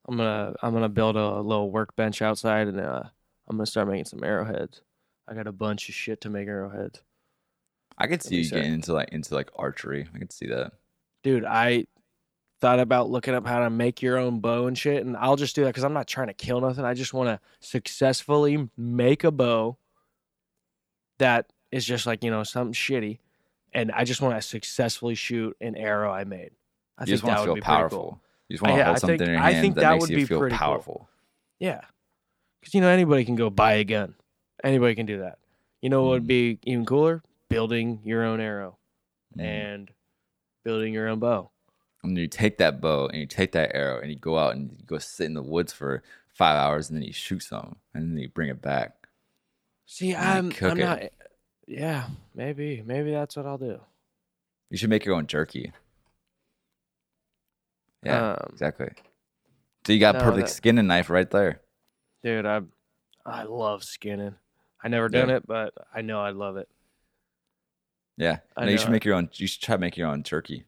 I'm 0.07 0.17
gonna 0.17 0.55
I'm 0.61 0.73
gonna 0.73 0.89
build 0.89 1.17
a 1.17 1.41
little 1.41 1.69
workbench 1.71 2.21
outside 2.21 2.67
and 2.67 2.79
uh, 2.79 3.03
I'm 3.47 3.57
gonna 3.57 3.65
start 3.65 3.87
making 3.89 4.05
some 4.05 4.23
arrowheads. 4.23 4.81
I 5.27 5.33
got 5.33 5.47
a 5.47 5.51
bunch 5.51 5.89
of 5.89 5.95
shit 5.95 6.21
to 6.21 6.29
make 6.29 6.47
arrowheads. 6.47 7.01
I 7.97 8.07
could 8.07 8.23
see 8.23 8.37
you 8.37 8.43
sick. 8.45 8.55
getting 8.55 8.73
into 8.73 8.93
like 8.93 9.09
into 9.09 9.35
like 9.35 9.49
archery. 9.55 10.07
I 10.15 10.17
could 10.17 10.31
see 10.31 10.47
that. 10.47 10.71
dude 11.21 11.45
i 11.45 11.85
thought 12.59 12.79
about 12.79 13.09
looking 13.09 13.35
up 13.35 13.45
how 13.45 13.59
to 13.59 13.69
make 13.69 14.01
your 14.01 14.17
own 14.17 14.39
bow 14.39 14.67
and 14.67 14.77
shit 14.77 15.05
and 15.05 15.17
i'll 15.17 15.35
just 15.35 15.53
do 15.53 15.63
that 15.63 15.69
because 15.69 15.83
i'm 15.83 15.93
not 15.93 16.07
trying 16.07 16.27
to 16.27 16.33
kill 16.33 16.61
nothing 16.61 16.85
i 16.85 16.93
just 16.93 17.13
want 17.13 17.27
to 17.27 17.39
successfully 17.59 18.69
make 18.77 19.25
a 19.25 19.31
bow 19.31 19.77
that 21.19 21.51
is 21.71 21.83
just 21.83 22.05
like 22.05 22.23
you 22.23 22.31
know 22.31 22.41
something 22.43 22.73
shitty 22.73 23.19
and 23.73 23.91
i 23.91 24.03
just 24.03 24.21
want 24.21 24.35
to 24.35 24.41
successfully 24.41 25.15
shoot 25.15 25.55
an 25.61 25.75
arrow 25.75 26.11
i 26.11 26.23
made 26.23 26.51
i 26.97 27.03
you 27.03 27.05
think 27.05 27.09
just 27.09 27.23
want 27.23 27.37
that 27.37 27.43
to 27.45 27.49
would 27.51 27.55
feel 27.55 27.55
be 27.55 27.61
powerful. 27.61 27.99
cool. 27.99 28.19
You 28.49 28.53
just 28.55 28.61
want 28.63 28.73
to 28.73 28.77
yeah, 28.77 28.83
hold 28.85 28.95
I 28.95 28.99
something 28.99 29.17
think- 29.19 29.27
in 29.29 29.33
your 29.35 29.43
I 29.43 29.51
hand 29.51 29.61
think 29.63 29.75
that, 29.75 29.81
that 29.81 29.91
makes 29.93 30.01
would 30.01 30.09
you 30.09 30.15
be 30.17 30.25
feel 30.25 30.39
pretty 30.39 30.55
cool. 30.55 30.59
powerful. 30.59 31.09
yeah 31.59 31.81
because 32.59 32.73
you 32.73 32.81
know 32.81 32.89
anybody 32.89 33.25
can 33.25 33.35
go 33.35 33.49
buy 33.49 33.73
a 33.73 33.83
gun 33.83 34.15
anybody 34.63 34.95
can 34.95 35.05
do 35.05 35.19
that 35.19 35.39
you 35.81 35.89
know 35.89 36.03
what 36.03 36.09
would 36.11 36.23
Mm. 36.23 36.27
be 36.27 36.59
even 36.63 36.85
cooler 36.85 37.21
building 37.49 37.99
your 38.03 38.23
own 38.23 38.39
arrow 38.39 38.77
Mm. 39.37 39.41
and 39.43 39.91
building 40.63 40.93
your 40.93 41.07
own 41.07 41.19
bow 41.19 41.49
And 42.03 42.17
you 42.17 42.27
take 42.27 42.57
that 42.59 42.79
bow 42.81 43.07
and 43.07 43.19
you 43.19 43.25
take 43.25 43.53
that 43.53 43.73
arrow 43.73 43.99
and 43.99 44.09
you 44.11 44.17
go 44.17 44.37
out 44.37 44.55
and 44.55 44.71
you 44.77 44.85
go 44.85 44.97
sit 44.99 45.25
in 45.25 45.33
the 45.33 45.41
woods 45.41 45.73
for 45.73 46.03
five 46.27 46.55
hours 46.57 46.89
and 46.89 46.97
then 46.97 47.03
you 47.03 47.13
shoot 47.13 47.41
some 47.43 47.77
and 47.93 48.11
then 48.11 48.17
you 48.21 48.27
bring 48.29 48.49
it 48.49 48.61
back. 48.61 49.07
See, 49.85 50.13
I'm, 50.15 50.51
I'm 50.61 50.77
it. 50.79 50.83
not. 50.83 51.01
Yeah, 51.67 52.07
maybe, 52.35 52.83
maybe 52.85 53.11
that's 53.11 53.35
what 53.35 53.45
I'll 53.45 53.57
do. 53.57 53.79
You 54.69 54.77
should 54.77 54.89
make 54.89 55.05
your 55.05 55.15
own 55.15 55.27
jerky. 55.27 55.71
Yeah, 58.03 58.31
Um, 58.33 58.49
exactly. 58.51 58.89
So 59.85 59.93
you 59.93 59.99
got 59.99 60.15
no, 60.15 60.21
perfect 60.21 60.47
that- 60.47 60.53
skinning 60.53 60.87
knife 60.87 61.09
right 61.09 61.29
there. 61.29 61.61
dude. 62.21 62.45
I, 62.45 62.61
I 63.25 63.43
love 63.43 63.83
skinning. 63.83 64.35
I 64.83 64.87
never 64.89 65.07
done 65.09 65.29
Yeah. 65.29 65.37
it, 65.37 65.47
but 65.47 65.73
I 65.93 66.01
know 66.01 66.19
I 66.21 66.31
love 66.31 66.57
it. 66.57 66.69
Yeah. 68.17 68.39
I 68.57 68.65
No, 68.65 68.71
you 68.71 68.77
should 68.77 68.89
make 68.91 69.05
your 69.05 69.15
own. 69.15 69.29
You 69.33 69.47
should 69.47 69.61
try 69.61 69.75
to 69.75 69.79
make 69.79 69.95
your 69.97 70.07
own 70.09 70.23
turkey 70.23 70.65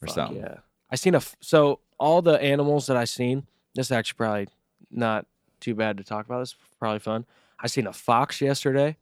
or 0.00 0.06
Fuck 0.06 0.14
something. 0.14 0.38
Yeah, 0.38 0.58
I 0.90 0.96
seen 0.96 1.14
a 1.16 1.20
So 1.40 1.80
all 1.98 2.22
the 2.22 2.40
animals 2.40 2.86
that 2.86 2.96
I 2.96 3.04
seen, 3.04 3.46
this 3.74 3.88
is 3.88 3.92
actually 3.92 4.16
probably 4.16 4.48
not 4.90 5.26
too 5.60 5.74
bad 5.74 5.98
to 5.98 6.04
talk 6.04 6.26
about. 6.26 6.38
This 6.40 6.50
is 6.50 6.56
probably 6.78 7.00
fun. 7.00 7.26
I 7.60 7.66
seen 7.66 7.86
a 7.88 7.92
fox 7.92 8.40
yesterday. 8.40 8.96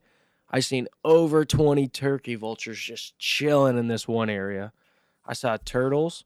I 0.49 0.59
seen 0.61 0.87
over 1.03 1.43
20 1.43 1.87
turkey 1.89 2.35
vultures 2.35 2.79
just 2.79 3.17
chilling 3.19 3.77
in 3.77 3.87
this 3.87 4.07
one 4.07 4.29
area. 4.29 4.71
I 5.25 5.33
saw 5.33 5.57
turtles. 5.57 6.23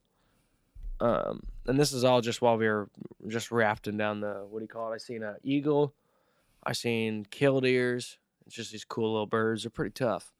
Um, 0.99 1.43
and 1.65 1.79
this 1.79 1.91
is 1.91 2.03
all 2.03 2.21
just 2.21 2.41
while 2.41 2.57
we 2.57 2.67
were 2.67 2.89
just 3.27 3.51
rafting 3.51 3.97
down 3.97 4.19
the 4.21 4.45
what 4.47 4.59
do 4.59 4.63
you 4.63 4.67
call 4.67 4.91
it? 4.91 4.95
I 4.95 4.97
seen 4.99 5.23
a 5.23 5.37
eagle. 5.43 5.95
I 6.63 6.73
seen 6.73 7.25
killdeers. 7.25 8.19
It's 8.45 8.55
just 8.55 8.71
these 8.71 8.85
cool 8.85 9.11
little 9.11 9.25
birds. 9.25 9.63
They're 9.63 9.71
pretty 9.71 9.93
tough. 9.93 10.31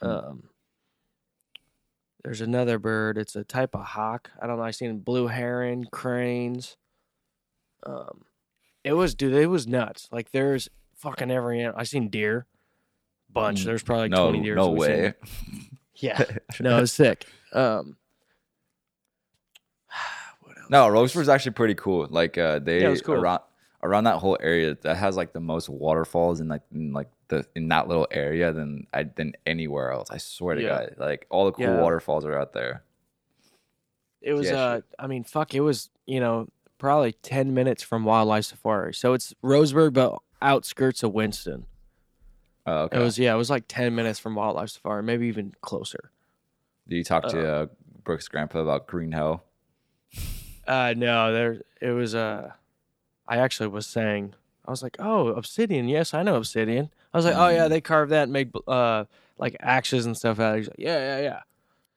Um, 0.00 0.44
there's 2.24 2.40
another 2.40 2.78
bird. 2.78 3.18
It's 3.18 3.36
a 3.36 3.44
type 3.44 3.74
of 3.74 3.84
hawk. 3.84 4.30
I 4.40 4.46
don't 4.46 4.56
know. 4.56 4.62
I 4.62 4.70
seen 4.70 4.98
blue 5.00 5.26
heron, 5.26 5.84
cranes. 5.84 6.76
Um, 7.84 8.22
it 8.84 8.94
was 8.94 9.14
dude. 9.14 9.34
It 9.34 9.46
was 9.46 9.66
nuts. 9.66 10.08
Like 10.10 10.30
there's 10.30 10.68
fucking 10.94 11.30
every. 11.30 11.60
an- 11.60 11.74
I 11.76 11.84
seen 11.84 12.08
deer. 12.08 12.46
Bunch. 13.32 13.62
Mm, 13.62 13.64
There's 13.64 13.82
probably 13.82 14.02
like 14.04 14.10
no, 14.12 14.28
20 14.30 14.42
deer. 14.44 14.54
no 14.56 14.64
that 14.66 14.70
we 14.72 14.86
seen. 14.86 14.96
way. 15.02 15.14
Yeah. 15.96 16.22
No, 16.60 16.78
it 16.78 16.80
was 16.80 16.92
sick. 16.92 17.26
Um. 17.52 17.96
What 20.40 20.56
else? 20.58 20.70
No, 20.70 20.86
Roseburg's 20.88 21.28
actually 21.28 21.52
pretty 21.52 21.74
cool. 21.74 22.06
Like 22.08 22.38
uh 22.38 22.58
they 22.58 22.80
Yeah, 22.80 22.88
it 22.88 22.90
was 22.90 23.02
cool. 23.02 23.16
around 23.16 23.40
around 23.82 24.04
that 24.04 24.16
whole 24.16 24.38
area 24.40 24.76
that 24.82 24.96
has 24.96 25.16
like 25.16 25.32
the 25.32 25.40
most 25.40 25.68
waterfalls 25.68 26.40
in 26.40 26.48
like 26.48 26.62
in 26.72 26.92
like 26.92 27.08
the 27.28 27.44
in 27.54 27.68
that 27.68 27.86
little 27.88 28.06
area 28.10 28.52
than 28.52 28.86
I 28.94 29.02
than 29.04 29.34
anywhere 29.46 29.90
else. 29.92 30.08
I 30.10 30.16
swear 30.18 30.54
to 30.54 30.62
Yeah. 30.62 30.68
God. 30.68 30.94
Like 30.98 31.26
all 31.30 31.44
the 31.46 31.52
cool 31.52 31.66
Yeah. 31.66 31.80
waterfalls 31.82 32.24
are 32.24 32.38
out 32.38 32.52
there. 32.54 32.82
It 34.22 34.32
was 34.32 34.46
Yeah, 34.46 34.56
uh 34.56 34.74
shit. 34.76 34.84
I 34.98 35.06
mean 35.06 35.24
fuck 35.24 35.54
it 35.54 35.60
was, 35.60 35.90
you 36.06 36.20
know, 36.20 36.48
probably 36.78 37.12
10 37.12 37.52
minutes 37.52 37.82
from 37.82 38.04
Wildlife 38.04 38.46
Safari. 38.46 38.94
So 38.94 39.12
it's 39.12 39.34
Roseburg 39.44 39.92
but 39.92 40.18
outskirts 40.40 41.02
of 41.02 41.12
Winston. 41.12 41.66
Oh, 42.66 42.82
okay. 42.84 42.98
It 42.98 43.00
was 43.02 43.18
yeah, 43.18 43.34
it 43.34 43.38
was 43.38 43.50
like 43.50 43.64
10 43.68 43.94
minutes 43.94 44.18
from 44.18 44.34
Wildlife 44.34 44.70
Safari, 44.70 45.02
maybe 45.02 45.26
even 45.26 45.54
closer. 45.62 46.10
Did 46.88 46.96
you 46.96 47.04
talk 47.04 47.26
to 47.28 47.48
uh, 47.52 47.66
Brooks' 48.04 48.28
grandpa 48.28 48.60
about 48.60 48.86
Green 48.86 49.12
Hell? 49.12 49.44
Uh 50.66 50.94
no, 50.96 51.32
there 51.32 51.62
it 51.80 51.90
was 51.90 52.14
uh 52.14 52.52
I 53.26 53.38
actually 53.38 53.68
was 53.68 53.86
saying 53.86 54.34
I 54.66 54.70
was 54.70 54.82
like, 54.82 54.96
"Oh, 55.00 55.28
obsidian. 55.28 55.88
Yes, 55.88 56.14
I 56.14 56.22
know 56.22 56.36
obsidian." 56.36 56.90
I 57.12 57.16
was 57.18 57.24
like, 57.24 57.34
"Oh 57.36 57.48
yeah, 57.48 57.66
Mm. 57.66 57.70
they 57.70 57.80
carved 57.80 58.12
that 58.12 58.24
and 58.24 58.32
made 58.32 58.52
uh 58.68 59.04
like 59.38 59.56
axes 59.60 60.06
and 60.06 60.16
stuff 60.16 60.38
out." 60.38 60.50
of 60.52 60.54
it." 60.56 60.58
He's 60.58 60.68
like, 60.68 60.78
"Yeah, 60.78 60.98
yeah, 60.98 61.20
yeah." 61.22 61.40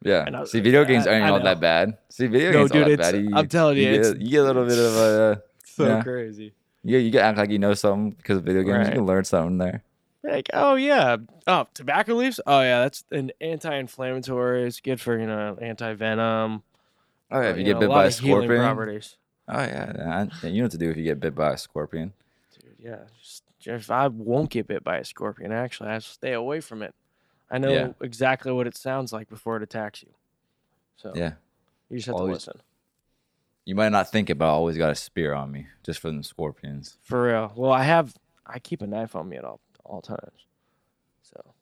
Yeah. 0.02 0.24
And 0.26 0.36
I 0.36 0.42
was 0.42 0.52
See, 0.52 0.58
like, 0.58 0.64
video 0.66 0.84
games 0.86 1.08
aren't 1.08 1.26
all 1.30 1.40
that 1.40 1.60
bad. 1.62 1.98
See, 2.10 2.28
video 2.28 2.52
No, 2.52 2.58
games 2.60 2.72
dude, 2.72 2.84
aren't 2.84 2.98
that 3.00 3.14
bad. 3.14 3.34
I'm 3.34 3.48
telling 3.48 3.78
you, 3.78 3.84
you 3.84 3.90
it's- 3.94 4.14
get, 4.14 4.22
you 4.22 4.30
get 4.32 4.38
a 4.42 4.44
little 4.44 4.66
bit 4.66 4.78
of 4.80 4.96
a. 4.96 5.00
Uh, 5.32 5.36
So 5.66 5.88
Yeah. 5.88 6.04
crazy. 6.04 6.54
yeah, 6.84 7.00
you 7.00 7.10
can 7.12 7.22
act 7.22 7.38
like 7.40 7.50
you 7.50 7.58
know 7.60 7.74
something 7.74 8.12
because 8.12 8.38
of 8.38 8.44
video 8.44 8.62
games. 8.64 8.78
Right. 8.78 8.88
You 8.88 8.94
can 8.94 9.06
learn 9.06 9.24
something 9.24 9.58
there. 9.58 9.84
Like, 10.24 10.50
oh 10.54 10.76
yeah, 10.76 11.18
oh 11.48 11.68
tobacco 11.74 12.16
leaves. 12.16 12.40
Oh 12.48 12.62
yeah, 12.62 12.80
that's 12.82 13.04
an 13.12 13.32
anti-inflammatory. 13.42 14.64
It's 14.64 14.80
good 14.80 15.02
for 15.02 15.20
you 15.20 15.28
know 15.28 15.58
anti-venom. 15.62 16.64
Oh 17.32 17.42
yeah, 17.42 17.50
if 17.50 17.58
you 17.58 17.64
know, 17.64 17.72
get 17.74 17.80
bit 17.82 17.90
lot 17.90 17.96
by 17.96 18.06
a 18.06 18.12
scorpion. 18.12 18.62
properties. 18.62 19.18
Oh 19.50 19.60
yeah, 19.62 19.92
yeah, 19.98 20.26
I- 20.44 20.48
you 20.48 20.58
know 20.60 20.66
what 20.66 20.72
to 20.72 20.78
do 20.78 20.90
if 20.90 20.98
you 20.98 21.04
get 21.04 21.20
bit 21.20 21.36
by 21.36 21.54
a 21.54 21.58
scorpion. 21.58 22.14
Dude, 22.54 22.76
yeah, 22.80 23.00
just, 23.22 23.44
just 23.60 23.92
I 23.92 24.08
won't 24.08 24.50
get 24.50 24.68
bit 24.68 24.84
by 24.84 24.98
a 25.00 25.04
scorpion. 25.04 25.52
Actually, 25.52 25.90
I 25.90 26.00
stay 26.00 26.32
away 26.34 26.62
from 26.62 26.82
it. 26.84 26.94
I 27.52 27.58
know 27.58 27.70
Yeah. 27.72 27.90
exactly 28.02 28.52
what 28.54 28.66
it 28.66 28.78
sounds 28.78 29.12
like 29.12 29.30
before 29.30 29.58
it 29.58 29.64
attacks 29.64 30.02
you. 30.04 30.10
So 30.96 31.12
Yeah, 31.16 31.34
you 31.90 31.98
just 31.98 32.08
have 32.08 32.16
Always- 32.16 32.46
to 32.46 32.52
listen. 32.52 32.62
you 33.66 33.76
might 33.76 33.90
not 33.92 34.10
think 34.10 34.30
it, 34.30 34.38
but 34.38 34.46
I 34.46 34.50
always 34.52 34.78
got 34.78 34.90
a 34.92 34.96
spear 34.96 35.34
on 35.34 35.52
me 35.52 35.68
just 35.84 36.00
for 36.00 36.08
them 36.08 36.24
scorpions. 36.24 36.98
For 37.04 37.24
real. 37.28 37.52
Well, 37.58 37.72
I 37.74 37.84
have. 37.84 38.16
I 38.46 38.60
keep 38.60 38.82
a 38.82 38.88
knife 38.88 39.16
on 39.16 39.28
me 39.30 39.38
at 39.38 39.44
all 39.46 39.60
all 39.86 40.02
times. 40.02 40.46
So 41.22 41.54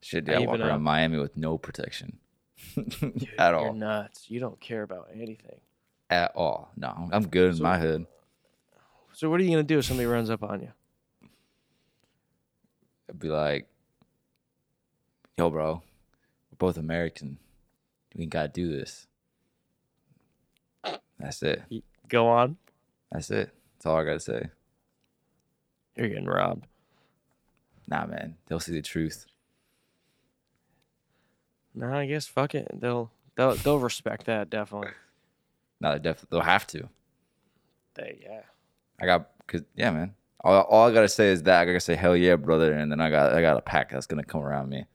Shit, 0.00 0.28
I 0.28 0.32
dude, 0.32 0.34
I, 0.34 0.38
walk 0.46 0.54
even, 0.56 0.62
uh, 0.62 0.68
around 0.70 0.82
Miami 0.82 1.18
with 1.18 1.36
no 1.36 1.58
protection 1.58 2.18
dude, 2.74 3.28
at 3.38 3.50
you're 3.50 3.56
all. 3.56 3.72
nuts. 3.74 4.30
You 4.30 4.40
don't 4.40 4.60
care 4.60 4.82
about 4.82 5.08
anything. 5.14 5.60
At 6.10 6.32
all. 6.36 6.70
No, 6.76 7.08
I'm 7.12 7.26
good 7.28 7.54
in 7.56 7.62
my 7.62 7.78
hood. 7.78 8.06
So 9.14 9.28
what 9.30 9.40
are 9.40 9.44
you 9.44 9.50
gonna 9.50 9.62
do 9.62 9.78
if 9.78 9.84
somebody 9.84 10.06
runs 10.06 10.30
up 10.30 10.42
on 10.42 10.60
you? 10.60 10.72
I'd 13.08 13.18
be 13.18 13.28
like, 13.28 13.68
"Yo, 15.38 15.50
bro, 15.50 15.74
we're 16.50 16.56
both 16.58 16.76
American. 16.78 17.38
We 18.14 18.26
gotta 18.26 18.48
do 18.48 18.68
this." 18.70 19.06
That's 21.18 21.42
it. 21.42 21.62
Go 22.08 22.26
on. 22.28 22.56
That's 23.10 23.30
it. 23.30 23.50
That's 23.74 23.86
all 23.86 23.96
I 23.96 24.04
gotta 24.04 24.20
say. 24.20 24.48
You're 25.96 26.08
getting 26.08 26.26
robbed. 26.26 26.66
Nah, 27.88 28.06
man, 28.06 28.36
they'll 28.46 28.60
see 28.60 28.72
the 28.72 28.82
truth. 28.82 29.26
No, 31.74 31.92
I 31.92 32.06
guess 32.06 32.26
fuck 32.26 32.54
it. 32.54 32.68
They'll 32.72 33.10
they'll 33.36 33.54
they'll 33.54 33.78
respect 33.78 34.26
that 34.26 34.50
definitely. 34.50 34.90
No, 35.80 35.92
they 35.92 35.98
definitely 35.98 36.28
they'll 36.30 36.40
have 36.46 36.66
to. 36.68 36.88
They 37.94 38.20
yeah. 38.22 38.42
I 39.00 39.06
got, 39.06 39.30
cause 39.46 39.62
yeah, 39.74 39.90
man. 39.90 40.14
All, 40.44 40.62
all 40.62 40.88
I 40.88 40.92
gotta 40.92 41.08
say 41.08 41.28
is 41.28 41.42
that 41.44 41.62
I 41.62 41.64
gotta 41.64 41.80
say 41.80 41.94
hell 41.94 42.16
yeah, 42.16 42.36
brother, 42.36 42.72
and 42.72 42.90
then 42.90 43.00
I 43.00 43.10
got 43.10 43.32
I 43.32 43.40
got 43.40 43.56
a 43.56 43.62
pack 43.62 43.90
that's 43.90 44.06
gonna 44.06 44.24
come 44.24 44.42
around 44.42 44.68
me. 44.68 44.86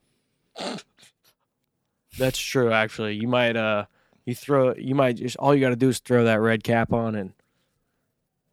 That's 2.18 2.40
true 2.40 2.72
actually. 2.72 3.16
You 3.16 3.28
might 3.28 3.56
uh 3.56 3.86
you 4.26 4.36
throw 4.36 4.74
you 4.76 4.96
might 4.96 5.18
just 5.18 5.38
all 5.38 5.54
you 5.54 5.62
gotta 5.62 5.76
do 5.76 5.90
is 5.90 6.00
throw 6.00 6.26
that 6.26 6.42
red 6.42 6.64
cap 6.64 6.94
on 6.94 7.16
and 7.16 7.34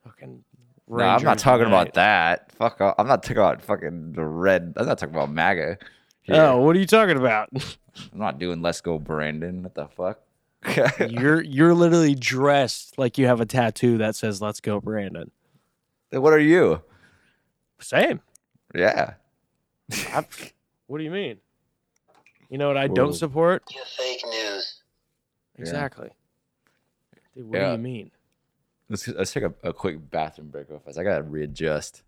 fucking 0.04 0.44
No, 0.88 1.02
I'm 1.04 1.22
not 1.22 1.38
talking 1.38 1.66
unite. 1.66 1.82
about 1.82 1.94
that. 1.94 2.52
Fuck 2.52 2.80
off. 2.80 2.94
I'm 2.98 3.06
not 3.06 3.22
talking 3.22 3.38
about 3.38 3.62
fucking 3.62 4.12
the 4.12 4.24
red. 4.24 4.74
I'm 4.76 4.86
not 4.86 4.98
talking 4.98 5.14
about 5.14 5.30
MAGA. 5.30 5.78
here. 6.22 6.36
Oh, 6.36 6.58
what 6.60 6.76
are 6.76 6.78
you 6.78 6.86
talking 6.86 7.16
about? 7.16 7.48
I'm 8.12 8.18
not 8.18 8.38
doing 8.38 8.60
Let's 8.60 8.80
Go 8.80 8.98
Brandon. 8.98 9.62
What 9.62 9.74
the 9.74 9.86
fuck? 9.88 10.20
you're 11.10 11.42
you're 11.42 11.74
literally 11.74 12.14
dressed 12.14 12.98
like 12.98 13.18
you 13.18 13.26
have 13.26 13.40
a 13.40 13.46
tattoo 13.46 13.98
that 13.98 14.14
says 14.16 14.40
"Let's 14.42 14.60
go, 14.60 14.80
Brandon." 14.80 15.30
Then 16.10 16.22
what 16.22 16.32
are 16.32 16.38
you? 16.38 16.82
Same. 17.80 18.20
Yeah. 18.74 19.14
I- 19.92 20.24
what 20.86 20.98
do 20.98 21.04
you 21.04 21.10
mean? 21.10 21.36
You 22.50 22.58
know 22.58 22.68
what 22.68 22.76
I 22.76 22.86
Whoa. 22.86 22.94
don't 22.94 23.12
support? 23.14 23.62
You 23.74 23.82
fake 23.96 24.22
news. 24.30 24.80
Exactly. 25.56 26.10
Dude, 27.34 27.46
what 27.48 27.58
Yeah. 27.60 27.66
do 27.66 27.72
you 27.72 27.78
mean? 27.78 28.10
Let's 28.88 29.08
let's 29.08 29.32
take 29.32 29.44
a, 29.44 29.54
a 29.62 29.72
quick 29.72 30.10
bathroom 30.10 30.48
break 30.50 30.68
real 30.68 30.78
fast. 30.78 30.98
I 30.98 31.04
gotta 31.04 31.22
readjust. 31.22 32.02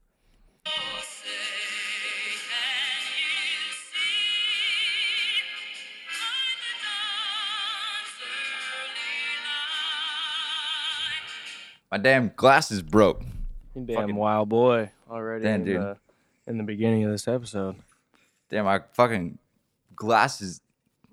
My 11.91 11.99
damn 11.99 12.33
glasses 12.35 12.83
broke. 12.83 13.23
You 13.75 13.85
damn 13.85 13.97
Fucking- 13.97 14.17
wild 14.17 14.49
boy 14.49 14.91
already 15.11 15.45
Damn, 15.45 15.61
in, 15.61 15.65
dude. 15.65 15.81
The, 15.81 15.97
in 16.47 16.59
the 16.59 16.65
beginning 16.65 17.05
of 17.05 17.11
this 17.11 17.29
episode. 17.29 17.77
Damn, 18.51 18.65
my 18.65 18.81
fucking 18.93 19.39
glasses 19.95 20.61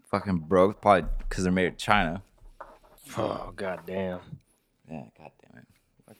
fucking 0.05 0.39
broke. 0.39 0.81
Probably 0.81 1.07
because 1.19 1.43
they're 1.43 1.53
made 1.53 1.67
in 1.67 1.75
China. 1.75 2.21
Oh 3.17 3.51
god 3.55 3.81
damn. 3.85 4.19
Yeah, 4.89 5.03
god 5.17 5.31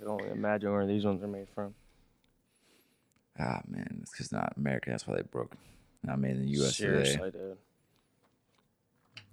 damn 0.04 0.14
it. 0.14 0.16
I 0.16 0.20
could 0.20 0.26
only 0.28 0.39
imagine 0.39 0.72
where 0.72 0.86
these 0.86 1.06
ones 1.06 1.24
are 1.24 1.28
made 1.28 1.47
from. 1.54 1.74
Ah 3.39 3.62
man, 3.68 3.99
it's 4.01 4.12
because 4.12 4.32
not 4.32 4.54
American. 4.58 4.91
That's 4.93 5.08
why 5.08 5.16
they 5.16 5.24
broke. 5.24 5.56
Not 6.04 6.20
made 6.20 6.32
in 6.32 6.41
the 6.41 6.51
U.S. 6.60 6.76
Seriously, 6.78 7.32
dude. 7.32 7.58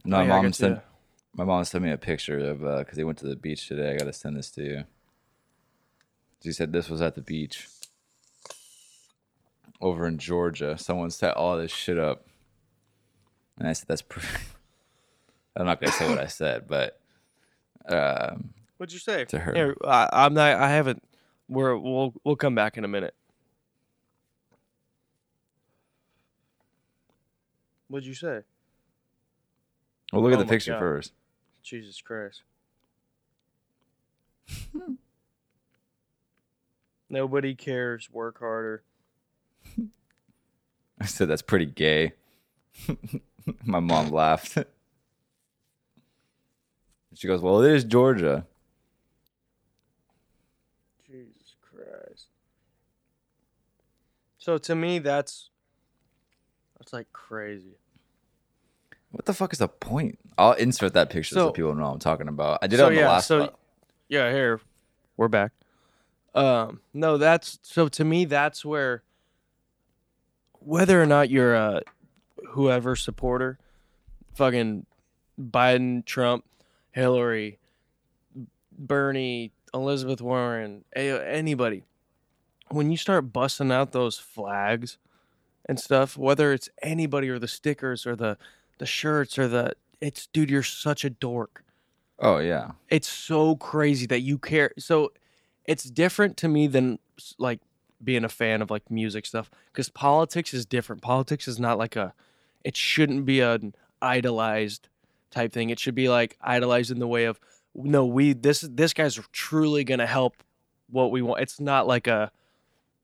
No, 0.05 0.19
Oh, 0.19 0.23
yeah, 0.23 0.29
mom 0.29 0.53
sent 0.53 0.77
to- 0.77 0.83
my 1.35 1.45
mom 1.45 1.65
sent 1.65 1.85
me 1.85 1.91
a 1.91 1.99
picture 1.99 2.39
of 2.39 2.65
uh 2.65 2.79
because 2.79 2.97
they 2.97 3.05
went 3.05 3.19
to 3.19 3.27
the 3.27 3.37
beach 3.37 3.69
today. 3.69 3.93
I 3.93 3.97
gotta 3.97 4.13
send 4.13 4.37
this 4.37 4.51
to 4.53 4.63
you. 4.63 4.85
She 6.43 6.53
said 6.53 6.73
this 6.73 6.89
was 6.89 7.03
at 7.03 7.15
the 7.15 7.21
beach 7.21 7.69
over 9.81 10.07
in 10.07 10.19
Georgia. 10.19 10.79
Someone 10.79 11.11
set 11.11 11.37
all 11.37 11.59
this 11.59 11.73
shit 11.73 11.99
up, 11.99 12.27
and 13.59 13.69
I 13.69 13.73
said 13.75 13.89
that's. 13.89 14.03
Pretty... 14.03 14.29
I'm 15.57 15.67
not 15.67 15.81
gonna 15.81 15.93
say 15.93 16.09
what 16.09 16.19
I 16.19 16.27
said, 16.27 16.67
but 16.69 17.01
um, 17.87 18.55
What'd 18.81 18.95
you 18.95 18.99
say 18.99 19.27
To 19.27 19.39
her. 19.39 19.53
Here, 19.53 19.77
I, 19.85 20.09
I'm 20.11 20.33
not. 20.33 20.57
I 20.57 20.71
haven't. 20.71 21.03
We're 21.49 21.77
we'll 21.77 22.15
we'll 22.25 22.37
come 22.37 22.55
back 22.55 22.79
in 22.79 22.85
a 22.87 22.89
minute. 22.89 23.15
What'd 27.89 28.07
you 28.07 28.15
say? 28.15 28.41
well, 30.15 30.23
look 30.23 30.33
at 30.33 30.39
Oh 30.39 30.45
the 30.45 30.49
picture 30.49 30.73
God. 30.73 30.79
first. 30.79 31.13
Jesus 31.63 32.01
Christ. 32.01 32.43
Nobody 37.11 37.55
cares. 37.55 38.09
Work 38.11 38.39
harder. 38.39 38.83
I 40.99 41.05
said 41.05 41.29
that's 41.29 41.43
pretty 41.43 41.67
gay. 41.67 42.15
my 43.65 43.81
mom 43.81 44.09
laughed. 44.11 44.57
She 47.13 47.27
goes, 47.27 47.43
"Well, 47.43 47.61
it 47.63 47.73
is 47.73 47.85
Georgia." 47.85 48.47
Jesus 51.11 51.57
Christ. 51.61 52.27
So 54.41 54.57
to 54.59 54.75
me, 54.75 54.99
that's 54.99 55.51
that's 56.79 56.93
like 56.93 57.13
crazy. 57.13 57.77
What 59.13 59.27
the 59.27 59.35
fuck 59.35 59.53
is 59.53 59.59
the 59.59 59.69
point? 59.69 60.19
I'll 60.39 60.53
insert 60.53 60.95
that 60.95 61.11
picture 61.11 61.35
so, 61.35 61.49
So- 61.49 61.53
people 61.53 61.75
know 61.75 61.83
what 61.85 61.93
I'm 61.93 61.99
talking 61.99 62.27
about. 62.27 62.59
I 62.63 62.67
did 62.67 62.79
so 62.79 62.85
it 62.85 62.87
on 62.89 62.95
the 62.95 63.01
yeah, 63.01 63.09
last. 63.09 63.27
so 63.29 63.55
yeah, 64.09 64.33
here 64.33 64.61
we're 65.17 65.29
back. 65.29 65.53
Um, 66.35 66.81
no, 66.95 67.19
that's 67.19 67.59
so 67.63 67.87
to 67.89 68.05
me 68.05 68.25
that's 68.25 68.65
where 68.65 69.03
whether 70.61 71.01
or 71.01 71.07
not 71.07 71.29
you're 71.31 71.55
a 71.55 71.83
whoever 72.51 72.97
supporter, 72.97 73.59
fucking 74.35 74.87
Biden, 75.39 76.05
Trump, 76.05 76.45
Hillary, 76.93 77.59
Bernie, 78.73 79.53
Elizabeth 79.75 80.21
Warren, 80.23 80.85
anybody, 80.95 81.85
when 82.71 82.91
you 82.91 82.97
start 82.97 83.33
busting 83.33 83.73
out 83.73 83.93
those 83.93 84.19
flags 84.19 84.99
and 85.67 85.79
stuff, 85.79 86.17
whether 86.17 86.53
it's 86.53 86.69
anybody 86.83 87.29
or 87.29 87.39
the 87.39 87.49
stickers 87.49 88.07
or 88.07 88.17
the 88.17 88.39
the 88.79 88.87
shirts 88.87 89.39
or 89.39 89.47
the 89.49 89.73
it's 90.01 90.27
dude, 90.29 90.51
you're 90.51 90.63
such 90.63 91.05
a 91.05 91.11
dork. 91.11 91.65
Oh 92.19 92.39
yeah. 92.39 92.73
it's 92.91 93.09
so 93.09 93.57
crazy 93.57 94.05
that 94.07 94.21
you 94.21 94.37
care 94.37 94.73
so 94.79 95.11
it's 95.65 95.85
different 95.85 96.37
to 96.37 96.49
me 96.49 96.67
than 96.67 96.99
like 97.39 97.61
being 98.05 98.25
a 98.25 98.29
fan 98.29 98.61
of 98.61 98.71
like 98.71 98.91
music 98.91 99.25
stuff 99.25 99.51
because 99.73 99.89
politics 99.89 100.53
is 100.53 100.67
different. 100.67 101.03
Politics 101.03 101.49
is 101.49 101.59
not 101.59 101.79
like 101.79 101.97
a 101.97 102.13
it 102.63 102.77
shouldn't 102.77 103.25
be 103.25 103.41
an 103.41 103.75
idolized 104.03 104.89
type 105.31 105.53
thing. 105.53 105.71
It 105.71 105.79
should 105.79 105.95
be 105.95 106.09
like 106.09 106.37
idolized 106.43 106.91
in 106.91 106.99
the 106.99 107.09
way 107.09 107.25
of 107.25 107.41
no 107.75 108.05
we 108.05 108.33
this 108.33 108.61
this 108.61 108.93
guy's 108.93 109.19
truly 109.33 109.85
gonna 109.85 110.07
help 110.07 110.43
what 110.91 111.11
we 111.11 111.23
want. 111.23 111.41
It's 111.41 111.61
not 111.61 111.87
like 111.87 112.07
a 112.07 112.31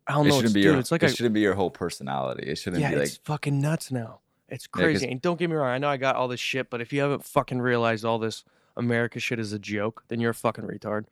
i 0.09 0.12
don't 0.12 0.26
It 0.26 0.28
know 0.30 0.34
shouldn't 0.36 0.44
it's, 0.46 0.54
be 0.54 0.61
dude, 0.62 0.70
your. 0.72 0.78
it's 0.80 0.92
like 0.92 1.02
it 1.02 1.11
a 1.11 1.14
shouldn't 1.14 1.34
be 1.34 1.40
your 1.40 1.54
whole 1.54 1.70
personality. 1.70 2.48
It 2.48 2.57
shouldn't 2.59 2.80
yeah 2.82 2.90
be 2.90 2.96
like. 2.96 3.07
it's 3.07 3.16
fucking 3.18 3.61
nuts 3.61 3.90
now 3.90 4.20
it's 4.48 4.64
Yeah, 4.66 4.68
'cause- 4.72 4.82
crazy 4.84 5.09
and 5.11 5.20
don't 5.22 5.38
get 5.38 5.50
me 5.50 5.57
wrong 5.57 5.68
i 5.68 5.78
know 5.78 5.88
i 5.88 5.96
got 5.96 6.14
all 6.16 6.28
this 6.28 6.40
shit 6.40 6.70
but 6.70 6.80
if 6.80 6.92
you 6.92 7.00
haven't 7.00 7.24
fucking 7.24 7.61
realized 7.61 8.04
all 8.04 8.18
this 8.18 8.44
america 8.76 9.18
shit 9.20 9.38
is 9.40 9.52
a 9.52 9.59
joke 9.59 10.04
then 10.09 10.20
you're 10.20 10.30
a 10.30 10.34
fucking 10.34 10.64
retard 10.64 11.04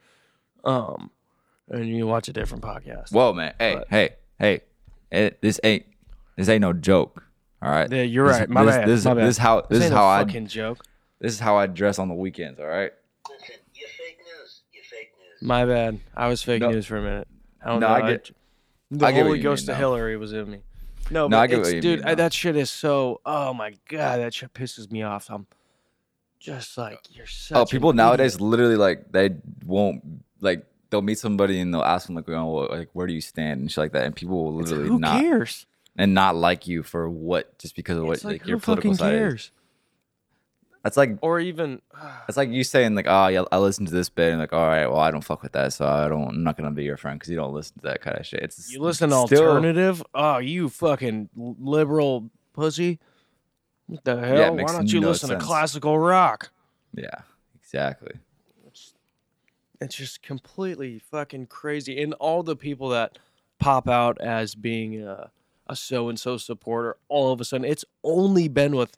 um 0.64 1.10
and 1.68 1.88
you 1.88 2.06
watch 2.06 2.28
a 2.28 2.32
different 2.32 2.62
podcast 2.62 3.10
Whoa, 3.12 3.32
man. 3.32 3.54
Hey, 3.58 3.74
But- 3.76 3.88
hey, 3.88 4.10
hey. 4.38 4.60
It, 5.10 5.40
this 5.40 5.58
ain't. 5.64 5.86
This 6.36 6.48
ain't 6.48 6.60
no 6.60 6.72
joke. 6.72 7.22
All 7.62 7.70
right. 7.70 7.90
yeah, 7.90 8.02
you're 8.02 8.26
This- 8.28 8.40
right 8.40 8.48
my 8.50 8.64
this, 8.64 8.76
bad 8.76 8.88
This, 8.88 9.04
my 9.04 9.14
bad. 9.14 9.22
this 9.24 9.30
is 9.30 9.38
how. 9.38 9.60
This, 9.62 9.78
is 9.78 9.84
ain't 9.84 9.94
how 9.94 10.00
no 10.02 10.06
I. 10.08 10.24
fucking 10.24 10.46
joke 10.48 10.84
This 11.20 11.32
is 11.32 11.40
how 11.40 11.56
I 11.56 11.66
dress 11.68 11.98
on 11.98 12.08
the 12.08 12.14
weekends. 12.14 12.58
All 12.60 12.66
right. 12.66 12.92
Listen, 13.30 13.54
you're 13.74 13.88
fake 13.88 14.18
news. 14.18 14.60
You're 14.72 14.84
fake 14.84 15.12
news. 15.18 15.48
my 15.48 15.64
bad 15.64 16.00
i 16.16 16.28
was 16.28 16.42
fake 16.42 16.60
No. 16.62 16.70
news 16.70 16.84
for 16.84 16.96
a 16.98 17.02
minute 17.02 17.28
i 17.64 17.68
don't 17.70 17.80
No, 17.80 17.88
know 17.88 17.94
I 17.94 18.10
get- 18.12 18.30
the 18.98 19.06
I 19.06 19.12
what 19.12 19.22
holy 19.22 19.40
ghost 19.40 19.66
mean 19.66 19.72
of 19.72 19.78
hillary 19.78 20.16
was 20.16 20.32
in 20.32 20.50
me. 20.50 20.58
No, 21.10 21.28
No, 21.28 21.38
but 21.46 21.50
it's, 21.50 21.70
dude 21.70 22.00
mean 22.00 22.08
I, 22.08 22.14
that 22.14 22.32
shit 22.32 22.56
is 22.56 22.70
so 22.70 23.20
oh 23.26 23.52
my 23.54 23.74
god 23.88 24.20
that 24.20 24.34
shit 24.34 24.52
pisses 24.54 24.90
me 24.90 25.02
off. 25.02 25.30
I'm 25.30 25.46
just 26.40 26.76
like 26.76 27.00
you're 27.10 27.24
oh, 27.24 27.28
such 27.28 27.56
Oh, 27.56 27.64
people 27.66 27.92
nowadays 27.92 28.40
literally 28.40 28.76
like 28.76 29.12
they 29.12 29.30
won't 29.64 30.02
like 30.40 30.66
they'll 30.90 31.02
meet 31.02 31.18
somebody 31.18 31.60
and 31.60 31.74
they'll 31.74 31.82
ask 31.82 32.06
them 32.06 32.14
like, 32.14 32.28
oh, 32.28 32.68
like 32.70 32.88
where 32.92 33.06
do 33.06 33.12
you 33.12 33.20
stand? 33.20 33.60
and 33.60 33.70
shit 33.70 33.78
like 33.78 33.92
that, 33.92 34.04
and 34.04 34.14
people 34.14 34.44
will 34.44 34.60
It's 34.60 34.70
literally 34.70 34.90
who 34.90 34.98
not 34.98 35.20
cares? 35.20 35.66
and 35.96 36.14
not 36.14 36.36
like 36.36 36.66
you 36.66 36.82
for 36.82 37.08
what 37.08 37.58
just 37.58 37.74
because 37.74 37.98
of 37.98 38.04
what 38.04 38.14
it's 38.14 38.24
like, 38.24 38.40
like, 38.42 38.48
your 38.48 38.58
political 38.58 38.92
fucking 38.94 39.04
side 39.04 39.34
is. 39.34 39.50
That's 40.84 40.96
like 40.96 41.18
or 41.22 41.40
even 41.40 41.80
It's 42.28 42.36
like 42.36 42.50
you 42.50 42.62
saying 42.62 42.94
like, 42.94 43.06
oh 43.08 43.26
yeah, 43.26 43.44
I 43.50 43.58
listened 43.58 43.88
to 43.88 43.94
this 43.94 44.08
bit, 44.08 44.30
and 44.30 44.38
like, 44.38 44.52
all 44.52 44.66
right, 44.68 44.86
well, 44.86 45.00
I 45.00 45.10
don't 45.10 45.24
fuck 45.24 45.42
with 45.42 45.52
that, 45.52 45.72
so 45.72 45.86
I 45.86 46.08
don't, 46.08 46.28
I'm 46.28 46.44
not 46.44 46.56
gonna 46.56 46.70
be 46.70 46.84
your 46.84 46.96
friend 46.96 47.18
because 47.18 47.30
you 47.30 47.36
don't 47.36 47.52
listen 47.52 47.74
to 47.78 47.82
that 47.88 48.00
kind 48.02 48.16
of 48.18 48.24
shit. 48.26 48.40
It's 48.42 48.72
You 48.72 48.80
listen 48.80 49.10
to 49.10 49.26
still- 49.26 49.42
alternative? 49.48 50.02
Oh, 50.14 50.38
you 50.38 50.68
fucking 50.68 51.30
liberal 51.34 52.30
pussy. 52.52 53.00
What 53.86 54.04
the 54.04 54.16
hell? 54.18 54.58
it 54.58 54.62
Why 54.62 54.72
don't 54.72 54.92
you 54.92 55.00
no 55.00 55.08
listen 55.08 55.28
sense. 55.30 55.42
to 55.42 55.46
classical 55.46 55.98
rock? 55.98 56.50
Yeah, 56.94 57.22
exactly. 57.60 58.12
It's 59.80 59.96
just 59.96 60.22
completely 60.22 60.98
fucking 60.98 61.46
crazy. 61.46 62.00
And 62.00 62.14
all 62.14 62.42
the 62.42 62.56
people 62.56 62.88
that 62.90 63.18
pop 63.58 63.88
out 63.88 64.18
as 64.20 64.54
being 64.54 65.02
uh, 65.02 65.28
a, 65.68 65.72
a 65.72 65.76
so 65.76 66.08
and 66.08 66.18
so 66.18 66.36
supporter, 66.38 66.96
all 67.08 67.32
of 67.32 67.40
a 67.40 67.44
sudden, 67.44 67.64
it's 67.66 67.84
only 68.02 68.48
been 68.48 68.76
with, 68.76 68.96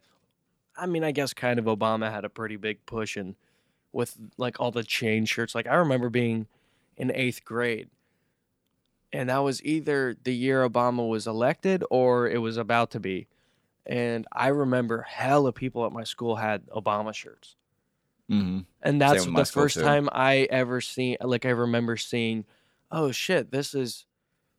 I 0.76 0.86
mean, 0.86 1.04
I 1.04 1.12
guess 1.12 1.32
kind 1.34 1.58
of 1.58 1.66
Obama 1.66 2.10
had 2.10 2.24
a 2.24 2.30
pretty 2.30 2.56
big 2.56 2.84
push 2.86 3.16
in 3.16 3.36
with 3.92 4.16
like 4.36 4.60
all 4.60 4.70
the 4.70 4.84
chain 4.84 5.24
shirts. 5.24 5.54
Like, 5.54 5.66
I 5.66 5.74
remember 5.76 6.10
being 6.10 6.48
in 6.96 7.10
eighth 7.12 7.44
grade. 7.44 7.90
And 9.12 9.28
that 9.30 9.38
was 9.38 9.62
either 9.64 10.16
the 10.24 10.34
year 10.34 10.68
Obama 10.68 11.08
was 11.08 11.26
elected 11.26 11.84
or 11.90 12.28
it 12.28 12.38
was 12.38 12.56
about 12.56 12.90
to 12.92 13.00
be. 13.00 13.28
And 13.86 14.26
I 14.32 14.48
remember 14.48 15.02
hella 15.02 15.52
people 15.52 15.86
at 15.86 15.92
my 15.92 16.04
school 16.04 16.36
had 16.36 16.66
Obama 16.68 17.14
shirts. 17.14 17.56
hmm 18.28 18.60
And 18.82 19.00
that's 19.00 19.24
the 19.24 19.44
first 19.44 19.74
too. 19.76 19.82
time 19.82 20.08
I 20.12 20.46
ever 20.50 20.80
seen 20.80 21.16
like 21.20 21.44
I 21.46 21.50
remember 21.50 21.96
seeing, 21.96 22.44
oh 22.90 23.10
shit, 23.12 23.50
this 23.50 23.74
is 23.74 24.06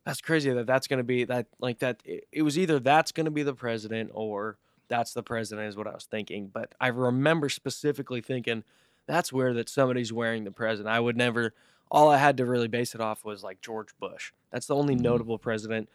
that's 0.05 0.21
crazy 0.21 0.51
that 0.51 0.67
that's 0.67 0.87
gonna 0.87 1.03
be 1.03 1.25
that 1.25 1.47
like 1.59 1.79
that. 1.79 2.01
It, 2.05 2.27
it 2.31 2.41
was 2.43 2.57
either 2.57 2.79
that's 2.79 3.11
gonna 3.11 3.31
be 3.31 3.43
the 3.43 3.55
president 3.55 4.11
or 4.13 4.57
that's 4.89 5.13
the 5.13 5.23
president 5.23 5.67
is 5.67 5.75
what 5.77 5.87
I 5.87 5.93
was 5.93 6.05
thinking. 6.05 6.47
But 6.53 6.73
I 6.79 6.87
remember 6.87 7.49
specifically 7.49 8.21
thinking 8.21 8.63
that's 9.07 9.31
weird 9.33 9.55
that 9.57 9.69
somebody's 9.69 10.11
wearing 10.13 10.43
the 10.43 10.51
president. 10.51 10.93
I 10.93 10.99
would 10.99 11.17
never. 11.17 11.53
All 11.89 12.09
I 12.09 12.17
had 12.17 12.37
to 12.37 12.45
really 12.45 12.67
base 12.67 12.93
it 12.95 13.01
off 13.01 13.23
was 13.23 13.43
like 13.43 13.61
George 13.61 13.89
Bush. 13.99 14.33
That's 14.51 14.67
the 14.67 14.75
only 14.75 14.95
Mhm. 14.95 15.01
notable 15.01 15.37
president 15.37 15.89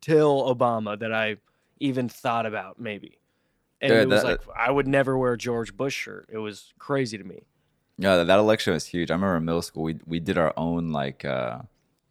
till 0.00 0.54
Obama 0.54 0.98
that 0.98 1.12
I 1.12 1.36
even 1.80 2.08
thought 2.08 2.46
about 2.46 2.78
maybe. 2.78 3.18
And 3.80 3.92
Yeah, 3.92 4.02
it 4.02 4.08
was 4.08 4.22
that- 4.22 4.28
like 4.46 4.56
I 4.56 4.70
would 4.70 4.86
never 4.86 5.16
wear 5.16 5.32
a 5.32 5.38
George 5.38 5.76
Bush 5.76 5.94
shirt. 5.94 6.28
It 6.30 6.38
was 6.38 6.72
crazy 6.78 7.18
to 7.18 7.24
me. 7.24 7.42
Yeah, 7.98 8.22
that, 8.24 8.38
election 8.38 8.72
was 8.74 8.86
huge. 8.86 9.10
I 9.10 9.14
remember 9.14 9.36
in 9.36 9.44
middle 9.44 9.62
school 9.62 9.82
we 9.84 9.98
we 10.06 10.20
did 10.20 10.38
our 10.38 10.52
own 10.56 10.88
like 10.92 11.24
uh, 11.24 11.60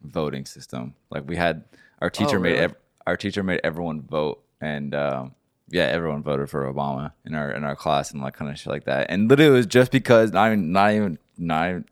voting 0.02 0.44
system. 0.46 0.94
Like 1.10 1.28
we 1.28 1.36
had 1.36 1.64
our 2.00 2.10
teacher 2.10 2.38
made 2.40 2.50
Oh, 2.50 2.52
really? 2.54 2.64
ev- 2.64 2.76
our 3.06 3.16
teacher 3.16 3.42
made 3.42 3.60
everyone 3.64 4.00
vote, 4.02 4.42
and 4.60 4.94
um, 4.94 5.34
yeah, 5.72 5.84
everyone 5.84 6.22
voted 6.22 6.50
for 6.50 6.70
Obama 6.70 7.12
in 7.24 7.34
our 7.34 7.50
in 7.50 7.64
our 7.64 7.74
class 7.74 8.12
and 8.12 8.20
like 8.20 8.34
kind 8.34 8.50
of 8.50 8.58
shit 8.58 8.70
like 8.70 8.84
that. 8.84 9.06
And 9.08 9.28
literally, 9.28 9.52
it 9.52 9.56
was 9.56 9.66
just 9.66 9.90
because 9.90 10.30
not 10.30 10.48
even 10.48 10.70
not 10.70 10.92
even 10.92 11.18
not 11.38 11.68
even. 11.70 11.84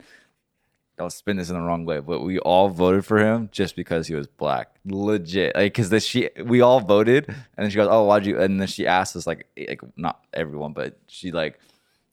Don't 0.98 1.10
spin 1.10 1.38
this 1.38 1.48
in 1.48 1.54
the 1.54 1.62
wrong 1.62 1.86
way, 1.86 2.00
but 2.00 2.20
we 2.20 2.38
all 2.40 2.68
voted 2.68 3.06
for 3.06 3.18
him 3.18 3.48
just 3.52 3.74
because 3.74 4.06
he 4.06 4.14
was 4.14 4.26
black, 4.26 4.68
legit. 4.84 5.56
Like, 5.56 5.72
cause 5.72 5.88
the, 5.88 5.98
she, 5.98 6.28
we 6.44 6.60
all 6.60 6.80
voted, 6.80 7.26
and 7.26 7.36
then 7.56 7.70
she 7.70 7.76
goes, 7.76 7.88
"Oh, 7.90 8.04
why'd 8.04 8.26
you?" 8.26 8.38
And 8.38 8.60
then 8.60 8.68
she 8.68 8.86
asked 8.86 9.16
us, 9.16 9.26
like, 9.26 9.46
eh, 9.56 9.64
like 9.70 9.80
not 9.96 10.22
everyone, 10.34 10.74
but 10.74 10.98
she 11.06 11.32
like 11.32 11.58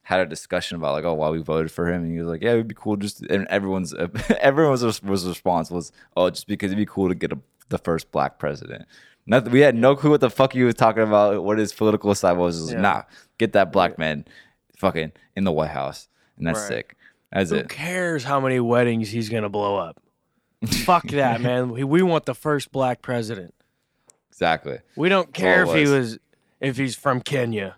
had 0.04 0.22
a 0.22 0.26
discussion 0.26 0.78
about 0.78 0.94
like, 0.94 1.04
oh, 1.04 1.16
why 1.16 1.30
we 1.30 1.40
voted 1.40 1.70
for 1.70 1.92
him, 1.92 2.04
and 2.04 2.14
he 2.14 2.18
was 2.18 2.30
like, 2.30 2.42
yeah, 2.42 2.54
it'd 2.54 2.70
be 2.70 2.76
cool 2.76 2.96
just. 2.96 3.24
And 3.24 3.46
everyone's 3.50 3.94
everyone's 4.40 4.86
res- 4.86 5.04
was 5.04 5.28
response 5.28 5.70
was, 5.70 5.92
oh, 6.16 6.30
just 6.30 6.48
because 6.48 6.72
it'd 6.72 6.78
be 6.78 6.86
cool 6.86 7.10
to 7.10 7.16
get 7.16 7.34
a, 7.34 7.40
the 7.68 7.78
first 7.78 8.10
black 8.14 8.40
president. 8.40 8.86
Nothing. 9.28 9.52
We 9.52 9.60
had 9.60 9.76
no 9.76 9.96
clue 9.96 10.10
what 10.12 10.22
the 10.22 10.30
fuck 10.30 10.54
he 10.54 10.64
was 10.64 10.74
talking 10.76 11.04
about. 11.04 11.44
What 11.44 11.58
his 11.58 11.74
political 11.74 12.16
side 12.16 12.38
was. 12.38 12.58
It 12.58 12.62
was 12.62 12.74
Yeah. 12.74 12.82
nah, 12.82 13.04
get 13.38 13.54
that 13.54 13.72
black 13.72 13.98
man, 14.00 14.26
fucking 14.78 15.12
in 15.36 15.44
the 15.44 15.52
White 15.52 15.70
House, 15.72 16.08
and 16.38 16.48
that's 16.48 16.60
Right. 16.62 16.68
sick. 16.68 16.96
That's 17.32 17.50
Who 17.50 17.58
it. 17.58 17.70
cares 17.70 18.24
how 18.24 18.40
many 18.40 18.60
weddings 18.62 19.10
he's 19.10 19.28
gonna 19.30 19.50
blow 19.50 19.76
up? 19.78 20.02
Fuck 20.66 21.10
that, 21.10 21.42
man. 21.42 21.70
We, 21.72 21.84
we 21.84 22.02
want 22.02 22.26
the 22.26 22.34
first 22.34 22.72
black 22.72 23.02
president. 23.02 23.54
Exactly. 24.30 24.80
We 24.96 25.10
don't 25.10 25.34
care 25.34 25.66
all 25.66 25.72
if 25.72 25.76
it 25.78 25.86
he 25.88 25.92
was. 25.92 26.20
if 26.62 26.78
he's 26.78 26.96
from 26.96 27.22
Kenya. 27.22 27.76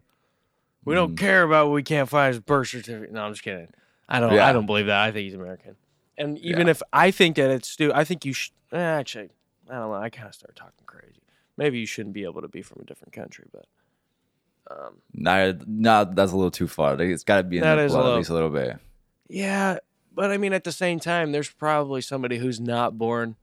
We 0.86 0.94
don't 0.96 1.16
care 1.18 1.44
about 1.44 1.68
what 1.68 1.74
we 1.74 1.84
can't 1.84 2.08
find 2.10 2.30
his 2.34 2.40
birth 2.40 2.70
certificate. 2.70 3.12
No, 3.12 3.24
I'm 3.24 3.34
just 3.34 3.44
kidding. 3.44 3.68
I 4.08 4.20
don't. 4.20 4.34
Yeah. 4.34 4.48
I 4.48 4.54
don't 4.54 4.66
believe 4.66 4.86
that. 4.88 5.00
I 5.02 5.12
think 5.12 5.26
he's 5.26 5.34
American. 5.36 5.76
And 6.18 6.38
even 6.40 6.68
if 6.68 6.82
I 6.92 7.12
think 7.12 7.36
that 7.38 7.50
it's 7.50 7.70
Stu, 7.70 7.92
I 7.94 8.04
think 8.04 8.26
you 8.26 8.34
should. 8.34 8.54
Eh, 8.72 8.78
actually, 8.78 9.30
I 9.70 9.74
don't 9.76 9.90
know. 9.90 9.94
I 9.96 10.10
kind 10.10 10.28
of 10.28 10.34
start 10.36 10.56
talking 10.56 10.74
crazy. 10.86 11.22
Maybe 11.60 11.78
you 11.80 11.86
shouldn't 11.86 12.14
be 12.14 12.24
able 12.24 12.42
to 12.42 12.48
be 12.48 12.62
from 12.62 12.80
a 12.82 12.86
different 12.86 13.12
country, 13.14 13.46
but 13.52 13.66
um, 14.72 14.96
Nah, 15.14 15.52
nah, 15.68 16.04
that's 16.06 16.32
a 16.32 16.36
little 16.38 16.52
too 16.52 16.68
far. 16.70 17.00
It's 17.02 17.26
got 17.26 17.38
to 17.38 17.44
be 17.44 17.58
in 17.58 17.64
That 17.64 17.76
the 17.76 17.88
blood 17.90 17.98
little- 17.98 18.14
at 18.14 18.18
least 18.18 18.30
a 18.30 18.34
little 18.34 18.50
bit. 18.50 18.78
yeah. 19.28 19.80
But 20.16 20.32
I 20.32 20.38
mean, 20.38 20.54
at 20.54 20.64
the 20.64 20.72
same 20.72 21.00
time, 21.00 21.32
there's 21.34 21.50
probably 21.50 22.02
somebody 22.02 22.38
who's 22.38 22.60
not 22.60 22.98
born 22.98 23.36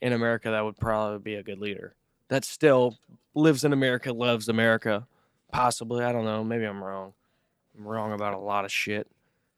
in 0.00 0.12
America 0.12 0.50
that 0.50 0.64
would 0.64 0.76
probably 0.78 1.18
be 1.18 1.34
a 1.34 1.42
good 1.42 1.58
leader. 1.58 1.94
That 2.28 2.44
still 2.44 2.98
lives 3.34 3.64
in 3.64 3.72
America, 3.72 4.12
loves 4.12 4.48
America. 4.48 5.06
Possibly, 5.52 6.04
I 6.04 6.12
don't 6.12 6.24
know. 6.24 6.44
Maybe 6.44 6.64
I'm 6.64 6.82
wrong. 6.84 7.14
I'm 7.76 7.86
wrong 7.86 8.12
about 8.12 8.34
a 8.34 8.38
lot 8.38 8.64
of 8.64 8.70
shit. 8.72 9.06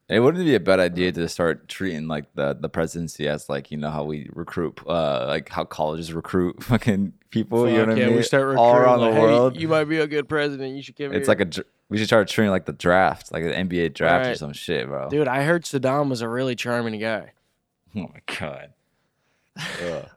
It 0.09 0.21
wouldn't 0.21 0.45
be 0.45 0.55
a 0.55 0.61
bad 0.61 0.79
idea 0.79 1.11
to 1.13 1.29
start 1.29 1.69
treating 1.69 2.07
like 2.07 2.27
the 2.35 2.55
the 2.55 2.69
presidency 2.69 3.27
as 3.29 3.49
like 3.49 3.73
you 3.73 3.77
know 3.77 3.91
how 3.91 4.05
we 4.05 4.29
recruit 4.33 4.81
uh 4.87 5.27
like 5.27 5.49
how 5.49 5.65
colleges 5.65 6.13
recruit 6.13 6.63
fucking 6.63 7.13
people. 7.31 7.69
you 7.69 7.79
know 7.79 7.87
what 7.87 7.97
yeah, 7.99 8.05
I 8.05 8.09
mean? 8.09 8.17
we 8.17 8.23
start 8.23 8.43
recruiting. 8.47 8.65
all 8.65 8.77
around 8.77 9.01
like, 9.01 9.11
the 9.11 9.17
"Hey, 9.17 9.23
world. 9.23 9.57
you 9.61 9.67
might 9.69 9.85
be 9.85 9.99
a 9.99 10.07
good 10.07 10.29
president. 10.29 10.77
You 10.77 10.83
should 10.83 10.95
give 10.95 11.11
me. 11.11 11.17
it's 11.17 11.27
your-" 11.27 11.37
like 11.37 11.57
a 11.59 11.65
we 11.89 11.99
should 11.99 12.07
start 12.07 12.29
treating 12.29 12.51
like 12.51 12.67
the 12.67 12.73
draft, 12.73 13.33
like 13.33 13.45
an 13.45 13.69
NBA 13.69 13.95
draft 13.95 14.29
or 14.29 14.35
some 14.35 14.53
shit, 14.53 14.87
bro. 14.89 15.09
dude. 15.09 15.29
I 15.29 15.43
heard 15.45 15.65
Saddam 15.65 16.09
was 16.09 16.21
a 16.21 16.29
really 16.29 16.55
charming 16.55 17.01
guy. 17.01 17.33
Oh 17.97 18.11
my 18.13 18.21
god. 18.39 18.75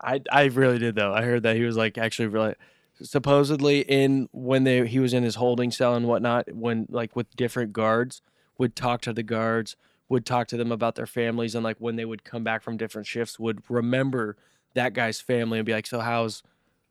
I 0.02 0.22
I 0.32 0.44
really 0.46 0.80
did 0.80 0.96
though. 0.96 1.14
I 1.14 1.22
heard 1.24 1.44
that 1.44 1.56
he 1.56 1.64
was 1.64 1.78
like 1.78 1.98
actually 1.98 2.28
really 2.28 2.56
supposedly 3.02 3.80
in 3.80 4.28
when 4.34 4.66
they 4.66 4.86
he 4.86 5.00
was 5.00 5.14
in 5.14 5.24
his 5.24 5.36
holding 5.36 5.72
cell 5.72 5.96
and 5.96 6.06
whatnot 6.06 6.52
when 6.54 6.86
like 6.90 7.16
with 7.16 7.34
different 7.38 7.72
guards 7.72 8.22
would 8.60 8.76
talk 8.76 9.02
to 9.02 9.12
the 9.12 9.24
guards 9.24 9.76
would 10.10 10.26
talk 10.26 10.48
to 10.48 10.58
them 10.58 10.72
about 10.72 10.96
their 10.96 11.06
families 11.08 11.56
and 11.56 11.64
like 11.64 11.78
when 11.80 11.96
they 11.96 12.06
would 12.06 12.24
come 12.24 12.44
back 12.44 12.62
from 12.62 12.78
different 12.78 13.08
shifts 13.08 13.40
would 13.40 13.62
remember 13.70 14.36
that 14.76 14.94
guy's 14.94 15.20
family 15.20 15.58
and 15.58 15.66
be 15.66 15.74
like 15.74 15.88
so 15.88 16.00
how's 16.00 16.44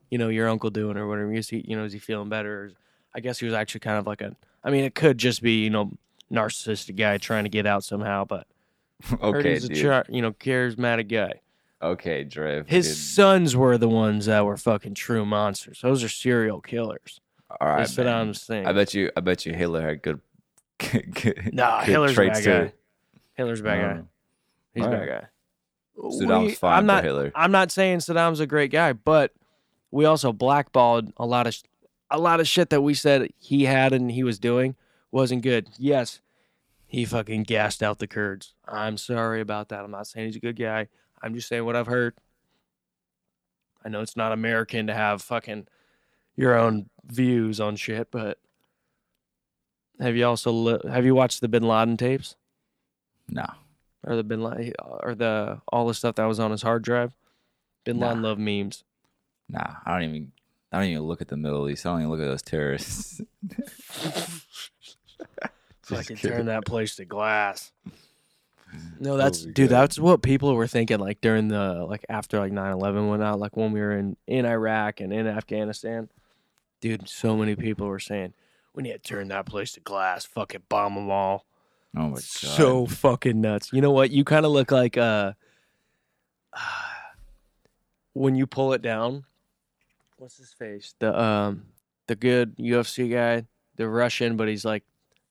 you 0.09 0.17
know 0.17 0.27
your 0.29 0.49
uncle 0.49 0.69
doing 0.69 0.97
or 0.97 1.07
whatever 1.07 1.31
is 1.33 1.49
he 1.49 1.63
you 1.67 1.77
know 1.77 1.85
is 1.85 1.93
he 1.93 1.99
feeling 1.99 2.27
better 2.29 2.63
or, 2.63 2.71
I 3.15 3.21
guess 3.21 3.39
he 3.39 3.45
was 3.45 3.53
actually 3.53 3.79
kind 3.79 3.97
of 3.97 4.05
like 4.05 4.21
a 4.21 4.35
I 4.63 4.69
mean 4.71 4.83
it 4.83 4.95
could 4.95 5.17
just 5.17 5.41
be 5.41 5.63
you 5.63 5.69
know 5.69 5.91
narcissistic 6.31 6.95
guy 6.95 7.17
trying 7.17 7.45
to 7.45 7.49
get 7.49 7.65
out 7.65 7.83
somehow 7.83 8.25
but 8.25 8.47
okay, 9.21 9.53
he's 9.53 9.63
a 9.63 9.69
dude. 9.69 9.77
char- 9.77 10.05
you 10.09 10.21
know 10.21 10.33
charismatic 10.33 11.07
guy 11.09 11.39
okay, 11.81 12.23
Dre. 12.23 12.63
his 12.67 12.87
fucking- 12.87 12.95
sons 12.95 13.55
were 13.55 13.77
the 13.77 13.89
ones 13.89 14.25
that 14.25 14.45
were 14.45 14.57
fucking 14.57 14.95
true 14.95 15.25
monsters. 15.25 15.79
Those 15.81 16.03
are 16.03 16.09
serial 16.09 16.59
killers. 16.61 17.21
All 17.59 17.67
right, 17.67 17.77
That's 17.79 17.97
what. 17.97 18.07
I'm 18.07 18.33
saying. 18.33 18.67
I 18.67 18.73
bet 18.73 18.93
you. 18.93 19.11
I 19.17 19.21
bet 19.21 19.45
you 19.45 19.53
Hitler 19.53 19.81
had 19.81 20.01
good. 20.01 20.19
Good 20.79 21.51
Nah, 21.53 21.81
Hitler's 21.81 22.17
a 22.17 22.21
bad 22.25 22.35
too. 22.43 22.49
guy. 22.49 22.73
Hitler's 23.35 23.59
a 23.59 23.63
bad 23.63 23.81
guy. 23.81 23.99
Um, 23.99 24.09
he's 24.73 24.83
a 24.83 24.87
Alright. 24.87 25.07
bad 25.07 25.21
guy. 25.21 25.27
Saddam's 26.01 26.45
We- 26.47 26.55
fine 26.55 26.77
I'm 26.77 26.83
for 26.83 26.87
not. 26.87 27.03
Hitler. 27.03 27.31
I'm 27.35 27.51
not 27.51 27.71
saying 27.71 27.99
Saddam's 27.99 28.39
a 28.39 28.47
great 28.47 28.71
guy, 28.71 28.93
but 28.93 29.33
we 29.91 30.05
also 30.05 30.31
blackballed 30.31 31.11
a 31.17 31.25
lot 31.25 31.45
of 31.47 31.53
sh- 31.53 31.63
a 32.11 32.17
lot 32.17 32.39
of 32.39 32.47
shit 32.47 32.69
that 32.71 32.81
we 32.81 32.93
said 32.93 33.29
he 33.37 33.65
had 33.65 33.93
and 33.93 34.09
he 34.11 34.23
was 34.23 34.39
doing 34.39 34.75
wasn't 35.11 35.43
good. 35.43 35.67
Yes, 35.77 36.21
he 36.87 37.05
fucking 37.05 37.43
gassed 37.43 37.83
out 37.83 37.99
the 37.99 38.07
Kurds. 38.07 38.53
I'm 38.67 38.97
sorry 38.97 39.41
about 39.41 39.69
that. 39.69 39.83
I'm 39.83 39.91
not 39.91 40.07
saying 40.07 40.27
he's 40.27 40.35
a 40.37 40.39
good 40.39 40.55
guy. 40.57 40.87
I'm 41.21 41.35
just 41.35 41.47
saying 41.49 41.65
what 41.65 41.75
I've 41.75 41.87
heard. 41.87 42.15
I 43.83 43.89
know 43.89 44.01
it's 44.01 44.15
not 44.17 44.31
American 44.31 44.87
to 44.87 44.93
have 44.93 45.21
fucking 45.21 45.67
your 46.35 46.57
own 46.57 46.89
views 47.05 47.59
on 47.59 47.75
shit, 47.75 48.09
but 48.11 48.37
have 49.99 50.15
you 50.15 50.25
also 50.25 50.51
li- 50.51 50.89
have 50.89 51.05
you 51.05 51.13
watched 51.15 51.41
the 51.41 51.47
Bin 51.47 51.63
Laden 51.63 51.97
tapes 51.97 52.35
No. 53.29 53.45
or 54.03 54.15
the 54.15 54.23
Bin 54.23 54.41
Laden 54.41 54.73
or 54.79 55.15
the 55.15 55.61
all 55.71 55.87
the 55.87 55.93
stuff 55.93 56.15
that 56.15 56.25
was 56.25 56.39
on 56.39 56.51
his 56.51 56.61
hard 56.61 56.83
drive? 56.83 57.13
Bin 57.83 57.99
Laden 57.99 58.21
Nah. 58.21 58.27
loved 58.29 58.39
memes. 58.41 58.83
Nah. 59.47 59.75
I 59.85 59.93
don't 59.99 60.09
even. 60.09 60.31
I 60.71 60.77
don't 60.81 60.89
even 60.89 61.03
look 61.03 61.19
at 61.21 61.27
the 61.29 61.37
Middle 61.37 61.67
East. 61.67 61.85
I 61.85 61.89
don't 61.89 62.01
even 62.01 62.11
look 62.11 62.19
at 62.21 62.25
those 62.27 62.43
terrorists. 62.43 63.21
Fucking 65.83 66.17
kidding. 66.17 66.37
turn 66.37 66.45
that 66.47 66.65
place 66.65 66.95
to 66.97 67.05
glass. 67.05 67.71
No, 68.99 69.17
that's 69.17 69.41
dude. 69.43 69.69
God. 69.69 69.75
That's 69.81 69.97
what 69.97 70.21
people 70.21 70.53
were 70.53 70.67
thinking 70.67 70.99
like 70.99 71.21
during 71.21 71.47
the 71.47 71.85
like 71.89 72.05
after 72.07 72.37
like 72.37 72.51
9-11 72.51 73.09
went 73.09 73.23
out, 73.23 73.39
like 73.39 73.57
when 73.57 73.71
we 73.71 73.79
were 73.79 73.97
in 73.97 74.15
in 74.27 74.45
Iraq 74.45 74.99
and 75.01 75.11
in 75.11 75.25
Afghanistan. 75.25 76.09
Dude, 76.79 77.09
so 77.09 77.35
many 77.35 77.55
people 77.55 77.87
were 77.87 77.99
saying 77.99 78.33
we 78.79 78.83
need 78.83 78.93
to 78.93 78.99
turn 78.99 79.27
that 79.27 79.45
place 79.45 79.73
to 79.73 79.81
glass. 79.81 80.23
Fucking 80.23 80.61
bomb 80.69 80.95
them 80.95 81.11
all. 81.11 81.45
Oh 81.97 82.03
my 82.03 82.09
god. 82.11 82.21
So 82.23 82.85
fucking 82.85 83.41
nuts. 83.41 83.73
You 83.73 83.81
know 83.81 83.91
what? 83.91 84.09
You 84.09 84.23
kind 84.23 84.45
of 84.45 84.53
look 84.53 84.71
like 84.71 84.97
uh 84.97 85.33
when 88.13 88.35
you 88.35 88.47
pull 88.47 88.71
it 88.71 88.81
down. 88.81 89.25
What's 90.17 90.37
his 90.37 90.53
face? 90.53 90.95
The 90.99 91.19
um 91.21 91.65
the 92.07 92.15
good 92.15 92.55
UFC 92.57 93.11
guy, 93.11 93.45
the 93.75 93.89
Russian, 93.89 94.37
but 94.37 94.47
he's 94.47 94.63
like 94.63 94.83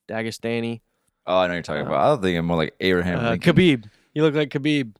Dagestani. 0.07 0.81
Oh, 1.25 1.37
I 1.39 1.47
know 1.47 1.53
you're 1.53 1.63
talking 1.63 1.83
Uh, 1.83 1.87
about. 1.87 2.19
I 2.19 2.21
think 2.21 2.37
I'm 2.37 2.45
more 2.45 2.57
like 2.57 2.75
Abraham 2.79 3.17
Uh, 3.19 3.29
Lincoln. 3.31 3.55
Khabib. 3.55 3.85
You 4.13 4.21
look 4.21 4.35
like 4.35 4.49
Khabib. 4.49 4.93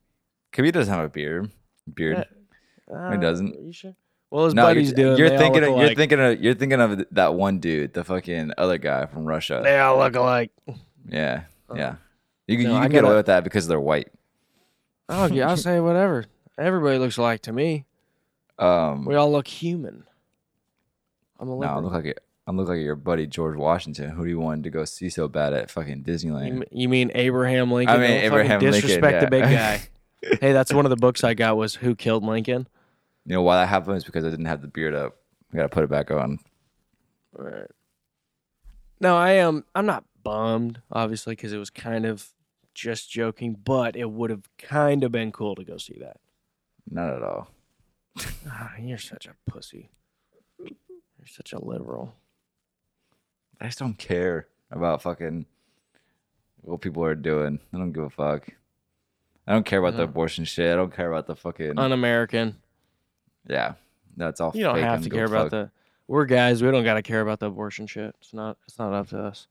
Khabib 0.52 0.72
doesn't 0.72 0.92
have 0.92 1.04
a 1.04 1.08
beard. 1.08 1.50
Beard. 1.94 2.26
Uh, 2.92 3.14
doesn't. 3.16 3.54
You 3.64 3.72
sure? 3.72 3.94
Well, 4.30 4.44
his 4.44 4.54
no, 4.54 4.62
buddies 4.62 4.92
you're, 4.96 5.16
do. 5.16 5.22
you're 5.22 5.36
thinking. 5.38 5.64
Of, 5.64 5.76
you're 5.78 5.94
thinking 5.94 6.20
of. 6.20 6.40
You're 6.40 6.54
thinking 6.54 6.80
of 6.80 7.04
that 7.12 7.34
one 7.34 7.58
dude, 7.58 7.92
the 7.94 8.04
fucking 8.04 8.52
other 8.56 8.78
guy 8.78 9.06
from 9.06 9.24
Russia. 9.24 9.60
They 9.62 9.78
all 9.78 9.98
look 9.98 10.14
alike. 10.14 10.52
Yeah, 11.08 11.42
Uh, 11.68 11.74
yeah. 11.76 11.94
You, 12.46 12.56
can 12.58 12.64
no, 12.66 12.70
you 12.72 12.76
I 12.78 12.82
can 12.82 12.90
get 12.92 12.96
gotta- 12.98 13.06
away 13.08 13.16
with 13.16 13.26
that 13.26 13.42
because 13.44 13.66
they're 13.66 13.80
white. 13.80 14.08
Oh, 15.08 15.26
yeah, 15.26 15.48
I'll 15.48 15.56
say 15.56 15.80
whatever. 15.80 16.26
Everybody 16.56 16.98
looks 16.98 17.16
alike 17.16 17.42
to 17.42 17.52
me. 17.52 17.84
Um, 18.58 19.04
We 19.04 19.16
all 19.16 19.32
look 19.32 19.48
human. 19.48 20.04
I'm 21.40 21.48
a 21.48 21.56
no, 21.56 21.66
I 21.66 21.78
look 21.78 21.92
like 21.92 22.04
it. 22.04 22.20
I 22.46 22.52
look 22.52 22.68
like 22.68 22.78
your 22.80 22.96
buddy 22.96 23.26
George 23.26 23.56
Washington, 23.56 24.10
who 24.10 24.24
do 24.24 24.28
you 24.30 24.38
wanted 24.38 24.64
to 24.64 24.70
go 24.70 24.84
see 24.84 25.08
so 25.08 25.26
bad 25.28 25.52
at 25.52 25.70
fucking 25.70 26.02
Disneyland. 26.04 26.50
m- 26.50 26.62
you 26.70 26.88
mean 26.88 27.10
Abraham 27.14 27.70
Lincoln? 27.72 27.96
I 27.96 27.98
mean, 27.98 28.10
Don't 28.10 28.24
Abraham 28.24 28.60
Lincoln, 28.60 28.80
Disrespect 28.80 29.20
the 29.22 29.30
big 29.30 29.42
guy. 29.44 29.80
hey, 30.40 30.52
that's 30.52 30.72
one 30.72 30.84
of 30.86 30.90
the 30.90 30.96
books 30.96 31.24
I 31.24 31.34
got 31.34 31.56
was 31.56 31.76
Who 31.76 31.94
Killed 31.94 32.24
Lincoln. 32.24 32.68
You 33.26 33.34
know 33.34 33.42
why 33.42 33.56
that 33.56 33.68
happened 33.68 33.96
is 33.96 34.04
because 34.04 34.24
I 34.24 34.30
didn't 34.30 34.46
have 34.46 34.62
the 34.62 34.68
beard 34.68 34.94
up. 34.94 35.16
I 35.52 35.56
gotta 35.56 35.68
put 35.68 35.84
it 35.84 35.90
back 35.90 36.10
on. 36.10 36.38
Right. 37.32 37.70
No, 39.00 39.16
I 39.16 39.32
am. 39.32 39.64
I'm 39.74 39.86
not 39.86 40.04
bummed, 40.22 40.80
obviously, 40.90 41.34
because 41.34 41.52
it 41.52 41.58
was 41.58 41.70
kind 41.70 42.04
of 42.06 42.28
just 42.74 43.10
joking, 43.10 43.54
but 43.64 43.96
it 43.96 44.10
would 44.10 44.30
have 44.30 44.48
kind 44.58 45.04
of 45.04 45.12
been 45.12 45.32
cool 45.32 45.54
to 45.54 45.64
go 45.64 45.76
see 45.76 45.96
that. 46.00 46.16
Not 46.90 47.14
at 47.14 47.22
all. 47.22 47.48
Ah, 48.48 48.72
you're 48.80 48.98
such 48.98 49.26
a 49.26 49.34
pussy. 49.50 49.90
You're 50.58 51.26
such 51.26 51.52
a 51.52 51.64
liberal. 51.64 52.14
I 53.60 53.66
just 53.66 53.78
don't 53.78 53.96
care 53.98 54.48
about 54.70 55.02
fucking 55.02 55.46
what 56.62 56.80
people 56.80 57.04
are 57.04 57.14
doing. 57.14 57.60
I 57.72 57.78
don't 57.78 57.92
give 57.92 58.04
a 58.04 58.10
fuck. 58.10 58.48
I 59.46 59.52
don't 59.52 59.64
care 59.66 59.78
about 59.78 59.92
the 59.92 59.98
No. 59.98 60.04
abortion 60.04 60.44
shit. 60.44 60.72
I 60.72 60.76
don't 60.76 60.94
care 60.94 61.10
about 61.10 61.26
the 61.26 61.36
fucking 61.36 61.78
Un-American. 61.78 62.56
Yeah. 63.48 63.74
That's 64.16 64.40
all. 64.40 64.52
You 64.54 64.64
don't 64.64 64.78
have 64.80 65.02
to 65.02 65.10
care 65.10 65.24
about 65.24 65.50
the. 65.50 65.70
We're 66.08 66.24
guys. 66.24 66.62
We 66.62 66.70
don't 66.70 66.84
got 66.84 66.94
to 66.94 67.02
care 67.02 67.20
about 67.20 67.38
the 67.40 67.46
abortion 67.46 67.86
shit. 67.86 68.14
It's 68.20 68.34
not. 68.34 68.58
It's 68.66 68.78
not 68.78 68.92
up 68.92 69.08
to 69.10 69.18
us. 69.22 69.46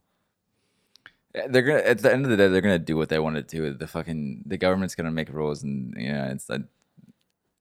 Eh, 1.35 1.47
they're 1.49 1.61
gonna 1.61 1.79
at 1.79 1.99
the 1.99 2.11
end 2.11 2.25
of 2.25 2.31
the 2.31 2.37
day, 2.37 2.47
they're 2.47 2.61
gonna 2.61 2.77
do 2.79 2.97
what 2.97 3.09
they 3.09 3.19
want 3.19 3.35
to 3.35 3.43
do. 3.43 3.73
The 3.73 3.87
fucking 3.87 4.43
the 4.45 4.57
government's 4.57 4.95
gonna 4.95 5.11
make 5.11 5.29
rules, 5.31 5.63
and 5.63 5.93
you 5.97 6.11
know 6.11 6.25
it's 6.25 6.49
like 6.49 6.61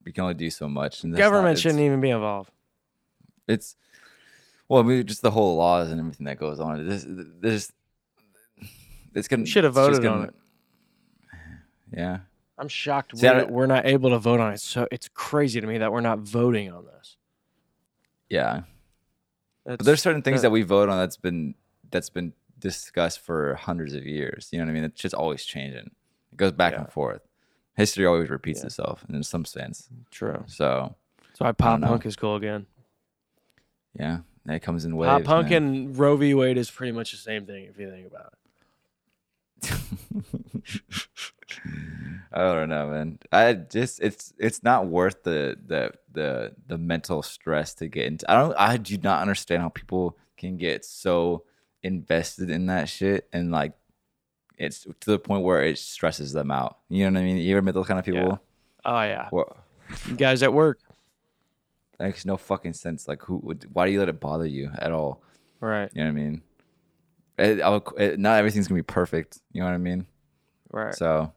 we 0.05 0.13
can 0.13 0.23
only 0.23 0.35
do 0.35 0.51
so 0.51 0.69
much. 0.69 1.05
And 1.05 1.13
that's 1.13 1.21
not- 1.21 1.27
Government 1.31 1.59
shouldn't 1.59 1.81
even 1.81 2.01
be 2.01 2.11
involved. 2.11 2.51
It's 3.47 3.77
well, 4.69 4.81
I 4.81 4.85
mean, 4.85 5.07
just 5.07 5.23
the 5.23 5.31
whole 5.31 5.57
laws 5.57 5.91
and 5.91 6.01
everything 6.01 6.27
that 6.27 6.39
goes 6.39 6.61
on. 6.61 6.87
This, 6.87 7.05
there's, 7.09 7.73
it's 9.15 9.29
gonna. 9.29 9.47
should 9.47 9.65
have 9.65 9.75
voted 9.75 10.05
on 10.05 10.19
gonna- 10.21 10.33
Yeah, 11.93 12.19
I'm 12.59 12.69
shocked 12.69 13.17
See, 13.17 13.27
we're, 13.27 13.47
we're 13.47 13.67
not 13.67 13.87
able 13.87 14.11
to 14.11 14.19
vote 14.19 14.41
on 14.41 14.53
it. 14.53 14.61
So 14.61 14.87
it's 14.91 15.09
crazy 15.09 15.61
to 15.61 15.67
me 15.67 15.79
that 15.79 15.93
we're 15.93 16.01
not 16.01 16.19
voting 16.21 16.73
on 16.73 16.85
this. 16.87 17.17
yeah. 18.29 18.63
But 19.65 19.81
there's 19.85 20.01
certain 20.03 20.23
things 20.23 20.39
uh, 20.41 20.43
that 20.43 20.51
we 20.51 20.63
vote 20.63 20.89
on 20.89 20.97
that's 20.99 21.19
been 21.19 21.55
that's 21.91 22.09
been 22.11 22.33
discussed 22.59 23.21
for 23.21 23.55
hundreds 23.55 23.95
of 23.95 24.07
years. 24.07 24.49
You 24.51 24.59
know 24.59 24.65
what 24.65 24.71
I 24.71 24.75
mean? 24.75 24.85
It's 24.85 25.01
just 25.01 25.15
always 25.15 25.45
changing. 25.45 25.91
It 26.33 26.37
goes 26.37 26.53
back 26.53 26.73
Yeah. 26.73 26.81
and 26.81 26.91
forth. 26.91 27.21
History 27.77 28.07
always 28.07 28.31
repeats 28.31 28.61
Yeah. 28.61 28.67
itself 28.67 29.05
in 29.11 29.23
some 29.23 29.45
sense. 29.45 29.89
true. 30.11 30.43
So 30.47 30.97
So 31.35 31.45
I 31.45 31.53
pop 31.53 31.81
know. 31.81 31.87
punk 31.89 32.07
is 32.07 32.17
cool 32.17 32.37
again. 32.37 32.67
yeah, 33.99 34.21
it 34.49 34.61
comes 34.61 34.85
in 34.87 34.97
waves. 34.97 35.11
Pop 35.11 35.25
punk 35.25 35.51
man. 35.51 35.63
and 35.63 35.99
Roe 35.99 36.17
v. 36.17 36.33
Wade 36.35 36.57
is 36.57 36.71
pretty 36.71 36.93
much 36.93 37.11
the 37.13 37.19
same 37.19 37.45
thing 37.47 37.65
if 37.65 37.79
you 37.79 37.91
think 37.91 38.07
about 38.07 38.33
it. 38.33 38.39
I 42.33 42.43
don't 42.43 42.69
know, 42.69 42.89
man. 42.89 43.19
I 43.33 43.55
just 43.55 44.01
it's 44.01 44.33
it's 44.39 44.63
not 44.63 44.87
worth 44.87 45.23
the 45.23 45.57
the 45.67 45.93
the 46.13 46.53
the 46.67 46.79
mental 46.79 47.23
stress 47.23 47.75
to 47.75 47.89
get 47.89 48.07
into. 48.07 48.31
I 48.31 48.35
don't. 48.41 48.55
I 48.59 48.77
do 48.77 48.99
not 48.99 49.23
understand 49.23 49.63
how 49.63 49.71
people 49.71 50.17
can 50.37 50.57
get 50.57 50.85
so 50.85 51.45
invested 51.83 52.51
in 52.51 52.67
that 52.67 52.89
shit 52.89 53.29
and 53.33 53.51
like 53.51 53.73
it's 54.57 54.81
to 55.01 55.11
the 55.11 55.19
point 55.19 55.45
where 55.45 55.63
it 55.63 55.79
stresses 55.79 56.33
them 56.33 56.51
out. 56.51 56.79
You 56.89 57.11
know 57.11 57.19
what 57.19 57.25
I 57.25 57.25
mean? 57.25 57.37
You 57.39 57.57
ever 57.57 57.63
met 57.63 57.75
those 57.75 57.87
kind 57.87 57.99
of 57.99 58.05
people? 58.05 58.21
Yeah. 58.21 58.37
Oh 58.85 59.03
yeah, 59.03 59.29
Well, 59.33 59.57
you 60.07 60.15
guys 60.17 60.43
at 60.43 60.53
work, 60.53 60.79
that 61.99 62.07
makes 62.07 62.25
no 62.25 62.37
fucking 62.37 62.73
sense. 62.75 63.09
Like, 63.09 63.23
who? 63.23 63.37
would 63.43 63.67
Why 63.73 63.87
do 63.87 63.93
you 63.93 63.99
let 63.99 64.09
it 64.09 64.21
bother 64.21 64.47
you 64.47 64.71
at 64.79 64.93
all? 64.93 65.23
right? 65.61 65.91
You 65.93 66.05
know 66.05 66.11
what 66.13 66.19
I 66.19 66.23
mean? 66.23 66.43
It, 67.39 67.61
it, 67.99 68.19
not 68.19 68.39
everything's 68.39 68.69
gonna 68.69 68.79
be 68.79 68.83
perfect. 68.83 69.39
You 69.53 69.61
know 69.61 69.67
what 69.69 69.75
I 69.75 69.79
mean? 69.79 70.07
Right. 70.71 70.95
So, 70.95 71.33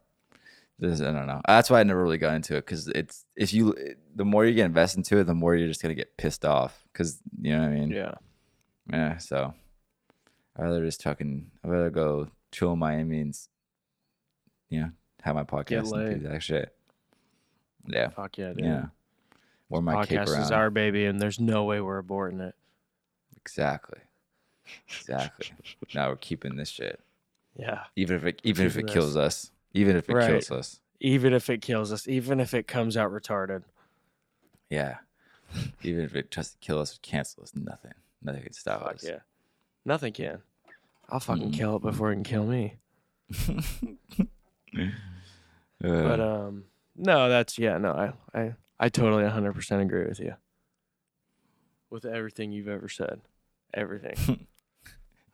this, 0.78 1.00
I 1.00 1.12
don't 1.12 1.26
know. 1.26 1.40
That's 1.46 1.70
why 1.70 1.80
I 1.80 1.84
never 1.84 2.02
really 2.02 2.18
got 2.18 2.34
into 2.34 2.56
it 2.56 2.66
because 2.66 2.88
it's 2.88 3.24
if 3.36 3.54
you 3.54 3.74
the 4.14 4.24
more 4.24 4.44
you 4.44 4.54
get 4.54 4.66
invested 4.66 4.98
into 4.98 5.18
it, 5.18 5.24
the 5.24 5.34
more 5.34 5.54
you're 5.54 5.68
just 5.68 5.82
gonna 5.82 5.94
get 5.94 6.16
pissed 6.16 6.44
off 6.44 6.86
because 6.92 7.20
you 7.40 7.52
know 7.52 7.60
what 7.60 7.68
I 7.68 7.72
mean. 7.72 7.90
yeah. 7.90 8.14
Yeah. 8.90 9.18
So, 9.18 9.54
I'd 10.56 10.62
rather 10.62 10.84
just 10.84 11.02
fucking. 11.02 11.50
I'd 11.64 11.70
rather 11.70 11.90
go 11.90 12.28
chill 12.50 12.72
in 12.72 12.78
Miami 12.78 13.20
and 13.20 13.38
you 14.68 14.80
know 14.80 14.90
have 15.22 15.34
my 15.36 15.44
podcast 15.44 15.92
and 15.92 16.20
do 16.22 16.28
that 16.28 16.42
shit. 16.42 16.74
Yeah. 17.86 18.08
Fuck 18.08 18.38
yeah, 18.38 18.52
dude. 18.52 18.64
Yeah. 18.64 18.86
Wear 19.68 19.80
my 19.80 20.04
Podcast 20.04 20.38
is 20.38 20.50
our 20.50 20.68
baby, 20.68 21.06
and 21.06 21.18
there's 21.18 21.40
no 21.40 21.64
way 21.64 21.80
we're 21.80 22.02
aborting 22.02 22.46
it. 22.46 22.54
exactly. 23.38 24.00
Exactly. 24.88 25.46
now 25.94 26.08
we're 26.10 26.16
keeping 26.16 26.56
this 26.56 26.68
shit, 26.68 27.00
Yeah. 27.56 27.84
even 27.96 28.16
if 28.16 28.24
it 28.24 28.40
even 28.44 28.66
if 28.66 28.76
it 28.76 28.80
Keeping 28.82 28.92
kills 28.94 29.16
us, 29.16 29.50
even 29.74 29.96
if 29.96 30.08
it 30.08 30.14
Right. 30.14 30.28
kills 30.30 30.50
us. 30.50 30.80
even 31.00 31.32
if 31.32 31.50
it 31.50 31.60
kills 31.62 31.92
us, 31.92 32.06
even 32.08 32.38
if 32.40 32.54
it 32.54 32.66
comes 32.68 32.96
out 32.96 33.10
retarded. 33.12 33.64
Yeah. 34.70 34.98
Even 35.82 36.04
if 36.04 36.14
it 36.16 36.30
tries 36.30 36.52
to 36.52 36.58
kill 36.58 36.78
us 36.78 36.96
or 36.96 37.00
cancel 37.02 37.42
us, 37.42 37.52
nothing. 37.54 37.92
Nothing 38.22 38.42
can 38.44 38.52
stop 38.54 38.84
Fuck 38.84 38.94
us. 38.94 39.04
yeah. 39.04 39.18
Nothing 39.84 40.12
can. 40.14 40.40
I'll 41.10 41.20
fucking 41.20 41.50
Mm. 41.50 41.54
kill 41.54 41.76
it 41.76 41.82
before 41.82 42.10
it 42.10 42.14
can 42.14 42.24
kill 42.24 42.46
me. 42.46 42.78
Uh, 45.84 46.02
But 46.02 46.20
um 46.20 46.64
no, 46.96 47.28
that's 47.28 47.58
yeah, 47.58 47.76
no, 47.78 47.92
I 47.92 48.12
I, 48.40 48.54
I 48.78 48.88
totally 48.88 49.24
100% 49.24 49.82
agree 49.82 50.06
with 50.06 50.20
you. 50.20 50.34
With 51.90 52.04
everything 52.04 52.52
you've 52.52 52.68
ever 52.68 52.88
said. 52.88 53.20
Everything. 53.74 54.46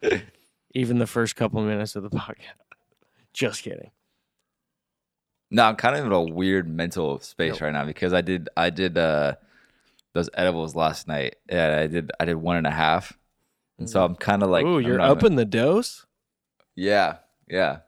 Even 0.74 0.98
the 0.98 1.06
first 1.06 1.36
couple 1.36 1.60
minutes 1.62 1.96
of 1.96 2.02
the 2.02 2.10
podcast. 2.18 2.56
Just 3.32 3.62
kidding. 3.62 3.90
no, 5.50 5.64
I'm 5.64 5.76
kind 5.76 5.96
of 5.96 6.04
in 6.06 6.12
a 6.12 6.22
weird 6.22 6.68
mental 6.68 7.20
space 7.20 7.60
right 7.60 7.72
now 7.72 7.84
because 7.84 8.12
I 8.12 8.20
did 8.20 8.48
I 8.56 8.70
did 8.70 8.98
uh 8.98 9.34
those 10.14 10.28
edibles 10.34 10.74
last 10.74 11.06
night. 11.08 11.36
Yeah, 11.50 11.78
I 11.80 11.86
did 11.86 12.10
I 12.18 12.24
did 12.24 12.36
one 12.36 12.56
and 12.56 12.66
a 12.66 12.70
half. 12.70 13.12
And 13.78 13.88
so 13.88 14.04
I'm 14.04 14.16
kind 14.16 14.42
of 14.42 14.50
like 14.50 14.64
Ooh, 14.66 14.80
you're 14.80 14.98
not- 14.98 15.10
upping 15.10 15.36
the 15.36 15.44
dose? 15.44 16.04
Yeah, 16.74 17.18
yeah. 17.48 17.80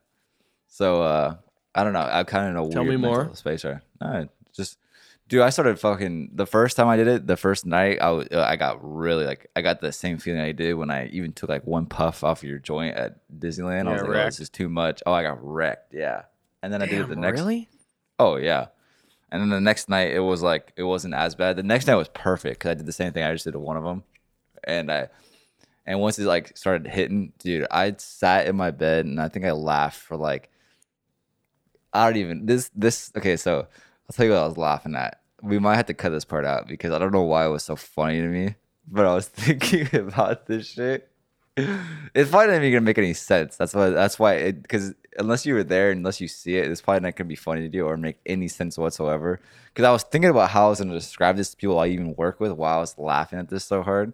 So 0.69 1.03
uh 1.03 1.35
I 1.75 1.85
don't 1.85 1.93
know. 1.93 2.01
I'm 2.01 2.25
kind 2.27 2.45
of 2.45 2.51
in 2.65 2.71
a 2.71 2.73
Tell 2.73 2.83
weird 2.85 3.01
me 3.01 3.07
more. 3.07 3.19
mental 3.19 3.37
space 3.37 3.65
right. 3.65 3.81
No, 4.01 4.23
just 4.23 4.29
dude. 5.31 5.41
I 5.41 5.49
started 5.49 5.79
fucking 5.81 6.33
the 6.35 6.45
first 6.45 6.77
time 6.77 6.89
I 6.89 6.97
did 6.97 7.09
it. 7.09 7.27
The 7.27 7.39
first 7.39 7.65
night, 7.65 8.03
I 8.03 8.11
was, 8.11 8.29
uh, 8.31 8.43
I 8.43 8.57
got 8.57 8.79
really 8.83 9.25
like 9.25 9.49
I 9.57 9.63
got 9.63 9.81
the 9.81 9.93
same 9.93 10.19
feeling 10.19 10.43
I 10.43 10.53
did 10.53 10.75
when 10.75 10.91
I 10.91 11.07
even 11.07 11.33
took 11.33 11.49
like 11.49 11.67
one 11.67 11.87
puff 11.87 12.23
off 12.23 12.43
of 12.43 12.49
your 12.49 12.59
joint 12.59 12.97
at 12.97 13.21
Disneyland. 13.35 13.87
I 13.87 13.91
Yeah, 13.91 13.93
was 13.93 14.03
like, 14.03 14.11
oh, 14.11 14.25
this 14.27 14.41
is 14.41 14.51
too 14.51 14.69
much. 14.69 15.03
Oh, 15.07 15.13
I 15.13 15.23
got 15.23 15.43
wrecked. 15.43 15.95
Yeah. 15.95 16.25
And 16.63 16.71
then 16.71 16.83
I 16.83 16.87
did 16.87 17.01
it 17.01 17.09
the 17.09 17.15
Damn, 17.15 17.23
next. 17.23 17.41
Really? 17.41 17.69
Oh 18.19 18.37
yeah. 18.37 18.67
And 19.33 19.41
then 19.41 19.49
the 19.49 19.61
next 19.61 19.89
night, 19.89 20.13
it 20.13 20.21
was 20.21 20.43
like 20.43 20.73
it 20.77 20.83
wasn't 20.83 21.15
as 21.15 21.35
bad. 21.37 21.57
The 21.57 21.63
next 21.63 21.87
night 21.87 21.95
was 21.95 22.09
perfect 22.09 22.59
because 22.59 22.73
I 22.73 22.75
did 22.75 22.87
the 22.87 22.93
same 22.93 23.13
thing. 23.13 23.23
I 23.25 23.33
just 23.33 23.45
did 23.45 23.57
one 23.57 23.77
of 23.77 23.85
them, 23.85 24.03
and 24.65 24.91
I, 24.91 25.09
and 25.87 26.01
once 26.01 26.19
it 26.19 26.27
like 26.27 26.57
started 26.59 26.89
hitting, 26.89 27.33
dude, 27.39 27.67
I 27.71 27.95
sat 27.97 28.49
in 28.49 28.57
my 28.57 28.73
bed 28.73 29.07
and 29.07 29.21
I 29.21 29.29
think 29.29 29.45
I 29.47 29.53
laughed 29.53 30.01
for 30.01 30.17
like, 30.17 30.51
I 31.93 32.07
don't 32.07 32.17
even 32.17 32.47
this 32.47 32.71
this. 32.75 33.13
Okay, 33.17 33.37
so 33.37 33.61
I'll 33.61 34.13
tell 34.13 34.27
you 34.27 34.33
what 34.33 34.41
I 34.43 34.47
was 34.49 34.59
laughing 34.59 34.97
at. 34.97 35.20
We 35.43 35.59
might 35.59 35.77
have 35.77 35.87
to 35.87 35.95
cut 35.95 36.11
this 36.11 36.25
part 36.25 36.45
out 36.45 36.69
because 36.69 36.93
I 36.93 36.99
don't 36.99 37.13
know 37.13 37.23
why 37.23 37.47
it 37.47 37.49
was 37.49 37.65
so 37.65 37.77
funny 37.77 38.21
to 38.21 38.29
me, 38.29 38.55
but 38.89 39.07
I 39.07 39.15
was 39.15 39.29
thinking 39.29 39.89
about 39.99 40.47
this 40.47 40.67
shit. 40.67 41.09
It's 42.15 42.31
probably 42.31 42.49
not 42.49 42.57
even 42.57 42.73
gonna 42.73 42.81
make 42.83 42.99
any 42.99 43.15
sense. 43.15 43.57
That's 43.57 43.75
why. 43.75 43.91
That's 43.91 44.19
why. 44.19 44.53
Because 44.53 44.95
unless 45.19 45.45
you 45.45 45.55
were 45.55 45.65
there, 45.65 45.91
unless 45.91 46.21
you 46.21 46.29
see 46.29 46.57
it, 46.57 46.71
it's 46.71 46.81
probably 46.81 47.01
not 47.01 47.17
gonna 47.17 47.29
be 47.29 47.37
funny 47.37 47.69
to 47.69 47.77
you 47.77 47.87
or 47.87 47.97
make 47.97 48.19
any 48.25 48.49
sense 48.49 48.79
whatsoever. 48.79 49.41
Because 49.67 49.85
I 49.85 49.93
was 49.93 50.03
thinking 50.05 50.31
about 50.31 50.51
how 50.51 50.67
I 50.67 50.69
was 50.71 50.81
gonna 50.81 50.95
describe 50.95 51.37
this 51.37 51.51
to 51.51 51.57
people 51.57 51.79
I 51.79 51.89
even 51.89 52.15
work 52.17 52.41
with 52.41 52.53
while 52.53 52.79
I 52.79 52.81
was 52.81 52.97
laughing 52.99 53.39
at 53.39 53.49
this 53.49 53.65
so 53.65 53.83
hard. 53.83 54.13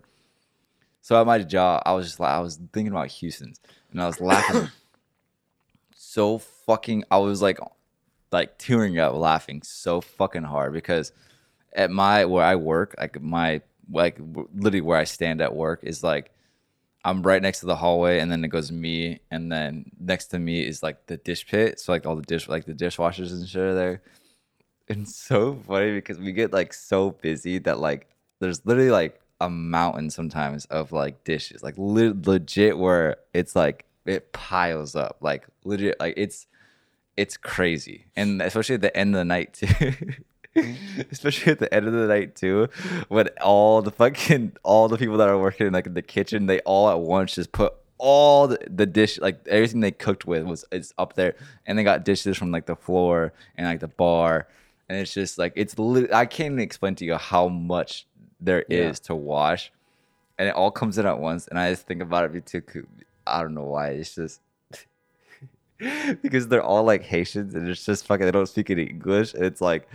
So 1.02 1.20
at 1.20 1.26
my 1.26 1.38
job, 1.38 1.82
I 1.86 1.92
was 1.92 2.06
just 2.06 2.18
like, 2.18 2.32
I 2.32 2.40
was 2.40 2.58
thinking 2.72 2.92
about 2.92 3.08
Houston's, 3.08 3.60
and 3.92 4.02
I 4.02 4.06
was 4.06 4.20
laughing 4.20 4.68
so 5.94 6.38
fucking. 6.38 7.04
I 7.10 7.18
was 7.18 7.42
like, 7.42 7.60
like 8.32 8.58
tearing 8.58 8.98
up, 8.98 9.14
laughing 9.14 9.62
so 9.62 10.00
fucking 10.00 10.42
hard 10.42 10.72
because 10.72 11.12
at 11.72 11.90
my 11.90 12.24
where 12.24 12.44
I 12.44 12.56
work, 12.56 12.94
like 12.98 13.20
my 13.20 13.60
like 13.90 14.18
literally 14.18 14.80
where 14.80 14.98
I 14.98 15.04
stand 15.04 15.40
at 15.40 15.54
work 15.54 15.80
is 15.82 16.02
like 16.02 16.32
I'm 17.04 17.22
right 17.22 17.40
next 17.40 17.60
to 17.60 17.66
the 17.66 17.76
hallway, 17.76 18.18
and 18.18 18.32
then 18.32 18.44
it 18.44 18.48
goes 18.48 18.72
me, 18.72 19.20
and 19.30 19.50
then 19.52 19.92
next 20.00 20.26
to 20.28 20.40
me 20.40 20.66
is 20.66 20.82
like 20.82 21.06
the 21.06 21.16
dish 21.16 21.46
pit. 21.46 21.78
So 21.78 21.92
like 21.92 22.04
all 22.04 22.16
the 22.16 22.22
dish 22.22 22.48
like 22.48 22.64
the 22.64 22.74
dishwashers 22.74 23.30
and 23.30 23.48
shit 23.48 23.62
are 23.62 23.74
there. 23.74 24.02
It's 24.88 25.14
so 25.28 25.54
funny 25.66 25.92
because 25.92 26.18
we 26.18 26.32
get 26.32 26.52
like 26.52 26.72
so 26.72 27.10
busy 27.10 27.58
that 27.58 27.78
like 27.78 28.08
there's 28.40 28.64
literally 28.66 28.90
like 28.90 29.20
a 29.40 29.48
mountain 29.48 30.10
sometimes 30.10 30.64
of 30.66 30.92
like 30.92 31.22
dishes, 31.24 31.62
like 31.62 31.74
le- 31.78 32.16
legit 32.24 32.76
where 32.76 33.18
it's 33.32 33.54
like 33.54 33.84
it 34.04 34.32
piles 34.32 34.96
up, 34.96 35.18
like 35.20 35.46
legit, 35.64 36.00
like 36.00 36.14
it's 36.16 36.46
it's 37.16 37.36
crazy, 37.36 38.06
and 38.16 38.40
especially 38.42 38.74
at 38.76 38.80
the 38.82 38.96
end 38.96 39.14
of 39.14 39.18
the 39.20 39.24
night 39.24 39.54
too. 39.54 39.92
especially 41.10 41.52
at 41.52 41.58
the 41.58 41.72
end 41.72 41.86
of 41.86 41.92
the 41.92 42.06
night 42.06 42.34
too, 42.34 42.68
when 43.08 43.28
all 43.42 43.82
the 43.82 43.90
fucking 43.90 44.52
all 44.62 44.88
the 44.88 44.96
people 44.98 45.16
that 45.18 45.28
are 45.28 45.38
working 45.38 45.66
in 45.66 45.72
like 45.72 45.86
in 45.86 45.94
the 45.94 46.02
kitchen, 46.02 46.46
they 46.46 46.60
all 46.60 46.88
at 46.90 47.00
once 47.00 47.34
just 47.34 47.52
put 47.52 47.74
all 47.98 48.48
the, 48.48 48.58
the 48.68 48.84
dish 48.86 49.18
like 49.18 49.38
everything 49.48 49.80
they 49.80 49.90
cooked 49.90 50.26
with 50.26 50.44
was 50.44 50.64
it's 50.72 50.92
up 50.98 51.14
there, 51.14 51.34
and 51.66 51.78
they 51.78 51.84
got 51.84 52.04
dishes 52.04 52.36
from 52.36 52.50
like 52.50 52.66
the 52.66 52.76
floor 52.76 53.32
and 53.56 53.66
like 53.66 53.80
the 53.80 53.88
bar, 53.88 54.46
and 54.88 54.98
it's 54.98 55.12
just 55.14 55.38
like 55.38 55.52
it's 55.56 55.78
lit- 55.78 56.12
I 56.12 56.26
can't 56.26 56.46
even 56.52 56.60
explain 56.60 56.94
to 56.96 57.04
you 57.04 57.16
how 57.16 57.48
much 57.48 58.06
there 58.40 58.62
is 58.68 58.98
Yeah. 59.02 59.06
to 59.08 59.14
wash, 59.14 59.72
and 60.38 60.48
it 60.48 60.54
all 60.54 60.70
comes 60.70 60.98
in 60.98 61.06
at 61.06 61.18
once, 61.18 61.48
and 61.48 61.58
I 61.58 61.70
just 61.70 61.86
think 61.86 62.02
about 62.02 62.34
it 62.34 62.46
too. 62.46 62.62
I 63.26 63.42
don't 63.42 63.54
know 63.54 63.64
why 63.64 63.88
it's 63.88 64.14
just 64.14 64.40
because 66.22 66.48
they're 66.48 66.62
all 66.62 66.84
like 66.84 67.02
Haitians 67.02 67.54
and 67.54 67.68
it's 67.68 67.84
just 67.84 68.06
fucking 68.06 68.26
they 68.26 68.32
don't 68.32 68.46
speak 68.48 68.70
any 68.70 68.84
English. 68.84 69.34
And 69.34 69.44
it's 69.44 69.60
like, 69.60 69.88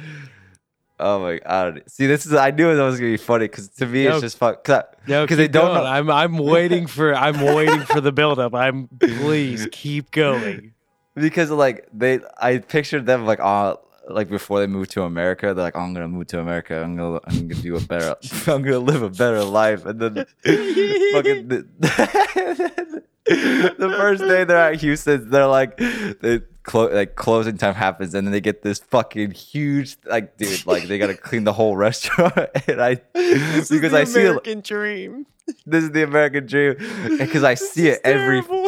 oh 0.99 1.19
my 1.21 1.39
god. 1.39 1.83
See, 1.87 2.07
this 2.07 2.25
is 2.25 2.33
I 2.33 2.51
knew 2.51 2.69
it 2.69 2.81
was 2.81 2.99
gonna 2.99 3.11
be 3.11 3.17
funny 3.17 3.45
because 3.45 3.67
to 3.69 3.85
me 3.87 4.05
No. 4.05 4.11
it's 4.13 4.21
just 4.21 4.37
fuck 4.37 4.63
because 4.63 4.85
No, 5.07 5.25
they 5.25 5.47
don't 5.47 5.73
know. 5.73 5.83
I'm 5.83 6.09
I'm 6.09 6.37
waiting 6.55 6.87
for 6.87 7.13
I'm 7.15 7.41
waiting 7.41 7.81
for 7.81 8.01
the 8.01 8.11
buildup. 8.11 8.53
I'm 8.53 8.87
please 8.99 9.67
keep 9.71 10.11
going. 10.11 10.73
because 11.15 11.49
like 11.51 11.87
they 11.93 12.19
I 12.39 12.59
pictured 12.59 13.05
them 13.05 13.25
like 13.25 13.39
oh 13.41 13.79
like 14.09 14.29
before 14.29 14.59
they 14.59 14.67
moved 14.67 14.91
to 14.91 15.03
America 15.03 15.53
they're 15.53 15.63
like 15.63 15.75
oh, 15.75 15.79
I'm 15.81 15.93
gonna 15.93 16.07
move 16.07 16.27
to 16.27 16.39
America 16.39 16.81
I'm 16.81 16.95
gonna 16.97 17.19
I'm 17.25 17.47
gonna 17.47 17.61
do 17.61 17.75
a 17.75 17.79
better 17.81 18.15
I'm 18.47 18.61
gonna 18.61 18.79
live 18.79 19.01
a 19.03 19.09
better 19.09 19.43
life 19.43 19.85
and 19.85 19.99
then 19.99 20.15
fucking 20.15 21.47
the, 21.47 23.03
the 23.25 23.93
first 23.97 24.21
day 24.23 24.43
they're 24.43 24.57
at 24.73 24.79
Houston 24.81 25.29
they're 25.29 25.47
like 25.47 25.77
the 25.77 26.43
clo- 26.63 26.89
like 26.91 27.15
closing 27.15 27.57
time 27.57 27.75
happens 27.75 28.13
and 28.13 28.25
then 28.27 28.31
they 28.31 28.41
get 28.41 28.61
this 28.63 28.79
fucking 28.79 29.31
huge 29.31 29.97
like 30.05 30.37
dude 30.37 30.65
like 30.65 30.83
they 30.87 30.97
gotta 30.97 31.15
clean 31.15 31.43
the 31.43 31.53
whole 31.53 31.75
restaurant 31.87 32.33
and 32.67 32.81
I 32.81 33.01
This 33.13 33.69
is 33.69 33.69
because 33.69 33.91
the 33.91 33.99
I 33.99 34.03
see 34.05 34.21
it 34.21 34.25
American 34.25 34.61
dream. 34.61 35.25
this 35.65 35.83
is 35.83 35.91
the 35.91 36.03
American 36.03 36.45
dream 36.45 36.75
because 37.17 37.43
I 37.43 37.53
see 37.55 37.89
it 37.89 38.01
every 38.03 38.41
terrible. 38.41 38.60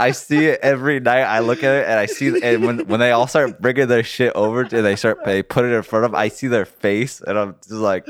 I 0.00 0.12
see 0.12 0.46
it 0.46 0.60
every 0.62 0.98
night. 0.98 1.22
I 1.22 1.40
look 1.40 1.58
at 1.62 1.82
it 1.82 1.86
and 1.86 1.98
I 1.98 2.06
see, 2.06 2.40
and 2.42 2.64
when 2.64 2.86
when 2.86 3.00
they 3.00 3.12
all 3.12 3.26
start 3.26 3.60
bringing 3.60 3.86
their 3.86 4.02
shit 4.02 4.32
over 4.34 4.62
and 4.62 4.70
they 4.70 4.96
start 4.96 5.24
they 5.24 5.42
put 5.42 5.64
it 5.64 5.72
in 5.72 5.82
front 5.82 6.06
of, 6.06 6.14
I 6.14 6.28
see 6.28 6.48
their 6.48 6.64
face 6.64 7.20
and 7.20 7.38
I'm 7.38 7.54
just 7.62 7.70
like, 7.70 8.08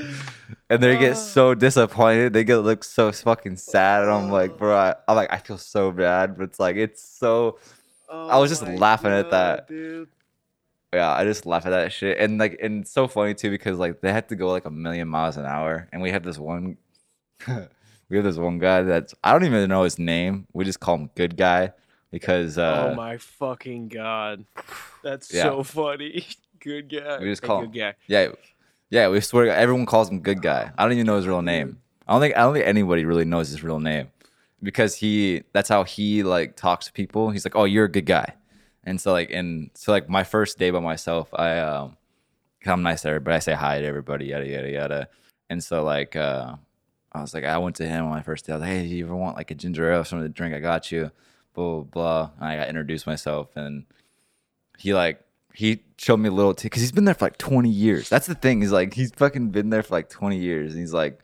and 0.70 0.82
they 0.82 0.96
get 0.96 1.16
so 1.16 1.54
disappointed. 1.54 2.32
They 2.32 2.44
get 2.44 2.58
look 2.58 2.84
so 2.84 3.10
fucking 3.12 3.56
sad, 3.56 4.02
and 4.02 4.10
I'm 4.10 4.30
like, 4.30 4.56
bro, 4.56 4.76
I, 4.76 4.94
I'm 5.08 5.16
like, 5.16 5.32
I 5.32 5.38
feel 5.38 5.58
so 5.58 5.90
bad, 5.90 6.36
but 6.38 6.44
it's 6.44 6.60
like 6.60 6.76
it's 6.76 7.02
so. 7.02 7.58
I 8.08 8.38
was 8.38 8.50
just 8.50 8.62
Oh 8.62 8.74
laughing 8.74 9.12
at 9.12 9.30
that. 9.30 9.68
dude. 9.68 10.08
Yeah, 10.92 11.12
I 11.12 11.22
just 11.24 11.46
laugh 11.46 11.66
at 11.66 11.70
that 11.70 11.92
shit, 11.92 12.18
and 12.18 12.38
like, 12.38 12.58
and 12.60 12.82
it's 12.82 12.90
so 12.90 13.06
funny 13.06 13.34
too 13.34 13.50
because 13.50 13.78
like 13.78 14.00
they 14.00 14.12
had 14.12 14.28
to 14.30 14.36
go 14.36 14.48
like 14.50 14.64
a 14.64 14.70
million 14.70 15.06
miles 15.08 15.36
an 15.36 15.44
hour, 15.46 15.88
and 15.92 16.02
we 16.02 16.10
had 16.10 16.24
this 16.24 16.38
one. 16.38 16.76
We 18.10 18.16
have 18.16 18.24
this 18.24 18.36
one 18.36 18.58
guy 18.58 18.82
that's 18.82 19.14
I 19.24 19.32
don't 19.32 19.44
even 19.44 19.68
know 19.68 19.84
his 19.84 19.98
name. 19.98 20.46
We 20.52 20.64
just 20.64 20.80
call 20.80 20.96
him 20.96 21.10
Good 21.14 21.36
Guy 21.36 21.72
because 22.10 22.58
uh, 22.58 22.90
oh 22.90 22.94
my 22.96 23.16
fucking 23.16 23.88
god. 23.88 24.44
That's 25.02 25.32
Yeah. 25.32 25.44
so 25.44 25.62
funny. 25.62 26.26
Good 26.60 26.90
guy. 26.90 27.18
We 27.20 27.30
just 27.30 27.40
Hey, 27.42 27.46
call 27.46 27.60
good 27.60 27.66
him- 27.74 27.80
guy. 27.80 27.94
Yeah, 28.06 28.28
yeah. 28.90 29.08
We 29.08 29.20
swear, 29.22 29.44
to 29.46 29.50
God, 29.52 29.58
everyone 29.58 29.86
calls 29.86 30.10
him 30.10 30.20
Good 30.20 30.42
Guy. 30.42 30.70
I 30.76 30.82
don't 30.82 30.92
even 30.92 31.06
know 31.06 31.16
his 31.16 31.26
real 31.26 31.40
name. 31.40 31.78
I 32.06 32.12
don't 32.12 32.20
think 32.20 32.36
I 32.36 32.40
don't 32.40 32.52
think 32.52 32.66
anybody 32.66 33.04
really 33.06 33.24
knows 33.24 33.48
his 33.48 33.62
real 33.62 33.80
name 33.80 34.08
because 34.62 34.96
he 34.96 35.44
that's 35.54 35.68
how 35.70 35.84
he 35.84 36.22
like 36.22 36.56
talks 36.56 36.86
to 36.86 36.92
people. 36.92 37.30
He's 37.30 37.46
like, 37.46 37.56
"Oh, 37.56 37.64
you're 37.64 37.84
a 37.86 37.90
good 37.90 38.04
guy," 38.06 38.34
and 38.84 39.00
so 39.00 39.12
like 39.12 39.30
and 39.30 39.70
so 39.74 39.92
like 39.92 40.08
my 40.08 40.24
first 40.24 40.58
day 40.58 40.70
by 40.70 40.80
myself, 40.80 41.32
I 41.32 41.58
um, 41.60 41.96
I'm 42.66 42.82
nice 42.82 43.02
to 43.02 43.08
everybody. 43.08 43.36
I 43.36 43.38
say 43.38 43.54
hi 43.54 43.80
to 43.80 43.86
everybody, 43.86 44.26
yada 44.26 44.46
yada 44.46 44.70
yada. 44.70 45.08
And 45.48 45.62
so 45.64 45.82
like 45.84 46.14
uh, 46.16 46.56
I 47.12 47.20
was 47.20 47.34
like, 47.34 47.44
I 47.44 47.58
went 47.58 47.76
to 47.76 47.86
him 47.86 48.04
on 48.04 48.10
my 48.10 48.22
first 48.22 48.46
day. 48.46 48.52
I 48.52 48.56
was 48.56 48.60
like, 48.60 48.70
"Hey, 48.70 48.84
you 48.84 49.04
ever 49.04 49.16
want 49.16 49.36
like 49.36 49.50
a 49.50 49.54
ginger 49.54 49.90
ale, 49.90 50.00
or 50.00 50.04
something 50.04 50.28
to 50.28 50.32
drink? 50.32 50.54
I 50.54 50.60
got 50.60 50.92
you." 50.92 51.10
Blah 51.54 51.80
blah. 51.80 51.82
blah. 51.82 52.30
And 52.38 52.48
I 52.48 52.56
got 52.56 52.68
introduced 52.68 53.06
myself 53.06 53.56
and 53.56 53.84
he 54.78 54.94
like 54.94 55.22
he 55.52 55.82
showed 55.98 56.16
me 56.16 56.28
a 56.28 56.32
little 56.32 56.54
because 56.54 56.80
he's 56.80 56.92
been 56.92 57.04
there 57.04 57.14
for 57.14 57.26
like 57.26 57.36
20 57.38 57.68
years 57.68 58.08
that's 58.08 58.26
the 58.26 58.34
thing 58.34 58.60
he's 58.60 58.72
like 58.72 58.94
he's 58.94 59.10
fucking 59.12 59.50
been 59.50 59.68
there 59.68 59.82
for 59.82 59.94
like 59.94 60.08
20 60.08 60.38
years 60.38 60.72
and 60.72 60.80
he's 60.80 60.94
like 60.94 61.20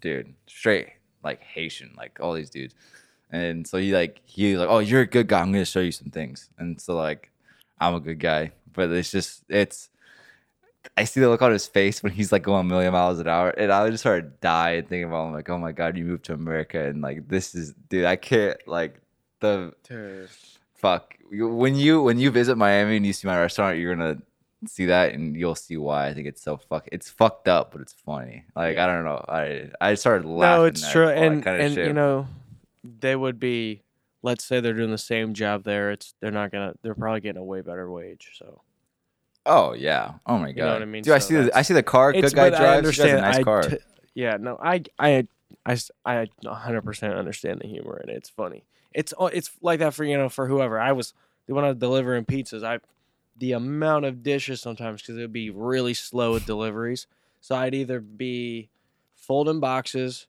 dude 0.00 0.34
straight 0.46 0.88
like 1.22 1.42
haitian 1.42 1.94
like 1.96 2.18
all 2.20 2.32
these 2.32 2.50
dudes 2.50 2.74
and 3.30 3.66
so 3.66 3.78
he 3.78 3.94
like 3.94 4.20
he 4.24 4.56
like 4.56 4.68
oh 4.68 4.80
you're 4.80 5.02
a 5.02 5.06
good 5.06 5.28
guy 5.28 5.40
i'm 5.40 5.52
gonna 5.52 5.64
show 5.64 5.80
you 5.80 5.92
some 5.92 6.10
things 6.10 6.50
and 6.58 6.80
so 6.80 6.94
like 6.94 7.30
i'm 7.80 7.94
a 7.94 8.00
good 8.00 8.18
guy 8.18 8.50
but 8.72 8.90
it's 8.90 9.10
just 9.10 9.44
it's 9.48 9.88
I 10.96 11.04
see 11.04 11.20
the 11.20 11.28
look 11.28 11.42
on 11.42 11.52
his 11.52 11.66
face 11.66 12.02
when 12.02 12.12
he's 12.12 12.30
like 12.32 12.42
going 12.42 12.60
a 12.60 12.68
million 12.68 12.92
miles 12.92 13.18
an 13.18 13.28
hour, 13.28 13.50
and 13.50 13.72
I 13.72 13.82
would 13.82 13.92
just 13.92 14.02
start 14.02 14.40
dying 14.40 14.82
thinking 14.82 15.04
about, 15.04 15.28
him, 15.28 15.32
like, 15.32 15.48
oh 15.50 15.58
my 15.58 15.72
god, 15.72 15.96
you 15.96 16.04
moved 16.04 16.24
to 16.26 16.34
America, 16.34 16.84
and 16.84 17.00
like 17.02 17.28
this 17.28 17.54
is, 17.54 17.74
dude, 17.88 18.04
I 18.04 18.16
can't 18.16 18.56
like 18.66 19.00
the 19.40 19.74
Dude. 19.88 20.28
fuck. 20.74 21.16
When 21.30 21.74
you 21.74 22.02
when 22.02 22.18
you 22.18 22.30
visit 22.30 22.56
Miami 22.56 22.96
and 22.96 23.06
you 23.06 23.12
see 23.12 23.26
my 23.26 23.38
restaurant, 23.38 23.78
you're 23.78 23.94
gonna 23.94 24.18
see 24.66 24.86
that 24.86 25.12
and 25.12 25.36
you'll 25.36 25.54
see 25.54 25.76
why 25.76 26.06
I 26.06 26.14
think 26.14 26.26
it's 26.26 26.42
so 26.42 26.56
fuck. 26.56 26.88
It's 26.92 27.10
fucked 27.10 27.48
up, 27.48 27.72
but 27.72 27.80
it's 27.80 27.92
funny. 27.92 28.44
Like 28.54 28.78
I 28.78 28.86
don't 28.86 29.04
know. 29.04 29.24
I 29.28 29.70
I 29.80 29.94
started 29.94 30.26
laughing. 30.26 30.62
No, 30.62 30.64
it's 30.64 30.90
true, 30.90 31.08
and 31.08 31.46
and 31.46 31.74
shit. 31.74 31.86
you 31.86 31.92
know, 31.92 32.26
they 32.82 33.16
would 33.16 33.38
be. 33.40 33.82
Let's 34.22 34.42
say 34.42 34.60
they're 34.60 34.72
doing 34.72 34.90
the 34.90 34.96
same 34.96 35.34
job 35.34 35.64
there. 35.64 35.90
It's 35.90 36.14
they're 36.20 36.30
not 36.30 36.50
gonna. 36.50 36.74
They're 36.82 36.94
probably 36.94 37.20
getting 37.20 37.40
a 37.40 37.44
way 37.44 37.60
better 37.60 37.90
wage. 37.90 38.30
So 38.38 38.62
Oh 39.46 39.72
yeah. 39.74 40.14
Oh 40.26 40.38
my 40.38 40.52
god. 40.52 40.56
You 40.56 40.62
know 40.64 40.72
what 40.74 40.82
I 40.82 40.86
mean? 40.86 41.02
Dude, 41.02 41.12
I 41.14 41.18
see 41.18 41.34
the 41.34 41.56
I 41.56 41.62
see 41.62 41.74
the 41.74 41.82
car 41.82 42.12
good 42.12 42.32
guy 42.34 42.46
I 42.46 42.50
drives. 42.50 42.60
Drives 42.60 42.76
understand. 42.78 43.18
a 43.18 43.20
nice 43.20 43.36
I 43.36 43.42
car. 43.42 43.62
t- 43.62 43.76
yeah. 44.14 44.36
No. 44.40 44.58
I. 44.62 44.82
I. 44.98 45.26
I. 45.66 45.76
I 46.04 46.28
100% 46.44 47.16
understand 47.18 47.60
the 47.60 47.66
humor 47.68 48.00
in 48.02 48.10
it. 48.10 48.16
It's 48.16 48.28
funny. 48.30 48.64
It's. 48.92 49.12
all- 49.12 49.26
It's 49.28 49.50
like 49.60 49.80
that 49.80 49.94
for 49.94 50.04
you 50.04 50.16
know 50.16 50.28
for 50.28 50.46
whoever. 50.46 50.78
I 50.80 50.92
was 50.92 51.14
when 51.46 51.64
I 51.64 51.68
was 51.68 51.76
delivering 51.78 52.24
pizzas. 52.24 52.64
I. 52.64 52.80
The 53.36 53.52
amount 53.52 54.04
of 54.04 54.22
dishes 54.22 54.60
sometimes 54.60 55.02
because 55.02 55.16
it 55.18 55.20
would 55.22 55.32
be 55.32 55.50
really 55.50 55.92
slow 55.94 56.32
with 56.32 56.46
deliveries. 56.46 57.08
So 57.40 57.56
I'd 57.56 57.74
either 57.74 58.00
be 58.00 58.68
folding 59.16 59.58
boxes, 59.58 60.28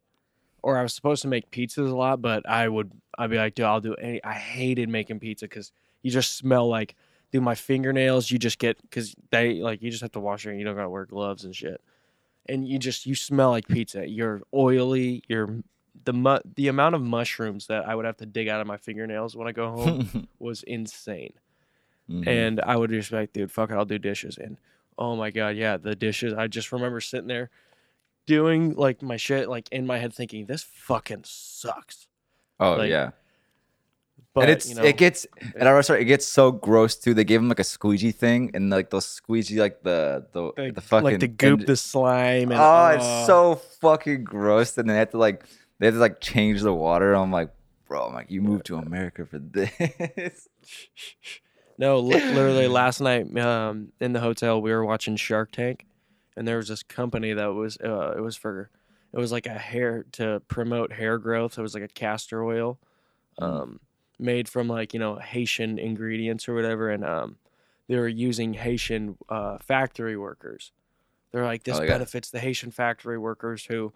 or 0.64 0.78
I 0.78 0.82
was 0.84 0.94
supposed 0.94 1.22
to 1.22 1.28
make 1.28 1.52
pizzas 1.52 1.90
a 1.92 1.96
lot, 1.96 2.22
but 2.22 2.50
I 2.50 2.68
would. 2.68 2.92
I'd 3.18 3.30
be 3.30 3.38
like, 3.38 3.54
dude, 3.56 3.66
I'll 3.68 3.80
do 3.80 3.94
any. 3.94 4.22
I 4.24 4.34
hated 4.34 4.90
making 4.90 5.20
pizza 5.20 5.46
because 5.46 5.72
you 6.02 6.10
just 6.12 6.36
smell 6.36 6.68
like 6.68 6.96
do 7.36 7.42
my 7.42 7.56
fingernails 7.56 8.32
you 8.32 8.40
just 8.40 8.60
get 8.60 8.82
because 8.82 9.14
they 9.30 9.56
like 9.56 9.82
you 9.82 9.92
just 9.92 10.02
have 10.02 10.12
to 10.14 10.20
wash 10.22 10.46
your 10.46 10.54
you 10.54 10.64
don't 10.64 10.76
gotta 10.76 10.90
wear 10.90 11.06
gloves 11.06 11.44
and 11.44 11.54
shit. 11.54 11.82
And 12.48 12.66
you 12.68 12.80
just 12.80 13.06
you 13.06 13.16
smell 13.16 13.50
like 13.50 13.68
pizza. 13.68 14.08
You're 14.08 14.42
oily 14.54 15.22
you're 15.28 15.50
the 16.06 16.14
mu- 16.14 16.46
the 16.56 16.68
amount 16.70 16.94
of 16.96 17.02
mushrooms 17.02 17.68
that 17.68 17.88
i 17.88 17.96
would 17.96 18.06
have 18.06 18.18
to 18.18 18.26
dig 18.26 18.48
out 18.48 18.60
of 18.62 18.68
my 18.68 18.78
fingernails 18.78 19.36
when 19.36 19.48
i 19.48 19.52
go 19.52 19.70
home 19.72 20.28
was 20.40 20.62
insane. 20.64 21.34
Mhm. 22.10 22.28
and 22.28 22.62
i 22.62 22.76
would 22.76 22.92
just 22.92 23.10
be 23.12 23.18
like 23.18 23.34
dude 23.34 23.52
fuck 23.52 23.72
it 23.72 23.74
i'll 23.76 23.86
do 23.86 23.98
dishes. 23.98 24.38
And 24.38 24.58
oh 24.98 25.16
my 25.16 25.32
god 25.32 25.56
yeah 25.56 25.76
the 25.78 25.96
dishes 25.96 26.34
i 26.34 26.48
just 26.48 26.72
remember 26.72 27.02
sitting 27.02 27.28
there 27.28 27.50
doing 28.26 28.76
like 28.76 29.02
my 29.02 29.18
shit 29.18 29.50
like 29.50 29.68
in 29.72 29.86
my 29.86 29.98
head 29.98 30.14
thinking 30.14 30.46
this 30.46 30.64
fucking 30.64 31.24
sucks. 31.26 32.08
Oh 32.60 32.76
like, 32.76 32.90
yeah. 32.90 33.12
But 34.36 34.42
and 34.42 34.52
it's 34.52 34.70
you 34.70 34.76
know, 34.76 34.84
it 34.84 34.98
gets 34.98 35.26
at 35.56 35.66
our 35.66 35.74
restaurant 35.76 36.02
it 36.02 36.06
gets 36.06 36.28
so 36.28 36.52
gross 36.52 36.96
too. 36.96 37.14
They 37.16 37.24
gave 37.24 37.40
him 37.40 37.50
like 37.50 37.60
a 37.60 37.64
squeegee 37.64 38.12
thing 38.12 38.52
and 38.54 38.70
like 38.70 38.92
they'll 38.92 39.02
squeegee 39.02 39.60
like 39.60 39.82
the 39.82 40.28
the 40.34 40.52
like, 40.62 40.76
the 40.76 40.82
fucking 40.82 41.04
like 41.06 41.20
the 41.22 41.28
goop 41.28 41.62
and- 41.62 41.68
the 41.68 41.76
slime 41.78 42.52
and 42.52 42.60
oh, 42.62 42.88
it's 42.96 43.26
so 43.26 43.56
fucking 43.82 44.24
gross. 44.26 44.78
And 44.78 44.88
they 44.90 44.96
have 44.98 45.10
to 45.12 45.18
like 45.18 45.44
they 45.80 45.88
have 45.88 45.96
to 45.96 46.00
like 46.00 46.20
change 46.22 46.62
the 46.62 46.74
water. 46.74 47.14
I'm 47.14 47.32
like, 47.32 47.50
bro, 47.88 48.06
I'm 48.06 48.14
like, 48.14 48.30
you 48.30 48.42
moved 48.42 48.66
to 48.68 48.76
America 48.78 49.26
for 49.26 49.40
this. 49.40 50.48
No, 51.78 52.00
li- 52.00 52.24
literally 52.24 52.68
last 52.70 53.02
night 53.02 53.38
um, 53.38 53.92
in 54.00 54.14
the 54.14 54.22
hotel 54.22 54.62
we 54.62 54.72
were 54.72 54.86
watching 54.86 55.18
Shark 55.18 55.52
Tank, 55.52 55.86
and 56.38 56.48
there 56.48 56.56
was 56.58 56.70
this 56.70 56.84
company 56.84 57.34
that 57.34 57.48
was 57.48 57.78
uh, 57.84 58.14
it 58.18 58.22
was 58.22 58.38
for 58.38 58.70
it 59.12 59.18
was 59.20 59.32
like 59.34 59.46
a 59.46 59.58
hair 59.58 60.06
to 60.14 60.42
promote 60.48 60.94
hair 60.94 61.18
growth. 61.18 61.58
It 61.58 61.62
was 61.62 61.74
like 61.74 61.84
a 61.84 61.90
castor 61.90 62.44
oil, 62.46 62.80
Mm. 63.42 63.44
um, 63.46 63.80
made 64.20 64.48
from 64.50 64.68
like 64.68 64.94
you 64.94 65.00
know 65.00 65.16
Haitian 65.18 65.78
ingredients 65.80 66.48
or 66.50 66.54
whatever, 66.56 66.90
and 66.90 67.04
um, 67.06 67.38
they 67.88 67.98
were 67.98 68.08
using 68.08 68.54
Haitian 68.54 69.18
uh, 69.30 69.58
factory 69.60 70.18
workers. 70.18 70.72
They're 71.32 71.44
like 71.46 71.64
this 71.64 71.78
Oh, 71.78 71.82
they 71.82 71.88
got- 71.88 71.94
benefits 71.96 72.30
the 72.32 72.40
Haitian 72.40 72.72
factory 72.72 73.18
workers 73.18 73.66
who 73.66 73.94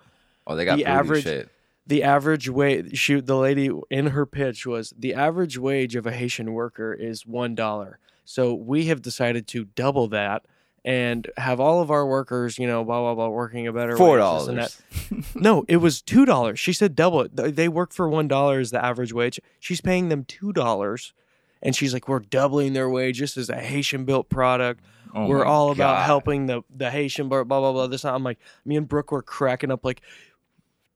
Oh, 0.47 0.55
they 0.55 0.65
got 0.65 0.77
The 0.77 0.85
average- 0.85 1.23
shit. 1.23 1.49
the 1.85 2.03
average 2.03 2.49
wage 2.49 2.97
shoot 2.97 3.25
the 3.25 3.37
lady 3.37 3.69
in 3.89 4.07
her 4.07 4.25
pitch 4.25 4.65
was 4.65 4.93
the 4.97 5.13
average 5.13 5.57
wage 5.57 5.95
of 5.95 6.05
a 6.05 6.11
Haitian 6.11 6.53
worker 6.53 6.93
is 6.93 7.25
one 7.25 7.55
dollar. 7.55 7.99
So 8.25 8.53
we 8.53 8.85
have 8.85 9.01
decided 9.01 9.47
to 9.47 9.65
double 9.65 10.07
that 10.09 10.43
and 10.85 11.29
have 11.37 11.59
all 11.59 11.81
of 11.81 11.91
our 11.91 12.05
workers, 12.05 12.57
you 12.57 12.65
know, 12.67 12.83
blah 12.83 12.99
blah 13.01 13.15
blah, 13.15 13.29
working 13.29 13.67
a 13.67 13.73
better 13.73 13.97
Four 13.97 14.17
wage, 14.17 14.47
and 14.47 14.57
dollars. 14.57 14.81
that. 15.09 15.25
No, 15.35 15.65
it 15.67 15.77
was 15.77 16.01
two 16.01 16.25
dollars. 16.25 16.59
She 16.59 16.73
said 16.73 16.95
double 16.95 17.21
it. 17.21 17.35
They 17.55 17.67
work 17.67 17.93
for 17.93 18.07
one 18.09 18.27
dollar 18.27 18.59
as 18.59 18.71
the 18.71 18.83
average 18.83 19.13
wage. 19.13 19.39
She's 19.59 19.81
paying 19.81 20.09
them 20.09 20.23
two 20.23 20.53
dollars, 20.53 21.13
and 21.61 21.75
she's 21.75 21.93
like, 21.93 22.07
"We're 22.07 22.19
doubling 22.19 22.73
their 22.73 22.89
wage. 22.89 23.19
This 23.19 23.35
is 23.37 23.49
a 23.49 23.59
Haitian 23.59 24.05
built 24.05 24.29
product. 24.29 24.83
Oh 25.13 25.25
we're 25.27 25.43
my 25.43 25.49
all 25.49 25.71
about 25.71 26.05
helping 26.05 26.45
the 26.45 26.61
the 26.75 26.89
Haitian 26.91 27.29
blah 27.29 27.43
blah 27.43 27.59
blah 27.59 27.71
blah." 27.73 27.87
This 27.87 28.01
time, 28.03 28.15
I'm 28.15 28.23
like, 28.23 28.39
me 28.65 28.75
and 28.77 28.87
Brooke 28.87 29.11
were 29.11 29.21
cracking 29.23 29.71
up 29.71 29.83
like, 29.83 30.01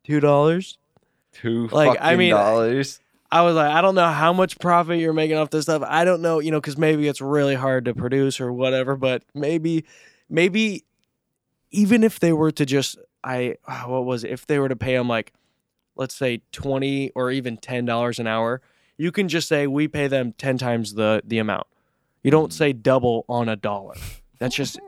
two 0.03 0.19
dollars. 0.19 0.77
Two 1.33 1.67
Like, 1.69 1.97
I 1.99 2.15
mean, 2.15 2.29
dollars. 2.31 2.99
I 3.33 3.41
was 3.41 3.55
like, 3.55 3.71
I 3.71 3.81
don't 3.81 3.95
know 3.95 4.07
how 4.09 4.31
much 4.33 4.59
profit 4.59 4.99
you're 4.99 5.11
making 5.13 5.37
off 5.37 5.49
this 5.49 5.63
stuff. 5.63 5.81
I 5.85 6.05
don't 6.05 6.21
know, 6.21 6.39
you 6.39 6.51
know, 6.51 6.59
because 6.61 6.77
maybe 6.77 7.07
it's 7.07 7.19
really 7.21 7.55
hard 7.55 7.85
to 7.85 7.93
produce 7.95 8.39
or 8.39 8.53
whatever. 8.53 8.95
But 8.95 9.23
maybe, 9.33 9.85
maybe, 10.29 10.85
even 11.71 12.03
if 12.03 12.19
they 12.19 12.31
were 12.33 12.51
to 12.51 12.65
just, 12.65 12.97
I 13.23 13.55
ah, 13.67 13.85
what 13.87 14.05
was 14.05 14.23
it? 14.23 14.31
If 14.31 14.45
they 14.47 14.59
were 14.59 14.69
to 14.69 14.75
pay 14.75 14.93
them 14.95 15.07
like, 15.07 15.33
let's 15.95 16.13
say 16.15 16.41
twenty 16.51 17.09
or 17.15 17.31
even 17.31 17.57
ten 17.57 17.85
dollars 17.85 18.19
an 18.19 18.27
hour, 18.27 18.61
you 18.97 19.11
can 19.11 19.27
just 19.27 19.47
say 19.47 19.65
we 19.67 19.87
pay 19.87 20.07
them 20.07 20.33
ten 20.33 20.57
times 20.57 20.93
the 20.93 21.21
the 21.25 21.39
amount. 21.39 21.67
You 22.23 22.31
don't 22.31 22.51
Mm. 22.51 22.53
say 22.53 22.73
double 22.73 23.25
on 23.27 23.49
a 23.49 23.55
dollar. 23.55 23.95
That's 24.39 24.55
just 24.55 24.79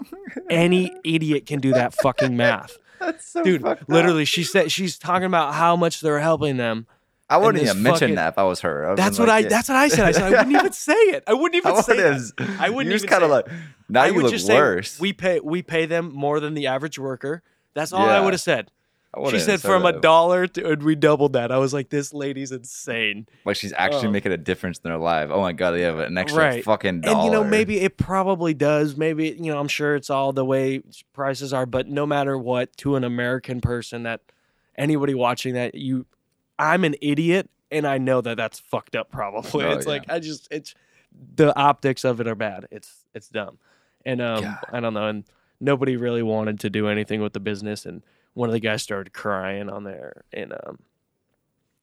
any 0.50 0.94
idiot 1.04 1.46
can 1.46 1.60
do 1.62 1.74
that 1.74 1.94
fucking 1.94 2.36
math, 2.38 2.78
That's 3.00 3.26
so 3.28 3.44
dude. 3.44 3.62
fucked 3.62 3.84
up. 3.84 3.90
Literally, 3.90 4.26
she 4.26 4.44
said 4.44 4.72
she's 4.72 4.98
talking 5.00 5.26
about 5.26 5.54
how 5.56 5.76
much 5.76 6.02
they're 6.02 6.20
helping 6.20 6.58
them. 6.58 6.88
I 7.30 7.38
wouldn't 7.38 7.64
even 7.64 7.82
mention 7.82 8.16
that 8.16 8.34
if 8.34 8.38
I 8.38 8.44
was 8.44 8.62
her. 8.62 8.92
I 8.92 8.96
That's 8.96 9.18
what 9.18 9.30
I. 9.30 9.40
yeah. 9.40 9.48
That's 9.50 9.68
what 9.70 9.78
I 9.78 9.88
said. 9.88 10.06
I 10.06 10.12
said 10.12 10.24
I 10.34 10.38
wouldn't 10.44 10.56
even 10.56 10.72
say 10.88 10.94
it. 10.94 11.24
I 11.28 11.34
wouldn't 11.34 11.66
I 11.66 11.70
even 11.70 11.84
say 11.84 11.96
would've- 12.10 12.36
that. 12.38 12.60
I 12.60 12.70
wouldn't 12.70 12.92
you 12.94 13.00
just 13.00 13.08
kind 13.10 13.24
of 13.24 13.30
like 13.32 13.48
now 13.90 14.04
I 14.04 14.08
you 14.08 14.14
would 14.16 14.24
look 14.24 14.32
just 14.32 14.48
worse. 14.48 14.92
say 14.92 15.02
we 15.02 15.14
pay 15.14 15.40
we 15.40 15.62
pay 15.64 15.86
them 15.86 16.12
more 16.14 16.40
than 16.40 16.54
the 16.54 16.68
average 16.68 17.00
worker. 17.00 17.42
That's 17.74 17.92
all 17.94 18.08
I 18.08 18.20
would 18.20 18.34
have 18.34 18.42
said. 18.42 18.72
She 19.30 19.40
said 19.40 19.62
said 19.62 19.62
from 19.62 19.86
a 19.86 19.94
dollar 19.94 20.46
to 20.46 20.72
and 20.72 20.84
we 20.84 20.94
doubled 20.94 21.34
that. 21.34 21.50
I 21.52 21.58
was 21.58 21.74
like, 21.74 21.90
this 21.90 22.14
lady's 22.14 22.52
insane. 22.52 23.28
like 23.46 23.56
she's 23.56 23.72
actually 23.78 24.10
Oh. 24.10 24.12
making 24.12 24.34
a 24.34 24.38
difference 24.38 24.78
in 24.84 24.90
their 24.90 24.98
life. 25.00 25.30
Oh 25.32 25.40
my 25.40 25.54
god, 25.54 25.72
they 25.72 25.82
have 25.84 26.00
an 26.00 26.18
extra 26.18 26.44
Right. 26.44 26.64
fucking 26.66 27.00
dollar. 27.02 27.16
And 27.16 27.26
you 27.26 27.32
know, 27.32 27.44
maybe 27.44 27.80
it 27.80 27.96
probably 27.98 28.54
does. 28.54 28.98
Maybe 28.98 29.30
you 29.30 29.52
know, 29.54 29.58
I'm 29.60 29.70
sure 29.70 29.96
it's 29.96 30.10
all 30.10 30.34
the 30.34 30.44
way 30.44 30.82
prices 31.14 31.54
are. 31.54 31.66
But 31.66 31.88
no 31.88 32.06
matter 32.06 32.38
what, 32.38 32.76
to 32.78 32.98
an 32.98 33.04
American 33.06 33.62
person, 33.62 34.04
that 34.04 34.20
anybody 34.78 35.14
watching 35.14 35.54
that, 35.54 35.76
you, 35.76 36.06
I'm 36.60 36.84
an 36.84 36.96
idiot, 37.02 37.50
and 37.72 37.86
I 37.88 37.98
know 37.98 38.22
that 38.22 38.38
that's 38.38 38.60
fucked 38.60 38.96
up. 38.96 39.12
Probably, 39.12 39.66
Oh, 39.66 39.72
it's 39.72 39.86
yeah. 39.86 39.92
like 39.92 40.06
I 40.10 40.20
just 40.20 40.48
it's 40.52 40.74
the 41.36 41.56
optics 41.58 42.04
of 42.04 42.20
it 42.22 42.28
are 42.28 42.36
bad. 42.36 42.68
It's 42.72 43.06
it's 43.14 43.30
dumb, 43.30 43.58
and 44.06 44.22
um, 44.22 44.44
God. 44.44 44.58
I 44.72 44.80
don't 44.80 44.94
know, 44.94 45.08
and 45.08 45.24
nobody 45.60 45.96
really 45.98 46.24
wanted 46.24 46.60
to 46.62 46.70
do 46.70 46.88
anything 46.88 47.22
with 47.22 47.34
the 47.34 47.40
business, 47.40 47.86
and 47.86 48.02
one 48.34 48.50
of 48.50 48.54
the 48.54 48.60
guys 48.60 48.84
started 48.84 49.14
crying 49.14 49.70
on 49.70 49.84
there, 49.84 50.24
and 50.34 50.54
um, 50.54 50.80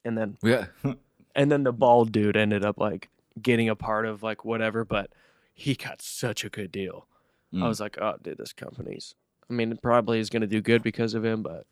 and 0.05 0.17
then 0.17 0.37
yeah. 0.43 0.65
and 1.35 1.51
then 1.51 1.63
the 1.63 1.73
bald 1.73 2.11
dude 2.11 2.37
ended 2.37 2.63
up 2.65 2.77
like 2.79 3.09
getting 3.41 3.69
a 3.69 3.75
part 3.75 4.05
of 4.05 4.21
like 4.23 4.45
whatever, 4.45 4.85
but 4.85 5.09
he 5.53 5.75
got 5.75 6.01
such 6.01 6.43
a 6.43 6.49
good 6.49 6.71
deal. 6.71 7.07
I 7.53 7.57
Mm. 7.57 7.67
was 7.67 7.79
like, 7.79 7.99
oh, 8.01 8.15
dude, 8.21 8.37
this 8.39 8.51
company's. 8.53 9.13
I 9.47 9.53
mean, 9.53 9.71
it 9.71 9.81
probably 9.81 10.19
is 10.19 10.31
going 10.31 10.41
to 10.41 10.47
do 10.47 10.59
good 10.61 10.81
because 10.81 11.13
of 11.13 11.23
him, 11.23 11.43
but 11.43 11.67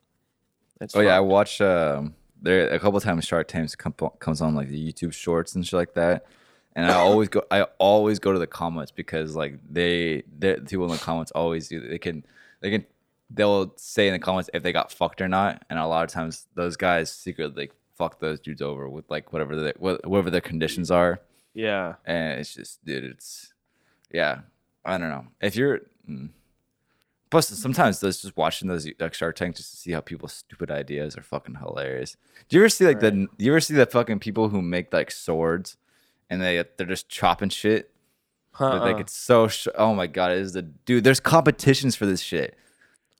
it's 0.79 0.95
Oh 0.95 1.01
yeah, 1.01 1.15
I 1.15 1.19
fucked. 1.19 1.27
watch 1.29 1.61
um 1.61 2.13
there 2.41 2.67
a 2.69 2.79
couple 2.79 2.99
times 2.99 3.25
Shark 3.25 3.47
Tank 3.47 3.77
come, 3.77 3.93
comes 4.19 4.41
on 4.41 4.55
like 4.55 4.69
the 4.69 4.91
YouTube 4.91 5.13
shorts 5.13 5.55
and 5.55 5.65
shit 5.65 5.73
like 5.73 5.93
that. 5.93 6.25
And 6.75 6.85
I 6.85 6.93
always 6.93 7.27
go 7.27 7.43
I 7.51 7.63
always 7.79 8.19
go 8.19 8.31
to 8.31 8.39
the 8.39 8.47
comments 8.47 8.91
because 8.91 9.35
like 9.35 9.59
they 9.69 10.23
the 10.39 10.63
people 10.65 10.85
in 10.85 10.91
the 10.91 10.97
comments 10.97 11.31
always 11.31 11.67
do 11.67 11.81
they 11.81 11.97
can 11.97 12.25
they 12.61 12.71
can 12.71 12.85
they'll 13.29 13.73
say 13.77 14.07
in 14.07 14.13
the 14.13 14.19
comments 14.19 14.49
if 14.53 14.63
they 14.63 14.71
got 14.71 14.91
fucked 14.91 15.21
or 15.21 15.27
not. 15.27 15.63
And 15.69 15.77
a 15.77 15.85
lot 15.85 16.03
of 16.03 16.09
times 16.09 16.47
those 16.55 16.77
guys 16.77 17.11
secretly 17.11 17.63
like, 17.63 17.73
fuck 17.97 18.19
those 18.19 18.39
dudes 18.39 18.61
over 18.61 18.89
with 18.89 19.09
like 19.09 19.33
whatever 19.33 19.55
the 19.55 19.73
whatever 19.79 20.29
their 20.29 20.41
conditions 20.41 20.89
are. 20.89 21.19
yeah, 21.53 21.95
And 22.05 22.39
it's 22.39 22.53
just 22.53 22.83
dude, 22.85 23.03
it's 23.03 23.53
yeah. 24.11 24.39
I 24.83 24.97
don't 24.97 25.09
know. 25.09 25.27
If 25.41 25.55
you're 25.55 25.81
mm. 26.09 26.29
Plus, 27.31 27.47
sometimes 27.47 28.01
those 28.01 28.21
just 28.21 28.35
watching 28.35 28.67
those 28.67 28.87
like 28.99 29.13
Shark 29.13 29.37
Tank 29.37 29.55
just 29.55 29.71
to 29.71 29.77
see 29.77 29.93
how 29.93 30.01
people's 30.01 30.33
stupid 30.33 30.69
ideas 30.69 31.17
are 31.17 31.23
fucking 31.23 31.55
hilarious. 31.55 32.17
Do 32.49 32.57
you 32.57 32.61
ever 32.61 32.69
see 32.69 32.85
like 32.85 32.99
the? 32.99 33.11
Do 33.11 33.27
you 33.39 33.53
ever 33.53 33.61
see 33.61 33.73
the 33.73 33.85
fucking 33.85 34.19
people 34.19 34.49
who 34.49 34.61
make 34.61 34.93
like 34.93 35.09
swords, 35.09 35.77
and 36.29 36.41
they 36.41 36.63
they're 36.77 36.85
just 36.85 37.07
chopping 37.07 37.47
shit? 37.49 37.89
But, 38.59 38.65
uh-uh. 38.65 38.79
Like 38.81 38.99
it's 38.99 39.15
so. 39.15 39.47
Sh- 39.47 39.69
oh 39.75 39.95
my 39.95 40.07
god! 40.07 40.33
It 40.33 40.39
is 40.39 40.51
the 40.51 40.63
dude. 40.63 41.05
There's 41.05 41.21
competitions 41.21 41.95
for 41.95 42.05
this 42.05 42.19
shit. 42.19 42.57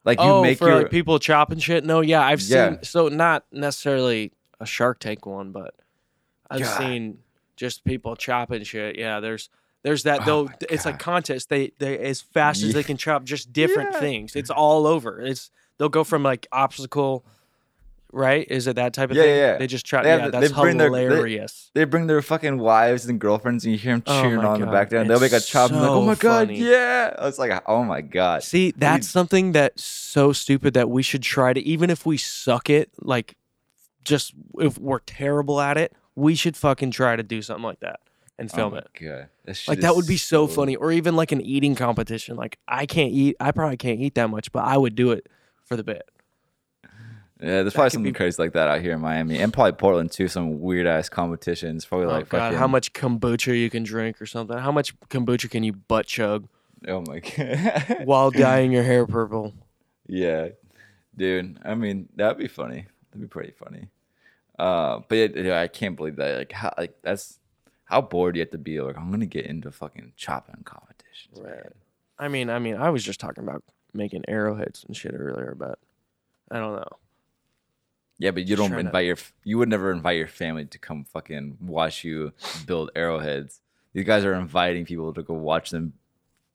Like 0.04 0.20
you 0.20 0.26
oh, 0.26 0.42
make 0.42 0.58
for 0.58 0.68
your 0.68 0.82
like 0.82 0.92
people 0.92 1.18
chopping 1.18 1.60
shit. 1.60 1.86
No, 1.86 2.02
yeah, 2.02 2.22
I've 2.22 2.42
Yeah. 2.42 2.72
seen. 2.72 2.84
So 2.84 3.08
not 3.08 3.46
necessarily 3.54 4.34
a 4.60 4.66
Shark 4.66 5.00
Tank 5.00 5.26
one, 5.26 5.54
but 5.54 5.74
I've 6.50 6.60
God. 6.60 6.78
seen 6.80 7.20
just 7.56 7.86
people 7.86 8.18
chopping 8.18 8.64
shit. 8.64 8.98
Yeah, 8.98 9.22
there's 9.22 9.50
there's 9.84 10.04
that 10.04 10.22
Oh 10.22 10.26
though. 10.46 10.50
It's 10.70 10.86
like 10.86 11.00
contest. 11.00 11.50
They 11.50 11.72
they 11.80 11.98
as 12.00 12.22
fast 12.22 12.64
as 12.64 12.74
they 12.74 12.84
can 12.84 12.98
chop 12.98 13.24
just 13.24 13.52
different 13.54 13.94
Yeah. 13.94 14.00
things. 14.00 14.36
It's 14.36 14.50
all 14.50 14.86
over. 14.88 15.20
It's 15.22 15.50
they'll 15.78 15.90
go 15.90 16.04
from 16.04 16.24
like 16.24 16.48
obstacle 16.52 17.24
right? 18.14 18.46
Is 18.50 18.68
it 18.68 18.76
that 18.76 18.92
type 18.94 19.10
of 19.10 19.16
Yeah, 19.16 19.24
thing? 19.24 19.30
yeah, 19.38 19.52
yeah. 19.54 19.58
They 19.58 19.68
just 19.68 19.86
try. 19.86 20.04
They 20.04 20.10
yeah, 20.10 20.28
that's 20.28 20.50
they 20.50 20.54
bring 20.62 20.76
their- 20.78 20.92
they- 20.92 21.04
hilarious. 21.06 21.72
They 21.74 21.86
bring 21.86 22.08
their 22.08 22.22
fucking 22.22 22.58
wives 22.58 23.06
and 23.06 23.18
girlfriends, 23.20 23.64
and 23.64 23.72
you 23.72 23.80
hear 23.80 23.94
them 23.94 24.04
Oh 24.06 24.22
cheering 24.22 24.36
my 24.42 24.46
on 24.48 24.60
the 24.60 24.66
God, 24.66 24.72
background. 24.74 25.10
They'll 25.10 25.22
make 25.22 25.32
a 25.32 25.40
chop. 25.40 25.72
and 25.72 25.80
like, 25.80 25.90
oh 25.90 26.02
so 26.02 26.06
my 26.06 26.16
god, 26.16 26.48
funny. 26.48 26.60
yeah! 26.60 27.16
It's 27.26 27.40
like, 27.40 27.64
oh 27.68 27.86
my 27.86 28.02
god. 28.02 28.44
See, 28.44 28.72
that's 28.76 29.08
something 29.08 29.54
that's 29.54 29.82
so 29.84 30.34
stupid 30.34 30.74
that 30.74 30.90
we 30.90 31.04
should 31.04 31.24
try 31.24 31.54
to, 31.54 31.62
even 31.62 31.90
if 31.90 32.06
we 32.06 32.18
suck 32.18 32.70
it, 32.70 32.90
like, 33.02 33.38
just 34.04 34.34
if 34.60 34.78
we're 34.78 35.00
terrible 35.00 35.62
at 35.62 35.78
it, 35.78 35.94
we 36.14 36.36
should 36.36 36.58
fucking 36.58 36.92
try 36.92 37.16
to 37.16 37.24
do 37.24 37.42
something 37.42 37.64
like 37.64 37.80
that 37.80 38.02
and 38.40 38.52
film 38.52 38.74
oh 38.74 38.78
it. 38.78 38.88
my 39.02 39.08
God. 39.08 39.30
Like 39.68 39.80
that 39.82 39.96
would 39.96 40.08
be 40.08 40.18
so 40.18 40.48
funny, 40.48 40.76
or 40.76 40.92
even 40.92 41.16
like 41.16 41.32
an 41.32 41.42
eating 41.42 41.76
competition. 41.76 42.36
Like 42.38 42.58
I 42.68 42.86
can't 42.86 43.12
eat, 43.12 43.36
I 43.40 43.52
probably 43.52 43.78
can't 43.78 44.00
eat 44.00 44.16
that 44.16 44.30
much, 44.30 44.52
but 44.52 44.64
I 44.66 44.78
would 44.78 44.96
do 44.96 45.12
it 45.12 45.28
for 45.66 45.76
the 45.76 45.84
bit. 45.84 46.04
Yeah, 47.40 47.64
there's 47.64 47.74
probably 47.74 47.88
could 47.88 47.94
something 47.94 48.14
be- 48.14 48.18
crazy 48.18 48.40
like 48.42 48.54
that 48.54 48.68
out 48.68 48.82
here 48.82 48.94
in 48.94 49.02
Miami, 49.02 49.40
and 49.40 49.52
probably 49.52 49.72
Portland 49.74 50.12
too. 50.12 50.28
Some 50.28 50.60
weird 50.60 50.86
ass 50.86 51.10
competitions. 51.10 51.86
Probably 51.86 52.06
Oh 52.06 52.12
like 52.12 52.30
god, 52.30 52.38
fucking, 52.40 52.58
how 52.60 52.68
much 52.68 52.94
kombucha 52.94 53.58
you 53.58 53.70
can 53.70 53.82
drink 53.84 54.22
or 54.22 54.28
something? 54.28 54.58
How 54.58 54.72
much 54.72 54.98
kombucha 55.10 55.50
can 55.50 55.64
you 55.64 55.74
butt 55.74 56.06
chug 56.06 56.48
Oh 56.88 57.02
my 57.08 57.20
god. 57.20 58.02
while 58.06 58.30
dyeing 58.32 58.72
your 58.72 58.84
hair 58.84 59.08
purple? 59.08 59.56
yeah, 60.08 60.50
dude. 61.18 61.58
I 61.66 61.74
mean, 61.74 62.10
that'd 62.16 62.38
be 62.38 62.48
funny. 62.48 62.86
That'd 63.10 63.22
be 63.22 63.28
pretty 63.28 63.54
funny. 63.54 63.88
Uh, 64.60 65.00
but 65.10 65.16
yeah, 65.16 65.28
yeah, 65.36 65.62
I 65.62 65.68
can't 65.68 65.96
believe 65.96 66.18
that. 66.18 66.38
Like, 66.38 66.52
how, 66.52 66.72
like 66.78 66.96
that's 67.02 67.40
how 67.92 68.02
bored 68.02 68.36
you 68.36 68.40
have 68.42 68.50
to 68.52 68.58
be. 68.58 68.82
Like, 68.82 68.98
I'm 68.98 69.12
gonna 69.12 69.26
get 69.28 69.46
into 69.46 69.72
fucking 69.72 70.14
chopping 70.18 70.64
competitions. 70.64 71.40
Right. 71.40 71.72
I 72.18 72.28
mean, 72.28 72.50
I 72.50 72.58
mean, 72.60 72.76
I 72.76 72.90
was 72.90 73.04
just 73.04 73.20
talking 73.20 73.44
about 73.44 73.64
making 73.94 74.24
arrowheads 74.28 74.84
and 74.88 74.96
shit 74.96 75.14
earlier, 75.16 75.56
but 75.58 75.78
I 76.50 76.58
don't 76.60 76.76
know. 76.76 76.98
Yeah, 78.20 78.32
but 78.32 78.44
you 78.44 78.50
Just 78.50 78.60
don't 78.60 78.70
trying 78.70 78.84
to- 78.84 78.90
invite 78.90 79.06
your. 79.08 79.18
You 79.44 79.58
would 79.58 79.70
never 79.70 79.92
invite 79.92 80.18
your 80.18 80.28
family 80.28 80.66
to 80.66 80.78
come 80.78 81.04
fucking 81.06 81.58
watch 81.60 82.04
you 82.04 82.34
build 82.68 82.92
arrowheads. 82.96 83.62
These 83.94 84.06
guys 84.06 84.24
are 84.26 84.34
inviting 84.36 84.86
people 84.86 85.14
to 85.14 85.24
go 85.24 85.34
watch 85.34 85.72
them 85.72 85.94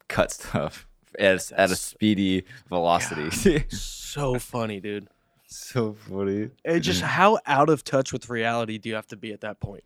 cut 0.09 0.31
stuff 0.31 0.87
at 1.19 1.51
a, 1.53 1.61
at 1.61 1.71
a 1.71 1.77
speedy 1.77 2.45
velocity. 2.69 3.65
So 4.17 4.39
funny, 4.39 4.81
dude. 4.81 5.09
so 5.47 5.93
funny. 5.93 6.49
It 6.65 6.81
just 6.81 7.03
how 7.03 7.39
out 7.45 7.69
of 7.69 7.85
touch 7.85 8.15
with 8.15 8.31
reality 8.31 8.79
do 8.79 8.89
you 8.89 8.95
have 8.95 9.07
to 9.09 9.17
be 9.17 9.33
at 9.35 9.43
that 9.43 9.61
point? 9.61 9.85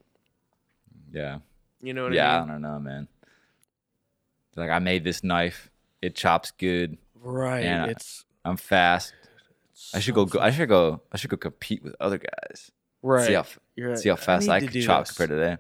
Yeah. 1.13 1.39
You 1.83 1.95
know 1.95 2.05
what 2.05 2.13
Yeah, 2.13 2.37
I 2.37 2.41
mean? 2.41 2.49
Yeah, 2.49 2.53
I 2.53 2.55
don't 2.55 2.63
know, 2.63 2.79
man. 2.79 3.09
Like 4.57 4.71
I 4.71 4.79
made 4.79 5.05
this 5.05 5.23
knife. 5.25 5.71
It 6.03 6.15
chops 6.15 6.51
good. 6.51 6.99
Right. 7.15 7.65
And 7.65 7.91
it's 7.91 8.25
I'm 8.45 8.57
fast. 8.57 9.13
I 9.95 10.01
should 10.01 10.15
so 10.15 10.25
go, 10.25 10.27
go. 10.27 10.41
I 10.41 10.51
should 10.51 10.69
go. 10.69 11.03
I 11.13 11.17
should 11.17 11.31
go 11.31 11.37
compete 11.37 11.83
with 11.83 11.95
other 12.01 12.19
guys. 12.19 12.71
right. 13.03 13.27
See 13.27 13.33
how 13.35 13.45
You're 13.77 13.97
see 13.97 14.09
how 14.11 14.17
fast 14.17 14.49
I, 14.49 14.61
to 14.61 14.67
can 14.67 14.83
chop 14.83 15.07
this. 15.07 15.17
compared 15.17 15.31
to 15.31 15.37
them. 15.37 15.59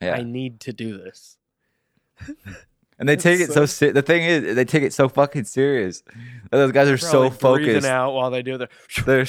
Yeah. 0.00 0.14
I 0.16 0.22
need 0.22 0.60
to 0.60 0.72
do 0.72 0.98
this. 0.98 1.36
And 2.98 3.08
they 3.08 3.16
take 3.16 3.40
it 3.40 3.52
so- 3.52 3.66
so 3.66 3.92
the 3.92 4.02
thing 4.02 4.22
is 4.24 4.54
they 4.56 4.64
take 4.64 4.82
it 4.82 4.92
so 4.92 5.08
fucking 5.08 5.44
serious. 5.44 6.02
Those 6.50 6.72
guys 6.72 6.88
are 6.88 6.98
so 6.98 7.30
Probably 7.30 7.66
focused. 7.66 7.86
out 7.86 8.12
while 8.14 8.30
they 8.30 8.42
do 8.42 8.58
their. 8.58 8.68
They're 9.06 9.26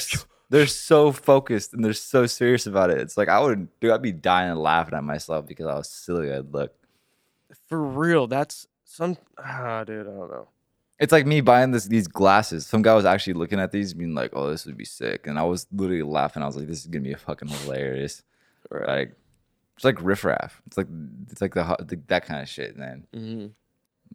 they're 0.50 0.66
so 0.66 1.10
focused 1.12 1.72
and 1.74 1.84
they're 1.84 1.92
so 1.92 2.26
serious 2.26 2.66
about 2.66 2.90
it. 2.90 2.98
It's 2.98 3.16
like 3.16 3.28
I 3.28 3.40
would 3.40 3.68
dude, 3.80 3.90
I'd 3.92 4.02
be 4.02 4.12
dying 4.12 4.54
laughing 4.56 4.94
at 4.94 5.04
myself 5.04 5.46
because 5.46 5.66
how 5.66 5.82
silly 5.82 6.32
I'd 6.32 6.52
look. 6.52 6.74
For 7.68 7.82
real, 7.82 8.26
that's 8.26 8.66
some. 8.84 9.16
Ah, 9.38 9.84
dude, 9.84 10.00
I 10.06 10.10
don't 10.10 10.30
know. 10.30 10.48
It's 11.00 11.12
like 11.12 11.26
me 11.26 11.40
buying 11.40 11.70
this 11.72 11.86
these 11.86 12.06
glasses. 12.06 12.66
Some 12.66 12.82
guy 12.82 12.94
was 12.94 13.04
actually 13.04 13.32
looking 13.34 13.58
at 13.60 13.72
these, 13.72 13.94
being 13.94 14.14
like, 14.14 14.30
"Oh, 14.32 14.48
this 14.50 14.64
would 14.66 14.76
be 14.76 14.84
sick," 14.84 15.26
and 15.26 15.38
I 15.38 15.42
was 15.42 15.66
literally 15.72 16.02
laughing. 16.02 16.42
I 16.42 16.46
was 16.46 16.56
like, 16.56 16.68
"This 16.68 16.80
is 16.80 16.86
gonna 16.86 17.02
be 17.04 17.14
fucking 17.14 17.48
hilarious." 17.48 18.22
Right. 18.70 18.86
Like, 18.88 19.14
it's 19.76 19.84
like 19.84 20.00
Riff 20.02 20.24
Raff. 20.24 20.62
It's 20.66 20.76
like 20.76 20.86
it's 21.30 21.40
like 21.40 21.54
the, 21.54 21.76
the 21.80 22.00
that 22.06 22.24
kind 22.26 22.42
of 22.42 22.48
shit, 22.48 22.76
man. 22.76 23.06
hmm 23.12 23.46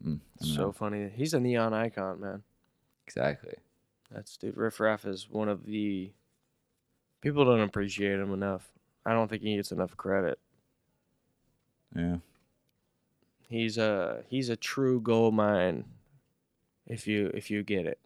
Mm, 0.06 0.20
So 0.42 0.62
know. 0.68 0.72
funny. 0.72 1.10
He's 1.14 1.34
a 1.34 1.40
neon 1.42 1.74
icon, 1.74 2.22
man. 2.22 2.44
exactly. 3.06 3.56
That's 4.12 4.38
dude. 4.38 4.56
Riff 4.56 4.80
Raff 4.80 5.04
is 5.06 5.30
one 5.30 5.50
of 5.50 5.66
the 5.66 6.12
people 7.22 7.46
don't 7.46 7.62
appreciate 7.62 8.20
him 8.20 8.34
enough. 8.34 8.68
I 9.06 9.14
don't 9.14 9.28
think 9.28 9.41
he 9.44 9.56
gets 9.56 9.72
enough 9.72 9.96
credit. 9.98 10.40
Yeah. 11.96 12.18
He's 13.48 13.78
a 13.78 14.24
he's 14.28 14.50
a 14.50 14.56
true 14.56 15.02
gold 15.02 15.34
mine. 15.34 15.86
If 16.88 17.08
you 17.08 17.32
if 17.34 17.50
you 17.50 17.64
get 17.64 17.86
it. 17.86 18.00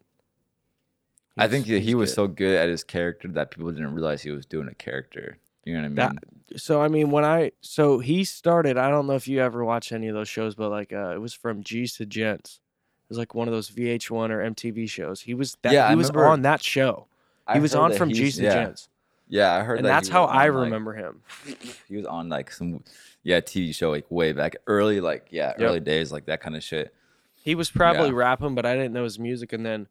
I 1.36 1.48
think 1.48 1.66
that 1.66 1.82
he 1.82 1.94
was 1.94 2.10
good. 2.10 2.14
so 2.14 2.26
good 2.28 2.56
at 2.56 2.68
his 2.68 2.84
character 2.84 3.26
that 3.28 3.50
people 3.50 3.70
didn't 3.72 3.92
realize 3.94 4.22
he 4.22 4.30
was 4.30 4.46
doing 4.46 4.68
a 4.68 4.74
character. 4.74 5.38
You 5.64 5.74
know 5.74 5.80
what 5.80 5.84
I 5.84 5.88
mean? 5.88 5.94
That- 5.96 6.60
so 6.60 6.80
I 6.82 6.88
mean 6.88 7.10
when 7.10 7.24
I 7.24 7.52
so 7.62 7.98
he 7.98 8.22
started 8.24 8.76
I 8.76 8.90
don't 8.90 9.06
know 9.06 9.14
if 9.14 9.26
you 9.26 9.40
ever 9.40 9.64
watched 9.64 9.92
any 9.92 10.08
of 10.08 10.14
those 10.14 10.28
shows 10.28 10.54
but 10.54 10.70
like 10.70 10.92
uh 10.92 11.14
it 11.14 11.20
was 11.20 11.32
from 11.34 11.62
G's 11.62 11.94
to 11.96 12.06
Gents. 12.06 12.60
It 13.06 13.08
was 13.10 13.18
like 13.18 13.34
one 13.34 13.48
of 13.48 13.52
those 13.54 13.70
VH1 13.70 14.30
or 14.30 14.50
MTV 14.50 14.88
shows. 14.88 15.22
He 15.22 15.34
was 15.34 15.56
that 15.62 15.72
Yeah, 15.72 15.86
I 15.86 15.90
he 15.90 15.96
was 15.96 16.08
remember- 16.08 16.28
on 16.28 16.42
that 16.42 16.62
show. 16.62 17.06
I 17.46 17.54
He 17.54 17.60
was 17.60 17.74
on 17.74 17.92
from 17.94 18.08
he's- 18.10 18.18
G's 18.18 18.36
to 18.36 18.42
yeah. 18.44 18.54
Gents. 18.54 18.88
Yeah, 19.28 19.54
I 19.54 19.62
heard 19.64 19.78
And 19.78 19.86
that. 19.86 19.90
that's 19.90 20.08
how 20.08 20.24
I 20.24 20.48
on, 20.48 20.54
like- 20.56 20.64
remember 20.64 20.92
him. 20.94 21.22
he 21.88 21.96
was 21.96 22.06
on 22.06 22.28
like 22.28 22.50
some 22.50 22.82
yeah 23.22 23.40
TV 23.40 23.74
show 23.74 23.90
like 23.90 24.10
way 24.10 24.32
back 24.32 24.56
early 24.66 25.00
like 25.00 25.28
yeah 25.30 25.54
Yep. 25.58 25.60
early 25.60 25.80
days 25.80 26.12
like 26.12 26.26
that 26.26 26.40
kind 26.40 26.54
of 26.56 26.62
shit. 26.62 26.94
He 27.42 27.54
was 27.54 27.70
probably 27.70 28.08
Yeah. 28.10 28.16
rapping, 28.16 28.54
but 28.54 28.66
I 28.66 28.74
didn't 28.74 28.92
know 28.92 29.04
his 29.04 29.18
music. 29.18 29.52
And 29.52 29.64
then 29.64 29.86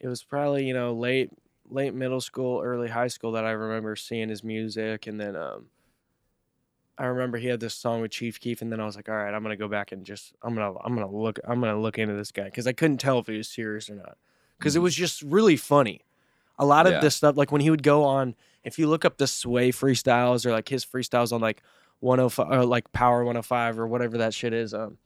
it 0.00 0.08
was 0.08 0.22
probably 0.22 0.66
you 0.66 0.74
know 0.74 0.92
late 0.94 1.30
late 1.70 1.94
middle 1.94 2.20
school, 2.20 2.60
early 2.62 2.88
high 2.88 3.08
school 3.08 3.32
that 3.32 3.44
I 3.44 3.50
remember 3.50 3.94
seeing 3.94 4.28
his 4.28 4.42
music. 4.42 5.06
And 5.06 5.20
then 5.20 5.36
um, 5.36 5.66
I 6.96 7.04
remember 7.06 7.38
he 7.38 7.46
had 7.46 7.60
this 7.60 7.74
song 7.74 8.00
with 8.00 8.10
Chief 8.10 8.40
Keef, 8.40 8.60
and 8.62 8.72
then 8.72 8.80
I 8.80 8.84
was 8.86 8.96
like, 8.96 9.08
all 9.08 9.14
right, 9.14 9.32
I'm 9.32 9.42
gonna 9.42 9.56
go 9.56 9.68
back 9.68 9.92
and 9.92 10.04
just 10.04 10.32
I'm 10.42 10.54
gonna 10.54 10.76
I'm 10.84 10.94
gonna 10.94 11.10
look 11.10 11.38
I'm 11.46 11.60
gonna 11.60 11.80
look 11.80 11.98
into 11.98 12.14
this 12.14 12.32
guy 12.32 12.44
because 12.44 12.66
I 12.66 12.72
couldn't 12.72 12.98
tell 12.98 13.18
if 13.20 13.26
he 13.28 13.36
was 13.36 13.48
serious 13.48 13.88
or 13.88 13.94
not 13.94 14.16
because 14.58 14.74
it 14.74 14.80
Mhm. 14.80 14.82
was 14.82 14.94
just 14.96 15.22
really 15.22 15.56
funny. 15.56 16.00
A 16.58 16.64
lot 16.66 16.86
of 16.86 16.92
Yeah. 16.94 17.00
this 17.00 17.16
stuff, 17.16 17.36
like 17.36 17.52
when 17.52 17.60
he 17.60 17.70
would 17.70 17.82
go 17.82 18.04
on, 18.04 18.34
if 18.64 18.78
you 18.78 18.88
look 18.88 19.04
up 19.04 19.16
the 19.18 19.26
Sway 19.26 19.70
freestyles 19.70 20.44
or 20.44 20.50
like 20.52 20.68
his 20.68 20.84
freestyles 20.84 21.32
on 21.32 21.40
like 21.40 21.62
105 22.00 22.50
or 22.50 22.64
like 22.66 22.90
Power 22.92 23.24
105 23.24 23.78
or 23.78 23.86
whatever 23.86 24.18
that 24.18 24.34
shit 24.34 24.52
is, 24.52 24.74
um, 24.74 24.98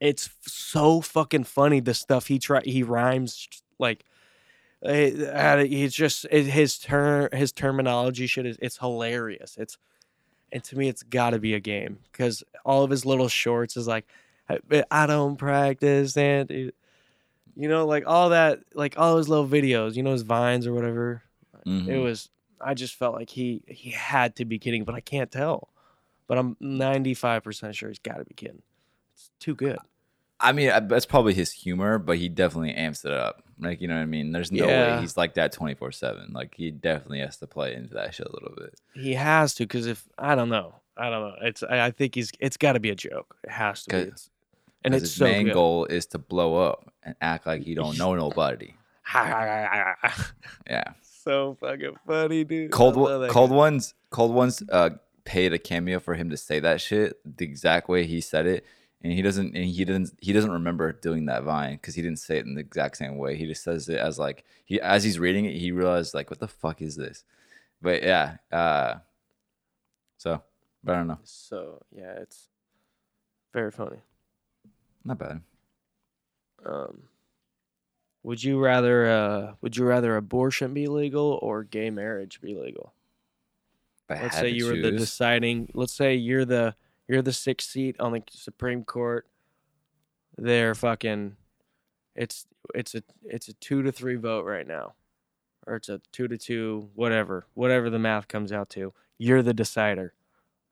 it's 0.00 0.28
so 0.42 1.00
fucking 1.00 1.44
funny 1.44 1.80
the 1.80 1.94
stuff 1.94 2.26
he 2.26 2.38
try 2.38 2.60
he 2.64 2.82
rhymes 2.82 3.48
like 3.78 4.04
it, 4.82 5.70
he's 5.70 5.94
just 5.94 6.26
it, 6.30 6.44
his 6.44 6.78
term 6.78 7.28
his 7.32 7.52
terminology 7.52 8.26
shit 8.26 8.44
is 8.44 8.58
it's 8.60 8.76
hilarious 8.78 9.56
it's 9.56 9.78
and 10.52 10.62
to 10.64 10.76
me 10.76 10.88
it's 10.88 11.02
got 11.04 11.30
to 11.30 11.38
be 11.38 11.54
a 11.54 11.60
game 11.60 12.00
because 12.12 12.42
all 12.64 12.82
of 12.82 12.90
his 12.90 13.06
little 13.06 13.28
shorts 13.28 13.76
is 13.76 13.86
like 13.86 14.04
I, 14.48 14.58
I 14.90 15.06
don't 15.06 15.36
practice 15.36 16.16
and 16.16 16.50
it- 16.50 16.74
you 17.56 17.68
know 17.68 17.86
like 17.86 18.04
all 18.06 18.30
that 18.30 18.60
like 18.74 18.98
all 18.98 19.16
his 19.16 19.28
little 19.28 19.46
videos 19.46 19.94
you 19.94 20.02
know 20.02 20.12
his 20.12 20.22
vines 20.22 20.66
or 20.66 20.72
whatever 20.74 21.22
it 21.64 21.68
Mhm. 21.68 22.02
was 22.02 22.28
i 22.60 22.74
just 22.74 22.94
felt 22.94 23.14
like 23.14 23.30
he 23.30 23.62
he 23.66 23.90
had 23.90 24.36
to 24.36 24.44
be 24.44 24.58
kidding 24.58 24.84
but 24.84 24.94
i 24.94 25.00
can't 25.00 25.30
tell 25.30 25.68
but 26.26 26.36
i'm 26.38 26.56
95% 26.60 27.74
sure 27.74 27.88
he's 27.88 27.98
got 27.98 28.18
to 28.18 28.24
be 28.24 28.34
kidding 28.34 28.62
it's 29.14 29.30
too 29.40 29.54
good 29.54 29.78
I 30.40 30.52
mean 30.52 30.68
that's 30.88 31.06
probably 31.06 31.32
his 31.32 31.52
humor, 31.52 31.98
but 31.98 32.18
he 32.18 32.28
definitely 32.28 32.74
amps 32.74 33.04
it 33.04 33.12
up. 33.12 33.44
Like 33.58 33.80
you 33.80 33.88
know 33.88 33.94
what 33.94 34.02
I 34.02 34.06
mean? 34.06 34.32
There's 34.32 34.50
no 34.50 34.66
Yeah. 34.66 34.96
way 34.96 35.00
he's 35.00 35.16
like 35.16 35.34
that 35.34 35.52
24 35.52 35.92
seven. 35.92 36.32
Like 36.34 36.54
he 36.56 36.70
definitely 36.72 37.20
has 37.20 37.36
to 37.38 37.46
play 37.46 37.72
into 37.72 37.94
that 37.94 38.14
shit 38.14 38.26
a 38.26 38.32
little 38.32 38.52
bit. 38.54 38.74
He 38.94 39.14
has 39.14 39.54
to, 39.54 39.62
because 39.64 39.86
if 39.86 40.06
I 40.18 40.34
don't 40.34 40.50
know, 40.50 40.74
I 40.98 41.08
don't 41.08 41.22
know. 41.22 41.36
It's 41.40 41.62
I, 41.62 41.86
I 41.86 41.90
think 41.92 42.16
he's 42.16 42.32
it's 42.40 42.56
got 42.58 42.72
to 42.72 42.80
be 42.80 42.90
a 42.90 42.94
joke. 42.96 43.36
It 43.44 43.52
has 43.52 43.84
to 43.84 43.90
be. 43.90 43.96
It's, 44.10 44.28
and 44.84 44.92
it's 44.92 45.02
his 45.02 45.16
so 45.16 45.24
main 45.24 45.46
good. 45.46 45.54
goal 45.54 45.86
is 45.86 46.04
to 46.06 46.18
blow 46.18 46.56
up 46.56 46.92
and 47.04 47.14
act 47.20 47.46
like 47.46 47.62
he 47.62 47.74
don't 47.74 47.98
know 48.02 48.14
nobody. 48.14 48.74
Yeah. 50.66 50.92
so 51.02 51.56
fucking 51.60 51.94
funny, 52.06 52.44
dude. 52.44 52.70
Cold 52.70 52.96
one, 52.96 53.28
cold 53.30 53.50
guy. 53.50 53.56
ones, 53.56 53.94
cold 54.10 54.34
ones. 54.34 54.62
Uh, 54.70 54.90
paid 55.24 55.54
a 55.54 55.58
cameo 55.58 55.98
for 56.00 56.14
him 56.14 56.28
to 56.28 56.36
say 56.36 56.60
that 56.60 56.82
shit 56.82 57.18
the 57.38 57.46
exact 57.46 57.88
way 57.88 58.04
he 58.04 58.20
said 58.20 58.46
it, 58.46 58.62
and 59.02 59.10
he 59.12 59.22
doesn't, 59.22 59.54
and 59.56 59.64
he 59.64 59.82
doesn't, 59.84 60.12
he 60.20 60.34
doesn't 60.34 60.50
remember 60.50 60.92
doing 60.92 61.24
that 61.26 61.42
vine 61.44 61.76
because 61.76 61.94
he 61.94 62.02
didn't 62.02 62.18
say 62.18 62.36
it 62.36 62.44
in 62.44 62.54
the 62.54 62.60
exact 62.60 62.98
same 62.98 63.16
way. 63.16 63.34
He 63.36 63.46
just 63.46 63.62
says 63.64 63.88
it 63.88 63.96
as 63.98 64.18
like 64.18 64.44
he, 64.66 64.78
as 64.82 65.02
he's 65.02 65.18
reading 65.18 65.46
it, 65.46 65.56
he 65.56 65.72
realized 65.72 66.12
like, 66.12 66.28
what 66.30 66.40
the 66.40 66.48
fuck 66.48 66.82
is 66.82 66.96
this? 66.96 67.24
But 67.80 68.02
yeah, 68.02 68.36
uh, 68.52 68.96
so, 70.18 70.42
but 70.82 70.92
I 70.94 70.98
don't 70.98 71.06
know, 71.08 71.18
So 71.24 71.80
yeah, 71.96 72.12
it's 72.20 72.48
very 73.54 73.70
funny. 73.70 73.98
not 75.06 75.18
bad. 75.18 75.40
Um, 76.64 77.02
would 78.22 78.42
you 78.42 78.58
rather 78.58 79.08
uh 79.08 79.54
would 79.60 79.76
you 79.76 79.84
rather 79.84 80.16
abortion 80.16 80.72
be 80.72 80.86
legal 80.86 81.38
or 81.42 81.62
gay 81.62 81.90
marriage 81.90 82.40
be 82.40 82.56
legal? 82.56 82.94
I 84.08 84.20
Let's 84.22 84.36
say 84.36 84.50
to 84.50 84.56
you 84.56 84.66
were 84.66 84.76
the 84.80 84.92
deciding. 84.92 85.70
Let's 85.74 85.92
say 85.92 86.14
you're 86.14 86.44
the 86.44 86.74
you're 87.08 87.22
the 87.22 87.32
sixth 87.32 87.70
seat 87.70 87.96
on 88.00 88.12
the 88.12 88.22
Supreme 88.30 88.84
Court. 88.84 89.26
They're 90.36 90.74
fucking. 90.74 91.36
It's 92.16 92.46
it's 92.74 92.94
a 92.94 93.02
it's 93.24 93.48
a 93.48 93.54
two 93.54 93.82
to 93.82 93.92
three 93.92 94.16
vote 94.16 94.44
right 94.44 94.66
now, 94.66 94.94
or 95.66 95.76
it's 95.76 95.88
a 95.88 96.00
two 96.12 96.28
to 96.28 96.38
two, 96.38 96.88
whatever, 96.94 97.46
whatever 97.54 97.90
the 97.90 97.98
math 97.98 98.28
comes 98.28 98.52
out 98.52 98.70
to. 98.70 98.92
You're 99.18 99.42
the 99.42 99.54
decider. 99.54 100.14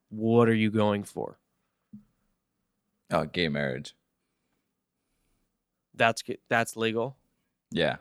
What 0.08 0.48
are 0.48 0.54
you 0.54 0.70
going 0.70 1.04
for? 1.04 1.38
Oh, 3.10 3.24
gay 3.24 3.48
marriage. 3.48 3.94
That's 5.94 6.22
g- 6.22 6.38
that's 6.48 6.76
legal. 6.76 7.16
Yeah. 7.70 7.96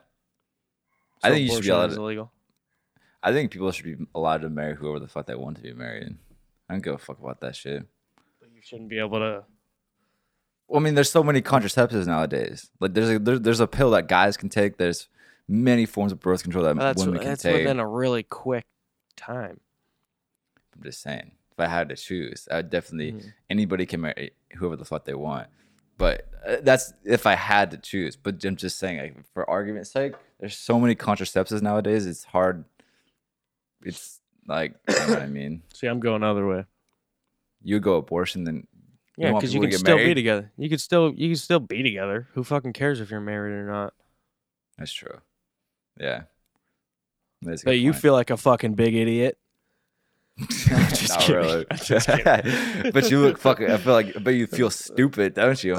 I 1.22 1.30
think 1.30 1.42
you 1.42 1.48
should 1.54 1.62
be 1.62 1.68
abortion 1.68 1.72
allowed 1.72 1.90
to- 1.94 2.00
illegal. 2.00 2.32
I 3.22 3.32
think 3.32 3.52
people 3.52 3.70
should 3.70 3.84
be 3.84 4.06
allowed 4.14 4.42
to 4.42 4.50
marry 4.50 4.74
whoever 4.74 4.98
the 4.98 5.06
fuck 5.06 5.26
they 5.26 5.34
want 5.36 5.56
to 5.58 5.62
be 5.62 5.72
married. 5.72 6.16
I 6.68 6.74
don't 6.74 6.82
give 6.82 6.94
a 6.94 6.98
fuck 6.98 7.20
about 7.20 7.40
that 7.40 7.54
shit. 7.54 7.86
But 8.40 8.50
you 8.52 8.60
shouldn't 8.62 8.88
be 8.88 8.98
able 8.98 9.18
to. 9.20 9.44
Well, 10.66 10.80
I 10.80 10.82
mean, 10.84 10.94
there's 10.94 11.10
so 11.10 11.22
many 11.22 11.40
contraceptives 11.42 12.06
nowadays. 12.06 12.70
Like, 12.80 12.94
there's 12.94 13.10
a 13.10 13.18
there's, 13.18 13.40
there's 13.40 13.60
a 13.60 13.66
pill 13.68 13.90
that 13.90 14.08
guys 14.08 14.36
can 14.36 14.48
take. 14.48 14.78
There's 14.78 15.08
many 15.46 15.86
forms 15.86 16.10
of 16.12 16.18
birth 16.20 16.42
control 16.42 16.64
that 16.64 16.76
That's 16.76 17.04
women 17.04 17.20
can 17.20 17.28
that's 17.28 17.42
take. 17.42 17.58
within 17.58 17.78
a 17.78 17.86
really 17.86 18.22
quick 18.24 18.64
time. 19.16 19.60
I'm 20.74 20.82
just 20.82 21.02
saying, 21.02 21.32
if 21.52 21.60
I 21.60 21.66
had 21.66 21.90
to 21.90 21.96
choose, 21.96 22.48
I 22.50 22.56
would 22.56 22.70
definitely 22.70 23.12
Mhm. 23.12 23.32
anybody 23.50 23.86
can 23.86 24.00
marry 24.00 24.30
whoever 24.56 24.76
the 24.76 24.84
fuck 24.84 25.04
they 25.04 25.14
want. 25.14 25.48
But 25.98 26.28
uh, 26.46 26.56
that's 26.62 26.92
if 27.04 27.26
I 27.26 27.34
had 27.34 27.70
to 27.72 27.76
choose. 27.76 28.16
But 28.16 28.44
I'm 28.44 28.56
just 28.56 28.78
saying, 28.78 28.98
like, 28.98 29.26
for 29.32 29.48
argument's 29.48 29.90
sake, 29.90 30.14
there's 30.40 30.56
so 30.56 30.78
many 30.80 30.94
contraceptives 30.94 31.62
nowadays. 31.62 32.06
It's 32.06 32.24
hard. 32.24 32.64
It's 33.84 34.20
like, 34.46 34.74
you 34.88 34.94
know 34.94 35.06
what 35.14 35.22
I 35.22 35.26
mean? 35.26 35.62
See, 35.74 35.86
I'm 35.86 36.00
going 36.00 36.22
other 36.22 36.46
way. 36.46 36.64
You 37.62 37.78
go 37.80 37.96
abortion, 37.96 38.44
then 38.44 38.66
Yeah, 39.16 39.30
want 39.30 39.42
because 39.42 39.54
you 39.54 39.60
people 39.60 39.68
to 39.70 39.76
can 39.76 39.78
get 39.78 39.80
still 39.86 39.96
be 39.96 40.02
married? 40.02 40.14
together. 40.14 40.52
You 40.56 40.68
could 40.68 40.80
still 40.80 41.12
you 41.14 41.28
can 41.28 41.36
still 41.36 41.60
be 41.60 41.82
together. 41.82 42.28
Who 42.34 42.42
fucking 42.42 42.72
cares 42.72 43.00
if 43.00 43.10
you're 43.10 43.20
married 43.20 43.52
or 43.52 43.66
not? 43.66 43.94
that's 44.78 44.92
true. 44.92 45.20
Yeah. 46.00 46.22
That's 47.42 47.62
a 47.62 47.64
But 47.66 47.70
good 47.72 47.76
you 47.80 47.92
point. 47.92 48.02
feel 48.02 48.12
like 48.14 48.30
a 48.30 48.36
fucking 48.36 48.74
big 48.74 48.94
idiot. 48.94 49.38
just 50.48 51.08
Not 51.10 51.20
kidding. 51.20 51.36
really. 51.42 51.66
Just 51.84 52.08
kidding. 52.08 52.92
but 52.92 53.10
you 53.10 53.20
look 53.20 53.38
fucking. 53.38 53.70
I 53.70 53.76
feel 53.76 53.92
like, 53.92 54.24
but 54.24 54.30
you 54.30 54.46
feel 54.46 54.70
stupid, 54.70 55.34
don't 55.34 55.62
you? 55.62 55.74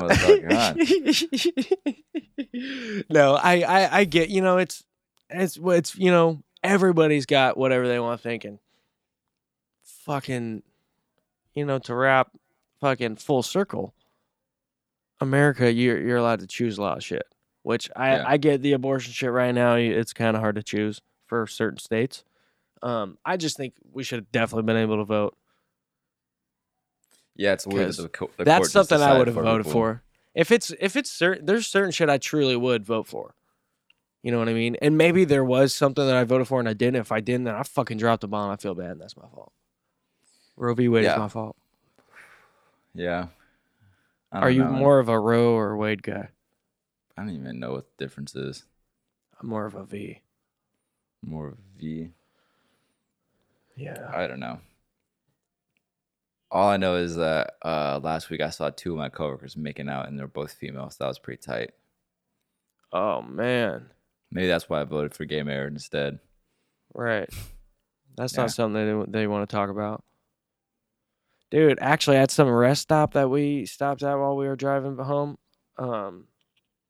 no, 3.09 3.33
I, 3.35 3.61
I 3.61 3.97
I 3.99 4.03
get 4.05 4.29
you 4.29 4.41
know 4.41 4.57
it's 4.57 4.83
it's 5.29 5.57
it's 5.61 5.95
you 5.97 6.11
know 6.11 6.43
everybody's 6.63 7.25
got 7.25 7.57
whatever 7.57 7.87
they 7.87 7.99
want 7.99 8.21
thinking. 8.21 8.59
Fucking, 10.05 10.63
you 11.53 11.65
know 11.65 11.79
to 11.79 11.95
wrap 11.95 12.29
fucking 12.79 13.15
full 13.17 13.43
circle. 13.43 13.93
America, 15.19 15.71
you're 15.71 15.99
you're 15.99 16.17
allowed 16.17 16.41
to 16.41 16.47
choose 16.47 16.77
a 16.77 16.81
lot 16.81 16.97
of 16.97 17.03
shit. 17.03 17.23
Which 17.63 17.89
I 17.95 18.15
Yeah. 18.17 18.23
I 18.27 18.37
get 18.37 18.61
the 18.61 18.73
abortion 18.73 19.13
shit 19.13 19.31
right 19.31 19.53
now. 19.53 19.75
It's 19.75 20.13
kind 20.13 20.35
of 20.35 20.41
hard 20.41 20.55
to 20.55 20.63
choose 20.63 21.01
for 21.25 21.47
certain 21.47 21.79
states. 21.79 22.23
Um, 22.83 23.17
I 23.25 23.37
just 23.37 23.57
think 23.57 23.73
we 23.93 24.03
should 24.03 24.19
have 24.19 24.31
definitely 24.31 24.63
been 24.63 24.77
able 24.77 24.97
to 24.97 25.05
vote. 25.05 25.35
Yeah, 27.35 27.53
it's 27.53 27.65
weird 27.65 27.89
that 27.93 28.01
the, 28.01 28.09
co- 28.09 28.29
the 28.37 28.43
That's 28.43 28.71
something 28.71 29.01
I 29.01 29.17
would 29.17 29.27
have 29.27 29.35
voted 29.35 29.65
people. 29.65 29.71
for. 29.81 30.03
If 30.35 30.51
it's 30.51 30.71
if 30.79 30.95
it's 30.95 31.09
certain, 31.09 31.45
there's 31.45 31.65
certain 31.67 31.91
shit 31.91 32.09
I 32.09 32.17
truly 32.17 32.55
would 32.55 32.85
vote 32.85 33.07
for. 33.07 33.33
You 34.21 34.31
know 34.31 34.39
what 34.39 34.49
I 34.49 34.53
mean? 34.53 34.75
And 34.81 34.97
maybe 34.97 35.25
there 35.25 35.43
was 35.43 35.73
something 35.73 36.05
that 36.05 36.15
I 36.15 36.23
voted 36.23 36.47
for 36.47 36.59
and 36.59 36.69
I 36.69 36.73
didn't. 36.73 36.97
If 36.97 37.11
I 37.11 37.19
didn't, 37.19 37.43
then 37.45 37.55
I 37.55 37.63
fucking 37.63 37.97
dropped 37.97 38.21
the 38.21 38.27
ball. 38.27 38.43
and 38.43 38.53
I 38.53 38.55
feel 38.55 38.73
bad. 38.75 38.91
and 38.91 39.01
That's 39.01 39.17
my 39.17 39.27
fault. 39.27 39.51
Roe 40.55 40.73
v. 40.73 40.87
Wade 40.87 41.03
Yeah. 41.03 41.13
is 41.13 41.19
my 41.19 41.27
fault. 41.27 41.55
Yeah. 42.93 43.27
I 44.31 44.39
Are 44.39 44.49
you 44.51 44.63
know. 44.63 44.71
more 44.71 44.99
of 44.99 45.09
a 45.09 45.19
Roe 45.19 45.53
or 45.55 45.75
Wade 45.77 46.03
guy? 46.03 46.29
I 47.17 47.21
don't 47.21 47.31
even 47.35 47.59
know 47.59 47.71
what 47.73 47.85
the 47.97 48.03
difference 48.05 48.35
is. 48.35 48.65
I'm 49.41 49.49
more 49.49 49.65
of 49.65 49.75
a 49.75 49.83
V. 49.83 50.21
More 51.21 51.49
of 51.49 51.57
V. 51.77 52.09
Yeah. 53.75 54.09
I 54.13 54.27
don't 54.27 54.39
know. 54.39 54.59
All 56.51 56.69
I 56.69 56.77
know 56.77 56.95
is 56.97 57.15
that 57.15 57.55
uh, 57.65 57.99
last 58.03 58.29
week 58.29 58.41
I 58.41 58.49
saw 58.51 58.69
two 58.69 58.91
of 58.91 58.97
my 58.99 59.09
coworkers 59.09 59.57
making 59.57 59.89
out, 59.89 60.07
and 60.07 60.17
they're 60.19 60.27
both 60.27 60.53
females. 60.53 60.97
That 60.97 61.07
was 61.07 61.17
pretty 61.19 61.41
tight. 61.41 61.71
Oh 62.91 63.21
man. 63.23 63.89
Maybe 64.31 64.47
that's 64.47 64.69
why 64.69 64.81
I 64.81 64.83
voted 64.83 65.15
for 65.15 65.25
gay 65.25 65.41
marriage 65.41 65.73
instead. 65.73 66.19
Right. 66.93 67.29
That's 68.15 68.35
Yeah. 68.35 68.41
not 68.41 68.51
something 68.51 69.05
they 69.07 69.19
they 69.21 69.27
want 69.27 69.49
to 69.49 69.55
talk 69.55 69.69
about. 69.71 70.03
Dude, 71.49 71.79
actually 71.81 72.17
at 72.17 72.29
some 72.31 72.49
rest 72.49 72.83
stop 72.83 73.13
that 73.13 73.29
we 73.29 73.65
stopped 73.65 74.03
at 74.03 74.15
while 74.15 74.35
we 74.35 74.47
were 74.47 74.55
driving 74.55 74.95
home, 74.97 75.37
um 75.77 76.27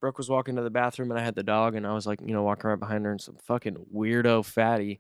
Brooke 0.02 0.18
was 0.18 0.30
walking 0.30 0.58
to 0.58 0.62
the 0.62 0.70
bathroom 0.70 1.12
and 1.12 1.20
I 1.20 1.24
had 1.24 1.36
the 1.36 1.44
dog 1.44 1.76
and 1.76 1.88
I 1.88 1.94
was 1.94 2.06
like, 2.06 2.20
you 2.20 2.34
know, 2.34 2.44
walking 2.44 2.70
right 2.70 2.80
behind 2.80 3.06
her 3.06 3.12
and 3.12 3.22
some 3.22 3.38
fucking 3.38 3.86
weirdo 3.94 4.44
fatty 4.44 5.00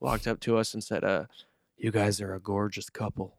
walked 0.00 0.26
up 0.26 0.40
to 0.40 0.56
us 0.56 0.74
and 0.74 0.82
said, 0.82 1.04
uh, 1.04 1.26
you 1.76 1.90
guys 1.90 2.20
are 2.20 2.34
a 2.34 2.40
gorgeous 2.40 2.90
couple. 2.90 3.36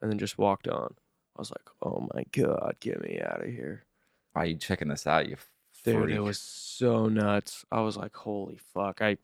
And 0.00 0.10
then 0.10 0.18
just 0.18 0.38
walked 0.38 0.68
on. 0.68 0.94
I 1.36 1.40
was 1.40 1.50
like, 1.50 1.68
oh 1.82 2.08
my 2.14 2.24
God, 2.32 2.76
get 2.80 3.02
me 3.02 3.20
out 3.20 3.42
of 3.42 3.48
here. 3.48 3.84
Why 4.32 4.42
are 4.42 4.46
you 4.46 4.56
checking 4.56 4.88
this 4.88 5.06
out? 5.06 5.28
You 5.28 5.36
Dude, 5.84 6.02
freak? 6.04 6.16
it 6.16 6.20
was 6.20 6.38
so 6.38 7.08
nuts. 7.08 7.64
I 7.70 7.80
was 7.80 7.96
like, 7.96 8.14
holy 8.14 8.58
fuck. 8.72 9.00
I, 9.02 9.10
I 9.10 9.16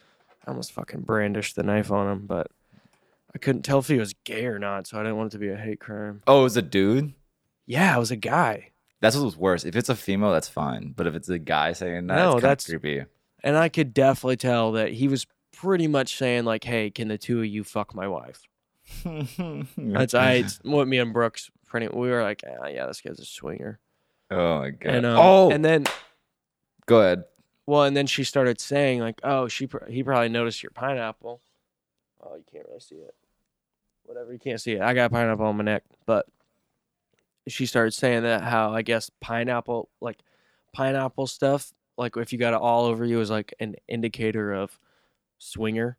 almost 0.48 0.72
fucking 0.72 1.02
brandished 1.02 1.56
the 1.56 1.62
knife 1.62 1.90
on 1.90 2.10
him, 2.10 2.26
but 2.26 2.48
I 3.34 3.38
couldn't 3.38 3.62
tell 3.62 3.78
if 3.78 3.88
he 3.88 3.98
was 3.98 4.14
gay 4.24 4.46
or 4.46 4.58
not, 4.58 4.86
so 4.86 4.98
I 4.98 5.02
didn't 5.02 5.16
want 5.16 5.28
it 5.32 5.36
to 5.36 5.38
be 5.38 5.48
a 5.50 5.56
hate 5.56 5.80
crime. 5.80 6.22
Oh, 6.26 6.40
it 6.40 6.44
was 6.44 6.56
a 6.56 6.62
dude. 6.62 7.14
Yeah, 7.66 7.94
it 7.94 7.98
was 7.98 8.10
a 8.10 8.16
guy. 8.16 8.70
That's 9.00 9.16
what 9.16 9.24
was 9.24 9.36
worse. 9.36 9.64
If 9.64 9.76
it's 9.76 9.88
a 9.88 9.94
female, 9.94 10.32
that's 10.32 10.48
fine. 10.48 10.92
But 10.96 11.06
if 11.06 11.14
it's 11.14 11.28
a 11.28 11.38
guy 11.38 11.72
saying 11.72 12.06
that, 12.08 12.16
No, 12.16 12.40
that's 12.40 12.66
creepy. 12.66 13.04
And 13.42 13.56
I 13.56 13.68
could 13.68 13.94
definitely 13.94 14.36
tell 14.36 14.72
that 14.72 14.92
he 14.92 15.08
was 15.08 15.26
pretty 15.60 15.86
much 15.86 16.16
saying, 16.16 16.44
like, 16.44 16.64
hey, 16.64 16.90
can 16.90 17.08
the 17.08 17.18
two 17.18 17.40
of 17.40 17.46
you 17.46 17.64
fuck 17.64 17.94
my 17.94 18.08
wife? 18.08 18.42
That's 19.76 20.14
I 20.14 20.32
it's 20.32 20.58
what 20.62 20.88
me 20.88 20.98
and 20.98 21.12
Brooks 21.12 21.50
pretty 21.66 21.88
we 21.88 22.10
were 22.10 22.22
like, 22.22 22.42
ah, 22.46 22.66
yeah, 22.66 22.86
this 22.86 23.00
guy's 23.00 23.20
a 23.20 23.24
swinger. 23.24 23.78
Oh 24.30 24.60
my 24.60 24.70
god. 24.70 24.94
And 24.94 25.06
um, 25.06 25.18
oh, 25.18 25.50
and 25.50 25.64
then 25.64 25.86
go 26.86 27.00
ahead. 27.00 27.24
well, 27.66 27.84
and 27.84 27.96
then 27.96 28.06
she 28.06 28.24
started 28.24 28.60
saying 28.60 29.00
like, 29.00 29.20
oh, 29.22 29.48
she 29.48 29.66
pr- 29.66 29.88
he 29.88 30.02
probably 30.02 30.28
noticed 30.28 30.62
your 30.62 30.70
pineapple. 30.70 31.40
Oh, 32.22 32.36
you 32.36 32.44
can't 32.50 32.66
really 32.66 32.80
see 32.80 32.96
it. 32.96 33.14
Whatever, 34.04 34.32
you 34.32 34.38
can't 34.38 34.60
see 34.60 34.72
it. 34.72 34.80
I 34.80 34.94
got 34.94 35.12
pineapple 35.12 35.46
on 35.46 35.56
my 35.56 35.64
neck, 35.64 35.84
but 36.06 36.26
she 37.48 37.66
started 37.66 37.92
saying 37.92 38.22
that 38.22 38.42
how 38.42 38.72
I 38.72 38.82
guess 38.82 39.10
pineapple 39.20 39.88
like 40.00 40.18
pineapple 40.72 41.26
stuff 41.26 41.72
like 41.96 42.16
if 42.16 42.32
you 42.32 42.38
got 42.38 42.54
it 42.54 42.60
all 42.60 42.86
over 42.86 43.04
you 43.04 43.20
is 43.20 43.30
like 43.30 43.54
an 43.60 43.76
indicator 43.88 44.52
of 44.52 44.78
swinger. 45.40 45.96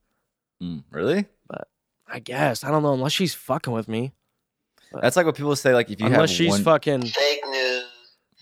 Mm, 0.63 0.83
really? 0.91 1.25
But 1.49 1.67
I 2.07 2.19
guess 2.19 2.63
I 2.63 2.71
don't 2.71 2.83
know 2.83 2.93
unless 2.93 3.11
she's 3.11 3.33
fucking 3.33 3.73
with 3.73 3.89
me. 3.89 4.13
That's 4.93 5.17
like 5.17 5.25
what 5.25 5.35
people 5.35 5.55
say. 5.55 5.73
Like 5.73 5.89
if 5.89 5.99
you 5.99 6.05
unless 6.05 6.29
have 6.29 6.37
she's 6.37 6.49
one, 6.49 6.63
fucking, 6.63 7.01
Fake 7.07 7.41
news. 7.49 7.83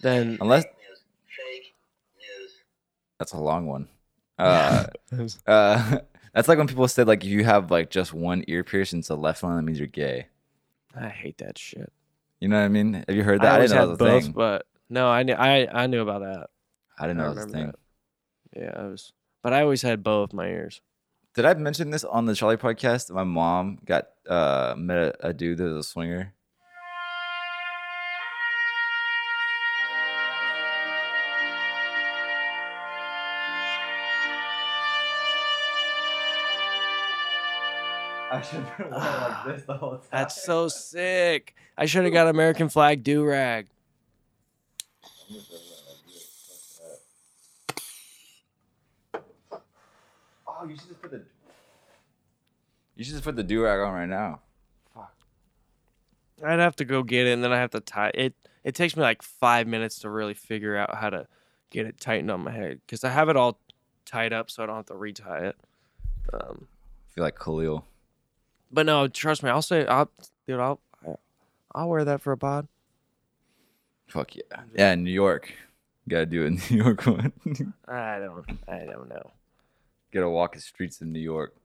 then 0.02 0.38
unless 0.42 0.64
Fake 0.64 0.74
news. 0.90 1.00
Fake 1.26 1.74
news. 2.18 2.52
that's 3.18 3.34
a 3.34 3.38
long 3.40 3.66
one. 3.66 3.88
Uh, 4.38 4.86
uh, 5.48 5.98
that's 6.34 6.48
like 6.48 6.58
when 6.58 6.68
people 6.68 6.88
say 6.88 7.04
like 7.04 7.24
if 7.24 7.30
you 7.30 7.44
have 7.44 7.72
like 7.72 7.90
just 7.90 8.14
one 8.14 8.44
ear 8.48 8.64
piercing, 8.64 9.00
it's 9.00 9.08
the 9.10 9.18
left 9.18 9.44
one, 9.44 9.56
that 9.56 9.62
means 9.64 9.80
you're 9.80 9.88
gay. 9.88 10.28
I 10.96 11.10
hate 11.10 11.38
that 11.40 11.58
shit. 11.58 11.92
You 12.40 12.48
know 12.48 12.58
what 12.58 12.66
I 12.66 12.70
mean? 12.70 12.94
Have 13.08 13.16
you 13.16 13.24
heard 13.24 13.42
that? 13.42 13.54
I 13.54 13.56
I, 13.56 13.60
didn't 13.60 13.72
know 13.72 13.76
had 13.76 13.86
that 13.86 13.90
was 13.90 14.00
a 14.00 14.04
both, 14.04 14.24
thing. 14.24 14.32
but 14.32 14.66
no, 14.90 15.08
I 15.08 15.24
knew 15.24 15.34
I 15.34 15.68
I 15.72 15.88
knew 15.88 16.02
about 16.02 16.22
that. 16.22 16.50
I 16.98 17.08
didn't 17.08 17.20
I 17.20 17.24
know 17.24 17.30
that 17.30 17.36
was 17.36 17.44
a 17.44 17.48
remember 17.48 17.78
thing. 18.54 18.64
Yeah, 18.64 18.74
I 18.76 18.84
was, 18.88 19.14
but 19.44 19.54
I 19.54 19.62
always 19.62 19.82
had 19.82 20.04
both 20.04 20.34
my 20.34 20.48
ears. 20.48 20.82
Did 21.36 21.46
I 21.46 21.54
mention 21.54 21.92
this 21.92 22.04
on 22.04 22.26
the 22.26 22.34
Charlie 22.36 22.58
podcast? 22.58 23.12
My 23.12 23.24
mom 23.24 23.80
got 23.86 24.10
uh 24.28 24.74
met 24.78 24.98
a, 24.98 25.28
a 25.28 25.34
dude 25.34 25.60
that 25.60 25.66
was 25.66 25.86
a 25.86 25.90
swinger. 25.90 26.34
I 38.32 38.42
should 38.42 38.64
have 38.64 38.92
like 38.92 39.46
this 39.46 39.66
the 39.66 39.74
whole 39.74 39.98
time. 39.98 40.02
That's 40.12 40.44
so 40.44 40.68
sick. 40.68 41.56
I 41.78 41.86
should 41.86 42.04
have 42.04 42.14
got 42.14 42.28
American 42.28 42.70
flag 42.70 43.04
do 43.04 43.24
rag. 43.24 43.68
Oh, 50.62 50.68
you 50.68 50.76
should 50.76 50.90
just 50.90 51.02
put 51.02 51.12
the. 51.12 51.24
You 52.96 53.04
should 53.06 53.14
just 53.14 53.24
put 53.24 53.36
the 53.36 53.44
do 53.44 53.64
rag 53.64 53.80
on 53.80 53.94
right 53.94 54.10
now. 54.10 54.42
Fuck. 54.94 55.14
I'd 56.46 56.60
have 56.60 56.76
to 56.78 56.86
go 56.86 57.02
get 57.04 57.28
it, 57.28 57.32
and 57.32 57.44
then 57.44 57.54
I 57.54 57.58
have 57.58 57.72
to 57.72 57.80
tie 57.80 58.12
it. 58.14 58.34
It 58.64 58.76
takes 58.76 58.96
me 58.98 59.02
like 59.04 59.22
five 59.22 59.68
minutes 59.68 60.00
to 60.00 60.10
really 60.10 60.34
figure 60.34 60.76
out 60.76 60.96
how 60.96 61.10
to 61.10 61.28
get 61.70 61.86
it 61.86 62.00
tightened 62.00 62.30
on 62.30 62.42
my 62.42 62.52
head 62.52 62.82
because 62.86 63.04
I 63.06 63.10
have 63.10 63.30
it 63.30 63.38
all 63.38 63.58
tied 64.06 64.34
up, 64.34 64.52
so 64.52 64.64
I 64.64 64.66
don't 64.66 64.76
have 64.76 64.86
to 64.88 64.96
retie 64.96 65.24
it. 65.28 65.56
Um, 66.34 66.68
I 66.68 67.14
feel 67.14 67.24
like 67.24 67.40
Khalil. 67.40 67.86
but 68.72 68.86
no, 68.86 69.08
trust 69.08 69.44
me, 69.44 69.50
I'll 69.50 69.62
say, 69.62 69.86
I'll, 69.88 70.12
dude, 70.46 70.60
I'll, 70.60 70.80
I'll 71.74 71.88
wear 71.90 72.04
that 72.04 72.20
for 72.22 72.34
a 72.34 72.38
pod. 72.38 72.68
Fuck 74.08 74.36
yeah. 74.36 74.42
Yeah, 74.76 74.96
New 74.96 75.12
York. 75.12 75.54
You 76.06 76.10
gotta 76.12 76.26
do 76.26 76.44
it 76.44 76.48
in 76.48 76.62
New 76.70 76.84
York 76.84 77.06
one. 77.06 77.32
I 77.88 78.20
don't, 78.20 78.46
I 78.68 78.86
don't 78.86 79.08
know. 79.08 79.32
Get 80.12 80.22
to 80.22 80.30
walk 80.30 80.56
the 80.56 80.62
streets 80.62 81.02
in 81.02 81.12
New 81.12 81.20
York 81.20 81.56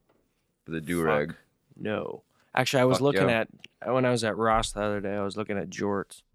with 0.66 0.76
a 0.76 0.80
do 0.80 1.02
rag. 1.02 1.34
No. 1.76 2.22
Actually, 2.54 2.82
I 2.82 2.84
was 2.84 2.98
Fuck 2.98 3.02
looking 3.02 3.28
yeah. 3.28 3.44
at 3.82 3.92
when 3.92 4.04
I 4.04 4.10
was 4.10 4.22
at 4.22 4.36
Ross 4.36 4.72
the 4.72 4.82
other 4.82 5.00
day. 5.00 5.14
I 5.14 5.22
was 5.22 5.36
looking 5.36 5.58
at 5.58 5.70
jorts. 5.70 6.22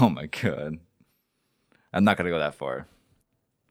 Oh 0.00 0.10
my 0.10 0.26
god. 0.26 0.78
I'm 1.94 2.04
not 2.04 2.18
gonna 2.18 2.28
go 2.28 2.38
that 2.38 2.54
far. 2.54 2.86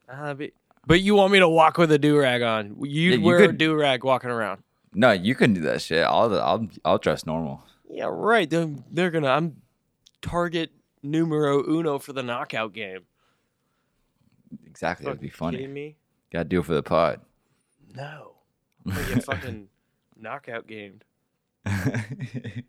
Uh, 0.09 0.33
but, 0.33 0.49
but 0.87 1.01
you 1.01 1.13
want 1.13 1.31
me 1.31 1.37
to 1.37 1.47
walk 1.47 1.77
with 1.77 1.91
a 1.91 1.99
do 1.99 2.17
rag 2.17 2.41
on? 2.41 2.75
You'd 2.81 3.11
Yeah, 3.11 3.17
you 3.17 3.23
wear 3.23 3.43
a 3.43 3.53
do 3.53 3.75
rag 3.75 4.03
walking 4.03 4.31
around. 4.31 4.63
No, 4.95 5.11
you 5.11 5.35
can 5.35 5.53
do 5.53 5.61
that 5.61 5.81
shit. 5.81 6.03
I'll 6.03 6.33
I'll 6.39 6.67
I'll 6.83 6.97
dress 6.97 7.27
normal. 7.27 7.61
Yeah, 7.87 8.09
right. 8.09 8.49
They're, 8.49 8.69
they're 8.89 9.11
gonna. 9.11 9.29
I'm 9.29 9.57
target 10.23 10.71
numero 11.03 11.63
uno 11.69 11.99
for 11.99 12.13
the 12.13 12.23
knockout 12.23 12.73
game. 12.73 13.01
Exactly. 14.65 15.05
that'd 15.05 15.21
be 15.21 15.29
funny. 15.29 15.57
Kidding 15.57 15.73
me? 15.73 15.95
Gotta 16.31 16.45
do 16.45 16.59
it 16.59 16.65
for 16.65 16.73
the 16.73 16.83
pod. 16.83 17.21
No. 17.95 18.33
I'm 18.85 18.93
gonna 18.93 19.15
get 19.15 19.23
fucking 19.23 19.67
knockout 20.19 20.67
gamed. 20.67 21.03
I'm 21.65 22.63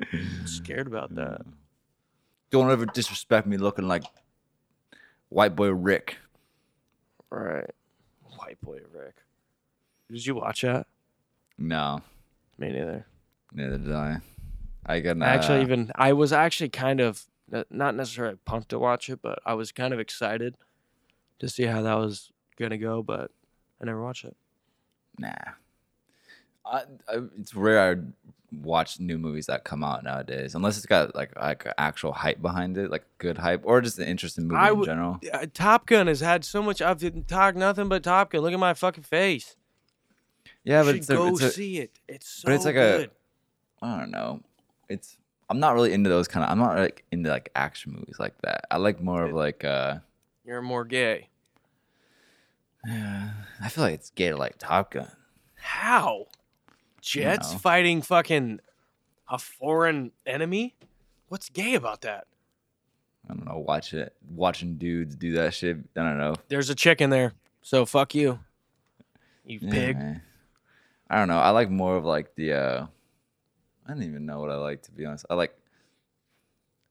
scared 0.46 0.86
about 0.86 1.14
that. 1.14 1.42
Don't 2.50 2.70
ever 2.70 2.86
disrespect 2.86 3.46
me 3.46 3.56
looking 3.56 3.86
like 3.88 4.04
white 5.28 5.54
boy 5.56 5.70
Rick. 5.70 6.18
Right. 7.30 7.70
White 8.36 8.60
boy 8.60 8.80
Rick. 8.92 9.14
Did 10.10 10.26
you 10.26 10.34
watch 10.34 10.62
that? 10.62 10.86
No, 11.58 12.02
Me 12.58 12.70
neither. 12.70 13.06
neither 13.52 13.78
did 13.78 13.92
I. 13.92 14.18
I 14.84 15.00
can 15.00 15.22
uh, 15.22 15.26
actually, 15.26 15.60
even 15.62 15.92
I 15.94 16.12
was 16.12 16.32
actually 16.32 16.70
kind 16.70 17.00
of 17.00 17.24
not 17.70 17.94
necessarily 17.94 18.36
pumped 18.44 18.70
to 18.70 18.78
watch 18.78 19.08
it, 19.08 19.20
but 19.22 19.38
I 19.46 19.54
was 19.54 19.70
kind 19.70 19.94
of 19.94 20.00
excited 20.00 20.56
to 21.38 21.48
see 21.48 21.64
how 21.64 21.82
that 21.82 21.94
was 21.94 22.30
gonna 22.62 22.78
go. 22.78 23.02
But 23.02 23.30
I 23.80 23.84
never 23.84 24.02
watched 24.02 24.24
it. 24.24 24.36
nah. 25.18 25.32
I, 26.64 26.82
I, 27.08 27.18
it's 27.40 27.54
rare 27.56 27.92
I 27.92 27.96
watch 28.62 29.00
new 29.00 29.18
movies 29.18 29.46
that 29.46 29.64
come 29.64 29.82
out 29.82 30.04
nowadays, 30.04 30.54
unless 30.54 30.76
it's 30.76 30.86
got 30.86 31.14
like 31.16 31.34
like 31.36 31.66
actual 31.76 32.12
hype 32.12 32.40
behind 32.40 32.78
it, 32.78 32.88
like 32.90 33.04
good 33.18 33.36
hype, 33.38 33.62
or 33.64 33.80
just 33.80 33.98
an 33.98 34.06
interesting 34.06 34.46
movie 34.46 34.60
I 34.60 34.70
in 34.70 34.78
would- 34.78 34.86
general. 34.86 35.18
Uh, 35.32 35.46
Top 35.52 35.86
Gun 35.86 36.06
has 36.06 36.20
had 36.20 36.44
so 36.44 36.62
much. 36.62 36.80
I've 36.80 36.98
didn't 36.98 37.26
talk 37.28 37.56
nothing 37.56 37.88
but 37.88 38.04
Top 38.04 38.30
Gun. 38.30 38.42
Look 38.42 38.52
at 38.52 38.58
my 38.60 38.74
fucking 38.74 39.02
face. 39.04 39.56
Yeah, 40.64 40.84
but 40.84 40.94
it's 40.94 41.10
a, 41.10 41.14
go 41.14 41.28
it's 41.28 41.42
a, 41.42 41.50
see 41.50 41.78
it. 41.80 41.98
It's 42.06 42.28
so 42.28 42.46
but 42.46 42.54
it's 42.54 42.64
like 42.64 42.76
a- 42.76 42.96
good. 42.98 43.10
I 43.82 43.98
don't 43.98 44.12
know. 44.12 44.40
It's 44.88 45.16
I'm 45.50 45.58
not 45.58 45.74
really 45.74 45.92
into 45.92 46.08
those 46.10 46.28
kind 46.28 46.44
of. 46.44 46.50
I'm 46.52 46.58
not 46.60 46.76
like 46.78 47.04
into 47.10 47.28
like 47.28 47.50
action 47.56 47.92
movies 47.92 48.16
like 48.20 48.40
that. 48.42 48.66
I 48.70 48.76
like 48.76 49.00
more 49.02 49.24
of 49.24 49.32
like. 49.34 49.64
uh 49.64 49.96
You're 50.44 50.62
more 50.62 50.84
gay. 50.84 51.28
I 52.84 53.68
feel 53.68 53.84
like 53.84 53.94
it's 53.94 54.10
gay 54.10 54.32
like 54.34 54.56
Top 54.58 54.90
Gun. 54.92 55.10
How? 55.54 56.26
Jets 57.00 57.54
fighting 57.54 58.02
fucking 58.02 58.60
a 59.28 59.38
foreign 59.38 60.12
enemy? 60.26 60.74
What's 61.28 61.48
gay 61.48 61.74
about 61.74 62.02
that? 62.02 62.26
I 63.28 63.34
don't 63.34 63.46
know. 63.46 63.58
Watch 63.58 63.94
it. 63.94 64.14
Watching 64.28 64.76
dudes 64.76 65.14
do 65.14 65.32
that 65.32 65.54
shit. 65.54 65.78
I 65.96 66.02
don't 66.02 66.18
know. 66.18 66.34
There's 66.48 66.70
a 66.70 66.74
chick 66.74 67.00
in 67.00 67.10
there, 67.10 67.32
so 67.62 67.86
fuck 67.86 68.14
you. 68.14 68.40
You 69.44 69.60
pig. 69.60 69.96
Yeah. 69.98 70.16
I 71.08 71.18
don't 71.18 71.28
know. 71.28 71.38
I 71.38 71.50
like 71.50 71.70
more 71.70 71.96
of 71.96 72.04
like 72.04 72.34
the. 72.34 72.52
uh 72.52 72.86
I 73.86 73.92
don't 73.92 74.02
even 74.04 74.26
know 74.26 74.40
what 74.40 74.50
I 74.50 74.56
like 74.56 74.82
to 74.82 74.92
be 74.92 75.04
honest. 75.04 75.26
I 75.30 75.34
like. 75.34 75.56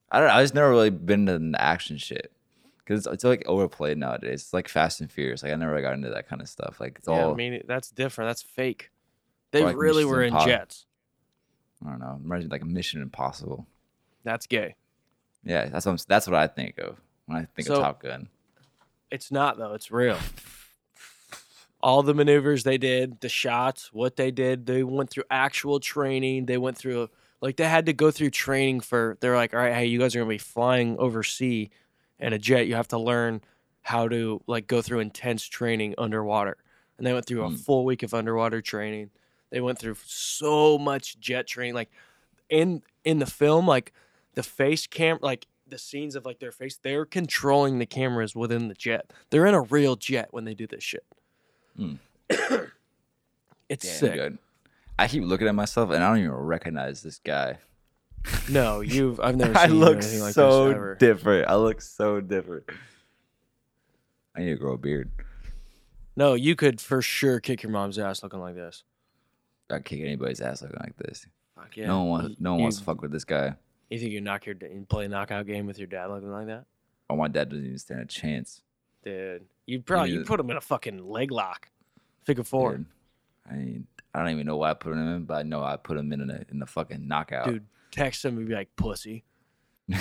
I 0.09 0.19
don't. 0.19 0.27
know. 0.27 0.33
I 0.33 0.41
just 0.43 0.53
never 0.53 0.69
really 0.69 0.89
been 0.89 1.27
into 1.27 1.51
the 1.51 1.61
action 1.61 1.97
shit 1.97 2.31
because 2.91 3.05
it's, 3.07 3.13
it's 3.15 3.23
like 3.23 3.43
overplayed 3.47 3.97
nowadays. 3.97 4.41
It's 4.41 4.53
like 4.53 4.67
Fast 4.67 4.99
and 5.01 5.11
Furious. 5.11 5.43
Like 5.43 5.53
I 5.53 5.55
never 5.55 5.81
got 5.81 5.93
into 5.93 6.09
that 6.09 6.27
kind 6.27 6.41
of 6.41 6.49
stuff. 6.49 6.79
Like 6.79 6.97
it's 6.99 7.07
Yeah, 7.07 7.25
all. 7.25 7.31
I 7.31 7.35
mean 7.35 7.61
that's 7.67 7.89
different. 7.91 8.29
That's 8.29 8.41
fake. 8.41 8.91
They 9.51 9.63
Like 9.63 9.75
really 9.77 10.03
Mission 10.03 10.09
were 10.09 10.23
in 10.23 10.33
Impo- 10.33 10.45
jets. 10.45 10.85
I 11.85 11.89
don't 11.89 11.99
know. 11.99 12.19
Imagine 12.23 12.49
like 12.49 12.61
a 12.61 12.65
Mission 12.65 13.01
Impossible. 13.01 13.65
That's 14.23 14.45
gay. 14.47 14.75
Yeah, 15.43 15.67
that's 15.69 15.85
what 15.85 15.93
I'm, 15.93 15.97
that's 16.07 16.27
what 16.27 16.35
I 16.35 16.47
think 16.47 16.77
of 16.77 16.99
when 17.25 17.37
I 17.37 17.45
think 17.55 17.67
So- 17.67 17.75
of 17.75 17.81
Top 17.81 18.01
Gun. 18.01 18.27
It's 19.09 19.31
not 19.31 19.57
though. 19.57 19.73
It's 19.73 19.91
real. 19.91 20.17
All 21.83 22.03
the 22.03 22.13
maneuvers 22.13 22.63
they 22.63 22.77
did, 22.77 23.19
the 23.21 23.29
shots, 23.29 23.91
what 23.91 24.15
they 24.15 24.29
did, 24.29 24.67
they 24.67 24.83
went 24.83 25.09
through 25.09 25.23
actual 25.31 25.79
training. 25.79 26.45
They 26.45 26.59
went 26.59 26.77
through 26.77 27.09
like 27.41 27.55
they 27.57 27.67
had 27.67 27.87
to 27.87 27.93
go 27.93 28.11
through 28.11 28.29
training 28.29 28.81
for. 28.81 29.17
They're 29.19 29.35
like, 29.35 29.53
all 29.55 29.59
right, 29.59 29.73
hey, 29.73 29.87
you 29.87 29.97
guys 29.97 30.15
are 30.15 30.19
gonna 30.19 30.29
be 30.29 30.37
flying 30.37 30.97
oversea 30.99 31.69
in 32.21 32.33
a 32.33 32.39
jet. 32.39 32.67
You 32.67 32.75
have 32.75 32.87
to 32.89 32.97
learn 32.97 33.41
how 33.81 34.07
to 34.07 34.41
like 34.47 34.67
go 34.67 34.81
through 34.81 34.99
intense 34.99 35.43
training 35.45 35.95
underwater. 35.97 36.57
And 36.97 37.05
they 37.07 37.13
went 37.13 37.25
through 37.25 37.43
a 37.43 37.49
Hmm. 37.49 37.55
full 37.55 37.83
week 37.85 38.03
of 38.03 38.13
underwater 38.13 38.61
training. 38.61 39.09
They 39.49 39.59
went 39.61 39.79
through 39.79 39.95
so 40.05 40.77
much 40.77 41.19
jet 41.19 41.47
training. 41.47 41.73
Like 41.73 41.89
in 42.49 42.83
in 43.03 43.19
the 43.19 43.25
film, 43.25 43.67
like 43.67 43.91
the 44.35 44.43
face 44.43 44.85
cam, 44.87 45.17
like 45.21 45.47
the 45.67 45.77
scenes 45.77 46.15
of 46.15 46.25
like 46.25 46.39
their 46.39 46.51
face, 46.51 46.77
they're 46.81 47.05
controlling 47.05 47.79
the 47.79 47.85
cameras 47.85 48.35
within 48.35 48.67
the 48.67 48.73
jet. 48.75 49.11
They're 49.29 49.45
in 49.47 49.53
a 49.53 49.61
real 49.61 49.95
jet 49.95 50.27
when 50.31 50.45
they 50.45 50.53
do 50.53 50.67
this 50.67 50.83
shit. 50.83 51.05
Hmm. 51.75 51.95
it's 53.69 53.85
Damn 53.85 53.93
sick. 53.99 54.13
good. 54.13 54.37
I 54.99 55.07
keep 55.07 55.23
looking 55.23 55.47
at 55.47 55.55
myself 55.55 55.89
and 55.91 56.03
I 56.03 56.09
don't 56.09 56.19
even 56.19 56.31
recognize 56.31 57.01
this 57.01 57.19
guy. 57.19 57.57
No, 58.49 58.81
you've 58.81 59.19
I've 59.19 59.35
never 59.35 59.57
I 59.57 59.67
seen 59.67 59.79
look 59.79 59.97
anything 59.97 60.19
like 60.21 60.33
so 60.33 60.65
this 60.67 60.75
ever. 60.75 60.95
different. 60.95 61.47
I 61.49 61.55
look 61.55 61.81
so 61.81 62.21
different. 62.21 62.65
I 64.35 64.39
need 64.41 64.49
to 64.49 64.55
grow 64.55 64.73
a 64.73 64.77
beard. 64.77 65.09
no, 66.15 66.33
you 66.35 66.55
could 66.55 66.79
for 66.79 67.01
sure 67.01 67.39
kick 67.39 67.63
your 67.63 67.71
mom's 67.71 67.97
ass 67.99 68.23
looking 68.23 68.39
like 68.39 68.55
this. 68.55 68.83
I 69.69 69.79
kick 69.79 70.01
anybody's 70.01 70.41
ass 70.41 70.61
looking 70.61 70.77
like 70.81 70.95
this. 70.97 71.25
Fuck 71.55 71.77
yeah. 71.77 71.87
no 71.87 71.99
one 72.03 72.09
wants. 72.09 72.29
You- 72.31 72.35
No 72.39 72.51
one 72.51 72.59
you, 72.59 72.63
wants 72.63 72.77
to 72.79 72.83
fuck 72.83 73.01
with 73.01 73.11
this 73.11 73.23
guy. 73.25 73.55
You 73.89 73.99
think 73.99 74.11
you 74.11 74.21
knock 74.21 74.45
your 74.45 74.55
you 74.61 74.85
play 74.87 75.05
a 75.05 75.09
knockout 75.09 75.45
game 75.47 75.65
with 75.65 75.77
your 75.77 75.87
dad 75.87 76.07
looking 76.07 76.31
like 76.31 76.47
that? 76.47 76.65
Oh, 77.09 77.15
my 77.17 77.27
dad 77.27 77.49
doesn't 77.49 77.65
even 77.65 77.77
stand 77.77 77.99
a 78.01 78.05
chance. 78.05 78.61
Dude, 79.03 79.45
you'd 79.65 79.85
probably 79.85 80.11
you 80.11 80.23
put 80.23 80.39
him 80.39 80.49
in 80.49 80.55
a 80.57 80.61
fucking 80.61 81.09
leg 81.09 81.31
lock. 81.31 81.69
Figure 82.23 82.43
four. 82.43 82.77
Dude. 82.77 82.85
I 83.49 83.53
mean, 83.55 83.87
I 84.13 84.19
don't 84.19 84.29
even 84.29 84.45
know 84.45 84.55
why 84.57 84.69
I 84.71 84.73
put 84.75 84.93
him 84.93 84.99
in, 84.99 85.23
but 85.25 85.33
I 85.39 85.43
know 85.43 85.61
I 85.63 85.75
put 85.75 85.97
him 85.97 86.13
in 86.13 86.29
a 86.29 86.45
in 86.49 86.59
the 86.59 86.65
fucking 86.65 87.05
knockout. 87.07 87.47
Dude, 87.47 87.65
text 87.91 88.23
him 88.25 88.37
and 88.37 88.47
be 88.47 88.53
like 88.55 88.75
pussy. 88.75 89.23
no, 89.87 89.97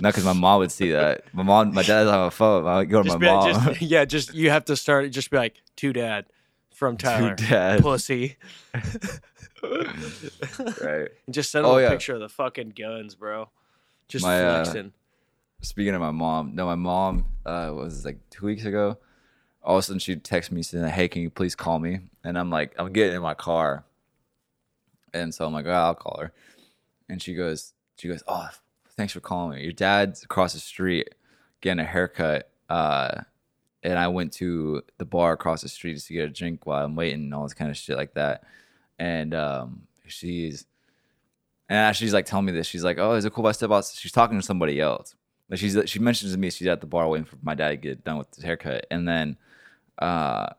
because 0.00 0.24
my 0.24 0.32
mom 0.32 0.60
would 0.60 0.72
see 0.72 0.90
that. 0.92 1.22
My 1.34 1.42
mom, 1.42 1.74
my 1.74 1.82
dad 1.82 2.04
doesn't 2.04 2.14
have 2.14 2.26
a 2.28 2.30
phone. 2.30 2.66
I 2.66 2.78
would 2.78 2.88
go 2.90 3.02
to 3.02 3.08
just 3.08 3.18
my 3.18 3.26
be 3.26 3.26
like, 3.30 3.54
mom. 3.54 3.64
just, 3.74 3.82
yeah, 3.90 4.04
just 4.04 4.34
you 4.34 4.50
have 4.50 4.64
to 4.66 4.76
start. 4.76 5.10
Just 5.10 5.30
be 5.30 5.36
like, 5.36 5.56
to 5.76 5.92
dad 5.92 6.26
from 6.74 6.96
Tyler, 6.96 7.34
dad. 7.34 7.82
pussy. 7.82 8.36
right. 9.62 11.08
And 11.26 11.32
just 11.34 11.50
send 11.50 11.64
him 11.66 11.70
Oh, 11.72 11.78
a 11.78 11.82
yeah. 11.82 11.90
picture 11.90 12.14
of 12.14 12.20
the 12.20 12.28
fucking 12.28 12.70
guns, 12.70 13.14
bro. 13.14 13.50
Just 14.08 14.24
My, 14.24 14.40
uh, 14.42 14.64
flexing. 14.64 14.92
Speaking 15.60 15.94
of 15.94 16.00
my 16.00 16.12
mom, 16.12 16.54
no, 16.54 16.66
my 16.66 16.76
mom 16.76 17.24
uh, 17.44 17.72
was 17.74 18.04
like 18.04 18.18
two 18.30 18.46
weeks 18.46 18.64
ago. 18.64 18.96
All 19.62 19.76
of 19.76 19.80
a 19.80 19.82
sudden, 19.82 19.98
she'd 19.98 20.22
text 20.22 20.52
me 20.52 20.62
saying, 20.62 20.86
"Hey, 20.88 21.08
can 21.08 21.20
you 21.20 21.30
please 21.30 21.56
call 21.56 21.80
me?" 21.80 21.98
And 22.22 22.38
I'm 22.38 22.48
like, 22.48 22.74
I'm 22.78 22.92
getting 22.92 23.16
in 23.16 23.22
my 23.22 23.34
car, 23.34 23.84
and 25.14 25.34
so 25.34 25.46
I'm 25.46 25.52
like, 25.52 25.66
oh, 25.66 25.70
I'll 25.70 25.94
call 25.94 26.18
her. 26.20 26.32
And 27.08 27.22
she 27.22 27.34
goes, 27.34 27.72
she 27.98 28.08
goes, 28.08 28.22
"Oh, 28.28 28.48
thanks 28.96 29.12
for 29.12 29.20
calling 29.20 29.56
me. 29.58 29.64
Your 29.64 29.72
dad's 29.72 30.22
across 30.22 30.52
the 30.54 30.60
street 30.60 31.14
getting 31.60 31.80
a 31.80 31.84
haircut, 31.84 32.50
uh, 32.68 33.22
and 33.82 33.98
I 33.98 34.08
went 34.08 34.32
to 34.34 34.82
the 34.98 35.04
bar 35.04 35.32
across 35.32 35.62
the 35.62 35.68
street 35.68 35.98
to 35.98 36.12
get 36.12 36.26
a 36.26 36.32
drink 36.32 36.66
while 36.66 36.84
I'm 36.84 36.96
waiting 36.96 37.24
and 37.24 37.34
all 37.34 37.42
this 37.42 37.54
kind 37.54 37.70
of 37.70 37.76
shit 37.76 37.96
like 37.96 38.14
that." 38.14 38.44
And 38.98 39.34
um, 39.34 39.82
she's 40.06 40.66
and 41.68 41.94
she's 41.96 42.14
like 42.14 42.26
telling 42.26 42.46
me 42.46 42.52
this, 42.52 42.66
she's 42.66 42.84
like, 42.84 42.98
"Oh, 42.98 43.14
is 43.14 43.24
it 43.24 43.32
cool 43.32 43.46
if 43.46 43.50
I 43.50 43.52
step 43.52 43.70
out?" 43.70 43.90
She's 43.94 44.12
talking 44.12 44.38
to 44.38 44.46
somebody 44.46 44.80
else. 44.80 45.14
Like 45.50 45.58
she's 45.58 45.76
she 45.86 45.98
mentions 45.98 46.32
to 46.32 46.38
me 46.38 46.50
she's 46.50 46.68
at 46.68 46.80
the 46.80 46.86
bar 46.86 47.08
waiting 47.08 47.24
for 47.24 47.36
my 47.42 47.54
dad 47.54 47.70
to 47.70 47.76
get 47.76 48.04
done 48.04 48.18
with 48.18 48.34
his 48.34 48.44
haircut, 48.44 48.86
and 48.90 49.08
then 49.08 49.36
uh, 49.98 50.50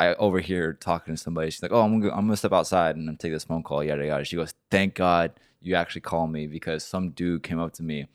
I 0.00 0.14
overhear 0.14 0.72
talking 0.72 1.14
to 1.14 1.20
somebody. 1.20 1.50
She's 1.50 1.62
like, 1.62 1.72
"Oh, 1.72 1.82
I'm 1.82 2.00
gonna 2.00 2.12
I'm 2.12 2.26
gonna 2.26 2.36
step 2.36 2.52
outside 2.52 2.96
and 2.96 3.08
I'm 3.08 3.16
take 3.16 3.32
this 3.32 3.44
phone 3.44 3.62
call." 3.62 3.84
Yada 3.84 4.04
yada. 4.06 4.24
She 4.24 4.36
goes, 4.36 4.52
"Thank 4.70 4.94
God 4.94 5.32
you 5.60 5.74
actually 5.74 6.00
called 6.00 6.32
me 6.32 6.46
because 6.46 6.84
some 6.84 7.10
dude 7.10 7.42
came 7.42 7.60
up 7.60 7.72
to 7.74 7.82
me 7.82 8.06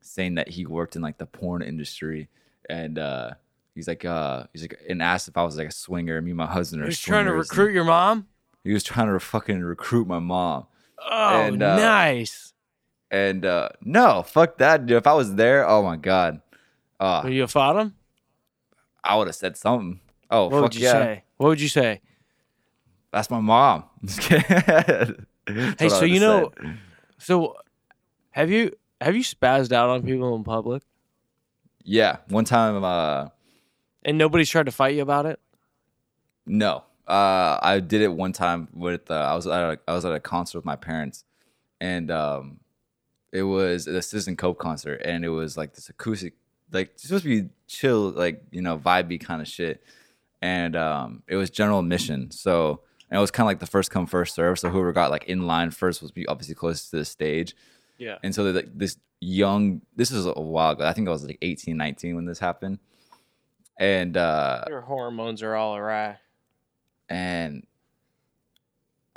saying 0.00 0.36
that 0.36 0.48
he 0.48 0.66
worked 0.66 0.96
in 0.96 1.02
like 1.02 1.18
the 1.18 1.26
porn 1.26 1.62
industry, 1.62 2.28
and 2.68 2.98
uh, 2.98 3.30
he's 3.74 3.88
like, 3.88 4.04
uh, 4.04 4.44
he's 4.52 4.62
like, 4.62 4.78
and 4.88 5.02
asked 5.02 5.28
if 5.28 5.36
I 5.36 5.42
was 5.44 5.56
like 5.56 5.68
a 5.68 5.72
swinger. 5.72 6.20
Me 6.20 6.30
and 6.30 6.38
my 6.38 6.46
husband 6.46 6.82
are 6.82 6.86
He's 6.86 7.00
trying 7.00 7.26
to 7.26 7.32
recruit 7.32 7.72
your 7.74 7.84
mom. 7.84 8.28
He 8.62 8.72
was 8.72 8.84
trying 8.84 9.12
to 9.12 9.18
fucking 9.20 9.60
recruit 9.62 10.06
my 10.06 10.20
mom. 10.20 10.66
Oh, 10.98 11.40
And, 11.40 11.62
uh, 11.62 11.76
nice. 11.76 12.52
And 13.10 13.44
uh 13.44 13.68
no, 13.82 14.22
fuck 14.22 14.58
that. 14.58 14.86
Dude. 14.86 14.96
If 14.96 15.06
I 15.06 15.12
was 15.12 15.34
there, 15.34 15.68
oh 15.68 15.82
my 15.82 15.96
god. 15.96 16.40
Uh 16.98 17.20
Will 17.24 17.32
you 17.32 17.46
fought 17.46 17.76
him? 17.76 17.94
I 19.04 19.16
would 19.16 19.28
have 19.28 19.36
said 19.36 19.56
something. 19.56 20.00
Oh 20.30 20.44
What 20.44 20.50
fuck 20.52 20.62
would 20.62 20.74
you 20.76 20.82
yeah. 20.84 20.92
say? 20.92 21.24
What 21.36 21.48
would 21.48 21.60
you 21.60 21.68
say? 21.68 22.00
That's 23.12 23.30
my 23.30 23.40
mom. 23.40 23.84
Hey, 25.78 25.90
so 25.90 26.06
you 26.06 26.20
know, 26.20 26.52
said. 26.58 26.78
so 27.18 27.56
have 28.30 28.50
you 28.50 28.72
have 29.02 29.14
you 29.14 29.22
spazzed 29.22 29.72
out 29.72 29.90
on 29.90 30.02
people 30.02 30.34
in 30.36 30.42
public? 30.42 30.82
Yeah. 31.82 32.16
One 32.28 32.46
time 32.46 32.82
uh 32.82 33.28
And 34.06 34.16
nobody's 34.16 34.48
tried 34.48 34.66
to 34.66 34.72
fight 34.72 34.94
you 34.94 35.02
about 35.02 35.26
it. 35.26 35.38
No, 36.46 36.84
uh, 37.06 37.58
I 37.62 37.80
did 37.80 38.00
it 38.00 38.08
one 38.12 38.32
time 38.32 38.68
with 38.72 39.10
uh, 39.10 39.14
I 39.14 39.34
was 39.34 39.46
at 39.46 39.52
a, 39.52 39.78
I 39.86 39.92
was 39.92 40.04
at 40.04 40.12
a 40.12 40.20
concert 40.20 40.58
with 40.58 40.64
my 40.64 40.76
parents, 40.76 41.24
and 41.80 42.10
um, 42.10 42.60
it 43.32 43.42
was 43.42 43.84
the 43.84 44.00
Citizen 44.02 44.36
Cope 44.36 44.58
concert, 44.58 45.00
and 45.04 45.24
it 45.24 45.28
was 45.28 45.56
like 45.56 45.74
this 45.74 45.88
acoustic, 45.88 46.34
like 46.72 46.92
supposed 46.96 47.24
to 47.24 47.42
be 47.42 47.48
chill, 47.66 48.10
like 48.10 48.42
you 48.50 48.62
know, 48.62 48.78
vibey 48.78 49.20
kind 49.20 49.42
of 49.42 49.48
shit, 49.48 49.82
and 50.44 50.76
um, 50.76 51.22
it 51.26 51.36
was 51.36 51.48
general 51.50 51.78
admission, 51.80 52.30
so 52.30 52.80
and 53.10 53.16
it 53.18 53.20
was 53.20 53.30
kind 53.30 53.44
of 53.46 53.48
like 53.52 53.60
the 53.60 53.66
first 53.76 53.90
come 53.90 54.06
first 54.06 54.34
serve, 54.34 54.58
so 54.58 54.68
whoever 54.68 54.92
got 54.92 55.10
like 55.10 55.24
in 55.24 55.46
line 55.46 55.70
first 55.70 56.02
was 56.02 56.12
obviously 56.28 56.54
closest 56.54 56.90
to 56.90 56.96
the 56.98 57.04
stage, 57.04 57.54
Yeah. 57.98 58.18
and 58.22 58.34
so 58.34 58.42
like 58.44 58.68
this 58.76 58.98
young, 59.20 59.80
this 59.96 60.10
was 60.10 60.26
a 60.26 60.32
while 60.32 60.72
ago, 60.72 60.84
I 60.86 60.92
think 60.92 61.08
I 61.08 61.12
was 61.12 61.24
like 61.24 61.38
18, 61.40 61.76
19 61.76 62.14
when 62.16 62.26
this 62.26 62.38
happened, 62.40 62.78
and 63.78 64.16
uh, 64.16 64.64
Your 64.68 64.82
hormones 64.82 65.42
are 65.42 65.54
all 65.54 65.76
awry. 65.76 66.18
and 67.08 67.66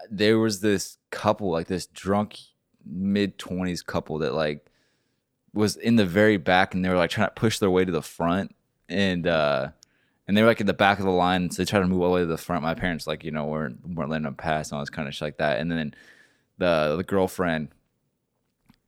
there 0.09 0.37
was 0.39 0.61
this 0.61 0.97
couple 1.11 1.49
like 1.51 1.67
this 1.67 1.87
drunk 1.87 2.37
mid 2.85 3.37
20s 3.37 3.83
couple 3.85 4.19
that 4.19 4.33
like 4.33 4.65
was 5.53 5.75
in 5.75 5.95
the 5.95 6.05
very 6.05 6.37
back 6.37 6.73
and 6.73 6.85
they 6.85 6.89
were 6.89 6.95
like 6.95 7.09
trying 7.09 7.27
to 7.27 7.33
push 7.33 7.57
their 7.59 7.71
way 7.71 7.83
to 7.83 7.91
the 7.91 8.01
front. 8.01 8.55
And 8.87 9.25
uh 9.27 9.69
and 10.27 10.35
they 10.35 10.41
were 10.41 10.47
like 10.47 10.61
in 10.61 10.67
the 10.67 10.73
back 10.73 10.99
of 10.99 11.05
the 11.05 11.11
line 11.11 11.49
so 11.49 11.61
they 11.61 11.65
tried 11.65 11.79
to 11.79 11.87
move 11.87 12.01
all 12.01 12.09
the 12.09 12.15
way 12.15 12.21
to 12.21 12.25
the 12.25 12.37
front 12.37 12.63
my 12.63 12.73
parents 12.73 13.07
like 13.07 13.23
you 13.23 13.31
know 13.31 13.45
weren't 13.45 13.79
weren't 13.87 14.09
letting 14.09 14.23
them 14.23 14.35
pass 14.35 14.69
and 14.69 14.77
all 14.77 14.81
this 14.81 14.89
kind 14.89 15.07
of 15.07 15.13
shit 15.13 15.21
like 15.27 15.37
that 15.37 15.59
and 15.59 15.71
then 15.71 15.93
the 16.57 16.95
the 16.97 17.03
girlfriend 17.03 17.69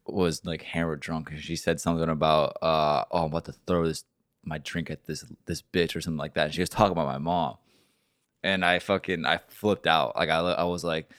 was 0.06 0.44
like 0.46 0.64
hammered 0.64 1.00
drunk 1.00 1.30
and 1.32 1.40
she 1.40 1.56
said 1.56 1.80
something 1.80 2.10
about 2.10 2.58
uh 2.62 3.04
oh 3.12 3.24
i'm 3.24 3.26
about 3.26 3.46
to 3.46 3.54
throw 3.68 3.86
this 3.86 4.04
my 4.44 4.58
drink 4.58 4.90
at 4.90 5.06
this 5.06 5.24
this 5.46 5.62
bitch 5.62 5.96
or 5.96 6.02
something 6.02 6.18
like 6.18 6.34
that 6.34 6.46
and 6.46 6.54
she 6.54 6.62
was 6.62 6.70
talking 6.70 6.92
about 6.92 7.06
my 7.06 7.18
mom 7.20 7.56
and 8.44 8.64
I 8.64 8.80
fucking 8.80 9.26
I 9.26 9.40
flipped 9.48 9.88
out. 9.88 10.16
Like 10.16 10.30
I, 10.30 10.40
I 10.40 10.64
was 10.64 10.84
like, 10.84 11.10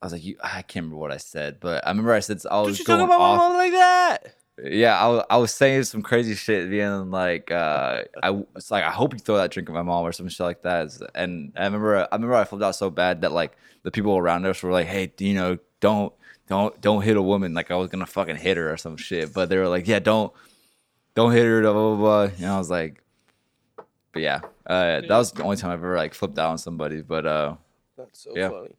I 0.00 0.06
was 0.06 0.12
like, 0.12 0.24
you, 0.24 0.36
I 0.42 0.62
can't 0.62 0.84
remember 0.84 0.96
what 0.96 1.12
I 1.12 1.16
said, 1.18 1.60
but 1.60 1.86
I 1.86 1.90
remember 1.90 2.12
I 2.12 2.20
said 2.20 2.40
I 2.50 2.60
was 2.60 2.78
Don't 2.78 2.78
you 2.78 2.84
going 2.86 3.00
talk 3.00 3.08
about 3.08 3.20
off. 3.20 3.36
my 3.38 3.48
mom 3.48 3.56
like 3.56 3.72
that? 3.72 4.34
Yeah, 4.62 4.98
I, 4.98 5.24
I 5.34 5.36
was 5.36 5.52
saying 5.52 5.84
some 5.84 6.00
crazy 6.00 6.34
shit, 6.34 6.70
being 6.70 7.10
like, 7.10 7.50
uh, 7.50 8.02
I 8.22 8.42
it's 8.54 8.70
like 8.70 8.84
I 8.84 8.90
hope 8.90 9.12
you 9.12 9.18
throw 9.18 9.36
that 9.36 9.50
drink 9.50 9.68
at 9.68 9.74
my 9.74 9.82
mom 9.82 10.04
or 10.04 10.12
some 10.12 10.28
shit 10.28 10.40
like 10.40 10.62
that. 10.62 10.96
And 11.14 11.52
I 11.56 11.64
remember 11.64 12.08
I 12.10 12.14
remember 12.14 12.34
I 12.36 12.44
flipped 12.44 12.64
out 12.64 12.74
so 12.74 12.88
bad 12.88 13.20
that 13.20 13.32
like 13.32 13.56
the 13.82 13.90
people 13.90 14.16
around 14.16 14.46
us 14.46 14.62
were 14.62 14.72
like, 14.72 14.86
hey, 14.86 15.12
you 15.18 15.34
know, 15.34 15.58
don't 15.80 16.12
don't 16.48 16.80
don't 16.80 17.02
hit 17.02 17.18
a 17.18 17.22
woman. 17.22 17.52
Like 17.52 17.70
I 17.70 17.76
was 17.76 17.90
gonna 17.90 18.06
fucking 18.06 18.36
hit 18.36 18.56
her 18.56 18.72
or 18.72 18.78
some 18.78 18.96
shit, 18.96 19.34
but 19.34 19.50
they 19.50 19.58
were 19.58 19.68
like, 19.68 19.86
yeah, 19.86 19.98
don't 19.98 20.32
don't 21.14 21.32
hit 21.32 21.44
her, 21.44 21.60
blah 21.60 21.72
blah 21.72 21.96
blah. 21.96 22.22
And 22.38 22.46
I 22.46 22.56
was 22.56 22.70
like, 22.70 23.02
but 24.12 24.22
yeah, 24.22 24.40
uh, 24.66 25.02
that 25.02 25.10
was 25.10 25.32
the 25.32 25.42
only 25.42 25.56
time 25.58 25.70
I've 25.70 25.80
ever 25.80 25.96
like 25.96 26.14
flipped 26.14 26.38
out 26.38 26.50
on 26.50 26.56
somebody. 26.58 27.02
But 27.02 27.26
uh, 27.26 27.56
That's 27.98 28.22
so 28.22 28.32
Yeah. 28.34 28.48
funny. 28.48 28.74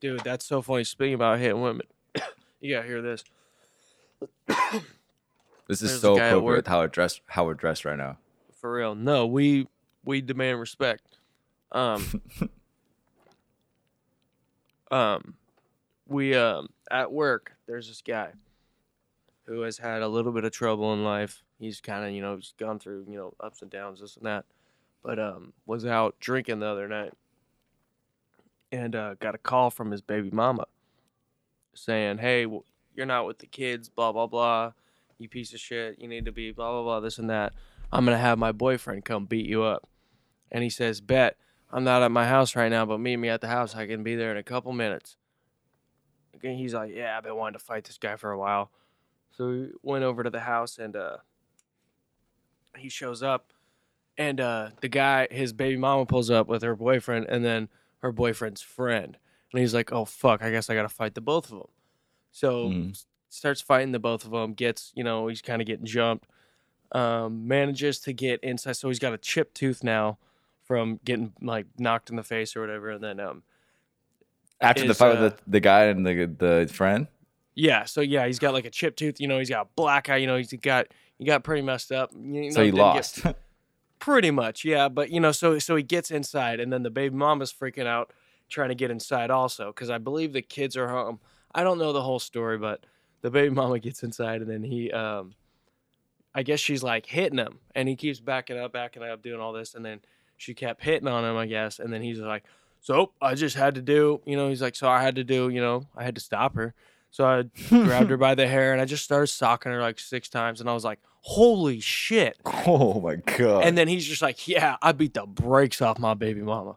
Dude, 0.00 0.24
that's 0.24 0.44
so 0.44 0.62
funny. 0.62 0.82
Speaking 0.82 1.14
about 1.14 1.38
hitting 1.38 1.62
women, 1.62 1.86
you 2.60 2.74
gotta 2.74 2.88
hear 2.88 3.02
this. 3.02 3.22
this 5.66 5.82
is 5.82 5.90
There's 5.90 6.00
so 6.00 6.14
appropriate 6.16 6.66
how 6.66 6.80
we're 6.80 6.86
dressed 6.88 7.20
how 7.26 7.44
we're 7.44 7.54
dressed 7.54 7.84
right 7.84 7.98
now. 7.98 8.18
For 8.60 8.72
real. 8.72 8.94
No, 8.94 9.26
we 9.26 9.68
we 10.04 10.20
demand 10.20 10.60
respect. 10.60 11.18
Um 11.72 12.22
Um 14.90 15.34
we 16.08 16.34
um 16.34 16.68
at 16.90 17.10
work 17.10 17.56
there's 17.66 17.88
this 17.88 18.02
guy 18.02 18.30
who 19.44 19.62
has 19.62 19.78
had 19.78 20.02
a 20.02 20.08
little 20.08 20.32
bit 20.32 20.44
of 20.44 20.52
trouble 20.52 20.92
in 20.92 21.04
life. 21.04 21.42
He's 21.58 21.80
kind 21.80 22.04
of, 22.04 22.10
you 22.10 22.20
know, 22.20 22.36
he's 22.36 22.54
gone 22.58 22.78
through, 22.78 23.06
you 23.08 23.16
know, 23.16 23.34
ups 23.40 23.62
and 23.62 23.70
downs, 23.70 24.00
this 24.00 24.16
and 24.16 24.26
that. 24.26 24.44
But 25.02 25.18
um 25.18 25.52
was 25.66 25.84
out 25.84 26.16
drinking 26.20 26.60
the 26.60 26.66
other 26.66 26.88
night 26.88 27.12
and 28.72 28.94
uh 28.94 29.14
got 29.14 29.34
a 29.34 29.38
call 29.38 29.70
from 29.70 29.90
his 29.90 30.02
baby 30.02 30.30
mama 30.30 30.66
saying, 31.74 32.18
"Hey, 32.18 32.46
you're 32.96 33.06
not 33.06 33.26
with 33.26 33.38
the 33.38 33.46
kids, 33.46 33.88
blah 33.88 34.12
blah 34.12 34.26
blah. 34.26 34.72
You 35.18 35.28
piece 35.28 35.54
of 35.54 35.60
shit. 35.60 35.98
You 35.98 36.08
need 36.08 36.24
to 36.24 36.32
be 36.32 36.52
blah 36.52 36.72
blah 36.72 36.82
blah 36.82 37.00
this 37.00 37.18
and 37.18 37.30
that." 37.30 37.52
I'm 37.92 38.04
gonna 38.04 38.18
have 38.18 38.38
my 38.38 38.52
boyfriend 38.52 39.04
come 39.04 39.26
beat 39.26 39.46
you 39.46 39.62
up. 39.62 39.88
And 40.50 40.62
he 40.62 40.70
says, 40.70 41.00
Bet, 41.00 41.36
I'm 41.70 41.84
not 41.84 42.02
at 42.02 42.10
my 42.10 42.26
house 42.26 42.56
right 42.56 42.68
now, 42.68 42.86
but 42.86 42.98
meet 42.98 43.16
me 43.16 43.28
at 43.28 43.40
the 43.40 43.48
house. 43.48 43.74
I 43.74 43.86
can 43.86 44.02
be 44.02 44.14
there 44.14 44.30
in 44.30 44.36
a 44.36 44.42
couple 44.42 44.72
minutes. 44.72 45.16
Again, 46.34 46.56
he's 46.56 46.74
like, 46.74 46.92
Yeah, 46.94 47.16
I've 47.16 47.24
been 47.24 47.36
wanting 47.36 47.58
to 47.58 47.64
fight 47.64 47.84
this 47.84 47.98
guy 47.98 48.16
for 48.16 48.30
a 48.30 48.38
while. 48.38 48.70
So 49.30 49.48
we 49.48 49.68
went 49.82 50.04
over 50.04 50.22
to 50.22 50.30
the 50.30 50.40
house 50.40 50.78
and 50.78 50.96
uh 50.96 51.18
he 52.76 52.88
shows 52.88 53.22
up 53.22 53.52
and 54.18 54.40
uh 54.40 54.70
the 54.80 54.88
guy 54.88 55.28
his 55.30 55.52
baby 55.52 55.76
mama 55.76 56.06
pulls 56.06 56.30
up 56.30 56.46
with 56.46 56.62
her 56.62 56.76
boyfriend 56.76 57.26
and 57.28 57.44
then 57.44 57.68
her 57.98 58.12
boyfriend's 58.12 58.62
friend. 58.62 59.16
And 59.52 59.60
he's 59.60 59.74
like, 59.74 59.92
Oh 59.92 60.04
fuck, 60.04 60.42
I 60.42 60.50
guess 60.50 60.70
I 60.70 60.74
gotta 60.74 60.88
fight 60.88 61.14
the 61.14 61.20
both 61.20 61.46
of 61.46 61.58
them. 61.58 61.68
So 62.36 62.68
Mhm. 62.68 63.04
starts 63.30 63.62
fighting 63.62 63.92
the 63.92 63.98
both 63.98 64.26
of 64.26 64.30
them, 64.30 64.52
gets, 64.52 64.92
you 64.94 65.02
know, 65.02 65.28
he's 65.28 65.40
kind 65.40 65.62
of 65.62 65.66
getting 65.66 65.86
jumped 65.86 66.26
um, 66.92 67.48
manages 67.48 67.98
to 68.00 68.12
get 68.12 68.38
inside. 68.44 68.72
So 68.76 68.88
he's 68.88 68.98
got 68.98 69.12
a 69.14 69.18
chipped 69.18 69.54
tooth 69.56 69.82
now 69.82 70.18
from 70.62 71.00
getting 71.02 71.32
like 71.40 71.66
knocked 71.78 72.10
in 72.10 72.16
the 72.16 72.22
face 72.22 72.54
or 72.54 72.60
whatever. 72.60 72.90
And 72.90 73.02
then, 73.02 73.20
um, 73.20 73.42
After 74.60 74.86
the 74.86 74.94
fight 74.94 75.16
uh, 75.16 75.22
with 75.22 75.36
the, 75.38 75.42
the 75.50 75.60
guy 75.60 75.84
and 75.86 76.06
the 76.06 76.26
the 76.26 76.70
friend, 76.72 77.08
yeah. 77.54 77.84
So 77.86 78.02
yeah, 78.02 78.26
he's 78.26 78.38
got 78.38 78.52
like 78.52 78.66
a 78.66 78.70
chipped 78.70 78.98
tooth. 78.98 79.18
You 79.20 79.28
know, 79.28 79.38
he's 79.38 79.48
got 79.50 79.66
a 79.66 79.68
black 79.74 80.08
eye. 80.10 80.16
You 80.18 80.26
know, 80.26 80.36
he's 80.36 80.52
got 80.52 80.86
he 81.18 81.24
got 81.24 81.42
pretty 81.42 81.62
messed 81.62 81.90
up. 81.90 82.12
You 82.14 82.52
so 82.52 82.62
he 82.62 82.70
get- 82.70 82.78
lost. 82.78 83.22
pretty 83.98 84.30
much, 84.30 84.64
yeah. 84.64 84.88
But 84.88 85.10
you 85.10 85.20
know, 85.20 85.32
so 85.32 85.58
so 85.58 85.74
he 85.74 85.82
gets 85.82 86.10
inside, 86.10 86.60
and 86.60 86.72
then 86.72 86.82
the 86.84 86.90
baby 86.90 87.14
mama's 87.16 87.52
freaking 87.52 87.86
out 87.86 88.12
trying 88.48 88.68
to 88.68 88.74
get 88.76 88.90
inside 88.92 89.30
also 89.30 89.68
because 89.72 89.90
I 89.90 89.98
believe 89.98 90.32
the 90.34 90.42
kids 90.42 90.76
are 90.76 90.88
home. 90.88 91.18
I 91.56 91.64
don't 91.64 91.78
know 91.78 91.92
the 91.92 92.02
whole 92.02 92.20
story, 92.20 92.58
but 92.58 92.84
the 93.22 93.30
baby 93.30 93.52
mama 93.54 93.80
gets 93.80 94.02
inside, 94.02 94.42
and 94.42 94.50
then 94.50 94.62
he, 94.62 94.92
um, 94.92 95.34
I 96.34 96.42
guess 96.44 96.60
she's 96.60 96.82
like 96.82 97.06
hitting 97.06 97.38
him, 97.38 97.58
and 97.74 97.88
he 97.88 97.96
keeps 97.96 98.20
backing 98.20 98.58
up, 98.58 98.72
backing 98.72 99.02
up, 99.02 99.22
doing 99.22 99.40
all 99.40 99.52
this, 99.52 99.74
and 99.74 99.84
then 99.84 100.00
she 100.36 100.54
kept 100.54 100.82
hitting 100.82 101.08
on 101.08 101.24
him, 101.24 101.36
I 101.36 101.46
guess, 101.46 101.78
and 101.80 101.92
then 101.92 102.02
he's 102.02 102.20
like, 102.20 102.44
so 102.80 103.10
I 103.20 103.34
just 103.34 103.56
had 103.56 103.74
to 103.74 103.82
do, 103.82 104.20
you 104.26 104.36
know, 104.36 104.48
he's 104.48 104.62
like, 104.62 104.76
so 104.76 104.88
I 104.88 105.02
had 105.02 105.16
to 105.16 105.24
do, 105.24 105.48
you 105.48 105.60
know, 105.60 105.86
I 105.96 106.04
had 106.04 106.14
to 106.14 106.20
stop 106.20 106.54
her. 106.54 106.74
So 107.10 107.24
I 107.24 107.42
grabbed 107.68 108.10
her 108.10 108.18
by 108.18 108.34
the 108.34 108.46
hair 108.46 108.72
and 108.72 108.80
I 108.80 108.84
just 108.84 109.02
started 109.02 109.28
socking 109.28 109.72
her 109.72 109.80
like 109.80 109.98
six 109.98 110.28
times, 110.28 110.60
and 110.60 110.68
I 110.68 110.74
was 110.74 110.84
like, 110.84 111.00
holy 111.22 111.80
shit. 111.80 112.38
oh 112.44 113.00
my 113.00 113.16
god! 113.16 113.64
And 113.64 113.76
then 113.76 113.88
he's 113.88 114.06
just 114.06 114.22
like, 114.22 114.46
"Yeah, 114.46 114.76
I 114.80 114.92
beat 114.92 115.14
the 115.14 115.26
brakes 115.26 115.82
off 115.82 115.98
my 115.98 116.14
baby 116.14 116.42
mama." 116.42 116.76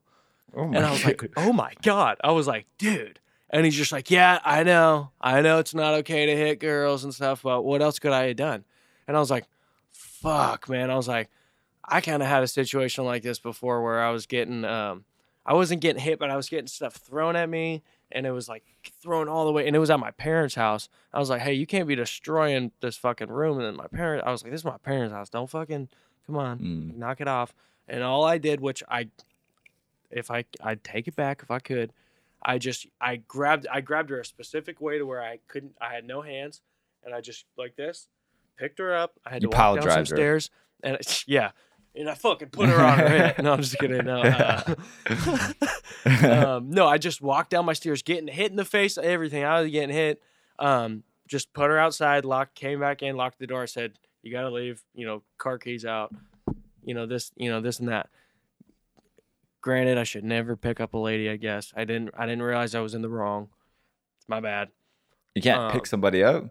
oh 0.55 0.65
my 0.65 0.77
And 0.77 0.85
I 0.85 0.91
was 0.91 1.05
like, 1.05 1.21
"Oh 1.37 1.53
my 1.53 1.73
god!" 1.83 2.17
I 2.23 2.31
was 2.31 2.47
like, 2.47 2.65
"Dude." 2.77 3.19
And 3.51 3.65
he's 3.65 3.75
just 3.75 3.91
like, 3.91 4.11
"Yeah, 4.11 4.39
I 4.43 4.63
know, 4.63 5.11
I 5.19 5.41
know 5.41 5.59
it's 5.59 5.73
not 5.73 5.95
okay 5.95 6.25
to 6.27 6.35
hit 6.35 6.59
girls 6.59 7.03
and 7.03 7.13
stuff, 7.13 7.41
but 7.41 7.63
what 7.63 7.81
else 7.81 7.99
could 7.99 8.11
I 8.11 8.27
have 8.27 8.35
done?" 8.35 8.63
And 9.07 9.17
I 9.17 9.19
was 9.19 9.31
like, 9.31 9.45
"Fuck, 9.91 10.69
man!" 10.69 10.91
I 10.91 10.95
was 10.95 11.07
like, 11.07 11.29
I 11.83 12.01
kind 12.01 12.21
of 12.21 12.29
had 12.29 12.43
a 12.43 12.47
situation 12.47 13.03
like 13.05 13.23
this 13.23 13.39
before 13.39 13.81
where 13.83 14.01
I 14.01 14.11
was 14.11 14.27
getting, 14.27 14.63
um, 14.63 15.05
I 15.45 15.53
wasn't 15.53 15.81
getting 15.81 16.01
hit, 16.01 16.19
but 16.19 16.29
I 16.29 16.35
was 16.35 16.47
getting 16.47 16.67
stuff 16.67 16.93
thrown 16.93 17.35
at 17.35 17.49
me, 17.49 17.81
and 18.11 18.27
it 18.27 18.31
was 18.31 18.47
like 18.47 18.63
thrown 19.01 19.27
all 19.27 19.45
the 19.45 19.51
way, 19.51 19.65
and 19.65 19.75
it 19.75 19.79
was 19.79 19.89
at 19.89 19.99
my 19.99 20.11
parents' 20.11 20.55
house. 20.55 20.87
I 21.11 21.19
was 21.19 21.29
like, 21.31 21.41
"Hey, 21.41 21.53
you 21.53 21.65
can't 21.65 21.87
be 21.87 21.95
destroying 21.95 22.71
this 22.81 22.97
fucking 22.97 23.29
room." 23.29 23.57
And 23.57 23.65
then 23.65 23.75
my 23.75 23.87
parents, 23.87 24.23
I 24.27 24.31
was 24.31 24.43
like, 24.43 24.51
"This 24.51 24.61
is 24.61 24.65
my 24.65 24.77
parents' 24.77 25.13
house. 25.13 25.29
Don't 25.29 25.49
fucking 25.49 25.89
come 26.27 26.37
on." 26.37 26.59
Mm. 26.59 26.97
knock 26.97 27.19
it 27.19 27.27
off. 27.27 27.55
And 27.87 28.03
all 28.03 28.23
I 28.23 28.37
did, 28.37 28.59
which 28.61 28.83
I, 28.87 29.09
if 30.11 30.29
I, 30.29 30.45
I'd 30.61 30.83
take 30.83 31.07
it 31.07 31.15
back 31.15 31.41
if 31.41 31.49
I 31.49 31.57
could. 31.57 31.91
I 32.41 32.57
just, 32.57 32.87
I 33.01 33.17
grabbed, 33.17 33.67
I 33.71 33.81
grabbed 33.81 34.09
her 34.09 34.19
a 34.19 34.25
specific 34.25 34.79
way 34.81 34.97
to 34.97 35.05
where 35.05 35.21
I 35.21 35.39
couldn't, 35.47 35.73
I 35.81 35.93
had 35.93 36.05
no 36.05 36.21
hands, 36.21 36.61
and 37.03 37.13
I 37.13 37.21
just 37.21 37.45
like 37.57 37.75
this, 37.75 38.07
picked 38.57 38.79
her 38.79 38.95
up. 38.95 39.13
I 39.25 39.31
had 39.31 39.43
You 39.43 39.49
to 39.49 39.57
walk 39.57 39.75
down 39.81 39.89
some 39.89 39.99
her. 39.99 40.05
stairs, 40.05 40.49
and 40.83 40.95
it, 40.95 41.23
yeah, 41.27 41.51
and 41.95 42.09
I 42.09 42.13
fucking 42.13 42.49
put 42.49 42.69
her 42.69 42.79
on 42.79 42.99
her 42.99 43.07
head. 43.09 43.43
No, 43.43 43.53
I'm 43.53 43.61
just 43.61 43.77
kidding. 43.77 44.05
No, 44.05 44.21
uh, 44.21 44.75
um, 46.05 46.69
no, 46.69 46.87
I 46.87 46.97
just 46.97 47.21
walked 47.21 47.49
down 47.49 47.65
my 47.65 47.73
stairs, 47.73 48.01
getting 48.01 48.27
hit 48.27 48.51
in 48.51 48.57
the 48.57 48.65
face, 48.65 48.97
everything. 48.97 49.43
I 49.43 49.61
was 49.61 49.71
getting 49.71 49.93
hit. 49.95 50.21
Um, 50.57 51.03
just 51.27 51.53
put 51.53 51.69
her 51.69 51.77
outside, 51.77 52.25
locked, 52.25 52.55
came 52.55 52.79
back 52.79 53.01
in, 53.01 53.15
locked 53.15 53.39
the 53.39 53.47
door, 53.47 53.67
said, 53.67 53.93
"You 54.23 54.31
gotta 54.31 54.49
leave." 54.49 54.83
You 54.93 55.05
know, 55.05 55.23
car 55.37 55.57
keys 55.57 55.85
out. 55.85 56.13
You 56.83 56.93
know 56.93 57.05
this. 57.05 57.31
You 57.35 57.49
know 57.49 57.61
this 57.61 57.79
and 57.79 57.89
that. 57.89 58.09
Granted, 59.61 59.97
I 59.97 60.03
should 60.03 60.23
never 60.23 60.55
pick 60.55 60.79
up 60.79 60.93
a 60.93 60.97
lady. 60.97 61.29
I 61.29 61.35
guess 61.35 61.73
I 61.75 61.83
didn't. 61.83 62.11
I 62.17 62.25
didn't 62.25 62.43
realize 62.43 62.75
I 62.75 62.79
was 62.79 62.93
in 62.93 63.01
the 63.01 63.09
wrong. 63.09 63.49
It's 64.17 64.29
my 64.29 64.39
bad. 64.39 64.69
you 65.35 65.41
can't 65.41 65.59
um, 65.59 65.71
pick 65.71 65.85
somebody 65.85 66.23
up. 66.23 66.45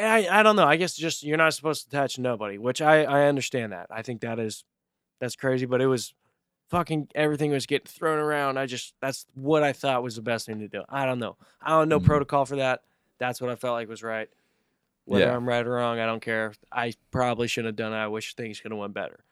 I 0.00 0.28
I 0.30 0.42
don't 0.42 0.54
know. 0.56 0.66
I 0.66 0.76
guess 0.76 0.94
just 0.94 1.22
you're 1.24 1.36
not 1.36 1.54
supposed 1.54 1.84
to 1.84 1.90
touch 1.90 2.18
nobody, 2.18 2.58
which 2.58 2.80
I 2.80 3.02
I 3.04 3.22
understand 3.26 3.72
that. 3.72 3.86
I 3.90 4.02
think 4.02 4.20
that 4.20 4.38
is 4.38 4.64
that's 5.20 5.34
crazy, 5.34 5.66
but 5.66 5.80
it 5.80 5.86
was 5.88 6.14
fucking 6.70 7.08
everything 7.14 7.50
was 7.50 7.66
getting 7.66 7.86
thrown 7.86 8.18
around. 8.20 8.56
I 8.58 8.66
just 8.66 8.94
that's 9.00 9.26
what 9.34 9.62
I 9.64 9.72
thought 9.72 10.02
was 10.04 10.14
the 10.14 10.22
best 10.22 10.46
thing 10.46 10.60
to 10.60 10.68
do. 10.68 10.82
I 10.88 11.06
don't 11.06 11.18
know. 11.18 11.36
I 11.60 11.70
don't 11.70 11.88
know 11.88 11.98
Mhm. 11.98 12.04
protocol 12.04 12.44
for 12.44 12.56
that. 12.56 12.82
That's 13.18 13.40
what 13.40 13.50
I 13.50 13.56
felt 13.56 13.74
like 13.74 13.88
was 13.88 14.02
right. 14.04 14.28
Whether 15.06 15.24
Yeah. 15.24 15.34
I'm 15.34 15.48
right 15.48 15.66
or 15.66 15.70
wrong, 15.72 15.98
I 15.98 16.06
don't 16.06 16.20
care. 16.22 16.52
I 16.70 16.92
probably 17.10 17.48
shouldn't 17.48 17.68
have 17.70 17.76
done 17.76 17.92
it. 17.94 17.96
I 17.96 18.06
wish 18.08 18.34
things 18.34 18.60
could 18.60 18.70
have 18.70 18.78
went 18.78 18.94
better. 18.94 19.24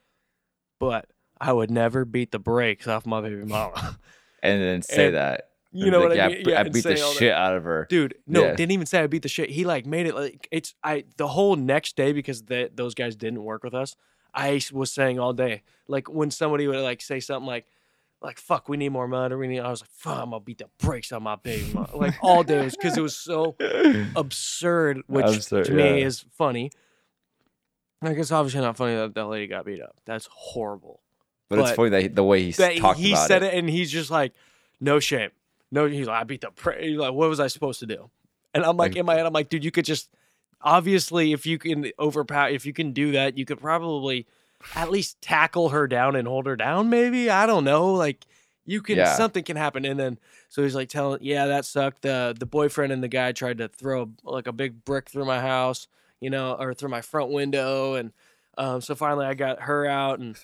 But 0.81 1.07
I 1.41 1.53
would 1.53 1.71
never 1.71 2.05
beat 2.05 2.33
the 2.33 2.39
brakes 2.39 2.87
off 2.87 3.07
my 3.07 3.21
baby 3.21 3.45
mama. 3.45 3.99
and 4.43 4.63
then 4.63 4.83
say 4.83 5.07
And- 5.07 5.17
that. 5.17 5.51
you 5.73 5.91
know 5.91 5.99
be 6.01 6.03
what 6.07 6.11
like, 6.17 6.21
I 6.21 6.29
yeah, 6.29 6.35
mean? 6.37 6.45
b- 6.45 6.55
I 6.55 6.63
beat 6.65 6.83
the 6.83 7.03
all 7.03 7.11
that. 7.13 7.19
shit 7.19 7.33
out 7.33 7.55
of 7.57 7.65
her. 7.65 7.87
Dude, 7.91 8.15
no, 8.27 8.43
Yeah. 8.45 8.55
didn't 8.55 8.73
even 8.73 8.87
say 8.87 9.01
I 9.03 9.07
beat 9.07 9.23
the 9.23 9.29
shit. 9.29 9.51
He 9.51 9.65
like 9.65 9.85
made 9.87 10.07
it 10.07 10.15
like 10.15 10.49
it's 10.51 10.75
I 10.83 11.05
the 11.17 11.29
whole 11.29 11.57
next 11.57 11.97
day 11.97 12.13
because 12.13 12.43
the, 12.45 12.71
those 12.75 12.95
guys 12.95 13.17
didn't 13.17 13.43
work 13.45 13.63
with 13.63 13.75
us. 13.75 13.95
I 14.35 14.61
was 14.73 14.93
saying 14.93 15.19
all 15.19 15.33
day 15.33 15.63
like 15.89 16.09
when 16.09 16.31
somebody 16.31 16.67
would 16.69 16.79
like 16.81 17.01
say 17.03 17.21
something 17.21 17.47
like 17.47 17.67
like 18.23 18.39
fuck 18.39 18.69
we 18.69 18.77
need 18.79 18.89
more 18.91 19.05
or 19.13 19.39
we 19.39 19.47
need 19.47 19.61
I 19.61 19.71
was 19.71 19.83
like 19.83 19.91
fuck 19.91 20.19
I'm 20.19 20.31
gonna 20.31 20.41
beat 20.41 20.59
the 20.59 20.69
brakes 20.79 21.13
on 21.13 21.23
my 21.23 21.37
baby 21.37 21.73
like 21.95 22.15
all 22.23 22.43
day 22.43 22.69
because 22.71 22.97
it 22.97 23.03
was 23.03 23.17
so 23.17 23.57
absurd, 24.17 25.03
which 25.07 25.27
Absurd, 25.37 25.67
to 25.67 25.73
me 25.73 26.03
is 26.03 26.25
funny. 26.33 26.71
Like 28.03 28.17
it's 28.19 28.31
obviously 28.33 28.61
not 28.61 28.77
funny 28.77 28.95
that 28.95 29.15
that 29.15 29.27
lady 29.27 29.47
got 29.47 29.65
beat 29.65 29.81
up. 29.83 29.97
That's 30.07 30.29
horrible. 30.33 31.01
But, 31.49 31.59
it's 31.61 31.73
funny 31.73 31.91
that 31.91 32.03
he, 32.03 32.09
the 32.09 32.25
way 32.25 32.43
he 32.43 32.53
talked 32.53 32.99
he 32.99 33.13
about 33.13 33.29
said 33.29 33.43
it. 33.43 33.55
it. 33.55 33.59
and 33.59 33.69
he's 33.71 33.91
just 33.91 34.11
like, 34.11 34.33
no 34.81 34.99
shame, 35.01 35.31
no. 35.71 35.87
He's 35.87 36.07
like, 36.07 36.21
I 36.21 36.25
beat 36.25 36.41
the. 36.41 36.51
Pra-. 36.51 36.83
He's 36.83 36.97
like, 36.99 37.13
what 37.13 37.29
was 37.29 37.41
I 37.41 37.47
supposed 37.47 37.81
to 37.81 37.87
do? 37.87 38.11
And 38.55 38.65
I'm 38.65 38.77
like, 38.77 38.93
Like- 38.93 38.97
in 38.99 39.07
my 39.07 39.15
head, 39.15 39.27
I'm 39.27 39.33
like, 39.33 39.49
dude, 39.49 39.65
you 39.65 39.71
could 39.71 39.85
just 39.85 40.09
obviously 40.63 41.33
if 41.33 41.47
you 41.47 41.59
can 41.59 41.91
overpower, 41.99 42.49
if 42.49 42.67
you 42.67 42.73
can 42.73 42.93
do 42.93 43.13
that, 43.13 43.37
you 43.39 43.45
could 43.45 43.61
probably 43.61 44.27
at 44.75 44.91
least 44.91 45.21
tackle 45.21 45.69
her 45.71 45.87
down 45.87 46.17
and 46.17 46.27
hold 46.27 46.47
her 46.47 46.57
down. 46.57 46.91
Maybe 46.91 47.31
I 47.31 47.47
don't 47.47 47.65
know, 47.65 47.93
like. 47.93 48.25
You 48.69 48.83
can 48.83 48.97
Yeah. 48.97 49.15
something 49.15 49.45
can 49.45 49.57
happen, 49.57 49.85
and 49.85 49.97
then 49.97 50.19
so 50.49 50.65
he's 50.65 50.75
like 50.75 50.89
telling, 50.89 51.21
yeah, 51.23 51.47
that 51.47 51.65
sucked. 51.65 52.03
The 52.03 52.35
the 52.37 52.47
boyfriend 52.47 52.93
and 52.93 53.01
the 53.01 53.07
guy 53.07 53.31
tried 53.31 53.59
to 53.59 53.69
throw 53.69 54.11
like 54.25 54.49
a 54.49 54.53
big 54.53 54.85
brick 54.85 55.09
through 55.09 55.25
my 55.25 55.41
house, 55.41 55.87
you 56.21 56.31
know, 56.31 56.57
or 56.59 56.75
through 56.75 56.89
my 56.89 57.01
front 57.01 57.31
window, 57.31 57.95
and 57.95 58.11
um, 58.59 58.81
so 58.81 58.97
finally 58.97 59.25
I 59.25 59.35
got 59.35 59.61
her 59.63 59.87
out, 59.87 60.19
and 60.19 60.37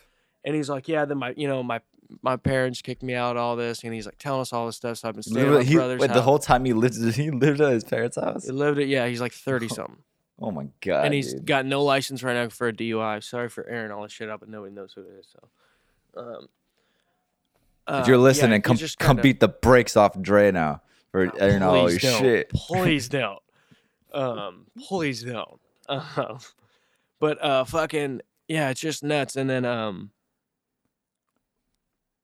and 0.44 0.54
he's 0.54 0.68
like, 0.68 0.88
yeah, 0.88 1.04
then 1.04 1.18
my 1.18 1.34
you 1.36 1.48
know 1.48 1.62
my 1.62 1.80
my 2.20 2.36
parents 2.36 2.82
kicked 2.82 3.02
me 3.02 3.14
out, 3.14 3.36
all 3.36 3.56
this, 3.56 3.84
and 3.84 3.94
he's 3.94 4.06
like 4.06 4.18
telling 4.18 4.42
us 4.42 4.52
all 4.52 4.66
this 4.66 4.76
stuff. 4.76 4.98
So 4.98 5.08
I've 5.08 5.14
been 5.14 5.22
staying 5.22 5.46
at 5.46 5.52
my 5.52 5.62
he, 5.62 5.74
brother's 5.74 6.00
wait, 6.00 6.10
house. 6.10 6.16
the 6.16 6.22
whole 6.22 6.38
time 6.38 6.64
he 6.64 6.72
lived, 6.72 6.96
he 7.14 7.30
lived 7.30 7.60
at 7.60 7.72
his 7.72 7.84
parents' 7.84 8.16
house. 8.16 8.44
he 8.44 8.52
lived 8.52 8.78
it, 8.78 8.88
yeah. 8.88 9.06
He's 9.06 9.20
like 9.20 9.32
thirty 9.32 9.68
something, 9.68 9.98
Oh 10.40 10.50
my 10.50 10.68
god! 10.80 11.04
and 11.06 11.14
he's 11.14 11.34
dude. 11.34 11.46
got 11.46 11.64
no 11.66 11.82
license 11.82 12.22
right 12.22 12.34
now 12.34 12.48
for 12.48 12.68
a 12.68 12.72
DUI. 12.72 13.22
Sorry 13.22 13.48
for 13.48 13.66
airing 13.68 13.90
all 13.92 14.02
this 14.02 14.12
shit 14.12 14.28
up, 14.28 14.40
but 14.40 14.48
nobody 14.48 14.74
knows 14.74 14.92
who 14.94 15.02
it 15.02 15.14
is. 15.20 15.26
So, 15.32 16.20
um, 16.20 16.48
if 17.88 17.94
uh, 17.94 18.04
you're 18.06 18.18
listening, 18.18 18.56
he 18.56 18.60
come 18.60 18.78
come 18.98 19.16
beat 19.16 19.40
the 19.40 19.48
brakes 19.48 19.96
off 19.96 20.20
Dre 20.20 20.50
now 20.52 20.82
for 21.10 21.26
Oh, 21.26 21.36
airing 21.38 21.62
all 21.62 21.90
your 21.90 21.98
don't. 21.98 22.20
shit. 22.20 22.50
Please 22.50 23.08
don't. 23.10 23.40
Um, 24.12 24.66
please 24.86 25.22
don't. 25.22 25.60
Um, 25.88 26.38
but 27.18 27.42
uh, 27.44 27.64
fucking 27.64 28.22
yeah, 28.48 28.70
it's 28.70 28.80
just 28.80 29.02
nuts. 29.02 29.36
And 29.36 29.50
then 29.50 29.64
um, 29.64 30.10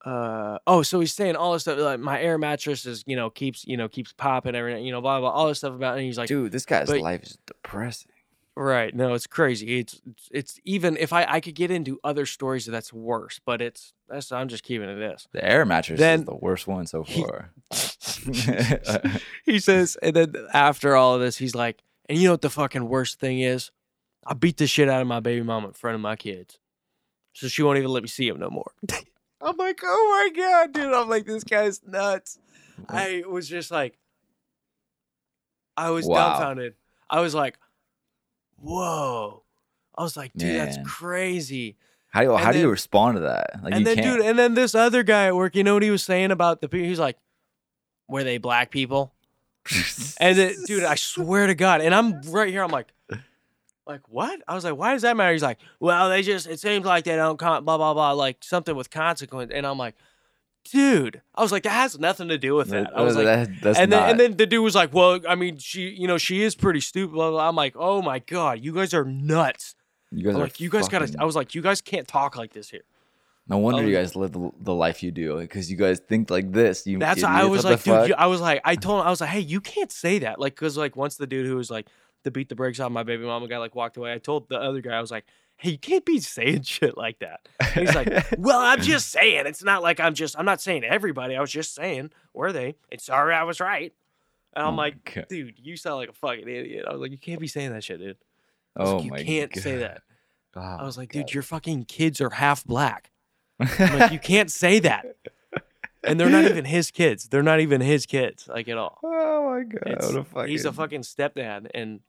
uh, 0.05 0.57
oh, 0.65 0.81
so 0.81 0.99
he's 0.99 1.13
saying 1.13 1.35
all 1.35 1.53
this 1.53 1.63
stuff 1.63 1.77
like 1.77 1.99
my 1.99 2.21
air 2.21 2.37
mattress 2.37 2.85
is 2.85 3.03
you 3.05 3.15
know 3.15 3.29
keeps 3.29 3.65
you 3.67 3.75
know 3.77 3.87
keeps 3.89 4.13
popping 4.13 4.55
everything 4.55 4.85
you 4.85 4.91
know 4.91 5.01
blah 5.01 5.19
blah 5.19 5.29
all 5.29 5.47
this 5.47 5.57
stuff 5.59 5.73
about, 5.73 5.95
it, 5.95 5.99
and 5.99 6.05
he's 6.05 6.17
like 6.17 6.27
Dude, 6.29 6.51
this 6.51 6.65
guy's 6.65 6.87
but- 6.87 7.01
life 7.01 7.23
is 7.23 7.37
depressing. 7.45 8.11
right, 8.55 8.93
no, 8.95 9.13
it's 9.13 9.27
crazy. 9.27 9.79
It's 9.79 10.01
it's, 10.05 10.29
it's 10.31 10.59
even 10.65 10.95
if 10.97 11.11
I 11.13 11.25
I 11.25 11.39
could 11.41 11.55
get 11.55 11.69
into 11.71 11.99
other 12.03 12.25
stories 12.25 12.65
that's 12.65 12.93
worse, 12.93 13.39
but 13.45 13.61
it's 13.61 13.93
that's 14.07 14.31
I'm 14.31 14.47
just 14.47 14.63
keeping 14.63 14.89
it 14.89 14.95
this. 14.95 15.27
The 15.33 15.43
air 15.43 15.65
mattress 15.65 15.99
Then 15.99 16.19
is 16.21 16.25
the 16.25 16.35
worst 16.35 16.65
one 16.67 16.85
so 16.87 17.03
he- 17.03 17.21
far. 17.21 17.51
he 19.45 19.59
says, 19.59 19.97
and 20.01 20.15
then 20.15 20.33
after 20.53 20.95
all 20.95 21.15
of 21.15 21.21
this, 21.21 21.37
he's 21.37 21.55
like, 21.55 21.81
and 22.07 22.17
you 22.17 22.25
know 22.27 22.33
what 22.33 22.41
the 22.41 22.49
fucking 22.49 22.87
worst 22.87 23.19
thing 23.19 23.39
is? 23.39 23.71
I 24.25 24.33
beat 24.33 24.57
the 24.57 24.67
shit 24.67 24.89
out 24.89 25.01
of 25.01 25.07
my 25.07 25.19
baby 25.19 25.43
mama 25.43 25.67
in 25.67 25.73
front 25.73 25.95
of 25.95 26.01
my 26.01 26.15
kids. 26.15 26.59
So 27.33 27.47
she 27.47 27.63
won't 27.63 27.77
even 27.77 27.91
let 27.91 28.03
me 28.03 28.09
see 28.09 28.27
him 28.27 28.39
no 28.39 28.49
more. 28.49 28.71
I'm 29.41 29.55
like, 29.57 29.79
oh 29.83 30.29
my 30.33 30.41
God, 30.41 30.73
dude. 30.73 30.93
I'm 30.93 31.09
like, 31.09 31.25
this 31.25 31.43
guy's 31.43 31.81
nuts. 31.85 32.39
Mm-hmm. 32.81 32.95
I 32.95 33.23
was 33.27 33.47
just 33.47 33.71
like, 33.71 33.97
I 35.77 35.91
was 35.91 36.05
Wow. 36.05 36.31
dumbfounded. 36.31 36.75
I 37.09 37.21
was 37.21 37.33
like, 37.33 37.57
whoa. 38.57 39.43
I 39.97 40.03
was 40.03 40.15
like, 40.17 40.31
dude, 40.33 40.55
that's 40.59 40.77
crazy. 40.85 41.77
How 42.09 42.21
do 42.21 42.27
you, 42.27 42.33
and 42.35 42.43
how 42.43 42.51
do 42.51 42.59
you 42.59 42.69
respond 42.69 43.17
to 43.17 43.21
that? 43.21 43.63
Like 43.63 43.73
and 43.73 43.85
then, 43.85 43.95
can't. 43.97 44.17
dude, 44.17 44.25
and 44.25 44.37
then 44.39 44.53
this 44.55 44.73
other 44.75 45.03
guy 45.03 45.27
at 45.27 45.35
work, 45.35 45.55
you 45.55 45.63
know 45.63 45.73
what 45.73 45.83
he 45.83 45.91
was 45.91 46.03
saying 46.03 46.31
about 46.31 46.59
the 46.61 46.67
people? 46.67 46.87
He's 46.87 46.99
like, 46.99 47.17
were 48.07 48.23
they 48.23 48.37
black 48.37 48.71
people? 48.71 49.13
And 50.21 50.37
then, 50.37 50.53
dude, 50.65 50.83
I 50.83 50.95
swear 50.95 51.47
to 51.47 51.55
God, 51.55 51.79
and 51.79 51.95
I'm 51.95 52.21
right 52.23 52.49
here. 52.49 52.61
I'm 52.63 52.71
like, 52.71 52.87
like 53.89 54.07
what? 54.07 54.39
I 54.47 54.55
was 54.55 54.63
like, 54.63 54.75
why 54.77 54.93
does 54.93 55.01
that 55.01 55.17
matter? 55.17 55.33
He's 55.33 55.43
like, 55.43 55.57
well, 55.79 56.09
they 56.09 56.21
just 56.21 56.47
it 56.47 56.59
seems 56.59 56.85
like 56.85 57.03
they 57.03 57.15
don't 57.15 57.37
con- 57.37 57.65
blah 57.65 57.77
blah 57.77 57.93
blah, 57.93 58.11
like 58.13 58.37
something 58.41 58.75
with 58.75 58.89
consequence. 58.89 59.51
And 59.53 59.65
I'm 59.65 59.77
like, 59.77 59.95
dude, 60.71 61.21
I 61.35 61.41
was 61.41 61.51
like, 61.51 61.63
that 61.63 61.71
has 61.71 61.97
nothing 61.99 62.27
to 62.29 62.37
do 62.37 62.55
with 62.55 62.69
that. 62.69 62.95
I 62.95 63.01
was 63.01 63.15
like, 63.15 63.25
That- 63.25 63.49
that's 63.61 63.79
and 63.79 63.91
then 63.91 63.99
not- 63.99 64.09
and 64.11 64.19
then 64.19 64.37
the 64.37 64.45
dude 64.45 64.63
was 64.63 64.75
like, 64.75 64.93
well, 64.93 65.19
I 65.27 65.35
mean, 65.35 65.57
she, 65.57 65.89
you 65.89 66.07
know, 66.07 66.17
she 66.17 66.43
is 66.43 66.55
pretty 66.55 66.79
stupid. 66.81 67.13
Blah, 67.13 67.31
blah. 67.31 67.49
I'm 67.49 67.55
like, 67.55 67.75
oh 67.77 68.01
my 68.01 68.19
God, 68.19 68.59
you 68.61 68.73
guys 68.73 68.93
are 68.93 69.03
nuts. 69.05 69.75
you 70.11 70.23
guys 70.23 70.35
I'm 70.35 70.41
are 70.41 70.43
like, 70.45 70.59
you 70.59 70.69
guys 70.69 70.87
gotta. 70.87 71.13
I 71.19 71.25
was 71.25 71.35
like, 71.35 71.55
you 71.55 71.61
guys 71.61 71.81
can't 71.81 72.07
talk 72.07 72.37
like 72.37 72.53
this 72.53 72.69
here. 72.69 72.83
No 73.47 73.57
wonder 73.57 73.83
you 73.83 73.95
guys 73.95 74.15
live 74.15 74.31
the, 74.31 74.51
the 74.61 74.75
life 74.75 75.01
you 75.01 75.09
do 75.09 75.39
because 75.39 75.71
you 75.71 75.77
guys 75.77 75.99
think 75.99 76.29
like 76.29 76.51
this. 76.51 76.85
You 76.85 76.99
That's 76.99 77.17
idiots, 77.23 77.27
I 77.27 77.45
was 77.45 77.63
like, 77.65 77.81
dude. 77.81 78.09
You, 78.09 78.15
I 78.15 78.27
was 78.27 78.41
like, 78.41 78.61
I 78.63 78.75
told 78.75 79.01
him, 79.01 79.07
I 79.07 79.09
was 79.09 79.21
like, 79.21 79.31
hey, 79.31 79.39
you 79.39 79.59
can't 79.59 79.91
say 79.91 80.19
that, 80.19 80.39
like, 80.39 80.55
cause 80.55 80.77
like 80.77 80.95
once 80.95 81.15
the 81.15 81.25
dude 81.25 81.47
who 81.47 81.55
was 81.55 81.71
like 81.71 81.87
to 82.23 82.31
beat 82.31 82.49
the 82.49 82.55
brakes 82.55 82.79
off 82.79 82.91
my 82.91 83.03
baby 83.03 83.23
mama 83.25 83.47
guy 83.47 83.57
like 83.57 83.75
walked 83.75 83.97
away, 83.97 84.13
I 84.13 84.17
told 84.17 84.49
the 84.49 84.57
other 84.59 84.81
guy, 84.81 84.97
I 84.97 85.01
was 85.01 85.11
like, 85.11 85.25
hey, 85.57 85.71
you 85.71 85.77
can't 85.77 86.05
be 86.05 86.19
saying 86.19 86.61
shit 86.63 86.97
like 86.97 87.19
that. 87.19 87.47
And 87.59 87.87
he's 87.87 87.95
like, 87.95 88.09
well, 88.37 88.59
I'm 88.59 88.81
just 88.81 89.09
saying, 89.11 89.45
it's 89.47 89.63
not 89.63 89.81
like 89.83 89.99
I'm 89.99 90.13
just, 90.13 90.37
I'm 90.37 90.45
not 90.45 90.61
saying 90.61 90.83
everybody. 90.83 91.35
I 91.35 91.41
was 91.41 91.51
just 91.51 91.75
saying, 91.75 92.11
were 92.33 92.51
they? 92.51 92.75
And 92.91 92.99
sorry, 93.01 93.33
I 93.35 93.43
was 93.43 93.59
right. 93.59 93.93
And 94.53 94.65
I'm 94.65 94.73
Oh 94.73 94.77
like, 94.77 95.13
God. 95.13 95.25
dude, 95.29 95.55
you 95.57 95.77
sound 95.77 95.97
like 95.97 96.09
a 96.09 96.13
fucking 96.13 96.47
idiot. 96.47 96.85
I 96.87 96.91
was 96.91 97.01
like, 97.01 97.11
you 97.11 97.17
can't 97.17 97.39
be 97.39 97.47
saying 97.47 97.71
that 97.71 97.83
shit, 97.83 97.99
dude. 97.99 98.17
Oh 98.75 98.95
like, 98.97 99.05
you 99.05 99.11
my 99.11 99.23
can't 99.23 99.51
God. 99.53 99.63
say 99.63 99.77
that. 99.77 100.01
Oh 100.55 100.61
I 100.61 100.83
was 100.83 100.97
like, 100.97 101.11
dude, 101.11 101.27
God. 101.27 101.33
your 101.33 101.43
fucking 101.43 101.85
kids 101.85 102.19
are 102.21 102.29
half 102.31 102.63
black. 102.65 103.11
I'm 103.59 103.99
like, 103.99 104.11
you 104.11 104.19
can't 104.19 104.49
say 104.51 104.79
that. 104.79 105.05
And 106.03 106.19
they're 106.19 106.29
not 106.29 106.45
even 106.45 106.65
his 106.77 106.91
kids. 106.91 107.27
They're 107.27 107.43
not 107.43 107.59
even 107.59 107.81
his 107.81 108.05
kids, 108.05 108.47
like 108.47 108.67
at 108.67 108.77
all. 108.77 108.99
Oh 109.03 109.49
my 109.49 109.63
god! 109.63 109.87
It's- 109.87 110.13
a 110.13 110.23
fucking, 110.23 110.49
He's 110.49 110.65
a 110.65 110.73
fucking 110.73 111.01
stepdad, 111.01 111.67
and 111.73 111.99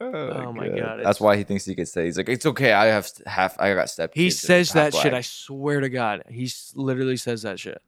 oh 0.00 0.52
my 0.52 0.68
God, 0.68 1.00
That's 1.02 1.20
why 1.20 1.36
he 1.36 1.44
thinks 1.44 1.64
he 1.64 1.74
could 1.74 1.88
say 1.88 2.04
he's 2.06 2.16
like 2.16 2.28
it's 2.28 2.46
okay. 2.46 2.72
I 2.72 2.86
have 2.86 3.10
half. 3.26 3.58
I 3.60 3.74
got 3.74 3.90
step. 3.90 4.12
he 4.14 4.24
kids 4.24 4.42
that 4.42 4.44
are 4.44 4.64
says 4.64 4.72
that 4.72 4.94
half 4.94 5.02
shit. 5.02 5.14
I 5.14 5.20
swear 5.20 5.80
to 5.80 5.88
God, 5.88 6.24
he 6.28 6.50
literally 6.74 7.16
says 7.16 7.42
that 7.42 7.58
shit. 7.58 7.82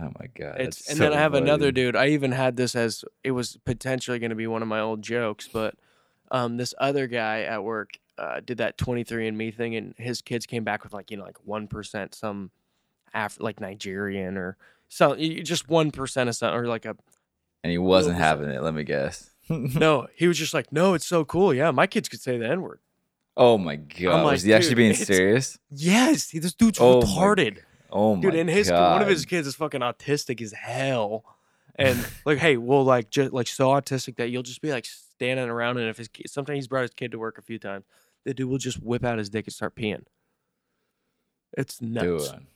Oh 0.00 0.10
my 0.18 0.26
god! 0.34 0.60
It's 0.60 0.88
and 0.88 0.96
so 0.96 1.04
then 1.04 1.12
I 1.12 1.16
have 1.16 1.34
another 1.34 1.70
dude. 1.70 1.96
I 1.96 2.08
even 2.08 2.32
had 2.32 2.56
this 2.56 2.74
as 2.74 3.04
it 3.22 3.32
was 3.32 3.58
potentially 3.64 4.18
going 4.18 4.30
to 4.30 4.36
be 4.36 4.46
one 4.46 4.62
of 4.62 4.68
my 4.68 4.80
old 4.80 5.02
jokes, 5.02 5.48
but 5.52 5.74
um, 6.30 6.56
this 6.56 6.72
other 6.78 7.06
guy 7.06 7.42
at 7.42 7.62
work 7.62 7.98
uh, 8.16 8.40
did 8.40 8.58
that 8.58 8.78
23andMe 8.78 9.54
thing, 9.54 9.76
and 9.76 9.94
his 9.98 10.22
kids 10.22 10.46
came 10.46 10.64
back 10.64 10.82
with 10.82 10.94
like 10.94 11.10
you 11.10 11.16
know 11.18 11.24
like 11.24 11.44
one 11.44 11.66
percent 11.66 12.14
some, 12.14 12.50
Af- 13.14 13.40
like 13.40 13.60
Nigerian 13.60 14.36
or 14.36 14.56
y- 15.00 15.40
just 15.42 15.68
one 15.68 15.90
percent 15.90 16.28
of 16.28 16.36
something 16.36 16.58
or 16.58 16.66
like 16.66 16.84
a 16.84 16.96
and 17.64 17.70
he 17.70 17.78
wasn't 17.78 18.16
having 18.16 18.48
it. 18.50 18.62
Let 18.62 18.74
me 18.74 18.82
guess. 18.84 19.30
no. 19.48 20.08
He 20.16 20.26
was 20.26 20.36
just 20.38 20.52
like, 20.54 20.72
no, 20.72 20.94
it's 20.94 21.06
so 21.06 21.24
cool. 21.24 21.54
Yeah, 21.54 21.70
my 21.70 21.86
kids 21.86 22.08
could 22.08 22.20
say 22.20 22.36
the 22.38 22.48
n 22.48 22.62
word. 22.62 22.80
oh 23.36 23.56
my 23.58 23.76
god! 23.76 24.24
like, 24.24 24.32
was 24.32 24.42
he 24.42 24.52
actually 24.54 24.74
being 24.74 24.94
serious? 24.94 25.58
Yes, 25.70 26.30
he- 26.30 26.38
this 26.38 26.54
dude's 26.54 26.78
Oh 26.80 27.00
my 27.00 27.06
retarded. 27.06 27.58
Oh 27.90 28.16
my 28.16 28.22
dude 28.22 28.34
and 28.34 28.48
his 28.50 28.68
god! 28.70 28.92
one 28.94 29.02
of 29.02 29.08
his 29.08 29.24
kids 29.26 29.46
is 29.46 29.54
fucking 29.54 29.80
autistic 29.82 30.40
as 30.40 30.52
hell 30.52 31.24
and 31.76 31.98
like 32.26 32.38
hey 32.38 32.56
well 32.58 32.84
like 32.84 33.08
just 33.10 33.32
like 33.32 33.46
so 33.46 33.68
autistic 33.68 34.16
that 34.16 34.28
you'll 34.28 34.42
just 34.42 34.60
be 34.62 34.70
like 34.70 34.84
standing 34.86 35.48
around 35.48 35.76
and 35.78 35.88
if 35.88 35.96
his 35.98 36.08
kid 36.08 36.28
sometimes 36.28 36.56
he's 36.56 36.68
brought 36.68 36.82
his 36.82 36.90
kid 36.90 37.10
to 37.12 37.18
work 37.18 37.36
a 37.38 37.42
few 37.42 37.58
times 37.58 37.84
the 38.24 38.32
dude 38.34 38.48
will 38.48 38.58
just 38.58 38.82
whip 38.82 39.04
out 39.04 39.16
his 39.18 39.30
dick 39.30 39.46
and 39.46 39.54
start 39.54 39.74
peeing 39.74 40.02
it's 41.56 41.80
nuts 41.82 42.30
Dude, 42.30 42.46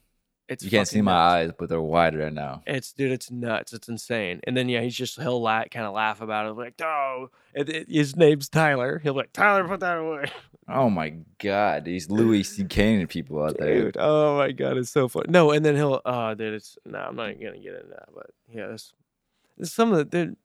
it's 0.48 0.62
you 0.64 0.70
can't 0.70 0.86
see 0.86 1.00
my 1.02 1.12
nuts. 1.12 1.32
eyes, 1.34 1.50
but 1.58 1.68
they're 1.68 1.80
wide 1.80 2.16
right 2.16 2.32
now. 2.32 2.62
it's 2.66 2.92
dude 2.92 3.10
it's 3.12 3.30
nuts 3.30 3.72
it's 3.72 3.88
insane 3.88 4.40
and 4.44 4.56
then 4.56 4.68
yeah 4.68 4.80
he's 4.80 4.94
just 4.94 5.20
he'll 5.20 5.40
la- 5.42 5.64
kind 5.64 5.86
of 5.86 5.92
laugh 5.92 6.20
about 6.20 6.46
it 6.46 6.52
like 6.52 6.80
oh 6.82 7.30
and 7.54 7.68
it- 7.68 7.88
his 7.90 8.14
name's 8.16 8.48
tyler 8.48 9.00
he'll 9.02 9.12
be 9.14 9.18
like 9.18 9.32
tyler 9.32 9.66
put 9.66 9.80
that 9.80 9.98
away 9.98 10.24
Oh 10.68 10.90
my 10.90 11.14
god! 11.38 11.84
These 11.84 12.10
Louis 12.10 12.42
C.K. 12.42 13.06
people 13.06 13.40
out 13.40 13.56
there. 13.56 13.82
Dude, 13.82 13.96
oh 14.00 14.36
my 14.36 14.50
god, 14.50 14.76
it's 14.76 14.90
so 14.90 15.06
funny. 15.06 15.26
No, 15.28 15.52
and 15.52 15.64
then 15.64 15.76
he'll, 15.76 16.00
oh, 16.04 16.34
dude, 16.34 16.54
it's 16.54 16.76
no, 16.84 16.98
I'm 16.98 17.14
not 17.14 17.30
even 17.30 17.40
gonna 17.40 17.58
get 17.60 17.74
into 17.76 17.86
that, 17.90 18.08
but 18.12 18.30
yeah, 18.52 18.66
this, 18.66 18.92
this 19.56 19.72
some 19.72 19.92
of 19.92 19.98
the, 19.98 20.04
dude, 20.06 20.36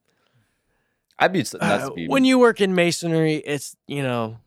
I'd 1.17 1.33
be 1.33 1.43
uh, 1.59 1.89
be 1.95 2.07
when 2.07 2.23
you 2.23 2.37
work 2.37 2.61
in 2.61 2.75
masonry, 2.75 3.37
it's 3.37 3.75
you 3.87 4.03
know, 4.03 4.37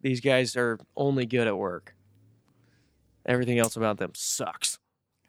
these 0.00 0.20
guys 0.20 0.54
are 0.54 0.78
only 0.96 1.26
good 1.26 1.48
at 1.48 1.58
work. 1.58 1.96
Everything 3.26 3.58
else 3.58 3.74
about 3.76 3.98
them 3.98 4.12
sucks. 4.14 4.78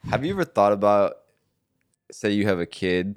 Have 0.09 0.23
you 0.23 0.33
ever 0.33 0.45
thought 0.45 0.71
about, 0.73 1.17
say, 2.11 2.31
you 2.31 2.45
have 2.47 2.59
a 2.59 2.65
kid, 2.65 3.15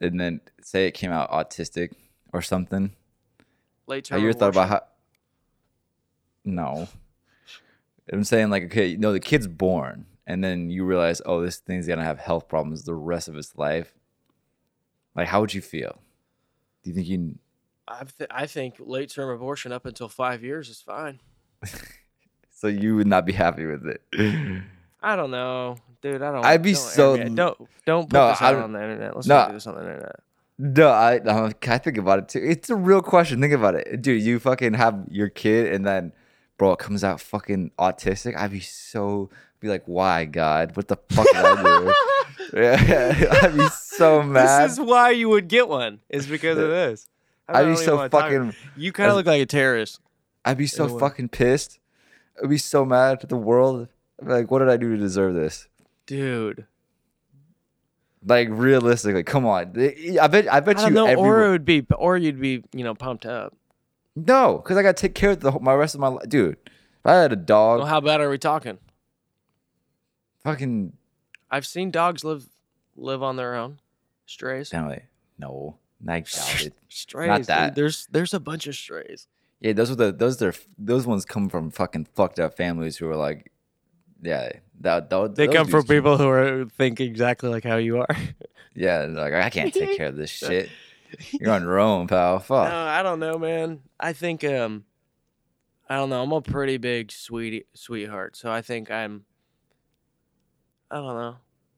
and 0.00 0.20
then 0.20 0.40
say 0.60 0.86
it 0.86 0.92
came 0.92 1.10
out 1.10 1.30
autistic 1.30 1.92
or 2.32 2.42
something? 2.42 2.92
Late 3.86 4.08
Have 4.08 4.20
you 4.20 4.28
ever 4.28 4.38
thought 4.38 4.50
about 4.50 4.68
how? 4.68 4.82
No. 6.44 6.88
I'm 8.12 8.24
saying 8.24 8.50
like, 8.50 8.64
okay, 8.64 8.86
you 8.86 8.98
know, 8.98 9.12
the 9.12 9.20
kid's 9.20 9.46
born, 9.46 10.06
and 10.26 10.42
then 10.42 10.70
you 10.70 10.84
realize, 10.84 11.22
oh, 11.24 11.40
this 11.42 11.58
thing's 11.58 11.86
gonna 11.86 12.04
have 12.04 12.18
health 12.18 12.48
problems 12.48 12.84
the 12.84 12.94
rest 12.94 13.28
of 13.28 13.36
its 13.36 13.56
life. 13.56 13.94
Like, 15.14 15.28
how 15.28 15.40
would 15.40 15.54
you 15.54 15.60
feel? 15.60 15.98
Do 16.82 16.90
you 16.90 16.96
think 16.96 17.06
you? 17.08 17.38
I 17.86 18.04
th- 18.04 18.30
I 18.30 18.46
think 18.46 18.76
late 18.78 19.10
term 19.10 19.30
abortion 19.30 19.72
up 19.72 19.86
until 19.86 20.08
five 20.08 20.42
years 20.42 20.68
is 20.68 20.80
fine. 20.80 21.20
So 22.62 22.68
you 22.68 22.94
would 22.94 23.08
not 23.08 23.26
be 23.26 23.32
happy 23.32 23.66
with 23.66 23.84
it? 23.84 24.62
I 25.02 25.16
don't 25.16 25.30
know, 25.30 25.76
dude. 26.00 26.22
I 26.22 26.30
don't. 26.32 26.44
I'd 26.44 26.62
be 26.62 26.72
don't 26.72 26.80
so- 26.80 27.16
me- 27.16 27.30
Don't 27.30 27.68
don't 27.86 28.04
put 28.08 28.12
No, 28.12 28.28
this 28.28 28.42
out 28.42 28.54
on 28.56 28.72
the 28.72 28.82
internet. 28.82 29.14
Let's 29.16 29.26
No. 29.26 29.36
not 29.36 29.48
do 29.48 29.54
this 29.54 29.66
on 29.66 29.74
the 29.74 29.80
internet. 29.80 30.16
No, 30.58 30.88
I 30.88 31.20
I 31.68 31.78
think 31.78 31.98
about 31.98 32.18
it 32.20 32.28
too. 32.28 32.40
It's 32.42 32.70
a 32.70 32.76
real 32.76 33.02
question. 33.02 33.40
Think 33.40 33.52
about 33.54 33.74
it, 33.74 34.00
dude. 34.02 34.22
You 34.22 34.38
fucking 34.38 34.74
have 34.74 35.06
your 35.10 35.28
kid, 35.28 35.72
and 35.72 35.84
then, 35.84 36.12
bro, 36.56 36.72
it 36.72 36.78
comes 36.78 37.02
out 37.02 37.20
fucking 37.20 37.72
autistic. 37.78 38.36
I'd 38.36 38.52
be 38.52 38.60
so 38.60 39.30
be 39.60 39.68
like, 39.68 39.82
why, 39.86 40.24
God? 40.24 40.76
What 40.76 40.88
the 40.88 40.96
fuck 41.10 41.26
did 41.32 41.36
I 41.44 41.62
do? 41.62 41.94
yeah, 42.60 43.38
I'd 43.42 43.56
be 43.56 43.66
so 43.68 44.22
mad. 44.22 44.64
This 44.66 44.72
is 44.74 44.80
why 44.80 45.10
you 45.10 45.28
would 45.30 45.48
get 45.48 45.68
one. 45.68 46.00
Is 46.08 46.26
because 46.26 46.58
of 46.58 46.68
this. 46.68 47.08
I'd 47.48 47.66
be 47.66 47.76
so 47.76 48.08
fucking. 48.08 48.54
You 48.76 48.92
kind 48.92 49.10
of 49.10 49.16
look 49.16 49.26
like 49.26 49.42
a 49.42 49.46
terrorist, 49.46 50.00
I'd 50.44 50.58
be 50.58 50.66
so 50.66 50.86
fucking 50.98 51.30
pissed. 51.30 51.78
I'd 52.42 52.48
be 52.50 52.58
so 52.58 52.84
mad 52.84 53.18
at 53.22 53.28
the 53.28 53.36
world. 53.36 53.88
Like, 54.20 54.50
what 54.50 54.58
did 54.60 54.68
I 54.68 54.76
do 54.76 54.90
to 54.90 54.96
deserve 54.96 55.34
this? 55.34 55.68
dude. 56.06 56.66
Like 58.24 58.48
realistically, 58.50 59.24
come 59.24 59.46
on. 59.46 59.62
I 60.20 60.28
bet. 60.28 60.52
I 60.52 60.60
bet 60.60 60.78
I 60.78 60.82
don't 60.82 60.88
you. 60.90 60.94
know, 60.94 61.06
everyone- 61.06 61.28
or 61.28 61.46
it 61.46 61.50
would 61.50 61.64
be, 61.64 61.84
or 61.96 62.16
you'd 62.16 62.40
be, 62.40 62.62
you 62.72 62.84
know, 62.84 62.94
pumped 62.94 63.26
up. 63.26 63.56
no, 64.14 64.58
because 64.58 64.76
I 64.76 64.82
got 64.82 64.96
to 64.96 65.00
take 65.00 65.14
care 65.16 65.30
of 65.30 65.40
the 65.40 65.50
whole- 65.52 65.60
my 65.60 65.74
rest 65.74 65.94
of 65.94 66.00
my 66.00 66.08
life, 66.08 66.28
dude. 66.28 66.56
If 66.64 67.06
I 67.06 67.14
had 67.14 67.32
a 67.32 67.36
dog, 67.36 67.78
Well, 67.78 67.88
how 67.88 68.00
bad 68.00 68.20
are 68.20 68.28
we 68.30 68.38
talking? 68.38 68.78
fucking 70.44 70.92
I've 71.50 71.66
seen 71.66 71.90
dogs 71.90 72.24
live 72.24 72.48
live 72.96 73.22
on 73.22 73.36
their 73.36 73.54
own, 73.54 73.80
strays. 74.26 74.70
Family. 74.70 75.02
No, 75.38 75.78
doubt 76.04 76.18
it. 76.62 76.74
Strays. 76.88 77.38
dude. 77.38 77.46
that. 77.46 77.74
There's 77.74 78.06
there's 78.10 78.34
a 78.34 78.40
bunch 78.40 78.66
of 78.66 78.74
strays. 78.74 79.26
Yeah, 79.60 79.72
those 79.72 79.90
are 79.90 79.94
the 79.94 80.12
those 80.12 80.40
are 80.42 80.54
those 80.78 81.06
ones 81.06 81.24
come 81.24 81.48
from 81.48 81.70
fucking 81.70 82.06
fucked 82.14 82.38
up 82.40 82.56
families 82.56 82.96
who 82.98 83.08
are 83.08 83.16
like, 83.16 83.51
yeah, 84.22 84.50
that, 84.80 85.10
that 85.10 85.34
They 85.34 85.48
come 85.48 85.66
from 85.66 85.84
people 85.86 86.16
who 86.16 86.28
are 86.28 86.64
think 86.66 87.00
exactly 87.00 87.48
like 87.50 87.64
how 87.64 87.76
you 87.76 87.98
are. 87.98 88.06
Yeah, 88.74 89.04
like 89.04 89.34
I 89.34 89.50
can't 89.50 89.74
take 89.74 89.98
care 89.98 90.06
of 90.06 90.16
this 90.16 90.30
shit. 90.40 90.70
You're 91.32 91.52
on 91.52 91.60
your 91.62 91.78
own, 91.78 92.06
pal. 92.06 92.38
Fuck. 92.38 92.70
No, 92.70 92.74
I 92.74 93.02
don't 93.02 93.20
know, 93.20 93.38
man. 93.38 93.80
I 94.00 94.14
think 94.14 94.42
um, 94.44 94.84
I 95.90 95.96
don't 95.96 96.08
know. 96.08 96.22
I'm 96.22 96.32
a 96.32 96.40
pretty 96.40 96.78
big 96.78 97.12
sweetie 97.12 97.66
sweetheart, 97.74 98.34
so 98.34 98.50
I 98.50 98.62
think 98.62 98.90
I'm. 98.90 99.26
I 100.90 100.96
don't 100.96 101.16
know. 101.16 101.36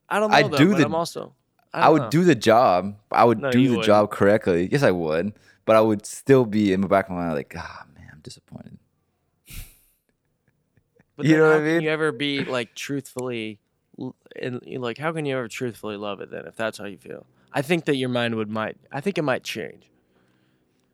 I 0.09 0.21
don't 0.21 0.31
know. 0.31 0.37
I 0.37 0.43
though, 0.45 0.57
do 0.57 0.75
the- 0.77 0.85
I'm 0.85 0.95
also. 0.95 1.35
I, 1.73 1.87
I, 1.87 1.89
would 1.89 2.03
know. 2.03 2.11
do 2.11 2.23
the 2.23 2.37
job. 2.37 2.95
I 3.11 3.25
would 3.25 3.41
No, 3.41 3.51
do 3.51 3.61
the 3.65 3.69
wouldn't. 3.71 3.87
job 3.87 4.11
correctly. 4.13 4.69
Yes, 4.71 4.85
I 4.85 4.93
would. 4.93 5.33
But 5.65 5.75
I 5.75 5.81
would 5.81 6.07
still 6.07 6.45
be 6.45 6.73
in 6.73 6.81
the 6.81 6.87
back 6.87 7.07
of 7.07 7.17
my 7.17 7.23
mind 7.25 7.35
like, 7.35 7.53
ah, 7.59 7.87
man, 7.97 8.09
I'm 8.13 8.21
disappointed. 8.21 8.79
But 11.17 11.27
you 11.27 11.37
know 11.37 11.49
what 11.49 11.57
I 11.57 11.59
Can 11.59 11.67
mean? 11.67 11.81
you 11.83 11.91
ever 11.91 12.13
be 12.13 12.45
like 12.45 12.75
truthfully, 12.75 13.61
and 14.41 14.61
like 14.79 14.99
how 14.99 15.13
can 15.13 15.27
you 15.27 15.37
ever 15.37 15.49
truthfully 15.49 15.97
love 15.97 16.21
it 16.21 16.31
then 16.31 16.47
if 16.47 16.57
that's 16.57 16.79
how 16.79 16.87
you 16.87 16.99
feel? 16.99 17.25
I 17.53 17.63
think 17.63 17.85
that 17.85 17.97
your 17.97 18.09
mind 18.09 18.35
would 18.35 18.51
might. 18.51 18.77
I 18.91 19.01
think 19.01 19.17
it 19.17 19.23
might 19.23 19.45
change 19.45 19.89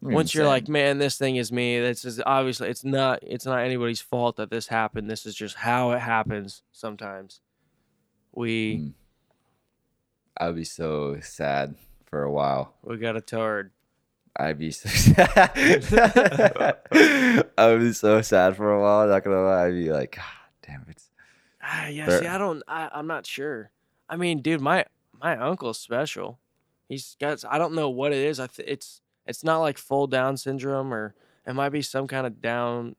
I'm 0.02 0.12
once 0.12 0.34
you're 0.34 0.46
like, 0.46 0.68
man, 0.68 0.98
this 0.98 1.16
thing 1.16 1.36
is 1.36 1.50
me. 1.50 1.78
This 1.80 2.04
is 2.04 2.20
obviously 2.26 2.68
it's 2.68 2.84
not. 2.84 3.20
It's 3.22 3.46
not 3.46 3.60
anybody's 3.60 4.00
fault 4.02 4.36
that 4.36 4.50
this 4.50 4.66
happened. 4.68 5.10
This 5.10 5.24
is 5.24 5.34
just 5.34 5.56
how 5.56 5.92
it 5.92 6.00
happens. 6.00 6.62
Sometimes 6.72 7.40
we 8.32 8.76
Mm. 8.76 8.92
I 10.36 10.46
would 10.46 10.56
be 10.56 10.64
so 10.64 11.18
sad 11.20 11.74
for 12.06 12.22
a 12.22 12.30
while. 12.32 12.74
we 12.82 12.96
got 12.96 13.16
a 13.16 13.20
turd. 13.20 13.72
I'd 14.36 14.58
be 14.58 14.70
so 14.70 14.88
sad. 14.88 16.76
I 17.58 17.66
would 17.66 17.80
be 17.80 17.92
so 17.92 18.22
sad 18.22 18.56
for 18.56 18.72
a 18.72 18.80
while. 18.80 19.06
Not 19.08 19.24
gonna 19.24 19.42
lie. 19.42 19.66
I'd 19.66 19.72
be 19.72 19.90
like, 19.92 20.16
God 20.16 20.24
damn 20.66 20.86
it. 20.88 21.02
Ah, 21.62 21.88
yeah. 21.88 22.18
See, 22.18 22.26
I 22.26 22.38
don't. 22.38 22.62
I, 22.66 22.88
I'm 22.92 23.06
not 23.06 23.26
sure. 23.26 23.70
I 24.08 24.16
mean, 24.16 24.40
dude, 24.40 24.60
my 24.60 24.86
my 25.20 25.36
uncle's 25.36 25.78
special. 25.78 26.38
He's 26.88 27.16
got. 27.20 27.44
I 27.48 27.58
don't 27.58 27.74
know 27.74 27.90
what 27.90 28.12
it 28.12 28.18
is. 28.18 28.40
I. 28.40 28.46
Th- 28.46 28.68
it's. 28.68 29.00
It's 29.26 29.44
not 29.44 29.58
like 29.58 29.78
full 29.78 30.06
Down 30.06 30.36
syndrome, 30.36 30.92
or 30.92 31.14
it 31.46 31.52
might 31.54 31.68
be 31.68 31.82
some 31.82 32.08
kind 32.08 32.26
of 32.26 32.40
Down. 32.40 32.96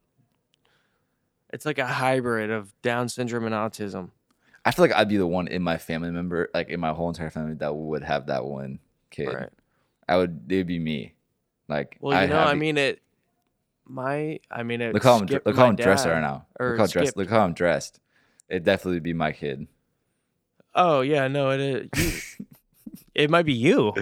It's 1.52 1.66
like 1.66 1.80
a 1.80 1.88
hybrid 1.88 2.52
of 2.52 2.74
Down 2.82 3.10
syndrome 3.10 3.45
and 3.45 3.56
autism. 3.56 4.12
I 4.64 4.72
feel 4.72 4.86
like 4.86 4.94
I'd 4.94 5.10
be 5.10 5.18
the 5.18 5.28
one 5.28 5.48
in 5.48 5.64
my 5.64 5.78
family 5.78 6.12
member, 6.12 6.49
like 6.53 6.70
in 6.70 6.80
my 6.80 6.91
whole 6.91 7.10
entire 7.10 7.32
family, 7.32 7.56
that 7.56 7.76
would 7.76 8.03
have 8.03 8.28
that 8.28 8.45
one 8.45 8.80
kid. 9.10 9.34
Right. 9.34 9.49
I 10.08 10.18
would. 10.18 10.44
It'd 10.49 10.68
be 10.68 10.80
me. 10.80 11.16
Like, 11.72 11.98
Well, 11.99 12.15
you 12.15 12.23
I'd 12.23 12.30
know, 12.30 12.39
I 12.39 12.53
mean 12.53 12.77
it. 12.77 13.02
My, 13.88 14.39
I 14.52 14.64
mean 14.64 14.81
it. 14.81 14.93
look 14.93 15.03
how 15.03 15.15
I'm, 15.15 15.26
look 15.26 15.56
how 15.56 15.65
I'm 15.65 15.76
dressed 15.76 16.06
right 16.06 16.22
now. 16.22 16.45
or 16.60 16.72
Look 16.72 16.80
how 16.80 16.88
dressed. 16.88 17.18
Look 17.18 17.30
how 17.30 17.39
I'm 17.39 17.53
dressed. 17.53 17.99
It'd 18.48 18.64
definitely 18.64 18.99
be 18.99 19.14
my 19.14 19.31
kid. 19.31 19.68
Oh 20.76 21.02
yeah, 21.02 21.27
no, 21.27 21.49
it 21.52 21.60
is. 21.95 22.38
You, 22.38 22.95
it 23.15 23.30
might 23.30 23.45
be 23.45 23.53
you. 23.53 23.93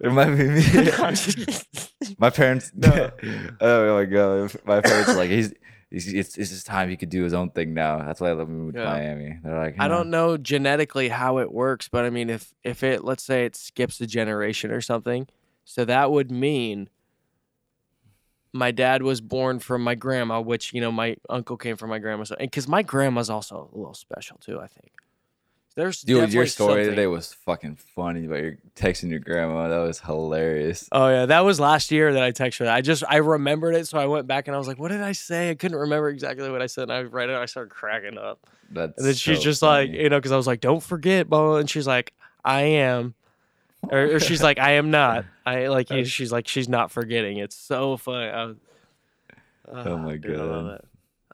It 0.00 0.12
might 0.12 0.34
be 0.34 0.48
me. 0.48 2.14
my 2.18 2.30
parents. 2.30 2.72
No. 2.74 3.10
oh 3.60 3.94
my 3.96 4.04
god, 4.04 4.52
my 4.64 4.80
parents 4.80 5.10
are 5.10 5.16
like 5.16 5.30
he's. 5.30 5.52
He's, 5.88 6.12
it's, 6.12 6.36
it's 6.36 6.50
his 6.50 6.64
time. 6.64 6.90
He 6.90 6.96
could 6.96 7.10
do 7.10 7.22
his 7.22 7.32
own 7.32 7.50
thing 7.50 7.72
now. 7.72 7.98
That's 7.98 8.20
why 8.20 8.30
I 8.30 8.32
let 8.32 8.48
me 8.48 8.54
move 8.56 8.74
to 8.74 8.84
Miami. 8.84 9.38
They're 9.42 9.56
like, 9.56 9.76
I 9.78 9.86
don't 9.86 10.10
know 10.10 10.36
genetically 10.36 11.08
how 11.08 11.38
it 11.38 11.52
works, 11.52 11.88
but 11.88 12.04
I 12.04 12.10
mean, 12.10 12.28
if 12.28 12.52
if 12.64 12.82
it 12.82 13.04
let's 13.04 13.22
say 13.22 13.44
it 13.44 13.54
skips 13.54 14.00
a 14.00 14.06
generation 14.06 14.72
or 14.72 14.80
something, 14.80 15.28
so 15.64 15.84
that 15.84 16.10
would 16.10 16.32
mean 16.32 16.88
my 18.56 18.70
dad 18.70 19.02
was 19.02 19.20
born 19.20 19.58
from 19.58 19.82
my 19.82 19.94
grandma, 19.94 20.40
which 20.40 20.72
you 20.72 20.80
know 20.80 20.90
my 20.92 21.16
uncle 21.28 21.56
came 21.56 21.76
from 21.76 21.90
my 21.90 21.98
grandma, 21.98 22.24
so 22.24 22.36
and 22.38 22.50
because 22.50 22.66
my 22.68 22.82
grandma's 22.82 23.30
also 23.30 23.70
a 23.72 23.76
little 23.76 23.94
special 23.94 24.38
too, 24.38 24.60
I 24.60 24.66
think. 24.66 24.92
There's 25.74 26.00
Dude, 26.00 26.32
your 26.32 26.46
story 26.46 26.84
something- 26.84 26.90
today 26.90 27.06
was 27.06 27.34
fucking 27.34 27.76
funny 27.76 28.24
about 28.24 28.40
your 28.40 28.56
texting 28.74 29.10
your 29.10 29.18
grandma. 29.18 29.68
That 29.68 29.86
was 29.86 30.00
hilarious. 30.00 30.88
Oh 30.90 31.06
yeah, 31.08 31.26
that 31.26 31.40
was 31.40 31.60
last 31.60 31.90
year 31.90 32.14
that 32.14 32.22
I 32.22 32.32
texted 32.32 32.60
her. 32.64 32.70
I 32.70 32.80
just 32.80 33.04
I 33.06 33.16
remembered 33.16 33.74
it, 33.74 33.86
so 33.86 33.98
I 33.98 34.06
went 34.06 34.26
back 34.26 34.48
and 34.48 34.54
I 34.54 34.58
was 34.58 34.68
like, 34.68 34.78
"What 34.78 34.90
did 34.90 35.02
I 35.02 35.12
say?" 35.12 35.50
I 35.50 35.54
couldn't 35.54 35.76
remember 35.76 36.08
exactly 36.08 36.50
what 36.50 36.62
I 36.62 36.66
said. 36.66 36.84
And 36.84 36.92
I 36.92 37.02
read 37.02 37.28
it, 37.28 37.36
I 37.36 37.44
started 37.44 37.68
cracking 37.68 38.16
up. 38.16 38.38
That's 38.70 38.96
And 38.96 39.06
then 39.06 39.14
she's 39.14 39.36
so 39.36 39.44
just 39.44 39.60
like, 39.60 39.90
you 39.90 40.08
know, 40.08 40.16
because 40.16 40.32
I 40.32 40.36
was 40.38 40.46
like, 40.46 40.60
don't 40.62 40.82
forget, 40.82 41.28
blah, 41.28 41.56
and 41.56 41.68
she's 41.68 41.86
like, 41.86 42.14
I 42.42 42.62
am. 42.62 43.14
Or, 43.90 44.16
or 44.16 44.20
she's 44.20 44.42
like, 44.42 44.58
I 44.58 44.72
am 44.72 44.90
not. 44.90 45.24
I 45.44 45.68
like 45.68 45.90
you. 45.90 46.04
She's 46.04 46.32
like, 46.32 46.48
she's 46.48 46.68
not 46.68 46.90
forgetting. 46.90 47.38
It's 47.38 47.54
so 47.56 47.96
funny. 47.96 48.26
I 48.30 48.44
was- 48.46 48.56
Oh 49.68 49.96
my 49.98 50.14
Ah, 50.14 50.16
dude, 50.16 50.36
I 50.38 50.42
love 50.44 50.64
God. 50.64 50.72
that. 50.72 50.84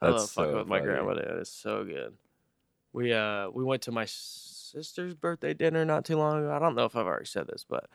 I 0.01 0.05
love 0.09 0.19
That's 0.21 0.33
fucking 0.33 0.51
so 0.51 0.57
with 0.57 0.67
my 0.67 0.79
grandma. 0.79 1.13
Dude. 1.13 1.23
It's 1.39 1.51
so 1.51 1.83
good. 1.83 2.13
We 2.91 3.13
uh 3.13 3.49
we 3.51 3.63
went 3.63 3.83
to 3.83 3.91
my 3.91 4.05
sister's 4.05 5.13
birthday 5.13 5.53
dinner 5.53 5.85
not 5.85 6.03
too 6.05 6.17
long 6.17 6.39
ago. 6.39 6.51
I 6.51 6.57
don't 6.59 6.75
know 6.75 6.85
if 6.85 6.95
I've 6.95 7.05
already 7.05 7.25
said 7.25 7.45
this, 7.47 7.63
but 7.67 7.87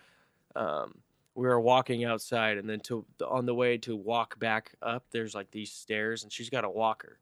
um 0.55 0.99
we 1.35 1.47
were 1.47 1.61
walking 1.61 2.05
outside 2.05 2.57
and 2.57 2.69
then 2.71 2.79
to 2.81 3.05
on 3.27 3.47
the 3.47 3.55
way 3.55 3.79
to 3.79 3.97
walk 3.97 4.39
back 4.39 4.73
up, 4.81 5.05
there's 5.11 5.35
like 5.35 5.51
these 5.51 5.73
stairs 5.73 6.23
and 6.23 6.33
she's 6.33 6.51
got 6.51 6.65
a 6.65 6.71
walker. 6.71 7.19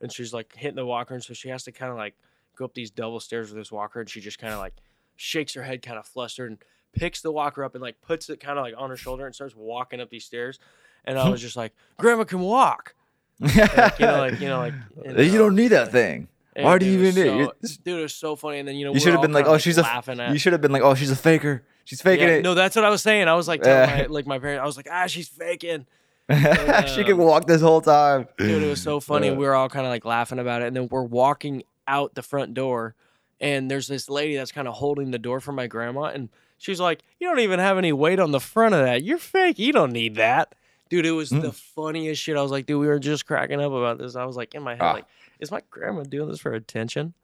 And 0.00 0.12
she's 0.12 0.32
like 0.34 0.52
hitting 0.56 0.76
the 0.76 0.86
walker 0.86 1.14
and 1.14 1.22
so 1.22 1.34
she 1.34 1.48
has 1.50 1.62
to 1.64 1.72
kind 1.72 1.90
of 1.92 1.98
like 1.98 2.14
go 2.56 2.64
up 2.64 2.74
these 2.74 2.90
double 2.90 3.20
stairs 3.20 3.50
with 3.50 3.56
this 3.58 3.70
walker 3.72 4.00
and 4.00 4.10
she 4.10 4.20
just 4.20 4.38
kind 4.40 4.52
of 4.52 4.58
like 4.58 4.74
shakes 5.18 5.54
her 5.54 5.62
head 5.64 5.82
kind 5.82 5.98
of 5.98 6.06
flustered 6.06 6.50
and 6.50 6.58
picks 6.92 7.20
the 7.20 7.32
walker 7.32 7.64
up 7.64 7.74
and 7.74 7.82
like 7.82 8.00
puts 8.00 8.30
it 8.30 8.40
kind 8.40 8.58
of 8.58 8.64
like 8.64 8.74
on 8.78 8.88
her 8.88 8.96
shoulder 8.96 9.26
and 9.26 9.34
starts 9.34 9.54
walking 9.54 10.00
up 10.00 10.08
these 10.08 10.24
stairs. 10.24 10.58
And 11.04 11.18
I 11.18 11.28
was 11.28 11.40
just 11.48 11.56
like, 11.56 11.74
Grandma 11.98 12.24
can 12.24 12.40
walk. 12.40 12.94
Like, 13.40 13.54
you 13.98 14.06
know, 14.06 14.18
like 14.18 14.40
you 14.40 14.48
know, 14.48 14.58
like 14.58 14.74
and, 15.04 15.18
you 15.26 15.34
uh, 15.34 15.38
don't 15.44 15.54
need 15.54 15.68
that 15.68 15.92
thing. 15.92 16.28
and 16.56 16.64
Why 16.64 16.78
do 16.78 16.86
you 16.86 16.98
even 17.00 17.14
need 17.14 17.44
so- 17.46 17.54
it? 17.62 17.78
Dude, 17.84 17.98
it 17.98 18.02
was 18.02 18.14
so 18.14 18.36
funny. 18.36 18.58
And 18.58 18.68
then 18.68 18.76
you 18.76 18.84
know, 18.84 18.94
You 18.94 19.00
should 19.00 19.12
have 19.12 19.22
been 19.22 19.32
like, 19.32 19.46
oh, 19.46 19.58
she's 19.58 19.78
a. 19.78 19.86
at. 19.86 20.32
You 20.32 20.38
should 20.38 20.52
have 20.52 20.62
been 20.62 20.72
like, 20.72 20.82
oh, 20.82 20.94
she's 20.94 21.10
a 21.10 21.16
faker. 21.16 21.62
She's 21.84 22.02
faking 22.02 22.28
yeah, 22.28 22.34
it. 22.34 22.42
No, 22.42 22.54
that's 22.54 22.76
what 22.76 22.84
I 22.84 22.90
was 22.90 23.00
saying. 23.00 23.28
I 23.28 23.34
was 23.34 23.48
like, 23.48 23.62
my, 23.62 24.06
like 24.10 24.26
my 24.26 24.38
parents, 24.38 24.62
I 24.62 24.66
was 24.66 24.76
like, 24.76 24.88
ah, 24.90 25.06
she's 25.06 25.28
faking. 25.28 25.86
she 26.30 27.02
could 27.04 27.12
um, 27.12 27.18
walk 27.18 27.46
this 27.46 27.62
whole 27.62 27.80
time. 27.80 28.28
Dude, 28.36 28.62
it 28.62 28.68
was 28.68 28.82
so 28.82 29.00
funny. 29.00 29.30
Uh, 29.30 29.34
we 29.34 29.46
were 29.46 29.54
all 29.54 29.70
kind 29.70 29.86
of 29.86 29.90
like 29.90 30.04
laughing 30.04 30.38
about 30.38 30.60
it. 30.60 30.66
And 30.66 30.76
then 30.76 30.88
we're 30.90 31.02
walking 31.02 31.62
out 31.86 32.14
the 32.14 32.22
front 32.22 32.52
door, 32.52 32.94
and 33.40 33.70
there's 33.70 33.86
this 33.88 34.08
lady 34.08 34.36
that's 34.36 34.52
kind 34.52 34.66
of 34.68 34.74
holding 34.74 35.10
the 35.10 35.18
door 35.18 35.40
for 35.40 35.52
my 35.52 35.66
grandma. 35.66 36.04
And 36.04 36.28
she's 36.58 36.80
like, 36.80 37.02
You 37.20 37.28
don't 37.28 37.40
even 37.40 37.58
have 37.60 37.78
any 37.78 37.92
weight 37.92 38.18
on 38.20 38.30
the 38.32 38.40
front 38.40 38.74
of 38.74 38.82
that. 38.84 39.02
You're 39.02 39.18
fake. 39.18 39.58
You 39.58 39.72
don't 39.72 39.92
need 39.92 40.16
that. 40.16 40.54
Dude, 40.88 41.04
it 41.06 41.12
was 41.12 41.30
Mm. 41.30 41.42
the 41.42 41.52
funniest 41.52 42.22
shit. 42.22 42.36
I 42.36 42.42
was 42.42 42.50
like, 42.50 42.66
Dude, 42.66 42.80
we 42.80 42.86
were 42.86 42.98
just 42.98 43.26
cracking 43.26 43.60
up 43.60 43.72
about 43.72 43.98
this. 43.98 44.16
I 44.16 44.24
was 44.24 44.36
like, 44.36 44.54
in 44.54 44.62
my 44.62 44.72
head, 44.72 44.82
Ah. 44.82 44.92
like, 44.92 45.04
Is 45.40 45.50
my 45.50 45.62
grandma 45.70 46.02
doing 46.02 46.28
this 46.28 46.40
for 46.40 46.52
attention? 46.54 47.14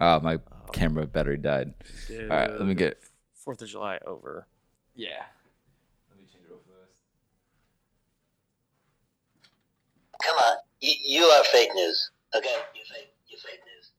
Oh, 0.00 0.18
my 0.20 0.38
camera 0.72 1.06
battery 1.06 1.36
died. 1.36 1.74
Dude, 2.08 2.30
All 2.30 2.36
right, 2.36 2.50
let 2.50 2.66
me 2.66 2.74
get. 2.74 3.00
Fourth 3.34 3.60
of 3.62 3.68
July 3.68 3.98
over. 4.06 4.46
Yeah. 4.96 5.22
Let 6.10 6.18
me 6.18 6.24
change 6.32 6.44
it 6.44 6.52
over 6.52 6.62
this. 6.88 6.98
Come 10.24 10.36
on. 10.38 10.56
You, 10.80 10.92
you 11.06 11.22
are 11.24 11.44
fake 11.44 11.70
news. 11.74 12.10
Okay, 12.34 12.48
you're 12.74 12.84
fake, 12.86 13.12
you 13.28 13.36
fake 13.38 13.60
news. 13.66 13.90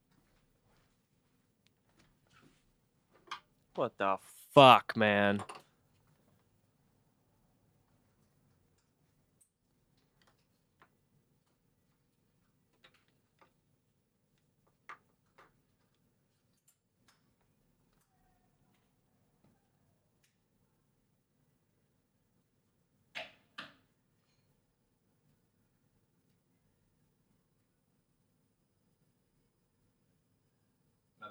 What 3.76 3.98
the 3.98 4.18
fuck, 4.54 4.96
man? 4.96 5.44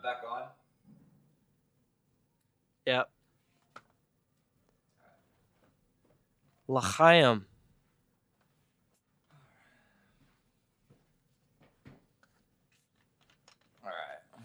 Back 0.02 0.24
on? 0.28 0.42
Yep. 2.86 3.10
L'chaim. 6.68 7.46
All 13.84 13.90
right. 13.90 14.44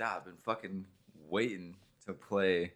I've 0.00 0.24
been 0.24 0.36
fucking 0.42 0.86
waiting 1.28 1.76
to 2.06 2.12
play 2.14 2.72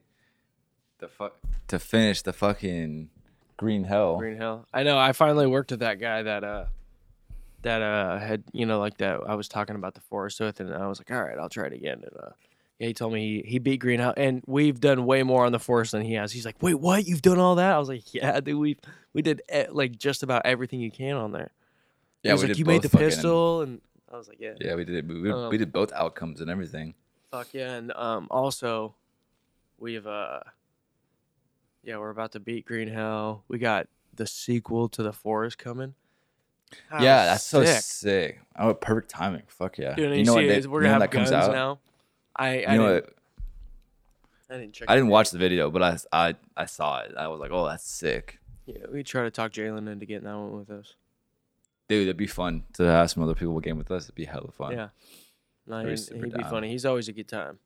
the 0.99 1.09
fuck 1.09 1.37
to 1.69 1.79
finish 1.79 2.23
the 2.23 2.33
fucking 2.33 3.11
Green 3.57 3.85
Hell. 3.85 4.19
Green 4.19 4.37
Hill. 4.37 4.67
I 4.73 4.83
know. 4.83 4.99
I 4.99 5.13
finally 5.13 5.47
worked 5.47 5.71
with 5.71 5.81
that 5.81 5.99
guy 5.99 6.23
that 6.23 6.45
uh 6.45 6.67
that 7.63 7.83
uh 7.83 8.19
had 8.19 8.45
you 8.53 8.67
know 8.67 8.79
like 8.79 8.99
that 8.99 9.21
I 9.27 9.35
was 9.35 9.49
talking 9.49 9.77
about 9.77 9.95
the 9.95 10.01
forest 10.01 10.41
with, 10.41 10.61
and 10.61 10.73
I 10.75 10.87
was 10.87 10.99
like, 11.01 11.11
all 11.11 11.23
right, 11.23 11.39
I'll 11.39 11.49
try 11.49 11.67
it 11.67 11.73
again. 11.73 12.03
And 12.05 12.17
uh, 12.23 12.31
yeah, 12.79 12.89
he 12.89 12.95
told 12.95 13.13
me 13.13 13.43
he, 13.45 13.51
he 13.53 13.59
beat 13.59 13.79
Green 13.79 14.01
Hill, 14.01 14.15
and 14.17 14.43
we've 14.47 14.81
done 14.81 15.07
way 15.07 15.23
more 15.23 15.47
on 15.47 15.53
the 15.53 15.59
forest 15.61 15.93
than 15.93 16.03
he 16.03 16.15
has. 16.15 16.33
He's 16.33 16.45
like, 16.45 16.57
wait, 16.61 16.75
what? 16.75 17.07
You've 17.07 17.23
done 17.23 17.39
all 17.39 17.55
that? 17.57 17.73
I 17.73 17.79
was 17.79 17.89
like, 17.89 18.13
yeah, 18.15 18.41
dude. 18.41 18.59
We 18.59 18.77
we 19.13 19.23
did 19.23 19.43
e- 19.55 19.67
like 19.71 19.97
just 19.99 20.23
about 20.23 20.43
everything 20.45 20.81
you 20.81 20.91
can 20.91 21.17
on 21.17 21.33
there. 21.33 21.53
Yeah, 22.23 22.31
he 22.31 22.33
was 22.35 22.45
like, 22.45 22.59
you 22.59 22.65
made 22.65 22.83
the 22.83 22.89
fucking- 22.89 23.09
pistol, 23.09 23.63
and 23.63 23.81
I 24.13 24.17
was 24.17 24.29
like, 24.29 24.39
yeah, 24.41 24.55
Yeah, 24.61 24.75
we 24.75 24.85
did. 24.85 25.09
We, 25.09 25.21
we, 25.23 25.31
Um, 25.33 25.49
we 25.51 25.59
did 25.59 25.73
both 25.73 25.93
outcomes 25.93 26.41
and 26.41 26.51
everything. 26.51 26.95
Fuck 27.31 27.55
yeah, 27.55 27.73
and 27.75 27.93
um, 27.97 28.27
also 28.31 28.95
we've 29.79 30.07
uh, 30.07 30.41
yeah, 31.83 31.97
we're 31.99 32.11
about 32.11 32.33
to 32.33 32.41
beat 32.41 32.65
Green 32.67 32.89
Hell. 32.89 33.45
We 33.49 33.59
got 33.59 33.89
the 34.15 34.27
sequel 34.27 34.89
to 34.91 35.03
the 35.03 35.13
Forest 35.13 35.59
coming. 35.59 35.95
That 36.91 37.01
yeah, 37.03 37.25
that's 37.27 37.45
so 37.45 37.65
sick. 37.65 37.83
sick. 37.83 38.41
Oh, 38.59 38.75
perfect 38.75 39.09
timing. 39.11 39.43
Fuck 39.49 39.79
yeah. 39.79 39.95
Dude, 39.95 40.09
and 40.11 40.17
you 40.19 40.25
know 40.25 40.35
what? 40.35 40.41
day- 40.43 40.67
we're 40.67 40.81
gonna 40.81 40.93
have 40.93 41.01
that 41.01 41.11
comes 41.11 41.31
guns 41.31 41.47
out. 41.47 41.53
now. 41.53 41.79
I 42.37 42.47
I 42.65 42.73
You 42.73 42.79
know 42.79 42.95
didn't, 42.95 43.05
what? 43.05 43.15
I 44.51 44.59
didn't 44.59 44.73
check. 44.75 44.91
I 44.91 44.95
didn't 44.95 45.11
watch 45.11 45.31
the 45.31 45.39
video, 45.39 45.71
but 45.71 45.83
I 45.83 45.97
I 46.13 46.35
I 46.57 46.65
saw 46.67 47.01
it. 47.01 47.15
I 47.17 47.29
was 47.29 47.41
like, 47.41 47.51
oh, 47.53 47.67
that's 47.67 47.85
sick, 47.85 48.39
Yeah, 48.67 48.87
we 48.93 49.03
try 49.03 49.23
to 49.25 49.31
talk 49.31 49.53
Jalen 49.53 49.91
into 49.91 50.07
getting 50.07 50.25
that 50.25 50.37
one 50.37 50.53
with 50.59 50.71
us. 50.71 50.95
dude. 51.89 52.03
It'd 52.03 52.17
be 52.17 52.27
fun 52.27 52.65
to 52.75 52.85
have 52.85 53.11
some 53.11 53.23
other 53.23 53.35
people 53.35 53.59
game 53.61 53.79
with 53.79 53.91
us. 53.91 54.05
It'd 54.05 54.15
be 54.15 54.25
hella 54.25 54.51
fun. 54.53 54.73
Yeah, 54.73 54.89
no, 55.67 55.85
he'd, 55.87 55.99
he'd 55.99 56.35
be 56.35 56.43
funny. 56.45 56.71
He's 56.71 56.85
always 56.85 57.09
a 57.09 57.13
good 57.13 57.29
time. 57.29 57.59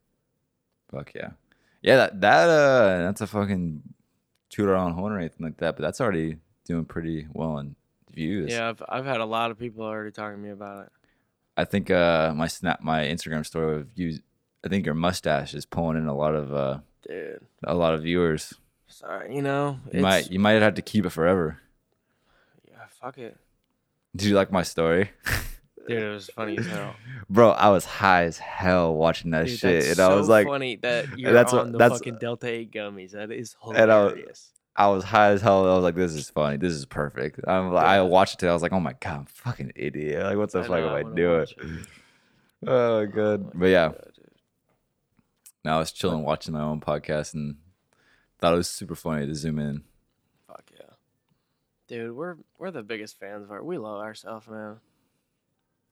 Fuck 0.91 1.13
yeah. 1.15 1.31
Yeah, 1.83 1.97
that 1.97 2.21
that 2.21 2.49
uh 2.49 2.99
that's 3.03 3.21
a 3.21 3.27
fucking 3.27 3.83
toot 4.49 4.69
our 4.69 4.77
own 4.77 4.93
horn 4.93 5.13
or 5.13 5.19
anything 5.19 5.45
like 5.45 5.57
that, 5.59 5.77
but 5.77 5.83
that's 5.83 6.01
already 6.01 6.37
doing 6.65 6.85
pretty 6.85 7.27
well 7.33 7.59
in 7.59 7.75
views. 8.17 8.51
Yeah, 8.51 8.71
I've 8.71 8.83
I've 8.89 9.05
had 9.07 9.21
a 9.21 9.25
lot 9.25 9.51
of 9.53 9.59
people 9.59 9.85
already 9.85 10.11
talking 10.11 10.39
to 10.39 10.43
me 10.43 10.51
about 10.51 10.87
it. 10.87 10.93
I 11.57 11.65
think 11.65 11.91
uh 11.91 12.33
my 12.35 12.49
snap 12.49 12.83
my 12.83 13.05
Instagram 13.05 13.47
story 13.47 13.77
of 13.77 13.87
you 13.95 14.19
I 14.65 14.69
think 14.69 14.85
your 14.87 14.97
mustache 14.97 15.55
is 15.55 15.65
pulling 15.65 15.97
in 15.99 16.07
a 16.09 16.17
lot 16.17 16.35
of 16.35 16.53
uh 16.53 16.79
Dude, 17.09 17.41
a 17.63 17.75
lot 17.75 17.95
of 17.95 18.03
viewers. 18.03 18.53
sorry, 18.89 19.37
you 19.37 19.43
know, 19.43 19.79
You 19.93 20.01
might 20.01 20.31
you 20.33 20.41
might 20.41 20.61
have 20.63 20.75
to 20.75 20.83
keep 20.83 21.07
it 21.07 21.11
forever. 21.11 21.61
yeah, 22.69 22.87
fuck 23.01 23.17
it, 23.19 23.37
Did 24.17 24.29
you 24.29 24.35
like 24.35 24.51
my 24.51 24.65
story? 24.65 25.11
dude. 25.89 26.03
It 26.03 26.09
was 26.13 26.29
funny 26.35 26.59
as 26.59 26.67
hell. 26.67 26.95
Bro, 27.31 27.51
I 27.53 27.69
was 27.71 27.85
high 27.85 28.25
as 28.25 28.39
hell 28.39 28.93
watching 28.95 29.31
that 29.31 29.47
Dude, 29.47 29.59
shit. 29.59 29.85
that's 29.85 29.99
And 29.99 30.11
I 30.13 30.15
was 30.17 30.29
like 30.29 30.47
funny 30.49 30.77
that 30.83 31.17
you're 31.17 31.33
that's 31.33 31.53
what- 31.53 31.63
on 31.67 31.73
the 31.73 31.79
that's- 31.79 32.01
fucking 32.01 32.19
Delta 32.19 32.49
Eight 32.49 32.73
gummies. 32.73 33.13
That 33.13 33.31
is 33.31 33.55
hilarious. 33.63 34.53
I 34.77 34.89
was 34.89 35.05
high 35.05 35.29
as 35.31 35.41
hell. 35.41 35.67
I 35.71 35.75
was 35.75 35.83
like, 35.83 35.95
"This 35.95 36.13
is 36.13 36.29
funny. 36.29 36.59
This 36.59 36.75
is 36.75 36.85
perfect." 36.85 37.41
I'm 37.49 37.73
like, 37.73 37.85
I 37.85 38.03
watched 38.03 38.35
it. 38.35 38.39
Today, 38.41 38.51
I 38.51 38.53
was 38.53 38.63
like, 38.63 38.73
"Oh 38.73 38.81
my 38.81 38.93
god, 39.01 39.21
I'm 39.21 39.25
fucking 39.25 39.73
idiot! 39.75 40.23
Like, 40.23 40.37
what 40.37 40.53
the 40.53 40.61
I 40.61 40.63
fuck 40.63 40.71
know, 40.71 40.97
am 40.97 41.07
I 41.07 41.11
I 41.11 41.15
doing?" 41.15 41.47
Oh 42.67 43.07
god. 43.07 43.47
Oh 43.47 43.53
but 43.55 43.67
yeah, 43.67 43.89
God, 43.89 44.13
now 45.65 45.77
I 45.77 45.79
was 45.79 45.93
chilling 45.93 46.23
watching 46.25 46.55
my 46.55 46.63
own 46.63 46.81
podcast 46.81 47.35
and 47.35 47.57
thought 48.39 48.55
it 48.55 48.57
was 48.57 48.69
super 48.69 48.95
funny 48.95 49.27
to 49.27 49.35
zoom 49.35 49.59
in. 49.59 49.83
Fuck 50.47 50.71
yeah, 50.75 50.95
dude. 51.87 52.17
We're 52.17 52.37
we're 52.59 52.71
the 52.71 52.83
biggest 52.83 53.19
fans 53.21 53.45
of 53.45 53.51
our. 53.51 53.63
We 53.63 53.79
love 53.79 54.01
ourselves, 54.01 54.49
man. 54.49 54.77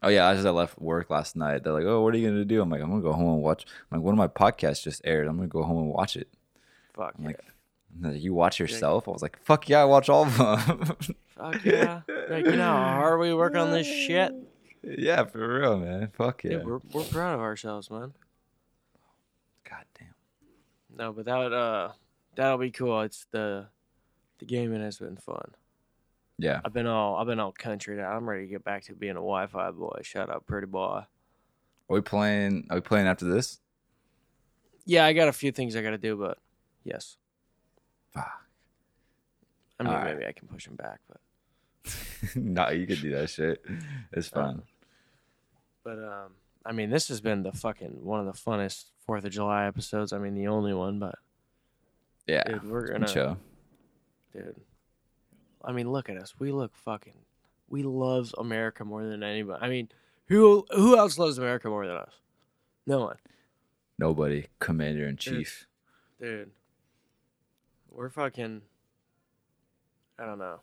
Oh 0.03 0.09
yeah, 0.09 0.29
as 0.29 0.45
I 0.45 0.51
left 0.51 0.79
work 0.79 1.11
last 1.11 1.37
night, 1.37 1.65
they're 1.65 1.73
like, 1.73 1.85
"Oh, 1.85 2.03
what 2.03 2.15
are 2.15 2.19
you 2.19 2.29
gonna 2.29 2.45
do?" 2.45 2.61
I'm 2.61 2.71
like, 2.71 2.83
"I'm 2.83 2.91
gonna 2.91 3.03
go 3.03 3.13
home 3.13 3.35
and 3.35 3.43
watch." 3.43 3.65
I'm 3.91 3.99
like, 3.99 4.05
"One 4.05 4.13
of 4.13 4.19
my 4.19 4.29
podcasts 4.29 4.83
just 4.83 5.01
aired. 5.05 5.27
I'm 5.27 5.37
gonna 5.37 5.49
go 5.49 5.63
home 5.63 5.79
and 5.79 5.89
watch 5.89 6.17
it." 6.17 6.29
Fuck 6.95 7.15
I'm 7.19 7.25
yeah. 7.25 7.29
like, 7.29 7.41
like, 8.01 8.23
"You 8.23 8.35
watch 8.35 8.59
yourself?" 8.59 9.09
I 9.09 9.11
was 9.11 9.23
like, 9.23 9.39
"Fuck 9.43 9.69
yeah, 9.69 9.83
I 9.83 9.85
watch 9.85 10.09
all 10.09 10.25
of 10.25 10.37
them." 10.37 10.97
Fuck 11.37 11.65
yeah. 11.65 12.03
like, 12.29 12.47
you 12.47 12.57
know 12.57 12.73
how 12.73 12.95
hard 12.95 13.21
we 13.21 13.35
work 13.35 13.57
on 13.57 13.71
this 13.73 13.87
shit? 13.87 14.33
yeah, 14.83 15.25
for 15.25 15.61
real, 15.61 15.79
man. 15.79 16.11
Fuck 16.13 16.45
yeah. 16.45 16.51
Dude, 16.51 16.67
we're, 16.67 16.81
we're 16.93 17.05
proud 17.05 17.35
of 17.35 17.41
ourselves, 17.41 17.91
man. 17.91 18.13
God 19.69 19.85
damn. 19.99 20.15
No, 20.97 21.13
but 21.13 21.25
that 21.25 21.37
would, 21.37 21.53
uh, 21.53 21.91
that'll 22.37 22.59
be 22.59 22.71
cool. 22.71 23.01
It's 23.01 23.27
the, 23.33 23.67
the 24.39 24.45
gaming 24.45 24.81
has 24.81 24.99
been 24.99 25.17
fun. 25.17 25.51
Yeah. 26.39 26.61
I've 26.65 26.73
been 26.73 26.87
all, 26.87 27.17
I've 27.17 27.27
been 27.27 27.41
all 27.41 27.53
country 27.53 27.97
now. 27.97 28.11
I'm 28.11 28.29
ready 28.29 28.45
to 28.45 28.51
get 28.51 28.65
back 28.65 28.85
to 28.85 28.95
being 28.95 29.13
a 29.13 29.15
Wi-Fi 29.15 29.71
boy. 29.73 30.01
Shout 30.03 30.31
out, 30.31 30.47
pretty 30.47 30.67
boy. 30.67 31.03
Are 31.89 31.95
we 31.95 32.01
playing? 32.01 32.67
Are 32.71 32.77
we 32.77 32.81
playing 32.81 33.07
after 33.07 33.25
this? 33.25 33.61
Yeah, 34.87 35.05
I 35.05 35.13
got 35.13 35.29
a 35.29 35.33
few 35.33 35.53
things 35.53 35.77
I 35.77 35.83
got 35.83 35.91
to 35.91 35.99
do, 35.99 36.17
but 36.17 36.39
yes. 36.85 37.17
Fuck. 38.15 38.41
I 39.81 39.83
mean, 39.83 40.05
maybe 40.05 40.27
I 40.27 40.33
can 40.33 40.47
push 40.49 40.67
him 40.67 40.77
back, 40.77 41.01
but, 41.09 41.21
no, 42.37 42.71
you 42.71 42.87
could 42.87 43.01
do 43.01 43.11
that 43.13 43.29
shit. 43.31 43.65
It's 44.13 44.33
Uh, 44.33 44.37
fun. 44.37 44.63
but, 45.83 45.99
um, 45.99 46.33
I 46.65 46.73
mean, 46.73 46.91
this 46.91 47.09
has 47.09 47.21
been 47.21 47.43
the 47.43 47.53
fucking 47.53 48.05
one 48.05 48.21
of 48.21 48.27
the 48.27 48.33
funnest 48.41 48.87
Fourth 49.07 49.25
of 49.25 49.33
July 49.33 49.67
episodes. 49.67 50.13
I 50.15 50.19
mean, 50.19 50.35
the 50.35 50.47
only 50.47 50.73
one, 50.73 50.99
but 50.99 51.17
yeah. 52.27 52.43
dude, 52.45 52.71
we're 52.71 52.87
gonna, 52.87 53.07
chill. 53.07 53.37
dude. 54.33 54.57
I 55.63 55.73
mean, 55.73 55.91
look 55.93 56.09
at 56.09 56.17
us. 56.17 56.35
We 56.39 56.53
look 56.53 56.75
fucking. 56.75 57.13
We 57.69 57.83
love 57.83 58.35
America 58.39 58.85
more 58.85 59.05
than 59.05 59.23
anybody. 59.23 59.59
I 59.63 59.69
mean, 59.69 59.89
who 60.29 60.65
who 60.71 60.97
else 60.97 61.19
loves 61.19 61.37
America 61.37 61.69
more 61.69 61.87
than 61.87 61.97
us? 61.97 62.13
No 62.87 63.01
one, 63.01 63.17
Nobody. 63.99 64.47
Commander 64.59 65.07
in 65.07 65.17
chief. 65.19 65.67
dude. 66.21 66.51
We're 67.95 68.11
fucking. 68.11 68.63
I 70.19 70.27
don't 70.27 70.39
know. 70.39 70.61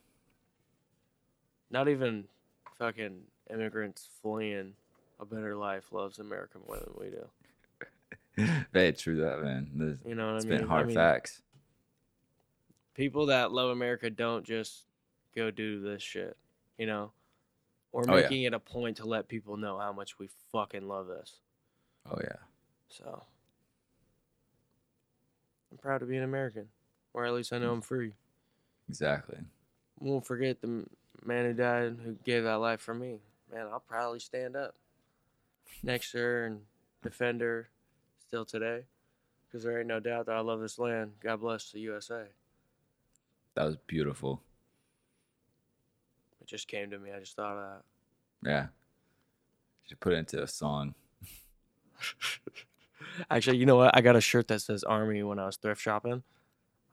Not 1.69 1.87
even 1.87 2.25
fucking 2.77 3.21
immigrants 3.51 4.09
fleeing 4.21 4.73
a 5.19 5.25
better 5.25 5.55
life 5.55 5.85
loves 5.91 6.19
America 6.19 6.57
more 6.67 6.77
than 6.77 6.93
we 6.97 7.09
do. 7.09 8.45
Very 8.73 8.93
true 8.93 9.21
that 9.21 9.41
man. 9.41 9.69
This, 9.75 9.97
You 10.05 10.15
know 10.15 10.27
what 10.33 10.35
it's 10.37 10.45
I 10.45 10.49
mean? 10.49 10.59
been 10.59 10.67
hard 10.67 10.83
I 10.83 10.87
mean, 10.87 10.95
facts. 10.95 11.41
People 12.93 13.27
that 13.27 13.51
love 13.51 13.69
America 13.69 14.09
don't 14.09 14.45
just 14.45 14.83
go 15.35 15.51
do 15.51 15.81
this 15.81 16.01
shit. 16.01 16.35
You 16.77 16.87
know, 16.87 17.11
we're 17.91 18.03
Oh, 18.09 18.15
yeah. 18.15 18.23
making 18.23 18.43
it 18.43 18.53
a 18.53 18.59
point 18.59 18.97
to 18.97 19.05
let 19.05 19.27
people 19.27 19.55
know 19.57 19.77
how 19.79 19.93
much 19.93 20.17
we 20.19 20.29
fucking 20.51 20.87
love 20.87 21.07
this. 21.07 21.39
Oh 22.09 22.17
yeah. 22.21 22.37
So 22.89 23.23
I'm 25.71 25.77
proud 25.77 25.99
to 25.99 26.05
be 26.05 26.17
an 26.17 26.23
American, 26.23 26.67
or 27.13 27.25
at 27.25 27.33
least 27.33 27.53
I 27.53 27.57
know 27.57 27.71
I'm 27.71 27.81
free. 27.81 28.13
Exactly. 28.89 29.37
Won't 29.99 30.25
forget 30.25 30.61
the 30.61 30.85
man 31.23 31.45
who 31.45 31.53
died, 31.53 31.97
who 32.03 32.15
gave 32.23 32.43
that 32.43 32.55
life 32.55 32.81
for 32.81 32.93
me. 32.93 33.19
Man, 33.53 33.67
I'll 33.71 33.79
proudly 33.79 34.19
stand 34.19 34.55
up 34.55 34.75
next 35.83 36.11
to 36.11 36.17
her 36.17 36.45
and 36.45 36.61
defend 37.03 37.41
her 37.41 37.69
still 38.27 38.45
today, 38.45 38.83
because 39.47 39.63
there 39.63 39.77
ain't 39.79 39.87
no 39.87 39.99
doubt 39.99 40.25
that 40.27 40.35
I 40.35 40.39
love 40.39 40.61
this 40.61 40.79
land. 40.79 41.11
God 41.21 41.41
bless 41.41 41.71
the 41.71 41.79
USA. 41.81 42.23
That 43.55 43.65
was 43.65 43.77
beautiful. 43.87 44.41
It 46.39 46.47
just 46.47 46.67
came 46.67 46.89
to 46.91 46.97
me. 46.97 47.11
I 47.15 47.19
just 47.19 47.35
thought 47.35 47.57
of 47.57 47.81
that. 48.43 48.49
Yeah. 48.49 48.67
Should 49.87 49.99
put 49.99 50.13
it 50.13 50.17
into 50.17 50.41
a 50.41 50.47
song. 50.47 50.95
Actually, 53.29 53.57
you 53.57 53.65
know 53.65 53.75
what? 53.75 53.95
I 53.95 54.01
got 54.01 54.15
a 54.15 54.21
shirt 54.21 54.47
that 54.47 54.61
says 54.61 54.83
Army 54.83 55.21
when 55.23 55.39
I 55.39 55.45
was 55.45 55.57
thrift 55.57 55.81
shopping. 55.81 56.23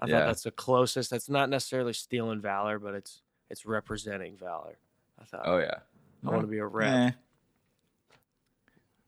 I 0.01 0.07
Yeah. 0.07 0.19
thought 0.21 0.27
that's 0.27 0.43
the 0.45 0.51
closest. 0.51 1.11
That's 1.11 1.29
not 1.29 1.49
necessarily 1.51 1.93
stealing 1.93 2.41
valor, 2.41 2.79
but 2.79 2.95
it's 2.95 3.23
It's 3.51 3.65
representing 3.65 4.37
valor. 4.37 4.77
I 5.21 5.25
thought 5.25 5.43
Oh 5.45 5.59
yeah. 5.59 5.79
I 6.27 6.31
want 6.31 6.43
to 6.43 6.47
be 6.49 6.59
a 6.59 6.67
rep. 6.67 6.93
Eh. 6.93 7.11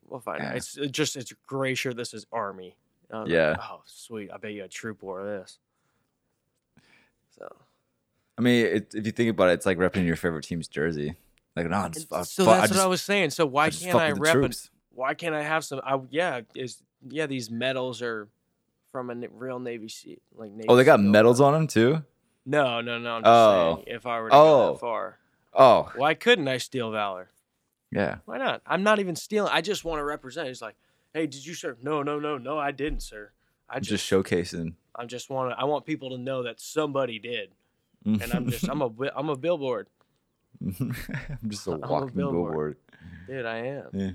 We'll 0.08 0.20
find 0.20 0.42
out. 0.42 0.50
Yeah. 0.52 0.56
It's 0.56 0.74
just 0.90 1.16
it's 1.16 1.30
a 1.30 1.34
gray 1.46 1.74
shirt. 1.74 1.96
This 1.96 2.14
is 2.14 2.26
army. 2.32 2.76
Was 3.10 3.22
like, 3.24 3.30
Yeah. 3.32 3.56
oh, 3.60 3.82
sweet. 3.86 4.30
I 4.32 4.36
bet 4.38 4.52
you 4.52 4.64
a 4.64 4.68
troop 4.68 5.02
wore 5.02 5.24
this. 5.24 5.58
So 7.36 7.54
I 8.38 8.42
mean, 8.42 8.66
it, 8.66 8.94
if 8.94 9.04
you 9.06 9.12
think 9.12 9.30
about 9.30 9.50
it, 9.50 9.54
it's 9.54 9.66
like 9.66 9.78
repping 9.78 10.06
your 10.06 10.16
favorite 10.16 10.44
team's 10.44 10.68
jersey. 10.68 11.14
Like, 11.56 11.68
no, 11.68 11.84
it's, 11.86 12.06
I, 12.10 12.22
so 12.22 12.44
fu- 12.44 12.50
I 12.50 12.58
that's 12.58 12.68
just, 12.70 12.78
what 12.78 12.84
I 12.84 12.88
was 12.88 13.02
saying. 13.02 13.30
So 13.30 13.44
why 13.44 13.66
I 13.66 13.70
can't 13.70 13.96
I 13.98 14.12
rep? 14.12 14.32
troops. 14.32 14.70
why 14.94 15.14
can't 15.14 15.34
I 15.34 15.42
have 15.42 15.64
some? 15.64 15.80
I 15.84 16.00
yeah 16.10 16.40
is 16.54 16.82
yeah 17.08 17.26
these 17.26 17.50
medals 17.50 18.00
are 18.02 18.28
from 18.92 19.10
a 19.10 19.14
real 19.28 19.58
Navy 19.58 19.88
SEAL 19.88 20.16
like 20.34 20.52
Navy 20.52 20.66
Oh, 20.68 20.76
they 20.76 20.84
got 20.84 20.98
SEAL. 21.00 21.08
medals 21.10 21.40
on 21.40 21.52
them 21.52 21.66
too. 21.66 22.04
No, 22.46 22.80
no, 22.80 22.98
no. 22.98 23.16
I'm 23.16 23.22
just 23.22 23.28
Oh. 23.30 23.74
saying 23.84 23.96
if 23.96 24.06
I 24.06 24.20
were 24.20 24.28
to 24.28 24.32
go 24.32 24.38
Oh. 24.68 24.72
that 24.72 24.80
far, 24.80 25.18
Oh, 25.52 25.90
why 25.96 26.14
couldn't 26.14 26.48
I 26.48 26.58
steal 26.58 26.90
valor? 26.90 27.28
yeah. 27.90 28.18
Why 28.24 28.38
not? 28.38 28.62
I'm 28.66 28.82
not 28.82 28.98
even 29.00 29.16
stealing. 29.16 29.50
I 29.52 29.60
just 29.60 29.84
want 29.84 29.98
to 30.00 30.04
represent. 30.04 30.48
He's 30.48 30.62
like, 30.62 30.76
hey, 31.12 31.26
did 31.26 31.44
you 31.44 31.54
serve? 31.54 31.82
No, 31.82 32.02
no, 32.02 32.18
no, 32.20 32.38
no, 32.38 32.58
I 32.58 32.70
didn't, 32.70 33.00
sir. 33.02 33.32
I 33.68 33.76
I'm 33.76 33.82
just, 33.82 34.08
just 34.08 34.10
showcasing. 34.10 34.74
I'm 34.96 35.08
just 35.08 35.28
want 35.30 35.50
to. 35.52 35.58
I 35.60 35.64
want 35.64 35.86
people 35.86 36.10
to 36.10 36.18
know 36.18 36.42
that 36.44 36.60
somebody 36.60 37.18
did, 37.18 37.50
and 38.04 38.22
I'm 38.32 38.48
just, 38.48 38.68
I'm 38.68 38.82
a, 38.82 38.88
bi- 38.88 39.12
I'm 39.14 39.28
a 39.28 39.36
billboard, 39.36 39.88
I'm 40.60 40.94
just 41.48 41.66
a 41.66 41.72
I'm 41.72 41.82
a 41.84 41.88
walking 41.88 42.16
billboard. 42.16 42.50
billboard. 42.52 42.76
dude. 43.28 43.46
I 43.46 43.56
am. 43.58 43.88
Yeah. 43.92 44.10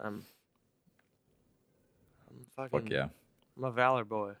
I'm. 0.00 0.24
I'm 2.30 2.44
fucking. 2.56 2.80
Fuck 2.80 2.90
yeah. 2.90 3.08
I'm 3.56 3.64
a 3.64 3.70
valor 3.70 4.04
boy. 4.04 4.32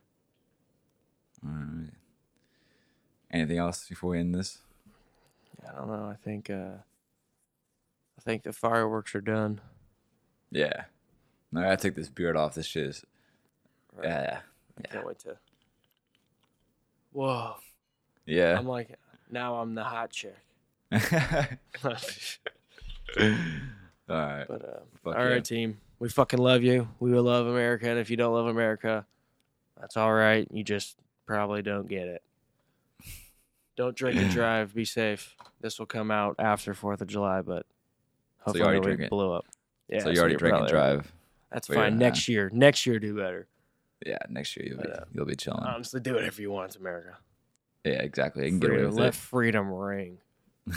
All 1.44 1.50
right. 1.50 1.90
Anything 3.30 3.58
else 3.58 3.88
before 3.88 4.10
we 4.10 4.18
end 4.20 4.34
this? 4.34 4.58
I 5.68 5.72
don't 5.76 5.88
know. 5.88 6.06
I 6.10 6.16
think. 6.22 6.50
uh 6.50 6.78
I 8.16 8.20
think 8.22 8.42
the 8.44 8.52
fireworks 8.52 9.14
are 9.14 9.20
done. 9.20 9.60
Yeah. 10.50 10.84
No, 11.52 11.60
I 11.60 11.64
gotta 11.64 11.76
take 11.76 11.94
this 11.96 12.08
beard 12.08 12.36
off. 12.36 12.54
This 12.54 12.66
shit 12.66 12.86
is. 12.86 13.04
Right. 13.94 14.08
Yeah. 14.08 14.38
I 14.78 14.88
can't 14.88 15.06
wait 15.06 15.18
to. 15.20 15.36
Whoa! 17.12 17.54
Yeah. 18.26 18.58
I'm 18.58 18.66
like, 18.66 18.96
now 19.30 19.56
I'm 19.56 19.74
the 19.74 19.84
hot 19.84 20.10
chick. 20.10 20.36
All 20.92 21.00
right. 24.08 24.44
But 24.48 24.64
uh, 24.64 24.80
Fuck 25.02 25.16
all 25.16 25.24
right, 25.24 25.34
yeah. 25.34 25.40
team. 25.40 25.78
We 26.04 26.10
fucking 26.10 26.38
love 26.38 26.62
you. 26.62 26.86
We 27.00 27.12
will 27.12 27.22
love 27.22 27.46
America, 27.46 27.88
and 27.88 27.98
if 27.98 28.10
you 28.10 28.18
don't 28.18 28.34
love 28.34 28.44
America, 28.44 29.06
that's 29.80 29.96
all 29.96 30.12
right. 30.12 30.46
You 30.50 30.62
just 30.62 30.98
probably 31.24 31.62
don't 31.62 31.88
get 31.88 32.08
it. 32.08 32.22
Don't 33.74 33.96
drink 33.96 34.20
and 34.20 34.30
drive. 34.30 34.74
Be 34.74 34.84
safe. 34.84 35.34
This 35.62 35.78
will 35.78 35.86
come 35.86 36.10
out 36.10 36.34
after 36.38 36.74
Fourth 36.74 37.00
of 37.00 37.06
July, 37.06 37.40
but 37.40 37.64
hopefully 38.40 38.62
already 38.62 39.02
we 39.02 39.08
blew 39.08 39.32
up. 39.32 39.46
Yeah, 39.88 40.00
so 40.00 40.10
you 40.10 40.20
already 40.20 40.36
drink 40.36 40.52
and 40.52 40.64
right. 40.64 40.70
drive. 40.70 41.10
That's 41.50 41.68
fine. 41.68 41.96
Next 41.96 42.28
year, 42.28 42.50
next 42.52 42.84
year, 42.84 42.98
do 42.98 43.16
better. 43.16 43.48
Yeah. 44.04 44.18
Next 44.28 44.58
year 44.58 44.66
you'll 44.68 44.82
be 44.82 44.88
But, 44.90 45.00
uh, 45.00 45.04
you'll 45.10 45.24
be 45.24 45.36
chilling. 45.36 45.64
Honestly, 45.64 46.00
do 46.00 46.16
whatever 46.16 46.42
you 46.42 46.50
want. 46.50 46.66
It's 46.66 46.76
America. 46.76 47.16
yeah. 47.82 47.92
Exactly. 48.02 48.46
Can 48.50 48.58
get 48.58 48.72
away 48.72 48.84
with 48.84 48.94
Let 48.94 49.08
it. 49.08 49.14
freedom 49.14 49.72
ring. 49.72 50.18
All 50.68 50.74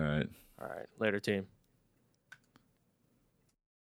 right. 0.00 0.26
All 0.58 0.68
right, 0.68 0.86
later, 0.98 1.20
team. 1.20 1.46